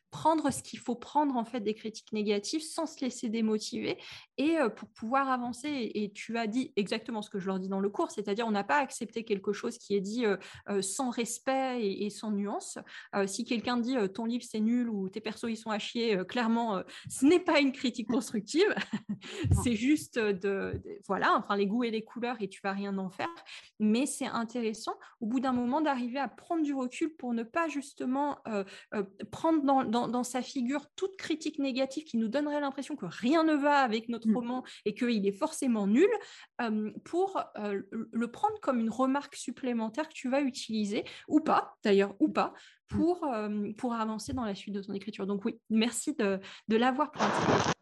prendre 0.09 0.51
ce 0.51 0.63
qu'il 0.63 0.79
faut 0.79 0.95
prendre 0.95 1.35
en 1.35 1.45
fait 1.45 1.59
des 1.59 1.73
critiques 1.73 2.11
négatives 2.11 2.61
sans 2.61 2.85
se 2.85 3.01
laisser 3.01 3.29
démotiver 3.29 3.97
et 4.37 4.57
pour 4.75 4.89
pouvoir 4.89 5.29
avancer. 5.29 5.91
Et, 5.93 6.11
tu 6.11 6.37
as 6.37 6.47
dit 6.47 6.73
exactement 6.75 7.21
ce 7.21 7.29
que 7.29 7.39
je 7.39 7.47
leur 7.47 7.59
dis 7.59 7.69
dans 7.69 7.79
le 7.79 7.89
cours, 7.89 8.11
c'est-à-dire 8.11 8.47
on 8.47 8.51
n'a 8.51 8.63
pas 8.63 8.77
accepté 8.77 9.23
quelque 9.23 9.53
chose 9.53 9.77
qui 9.77 9.95
est 9.95 10.01
dit 10.01 10.25
sans 10.81 11.09
respect 11.09 11.81
et, 11.81 12.09
sans 12.09 12.31
nuance. 12.31 12.79
si 13.25 13.45
quelqu'un 13.45 13.77
dit 13.77 13.95
ton 14.13 14.25
livre 14.25 14.45
c'est 14.47 14.59
nul 14.59 14.89
ou 14.89 15.09
tes 15.09 15.21
persos 15.21 15.49
ils 15.49 15.57
sont 15.57 15.71
à 15.71 15.79
chier, 15.79 16.17
clairement 16.27 16.83
n'est 17.27 17.39
pas 17.39 17.59
une 17.59 17.71
critique 17.71 18.07
constructive, 18.07 18.73
c'est 19.63 19.75
juste 19.75 20.17
de, 20.17 20.81
voilà, 21.07 21.35
enfin 21.37 21.55
les 21.55 21.67
goûts 21.67 21.83
et 21.83 21.91
les 21.91 22.03
couleurs 22.03 22.37
et 22.39 22.47
tu 22.47 22.61
vas 22.63 22.71
rien 22.71 22.97
en 22.97 23.09
faire. 23.09 23.29
Mais 23.79 24.05
c'est 24.05 24.25
intéressant 24.25 24.95
au 25.21 25.25
bout 25.27 25.39
d'un 25.39 25.53
moment 25.53 25.81
d'arriver 25.81 26.19
à 26.19 26.27
prendre 26.27 26.63
du 26.63 26.73
recul 26.73 27.15
pour 27.15 27.33
ne 27.33 27.43
pas 27.43 27.67
justement 27.67 28.37
euh, 28.47 28.63
euh, 28.93 29.03
prendre 29.31 29.63
dans, 29.63 29.83
dans, 30.07 30.23
sa 30.23 30.41
figure 30.41 30.87
toute 30.95 31.15
critique 31.17 31.59
négative 31.59 32.03
qui 32.03 32.17
nous 32.17 32.27
donnerait 32.27 32.59
l'impression 32.59 32.95
que 32.95 33.05
rien 33.05 33.43
ne 33.43 33.53
va 33.53 33.79
avec 33.79 34.09
notre 34.09 34.27
mmh. 34.27 34.35
roman 34.35 34.63
et 34.85 34.93
qu'il 34.93 35.25
est 35.27 35.31
forcément 35.31 35.87
nul, 35.87 36.09
euh, 36.61 36.91
pour 37.03 37.41
le 37.57 38.31
prendre 38.31 38.59
comme 38.61 38.79
une 38.79 38.89
remarque 38.89 39.35
supplémentaire 39.35 40.07
que 40.09 40.13
tu 40.13 40.29
vas 40.29 40.41
utiliser 40.41 41.05
ou 41.27 41.39
pas, 41.39 41.77
d'ailleurs, 41.83 42.15
ou 42.19 42.29
pas, 42.29 42.53
Mmh. 42.91 42.97
pour, 42.97 43.27
pour 43.77 43.93
avancer 43.93 44.33
dans 44.33 44.45
la 44.45 44.55
suite 44.55 44.75
de 44.75 44.81
ton 44.81 44.93
écriture. 44.93 45.27
Donc 45.27 45.45
oui, 45.45 45.59
merci 45.69 46.13
de, 46.13 46.39
de 46.67 46.77
l'avoir 46.77 47.11
pointé. 47.11 47.73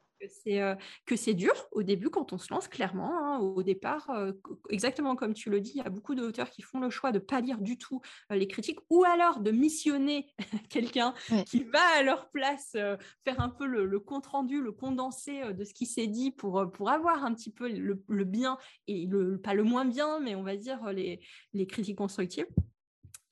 Que 1.06 1.16
c'est 1.16 1.36
dur 1.36 1.54
au 1.72 1.84
début 1.84 2.10
quand 2.10 2.34
on 2.34 2.40
se 2.40 2.52
lance, 2.52 2.68
clairement. 2.68 3.12
Hein, 3.16 3.38
au 3.40 3.62
départ, 3.62 4.10
exactement 4.70 5.16
comme 5.16 5.36
tu 5.36 5.52
le 5.52 5.62
dis, 5.62 5.74
il 5.76 5.84
y 5.84 5.86
a 5.86 5.90
beaucoup 5.90 6.16
d'auteurs 6.16 6.50
qui 6.50 6.64
font 6.64 6.80
le 6.80 6.90
choix 6.90 7.12
de 7.12 7.20
ne 7.20 7.24
pas 7.24 7.42
lire 7.42 7.62
du 7.62 7.78
tout 7.78 8.02
les 8.32 8.48
critiques 8.48 8.80
ou 8.90 9.04
alors 9.04 9.40
de 9.40 9.52
missionner 9.52 10.28
quelqu'un 10.70 11.14
qui 11.46 11.64
va 11.66 11.82
à 12.00 12.02
leur 12.02 12.32
place 12.32 12.72
faire 12.72 13.40
un 13.40 13.50
peu 13.50 13.68
le, 13.68 14.00
compte-rendu, 14.00 14.62
le 14.62 14.72
condensé 14.72 15.54
de 15.54 15.64
ce 15.64 15.76
qui 15.76 15.86
s'est 15.86 16.08
dit 16.08 16.32
pour, 16.32 16.72
pour 16.72 16.90
avoir 16.90 17.24
un 17.24 17.34
petit 17.34 17.52
peu 17.52 17.70
le, 17.70 18.04
le, 18.08 18.24
bien 18.24 18.58
et 18.88 19.06
le, 19.06 19.40
pas 19.40 19.54
le 19.54 19.64
moins 19.64 19.86
bien, 19.86 20.20
mais 20.22 20.34
on 20.34 20.44
va 20.44 20.56
dire 20.56 20.92
les, 20.92 21.20
les 21.54 21.68
critiques 21.68 22.00
constructives. 22.00 22.48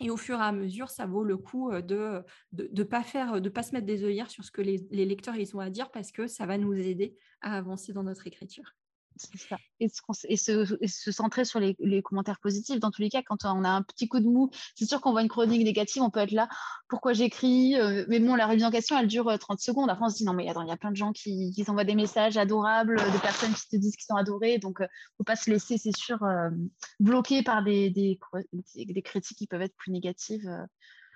Et 0.03 0.09
au 0.09 0.17
fur 0.17 0.37
et 0.37 0.43
à 0.43 0.51
mesure, 0.51 0.89
ça 0.89 1.05
vaut 1.05 1.23
le 1.23 1.37
coup 1.37 1.71
de 1.71 2.21
ne 2.51 2.67
de, 2.67 2.83
pas 2.83 3.03
faire, 3.03 3.41
de 3.41 3.49
pas 3.49 3.63
se 3.63 3.71
mettre 3.71 3.85
des 3.85 4.03
œillères 4.03 4.29
sur 4.29 4.43
ce 4.43 4.51
que 4.51 4.61
les, 4.61 4.85
les 4.91 5.05
lecteurs 5.05 5.37
ils 5.37 5.55
ont 5.55 5.61
à 5.61 5.69
dire 5.69 5.91
parce 5.91 6.11
que 6.11 6.27
ça 6.27 6.45
va 6.45 6.57
nous 6.57 6.73
aider 6.73 7.15
à 7.41 7.57
avancer 7.57 7.93
dans 7.93 8.03
notre 8.03 8.27
écriture. 8.27 8.75
Et, 9.79 9.87
se, 10.37 11.11
centrer 11.11 11.45
sur 11.45 11.59
les, 11.59 12.01
commentaires 12.01 12.39
positifs. 12.39 12.79
Dans 12.79 12.91
tous 12.91 13.01
les 13.01 13.09
cas, 13.09 13.21
quand 13.21 13.45
on 13.45 13.63
a 13.63 13.69
un 13.69 13.81
petit 13.81 14.07
coup 14.07 14.19
de 14.19 14.25
mou, 14.25 14.49
c'est 14.75 14.85
sûr 14.85 15.01
qu'on 15.01 15.11
voit 15.11 15.21
une 15.21 15.29
chronique 15.29 15.63
négative, 15.63 16.01
on 16.01 16.09
peut 16.09 16.19
être 16.19 16.31
là, 16.31 16.47
pourquoi 16.87 17.13
j'écris 17.13 17.75
euh, 17.79 18.05
Mais 18.07 18.19
bon, 18.19 18.35
la 18.35 18.47
révision 18.47 18.69
en 18.69 18.71
question, 18.71 18.97
elle 18.97 19.07
dure 19.07 19.37
30 19.37 19.57
euh, 19.57 19.61
secondes. 19.61 19.89
Après, 19.89 20.05
on 20.05 20.09
se 20.09 20.17
dit, 20.17 20.25
non, 20.25 20.33
mais 20.33 20.49
attends, 20.49 20.61
il 20.61 20.69
y 20.69 20.71
a 20.71 20.77
plein 20.77 20.91
de 20.91 20.95
gens 20.95 21.11
qui, 21.11 21.53
t'envoient 21.65 21.83
des 21.83 21.95
messages 21.95 22.37
adorables, 22.37 22.97
de 22.97 23.21
personnes 23.21 23.53
qui 23.53 23.67
te 23.67 23.75
disent 23.75 23.95
qu'ils 23.95 24.05
sont 24.05 24.15
adorés. 24.15 24.57
Donc, 24.57 24.79
ne 24.79 24.85
euh, 24.85 24.89
faut 25.17 25.23
pas 25.23 25.35
se 25.35 25.49
laisser, 25.49 25.77
c'est 25.77 25.95
sûr, 25.95 26.19
bloquer 26.99 27.43
par 27.43 27.63
des, 27.63 28.19
critiques 29.03 29.37
qui 29.37 29.47
peuvent 29.47 29.61
être 29.61 29.75
plus 29.75 29.91
négatives. 29.91 30.49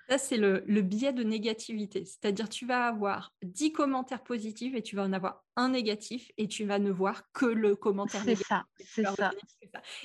Ça, 0.08 0.16
c'est 0.16 0.38
le, 0.38 0.64
le, 0.66 0.80
biais 0.80 1.12
de 1.12 1.22
négativité. 1.22 2.06
C'est-à-dire, 2.06 2.48
tu 2.48 2.64
vas 2.64 2.86
avoir 2.86 3.34
10 3.42 3.72
commentaires 3.72 4.22
positifs 4.22 4.74
et 4.74 4.82
tu 4.82 4.96
vas 4.96 5.02
en 5.02 5.12
avoir 5.12 5.44
un 5.58 5.70
négatif 5.70 6.30
et 6.38 6.46
tu 6.46 6.64
vas 6.64 6.78
ne 6.78 6.90
voir 6.90 7.30
que 7.32 7.44
le 7.44 7.74
commentaire 7.74 8.24
négatif. 8.24 8.46
Ça, 8.46 8.64
c'est 8.78 9.02
ça. 9.04 9.32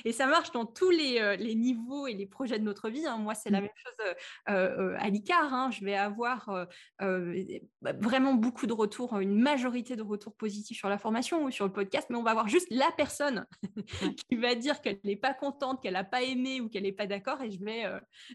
Et 0.04 0.12
ça 0.12 0.26
marche 0.26 0.50
dans 0.52 0.66
tous 0.66 0.90
les, 0.90 1.20
euh, 1.20 1.36
les, 1.36 1.54
niveaux 1.54 2.06
et 2.06 2.12
les 2.12 2.26
projets 2.26 2.58
de 2.58 2.64
notre 2.64 2.90
vie. 2.90 3.06
Hein. 3.06 3.18
Moi, 3.18 3.34
c'est 3.34 3.50
la 3.50 3.60
mmh. 3.60 3.62
même 3.62 3.72
chose 3.76 4.14
euh, 4.50 4.52
euh, 4.52 4.96
à 4.98 5.08
l'ICAR. 5.08 5.54
Hein. 5.54 5.70
Je 5.70 5.84
vais 5.84 5.94
avoir 5.94 6.66
bah, 6.98 7.92
vraiment 8.00 8.34
beaucoup 8.34 8.66
de 8.66 8.72
retours, 8.72 9.18
une 9.18 9.38
majorité 9.40 9.96
de 9.96 10.02
retours 10.02 10.34
positifs 10.34 10.78
sur 10.78 10.88
la 10.88 10.98
formation 10.98 11.44
ou 11.44 11.50
sur 11.50 11.66
le 11.66 11.72
podcast, 11.72 12.08
mais 12.10 12.16
on 12.16 12.22
va 12.22 12.32
avoir 12.32 12.48
juste 12.48 12.66
la 12.70 12.90
personne 12.96 13.46
qui 14.28 14.36
va 14.36 14.54
dire 14.54 14.80
qu'elle 14.80 14.98
n'est 15.04 15.16
pas 15.16 15.34
contente, 15.34 15.82
qu'elle 15.82 15.94
n'a 15.94 16.04
pas 16.04 16.22
aimé 16.22 16.60
ou 16.60 16.68
qu'elle 16.68 16.82
n'est 16.82 16.92
pas 16.92 17.06
d'accord 17.06 17.40
et 17.42 17.50
je 17.50 17.62
vais, 17.62 17.84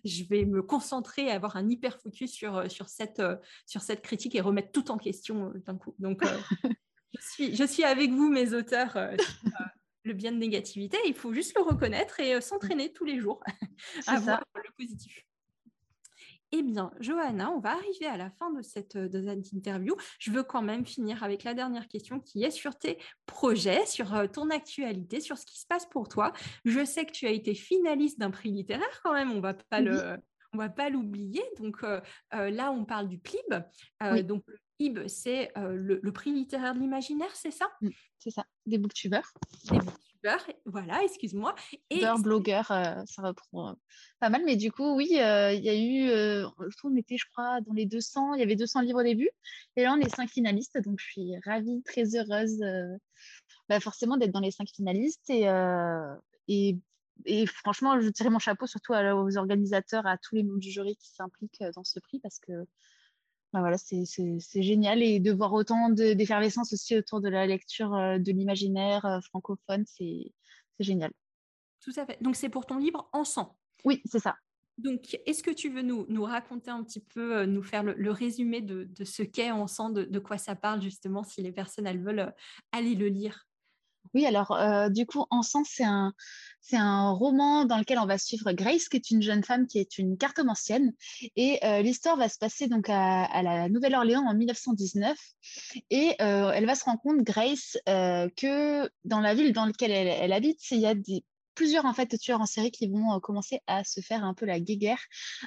je 0.05 0.23
vais 0.23 0.45
me 0.45 0.61
concentrer 0.61 1.25
et 1.25 1.31
avoir 1.31 1.57
un 1.57 1.69
hyper 1.69 1.99
focus 1.99 2.31
sur, 2.31 2.71
sur, 2.71 2.87
cette, 2.89 3.21
sur 3.65 3.81
cette 3.81 4.01
critique 4.01 4.35
et 4.35 4.41
remettre 4.41 4.71
tout 4.71 4.91
en 4.91 4.97
question 4.97 5.51
d'un 5.65 5.77
coup. 5.77 5.95
Donc, 5.99 6.21
je, 7.17 7.25
suis, 7.25 7.55
je 7.55 7.63
suis 7.63 7.83
avec 7.83 8.11
vous, 8.11 8.29
mes 8.29 8.53
auteurs, 8.53 8.97
le 10.03 10.13
bien 10.13 10.31
de 10.31 10.37
négativité. 10.37 10.97
Il 11.05 11.13
faut 11.13 11.33
juste 11.33 11.55
le 11.55 11.63
reconnaître 11.63 12.19
et 12.19 12.39
s'entraîner 12.41 12.91
tous 12.91 13.05
les 13.05 13.19
jours 13.19 13.41
à 14.07 14.19
voir 14.19 14.43
le 14.55 14.71
positif. 14.77 15.25
Eh 16.51 16.63
bien, 16.63 16.91
Johanna, 16.99 17.51
on 17.51 17.59
va 17.59 17.73
arriver 17.73 18.07
à 18.07 18.17
la 18.17 18.31
fin 18.31 18.51
de 18.51 18.63
cette, 18.63 18.97
de 18.97 19.23
cette, 19.23 19.51
interview. 19.53 19.95
Je 20.17 20.31
veux 20.31 20.41
quand 20.41 20.63
même 20.63 20.83
finir 20.83 21.23
avec 21.23 21.43
la 21.43 21.53
dernière 21.53 21.87
question 21.87 22.19
qui 22.19 22.43
est 22.43 22.49
sur 22.49 22.75
tes 22.75 22.97
projets, 23.27 23.85
sur 23.85 24.11
ton 24.31 24.49
actualité, 24.49 25.19
sur 25.19 25.37
ce 25.37 25.45
qui 25.45 25.59
se 25.59 25.67
passe 25.67 25.85
pour 25.85 26.09
toi. 26.09 26.33
Je 26.65 26.83
sais 26.83 27.05
que 27.05 27.11
tu 27.11 27.27
as 27.27 27.31
été 27.31 27.53
finaliste 27.53 28.19
d'un 28.19 28.31
prix 28.31 28.49
littéraire 28.49 28.99
quand 29.03 29.13
même, 29.13 29.31
on 29.31 29.41
va 29.41 29.53
pas 29.53 29.79
le 29.79 30.17
on 30.53 30.57
va 30.57 30.69
pas 30.69 30.89
l'oublier. 30.89 31.43
Donc 31.59 31.83
euh, 31.83 32.01
euh, 32.33 32.49
là, 32.49 32.71
on 32.71 32.85
parle 32.85 33.07
du 33.07 33.19
PLIB. 33.19 33.63
Euh, 34.03 34.23
donc 34.23 34.43
le 34.47 34.57
PLIB, 34.79 35.07
c'est 35.07 35.51
le, 35.55 36.11
prix 36.11 36.31
littéraire 36.31 36.73
de 36.73 36.79
l'imaginaire, 36.79 37.33
c'est 37.35 37.51
ça? 37.51 37.67
Mmh, 37.81 37.89
C'est 38.17 38.31
ça, 38.31 38.45
des 38.65 38.77
booktubers. 38.77 39.31
Des 39.71 39.77
booktubers, 39.77 40.49
voilà, 40.65 41.03
excuse-moi. 41.03 41.55
Et 41.89 42.03
blogueurs, 42.19 42.67
ça 42.67 43.21
reprend 43.21 43.75
pas 44.19 44.29
mal. 44.29 44.43
Mais 44.45 44.55
du 44.55 44.71
coup, 44.71 44.95
oui, 44.95 45.07
il 45.11 45.17
y 45.17 45.19
a 45.19 45.75
eu, 45.75 46.45
on 46.83 46.95
était, 46.95 47.17
je 47.17 47.25
crois, 47.31 47.61
dans 47.61 47.73
les 47.73 47.85
200, 47.85 48.33
il 48.35 48.39
y 48.39 48.43
avait 48.43 48.55
200 48.55 48.81
livres 48.81 49.01
au 49.01 49.03
début. 49.03 49.29
Et 49.75 49.83
là, 49.83 49.93
on 49.93 50.01
est 50.01 50.09
cinq 50.09 50.29
finalistes. 50.29 50.77
Donc, 50.81 50.99
je 50.99 51.05
suis 51.05 51.31
ravie, 51.45 51.83
très 51.83 52.15
heureuse. 52.15 52.59
Bah, 53.67 53.79
forcément 53.79 54.17
d'être 54.17 54.31
dans 54.31 54.39
les 54.39 54.49
cinq 54.49 54.67
finalistes 54.73 55.29
et, 55.29 55.45
et 56.47 56.79
et 57.25 57.45
franchement, 57.45 57.99
je 57.99 58.09
tirais 58.09 58.29
mon 58.29 58.39
chapeau 58.39 58.67
surtout 58.67 58.93
aux 58.93 59.37
organisateurs, 59.37 60.05
à 60.05 60.17
tous 60.17 60.35
les 60.35 60.43
membres 60.43 60.59
du 60.59 60.71
jury 60.71 60.95
qui 60.95 61.09
s'impliquent 61.09 61.61
euh, 61.61 61.71
dans 61.75 61.83
ce 61.83 61.99
prix 61.99 62.19
parce 62.19 62.39
que 62.39 62.65
bah 63.51 63.61
voilà, 63.61 63.77
c'est 63.77 64.05
génial. 64.61 65.01
Et 65.01 65.19
de 65.19 65.31
voir 65.31 65.53
autant 65.53 65.89
d'effervescence 65.89 66.73
aussi 66.73 66.95
autour 66.95 67.19
de 67.19 67.29
la 67.29 67.47
lecture 67.47 67.93
euh, 67.95 68.19
de 68.19 68.31
l'imaginaire 68.31 69.05
euh, 69.05 69.19
francophone, 69.21 69.85
c'est 69.87 70.31
génial. 70.79 71.11
Tout 71.81 71.93
à 71.95 72.05
fait. 72.05 72.21
Donc, 72.21 72.35
c'est 72.35 72.49
pour 72.49 72.65
ton 72.65 72.77
livre 72.77 73.09
En 73.11 73.23
sang. 73.23 73.57
Oui, 73.85 74.01
c'est 74.05 74.19
ça. 74.19 74.35
Donc, 74.77 75.17
est-ce 75.25 75.43
que 75.43 75.51
tu 75.51 75.69
veux 75.69 75.81
nous, 75.81 76.05
nous, 76.09 76.23
raconter 76.23 76.71
un 76.71 76.83
petit 76.83 77.01
peu, 77.01 77.45
nous 77.45 77.63
faire 77.63 77.83
le, 77.83 78.11
résumé 78.11 78.61
de, 78.61 78.85
de 78.85 79.03
ce 79.03 79.23
qu'est 79.23 79.51
En 79.51 79.67
sang, 79.67 79.89
de, 79.89 80.03
de, 80.03 80.19
quoi 80.19 80.37
ça 80.37 80.55
parle, 80.55 80.81
justement, 80.81 81.23
si 81.23 81.41
les 81.41 81.51
personnes 81.51 81.87
elles 81.87 82.01
veulent 82.01 82.33
aller 82.71 82.95
le 82.95 83.07
lire? 83.07 83.48
Oui, 84.13 84.25
alors 84.25 84.51
euh, 84.51 84.89
du 84.89 85.05
coup, 85.05 85.25
Ensemble, 85.29 85.67
c'est 85.69 85.83
un, 85.83 86.13
c'est 86.61 86.77
un 86.77 87.11
roman 87.11 87.65
dans 87.65 87.77
lequel 87.77 87.99
on 87.99 88.05
va 88.05 88.17
suivre 88.17 88.51
Grace, 88.53 88.89
qui 88.89 88.97
est 88.97 89.11
une 89.11 89.21
jeune 89.21 89.43
femme 89.43 89.67
qui 89.67 89.79
est 89.79 89.97
une 89.97 90.17
cartomancienne. 90.17 90.93
Et 91.35 91.59
euh, 91.63 91.81
l'histoire 91.81 92.17
va 92.17 92.27
se 92.27 92.37
passer 92.37 92.67
donc 92.67 92.89
à, 92.89 93.41
la 93.43 93.69
Nouvelle-Orléans 93.69 94.25
en 94.25 94.33
1919. 94.33 95.17
Et 95.89 96.15
euh, 96.21 96.51
elle 96.51 96.65
va 96.65 96.75
se 96.75 96.85
rendre 96.85 97.01
compte, 97.01 97.21
Grace, 97.21 97.77
que 97.85 98.89
dans 99.05 99.19
la 99.19 99.33
ville 99.33 99.53
dans 99.53 99.65
laquelle 99.65 99.91
elle, 99.91 100.07
elle 100.07 100.33
habite, 100.33 100.59
il 100.71 100.79
y 100.79 100.87
a 100.87 100.95
des 100.95 101.23
plusieurs 101.59 101.83
en 101.83 101.93
fait 101.93 102.17
tueurs 102.17 102.39
en 102.39 102.45
série 102.45 102.71
qui 102.71 102.87
vont 102.87 103.19
commencer 103.19 103.59
à 103.67 103.83
se 103.83 103.99
faire 103.99 104.23
un 104.23 104.33
peu 104.33 104.45
la 104.45 104.61
guéguerre. 104.61 105.03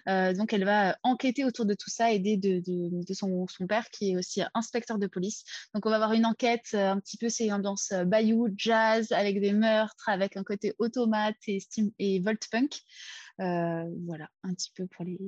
Donc 0.06 0.52
elle 0.52 0.66
va 0.66 0.98
enquêter 1.02 1.46
autour 1.46 1.64
de 1.64 1.72
tout 1.72 1.88
ça, 1.88 2.12
aider 2.12 2.36
de, 2.36 3.14
son, 3.14 3.46
père 3.66 3.88
qui 3.88 4.10
est 4.10 4.16
aussi 4.18 4.42
inspecteur 4.52 4.98
de 4.98 5.06
police. 5.06 5.42
Donc 5.74 5.86
on 5.86 5.88
va 5.88 5.96
avoir 5.96 6.12
une 6.12 6.26
enquête 6.26 6.74
un 6.74 7.00
petit 7.00 7.16
peu 7.16 7.30
c'est 7.30 7.50
ambiance 7.50 7.94
bayou, 8.04 8.48
jazz 8.54 9.10
avec 9.10 9.40
des 9.40 9.54
meurtres, 9.54 10.06
avec 10.06 10.36
un 10.36 10.44
côté 10.44 10.74
automate 10.78 11.36
et, 11.46 11.60
steam, 11.60 11.90
et 11.98 12.20
volt 12.20 12.46
punk. 12.50 12.82
voilà 13.38 14.28
un 14.42 14.52
petit 14.52 14.70
peu 14.76 14.86
pour 14.86 15.06
les 15.06 15.18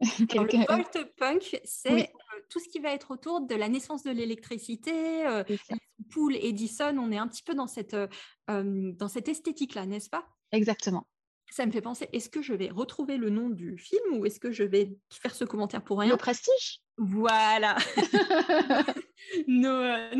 le 0.00 0.66
volt 0.66 1.14
punk, 1.16 1.60
c'est 1.64 2.12
tout 2.48 2.58
ce 2.58 2.68
qui 2.68 2.78
va 2.78 2.92
être 2.92 3.10
autour 3.10 3.42
de 3.42 3.54
la 3.54 3.68
naissance 3.68 4.02
de 4.02 4.10
l'électricité, 4.10 5.26
euh, 5.26 5.44
Pool, 6.10 6.36
Edison, 6.36 6.96
on 6.98 7.12
est 7.12 7.18
un 7.18 7.28
petit 7.28 7.42
peu 7.42 7.54
dans 7.54 7.66
cette, 7.66 7.96
dans 8.48 9.08
cette 9.08 9.28
esthétique-là, 9.28 9.86
n'est-ce 9.86 10.10
pas? 10.10 10.26
Exactement. 10.52 11.06
Ça 11.50 11.66
me 11.66 11.72
fait 11.72 11.80
penser, 11.80 12.08
est-ce 12.12 12.28
que 12.28 12.42
je 12.42 12.54
vais 12.54 12.68
retrouver 12.68 13.16
le 13.16 13.28
nom 13.28 13.50
du 13.50 13.76
film 13.76 14.18
ou 14.18 14.24
est-ce 14.24 14.38
que 14.38 14.52
je 14.52 14.62
vais 14.62 14.92
faire 15.10 15.34
ce 15.34 15.44
commentaire 15.44 15.82
pour 15.82 15.98
rien? 15.98 16.10
Le 16.10 16.16
Prestige? 16.16 16.80
Voilà 16.96 17.76
nos, 19.48 20.14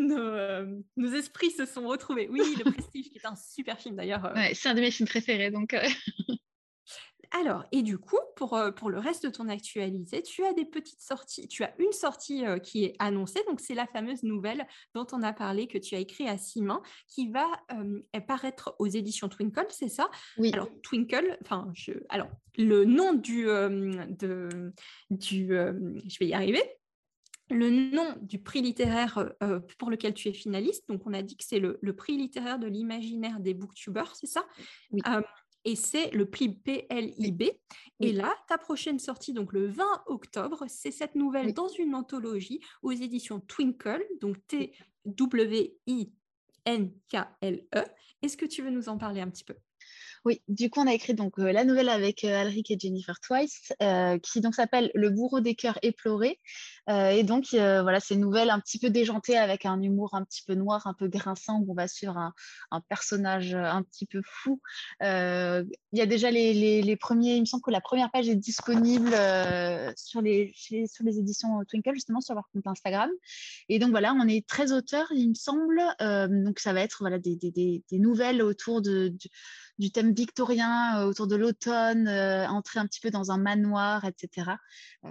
nos, 0.97 1.13
esprits 1.15 1.53
se 1.53 1.67
sont 1.67 1.87
retrouvés. 1.87 2.29
Oui, 2.29 2.41
Le 2.59 2.71
Prestige, 2.71 3.11
qui 3.11 3.19
est 3.19 3.27
un 3.27 3.37
super 3.37 3.79
film 3.79 3.97
d'ailleurs. 3.97 4.33
c'est 4.55 4.69
un 4.69 4.75
de 4.75 4.81
mes 4.81 4.91
films 4.91 5.09
préférés. 5.09 5.51
Donc 5.51 5.75
Alors, 7.33 7.65
et 7.71 7.83
du 7.83 7.97
coup, 7.97 8.19
pour, 8.35 8.55
euh, 8.55 8.73
pour 8.73 8.91
le 8.91 8.99
reste 8.99 9.25
de 9.25 9.31
ton 9.31 9.49
actualité, 9.49 10.23
tu 10.23 10.45
as 10.45 10.53
des 10.53 10.65
petites 10.65 11.01
sorties. 11.01 11.47
Tu 11.47 11.63
as 11.63 11.73
une 11.79 11.93
sortie 11.93 12.45
euh, 12.45 12.59
qui 12.59 12.85
est 12.85 12.97
annoncée, 12.99 13.41
donc 13.47 13.61
c'est 13.61 13.75
la 13.75 13.87
fameuse 13.87 14.25
nouvelle 14.25 14.67
dont 14.95 15.07
on 15.13 15.23
a 15.23 15.33
parlé, 15.33 15.69
que 15.69 15.79
tu 15.79 15.95
as 15.95 15.99
écrit 15.99 16.29
à 16.29 16.39
Simon, 16.39 16.81
qui 17.07 17.31
va 17.31 17.47
euh, 17.73 18.01
paraître 18.27 18.75
aux 18.81 18.89
éditions 18.89 19.29
Twinkle, 19.29 19.67
c'est 19.71 19.89
ça? 19.89 20.11
Oui. 20.39 20.51
Alors, 20.53 20.69
Twinkle, 20.83 21.39
enfin, 21.43 21.71
je, 21.73 21.93
alors, 22.09 22.29
le 22.59 22.85
nom 22.85 23.15
du, 23.15 23.45
de, 23.45 24.73
du 25.11 25.49
je 25.49 26.19
vais 26.19 26.27
y 26.27 26.35
arriver, 26.35 26.63
le 27.49 27.71
nom 27.71 28.17
du 28.21 28.41
prix 28.41 28.61
littéraire 28.61 29.33
pour 29.79 29.91
lequel 29.91 30.15
tu 30.15 30.29
es 30.29 30.33
finaliste. 30.33 30.89
Donc, 30.89 31.07
on 31.07 31.15
a 31.15 31.23
dit 31.23 31.37
que 31.37 31.45
c'est 31.45 31.61
le, 31.61 31.79
prix 31.95 32.17
littéraire 32.17 32.59
de 32.59 32.67
l'imaginaire 32.67 33.39
des 33.39 33.55
booktubers, 33.55 34.17
c'est 34.17 34.27
ça? 34.27 34.45
Oui 34.91 35.01
et 35.65 35.77
c'est 35.77 36.11
le 36.11 36.27
pli 36.27 36.49
PLIB. 36.49 37.43
Et 38.01 38.13
là, 38.13 38.35
ta 38.49 38.59
prochaine 38.59 38.99
sortie, 38.99 39.33
donc 39.33 39.53
le 39.53 39.67
20 39.67 40.05
octobre, 40.07 40.65
c'est 40.69 40.91
cette 40.91 41.15
nouvelle 41.15 41.53
dans 41.53 41.69
une 41.69 41.95
anthologie 41.95 42.61
aux 42.83 42.93
éditions 42.93 43.41
Twinkle, 43.41 44.05
donc 44.21 44.37
T-W-I-N-K-L-E. 44.47 46.15
Est-ce 48.23 48.37
que 48.37 48.47
tu 48.47 48.63
veux 48.63 48.71
nous 48.71 48.89
en 48.89 48.99
parler 48.99 49.21
un 49.21 49.29
petit 49.29 49.45
peu? 49.45 49.55
Oui, 50.27 50.43
du 50.49 50.69
coup, 50.69 50.81
on 50.81 50.87
a 50.87 50.93
écrit 50.93 51.15
donc 51.15 51.39
euh, 51.39 51.51
la 51.51 51.65
nouvelle 51.65 51.89
avec 51.89 52.25
euh, 52.25 52.39
Alric 52.39 52.71
et 52.71 52.79
Jennifer 52.79 53.19
Twice, 53.21 53.73
euh, 53.83 54.19
qui 54.19 54.43
donc 54.43 54.55
s'appelle 54.55 54.91
Le 54.95 55.09
bourreau 55.09 55.41
des 55.41 55.55
cœurs 55.55 55.79
éplorés. 55.81 56.39
et 56.89 57.23
donc, 57.23 57.47
voilà, 57.53 58.01
c'est 58.01 58.15
une 58.15 58.21
nouvelle 58.21 58.51
un 58.51 58.61
petit 58.61 58.79
peu 58.79 58.91
déjantée 58.91 59.39
avec 59.39 59.65
un 59.65 59.81
humour 59.81 60.15
un 60.15 60.25
petit 60.25 60.43
peu 60.47 60.55
noir, 60.55 60.87
un 60.87 60.95
peu 60.95 61.09
grinçant, 61.09 61.61
où 61.61 61.71
on 61.71 61.75
va 61.75 61.87
suivre 61.89 62.19
un, 62.19 62.81
personnage 62.89 63.55
un 63.55 63.83
petit 63.83 64.07
peu 64.07 64.21
fou. 64.25 64.61
Il 65.01 65.67
y 65.93 66.01
a 66.01 66.07
déjà 66.07 66.31
les, 66.33 66.97
premiers, 66.97 67.37
il 67.37 67.41
me 67.43 67.47
semble 67.47 67.63
que 67.63 67.71
la 67.71 67.81
première 67.81 68.11
page 68.11 68.29
est 68.29 68.35
disponible 68.35 69.13
sur, 69.97 70.21
les, 70.21 70.53
éditions 71.17 71.65
Twinkle, 71.69 71.95
justement, 71.95 72.21
sur 72.21 72.35
leur 72.35 72.49
compte 72.53 72.67
Instagram. 72.67 73.11
Et 73.69 73.79
donc, 73.79 73.91
voilà, 73.91 74.13
on 74.13 74.27
est 74.27 74.45
13 74.47 74.73
auteurs, 74.73 75.07
il 75.13 75.29
me 75.31 75.35
semble. 75.35 75.81
donc, 76.45 76.59
ça 76.59 76.73
va 76.73 76.81
être 76.81 76.99
voilà, 77.01 77.19
des, 77.21 77.83
nouvelles 77.93 78.43
autour 78.43 78.83
de 78.83 79.15
du 79.81 79.91
thème 79.91 80.13
victorien 80.13 81.01
euh, 81.01 81.07
autour 81.07 81.27
de 81.27 81.35
l'automne, 81.35 82.07
euh, 82.07 82.47
entrer 82.47 82.79
un 82.79 82.87
petit 82.87 83.01
peu 83.01 83.11
dans 83.11 83.33
un 83.33 83.39
manoir, 83.39 84.05
etc. 84.05 84.53
Euh, 85.05 85.09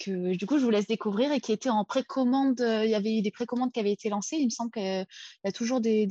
que 0.00 0.34
du 0.34 0.46
coup, 0.46 0.58
je 0.58 0.64
vous 0.64 0.70
laisse 0.70 0.88
découvrir 0.88 1.30
et 1.30 1.40
qui 1.40 1.52
était 1.52 1.70
en 1.70 1.84
précommande. 1.84 2.58
il 2.58 2.90
y 2.90 2.96
avait 2.96 3.16
eu 3.16 3.22
des 3.22 3.30
précommandes 3.30 3.72
qui 3.72 3.78
avaient 3.78 3.92
été 3.92 4.08
lancées. 4.08 4.36
Il 4.36 4.46
me 4.46 4.50
semble 4.50 4.72
qu'il 4.72 4.82
y 4.82 5.48
a 5.48 5.52
toujours 5.52 5.80
des. 5.80 6.08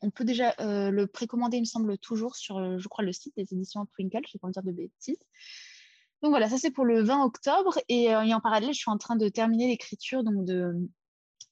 on 0.00 0.10
peut 0.10 0.24
déjà 0.24 0.54
le 0.58 1.04
précommander, 1.04 1.58
il 1.58 1.60
me 1.60 1.66
semble, 1.66 1.98
toujours 1.98 2.36
sur, 2.36 2.78
je 2.78 2.88
crois, 2.88 3.04
le 3.04 3.12
site 3.12 3.36
des 3.36 3.52
éditions 3.52 3.84
Twinkle, 3.94 4.20
je 4.24 4.30
ne 4.30 4.32
vais 4.32 4.40
pas 4.40 4.48
dire 4.48 4.62
de 4.62 4.72
bêtises. 4.72 5.18
Donc 6.22 6.30
voilà, 6.30 6.48
ça 6.48 6.56
c'est 6.56 6.70
pour 6.70 6.86
le 6.86 7.02
20 7.02 7.22
octobre. 7.22 7.78
Et, 7.90 8.04
et, 8.04 8.34
en 8.34 8.40
parallèle, 8.40 8.72
je 8.72 8.78
suis 8.78 8.90
en 8.90 8.98
train 8.98 9.16
de 9.16 9.28
terminer 9.28 9.68
l'écriture 9.68 10.24
donc 10.24 10.46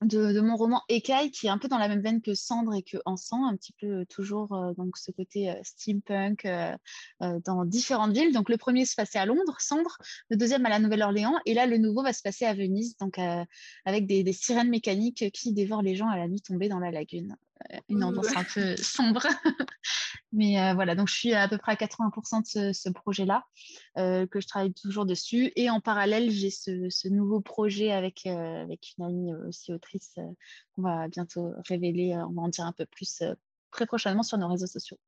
de, 0.02 0.40
mon 0.40 0.56
roman 0.56 0.82
Écaille, 0.88 1.30
qui 1.30 1.46
est 1.46 1.50
un 1.50 1.58
peu 1.58 1.68
dans 1.68 1.78
la 1.78 1.88
même 1.88 2.02
veine 2.02 2.20
que 2.20 2.34
Cendre 2.34 2.74
et 2.74 2.82
que 2.82 2.98
Encens, 3.04 3.48
un 3.48 3.56
petit 3.56 3.72
peu 3.80 3.86
euh, 3.86 4.04
toujours 4.04 4.52
euh, 4.52 4.72
ce 4.94 5.10
côté 5.10 5.50
euh, 5.50 5.54
steampunk 5.62 6.46
dans 7.20 7.64
différentes 7.64 8.12
villes. 8.12 8.32
Donc 8.32 8.48
le 8.48 8.56
premier 8.56 8.84
se 8.84 8.94
passait 8.94 9.18
à 9.18 9.26
Londres, 9.26 9.56
Cendre, 9.58 9.98
le 10.30 10.36
deuxième 10.36 10.66
à 10.66 10.68
la 10.68 10.78
Nouvelle-Orléans, 10.78 11.38
et 11.46 11.54
là 11.54 11.66
le 11.66 11.78
nouveau 11.78 12.02
va 12.02 12.12
se 12.12 12.22
passer 12.22 12.44
à 12.44 12.54
Venise, 12.54 12.96
donc 12.98 13.18
avec 13.84 14.06
des, 14.06 14.32
sirènes 14.32 14.68
mécaniques 14.68 15.30
qui 15.32 15.52
dévorent 15.52 15.82
les 15.82 15.96
gens 15.96 16.08
à 16.08 16.16
la 16.16 16.28
nuit 16.28 16.42
tombée 16.42 16.68
dans 16.68 16.78
la 16.78 16.90
lagune. 16.90 17.36
Une 17.88 18.04
ambiance 18.04 18.36
un 18.36 18.44
peu 18.44 18.76
sombre. 18.76 19.26
Mais 20.32 20.60
euh, 20.60 20.74
voilà, 20.74 20.94
donc 20.94 21.08
je 21.08 21.14
suis 21.14 21.32
à 21.32 21.48
peu 21.48 21.58
près 21.58 21.72
à 21.72 21.74
80% 21.74 22.66
de 22.66 22.72
ce, 22.72 22.88
projet-là, 22.90 23.44
euh, 23.96 24.26
que 24.26 24.40
je 24.40 24.46
travaille 24.46 24.74
toujours 24.74 25.06
dessus. 25.06 25.52
Et 25.56 25.70
en 25.70 25.80
parallèle, 25.80 26.30
j'ai 26.30 26.50
ce, 26.50 27.08
nouveau 27.08 27.40
projet 27.40 27.92
avec, 27.92 28.26
euh, 28.26 28.62
avec 28.62 28.94
une 28.98 29.04
amie 29.04 29.34
aussi 29.48 29.72
autrice 29.72 30.14
qu'on 30.72 30.82
va 30.82 31.08
bientôt 31.08 31.52
révéler. 31.68 32.14
on 32.16 32.32
va 32.32 32.42
en 32.42 32.48
dire 32.48 32.64
un 32.64 32.72
peu 32.72 32.86
plus 32.86 33.22
très 33.70 33.86
prochainement 33.86 34.22
sur 34.22 34.38
nos 34.38 34.48
réseaux 34.48 34.66
sociaux. 34.66 34.98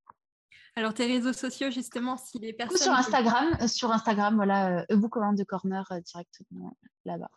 Alors, 0.77 0.95
tes 0.95 1.07
réseaux 1.07 1.33
sociaux, 1.33 1.71
justement, 1.71 2.17
si 2.17 2.39
les 2.39 2.53
personnes. 2.53 2.79
sur 2.79 2.93
Instagram, 2.93 3.67
sur 3.67 3.91
Instagram, 3.91 4.37
voilà, 4.37 4.85
e 4.91 5.37
the 5.37 5.45
Corner 5.45 5.85
directement 6.05 6.77
là-bas. 7.05 7.31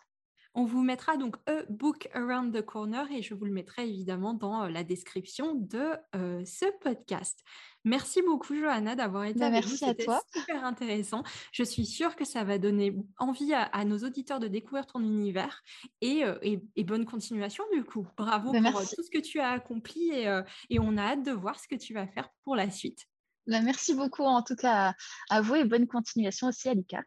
On 0.54 0.66
vous 0.66 0.82
mettra 0.82 1.18
donc 1.18 1.38
A 1.48 1.64
Book 1.70 2.10
Around 2.14 2.54
the 2.54 2.62
Corner 2.62 3.10
et 3.12 3.22
je 3.22 3.34
vous 3.34 3.46
le 3.46 3.52
mettrai 3.52 3.88
évidemment 3.88 4.34
dans 4.34 4.68
la 4.68 4.84
description 4.84 5.56
de 5.56 5.92
ce 6.14 6.66
podcast. 6.82 7.44
Merci 7.84 8.22
beaucoup, 8.22 8.56
Johanna, 8.56 8.96
d'avoir 8.96 9.24
été 9.24 9.40
bah, 9.40 9.48
avec 9.48 9.66
merci 9.66 9.84
à 9.86 9.96
toi. 9.96 10.22
super 10.32 10.64
intéressant. 10.64 11.24
Je 11.52 11.64
suis 11.64 11.86
sûre 11.86 12.16
que 12.16 12.26
ça 12.26 12.44
va 12.44 12.60
donner 12.60 12.96
envie 13.18 13.54
à, 13.54 13.86
nos 13.86 14.00
auditeurs 14.00 14.40
de 14.40 14.48
découvrir 14.48 14.86
ton 14.86 15.00
univers 15.00 15.64
et, 16.02 16.24
euh, 16.24 16.38
bonne 16.86 17.06
continuation 17.06 17.64
du 17.74 17.84
coup. 17.84 18.08
Bravo 18.18 18.52
bah, 18.52 18.72
pour 18.72 18.82
euh, 18.82 18.84
tout 18.84 19.04
ce 19.04 19.10
que 19.10 19.20
tu 19.20 19.40
as 19.40 19.50
accompli 19.50 20.28
euh, 20.28 20.44
et, 20.70 20.80
on 20.80 20.96
a 20.98 21.02
hâte 21.02 21.24
de 21.24 21.32
voir 21.32 21.60
ce 21.60 21.68
que 21.68 21.76
tu 21.76 21.94
vas 21.94 22.06
faire 22.08 22.30
pour 22.44 22.56
la 22.56 22.70
suite. 22.70 23.08
Bah, 23.48 23.62
merci 23.62 23.96
beaucoup 23.96 24.24
en 24.24 24.44
tout 24.44 24.56
cas 24.56 24.94
à 25.30 25.42
vous 25.42 25.56
et 25.56 25.64
bonne 25.64 25.88
continuation 25.88 26.48
aussi 26.48 26.70
à 26.70 26.76
l'ICAR. 26.76 27.04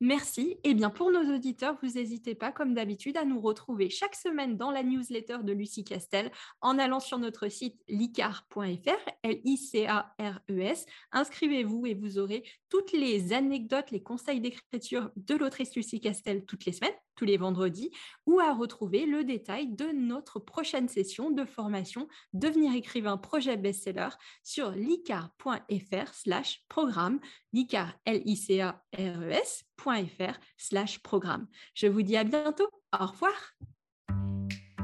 Merci. 0.00 0.56
Eh 0.64 0.74
bien, 0.74 0.90
pour 0.90 1.10
nos 1.10 1.34
auditeurs, 1.34 1.76
vous 1.82 1.90
n'hésitez 1.90 2.34
pas, 2.34 2.52
comme 2.52 2.74
d'habitude, 2.74 3.16
à 3.16 3.24
nous 3.24 3.40
retrouver 3.40 3.90
chaque 3.90 4.14
semaine 4.14 4.56
dans 4.56 4.70
la 4.70 4.82
newsletter 4.82 5.38
de 5.42 5.52
Lucie 5.52 5.84
Castel 5.84 6.30
en 6.60 6.78
allant 6.78 7.00
sur 7.00 7.18
notre 7.18 7.48
site 7.48 7.80
licar.fr, 7.88 9.10
L-I-C-A-R-E-S. 9.22 10.86
Inscrivez-vous 11.12 11.86
et 11.86 11.94
vous 11.94 12.18
aurez 12.18 12.44
toutes 12.68 12.92
les 12.92 13.32
anecdotes, 13.32 13.90
les 13.90 14.02
conseils 14.02 14.40
d'écriture 14.40 15.10
de 15.16 15.34
l'autrice 15.34 15.74
Lucie 15.74 16.00
Castel 16.00 16.44
toutes 16.44 16.64
les 16.64 16.72
semaines 16.72 16.94
tous 17.16 17.24
les 17.24 17.36
vendredis, 17.36 17.90
ou 18.26 18.40
à 18.40 18.52
retrouver 18.52 19.06
le 19.06 19.24
détail 19.24 19.68
de 19.68 19.86
notre 19.86 20.38
prochaine 20.38 20.88
session 20.88 21.30
de 21.30 21.44
formation 21.44 22.08
Devenir 22.32 22.74
écrivain 22.74 23.16
projet 23.16 23.56
best-seller 23.56 24.10
sur 24.42 24.70
licar.fr 24.70 26.14
slash 26.14 26.64
programme, 26.68 27.20
licar, 27.52 27.94
l 28.04 28.22
i 28.24 28.36
c 28.36 28.60
a 28.60 28.82
r 28.92 29.22
e. 29.22 29.42
Je 31.74 31.86
vous 31.86 32.02
dis 32.02 32.16
à 32.16 32.24
bientôt. 32.24 32.68
Au 32.98 33.06
revoir. 33.06 33.34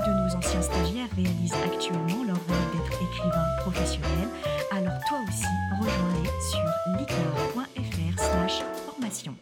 De 0.00 0.12
nos 0.12 0.36
anciens 0.36 0.62
stagiaires 0.62 1.08
réalisent 1.16 1.54
actuellement 1.64 2.24
leur 2.24 2.36
rôle 2.36 2.66
d'être 2.72 3.02
écrivain 3.02 3.44
professionnel, 3.60 4.28
alors 4.70 4.98
toi 5.08 5.18
aussi 5.28 5.46
rejoins-les 5.78 6.30
sur 6.50 6.98
licar.fr 6.98 8.18
slash 8.18 8.62
formation. 8.86 9.34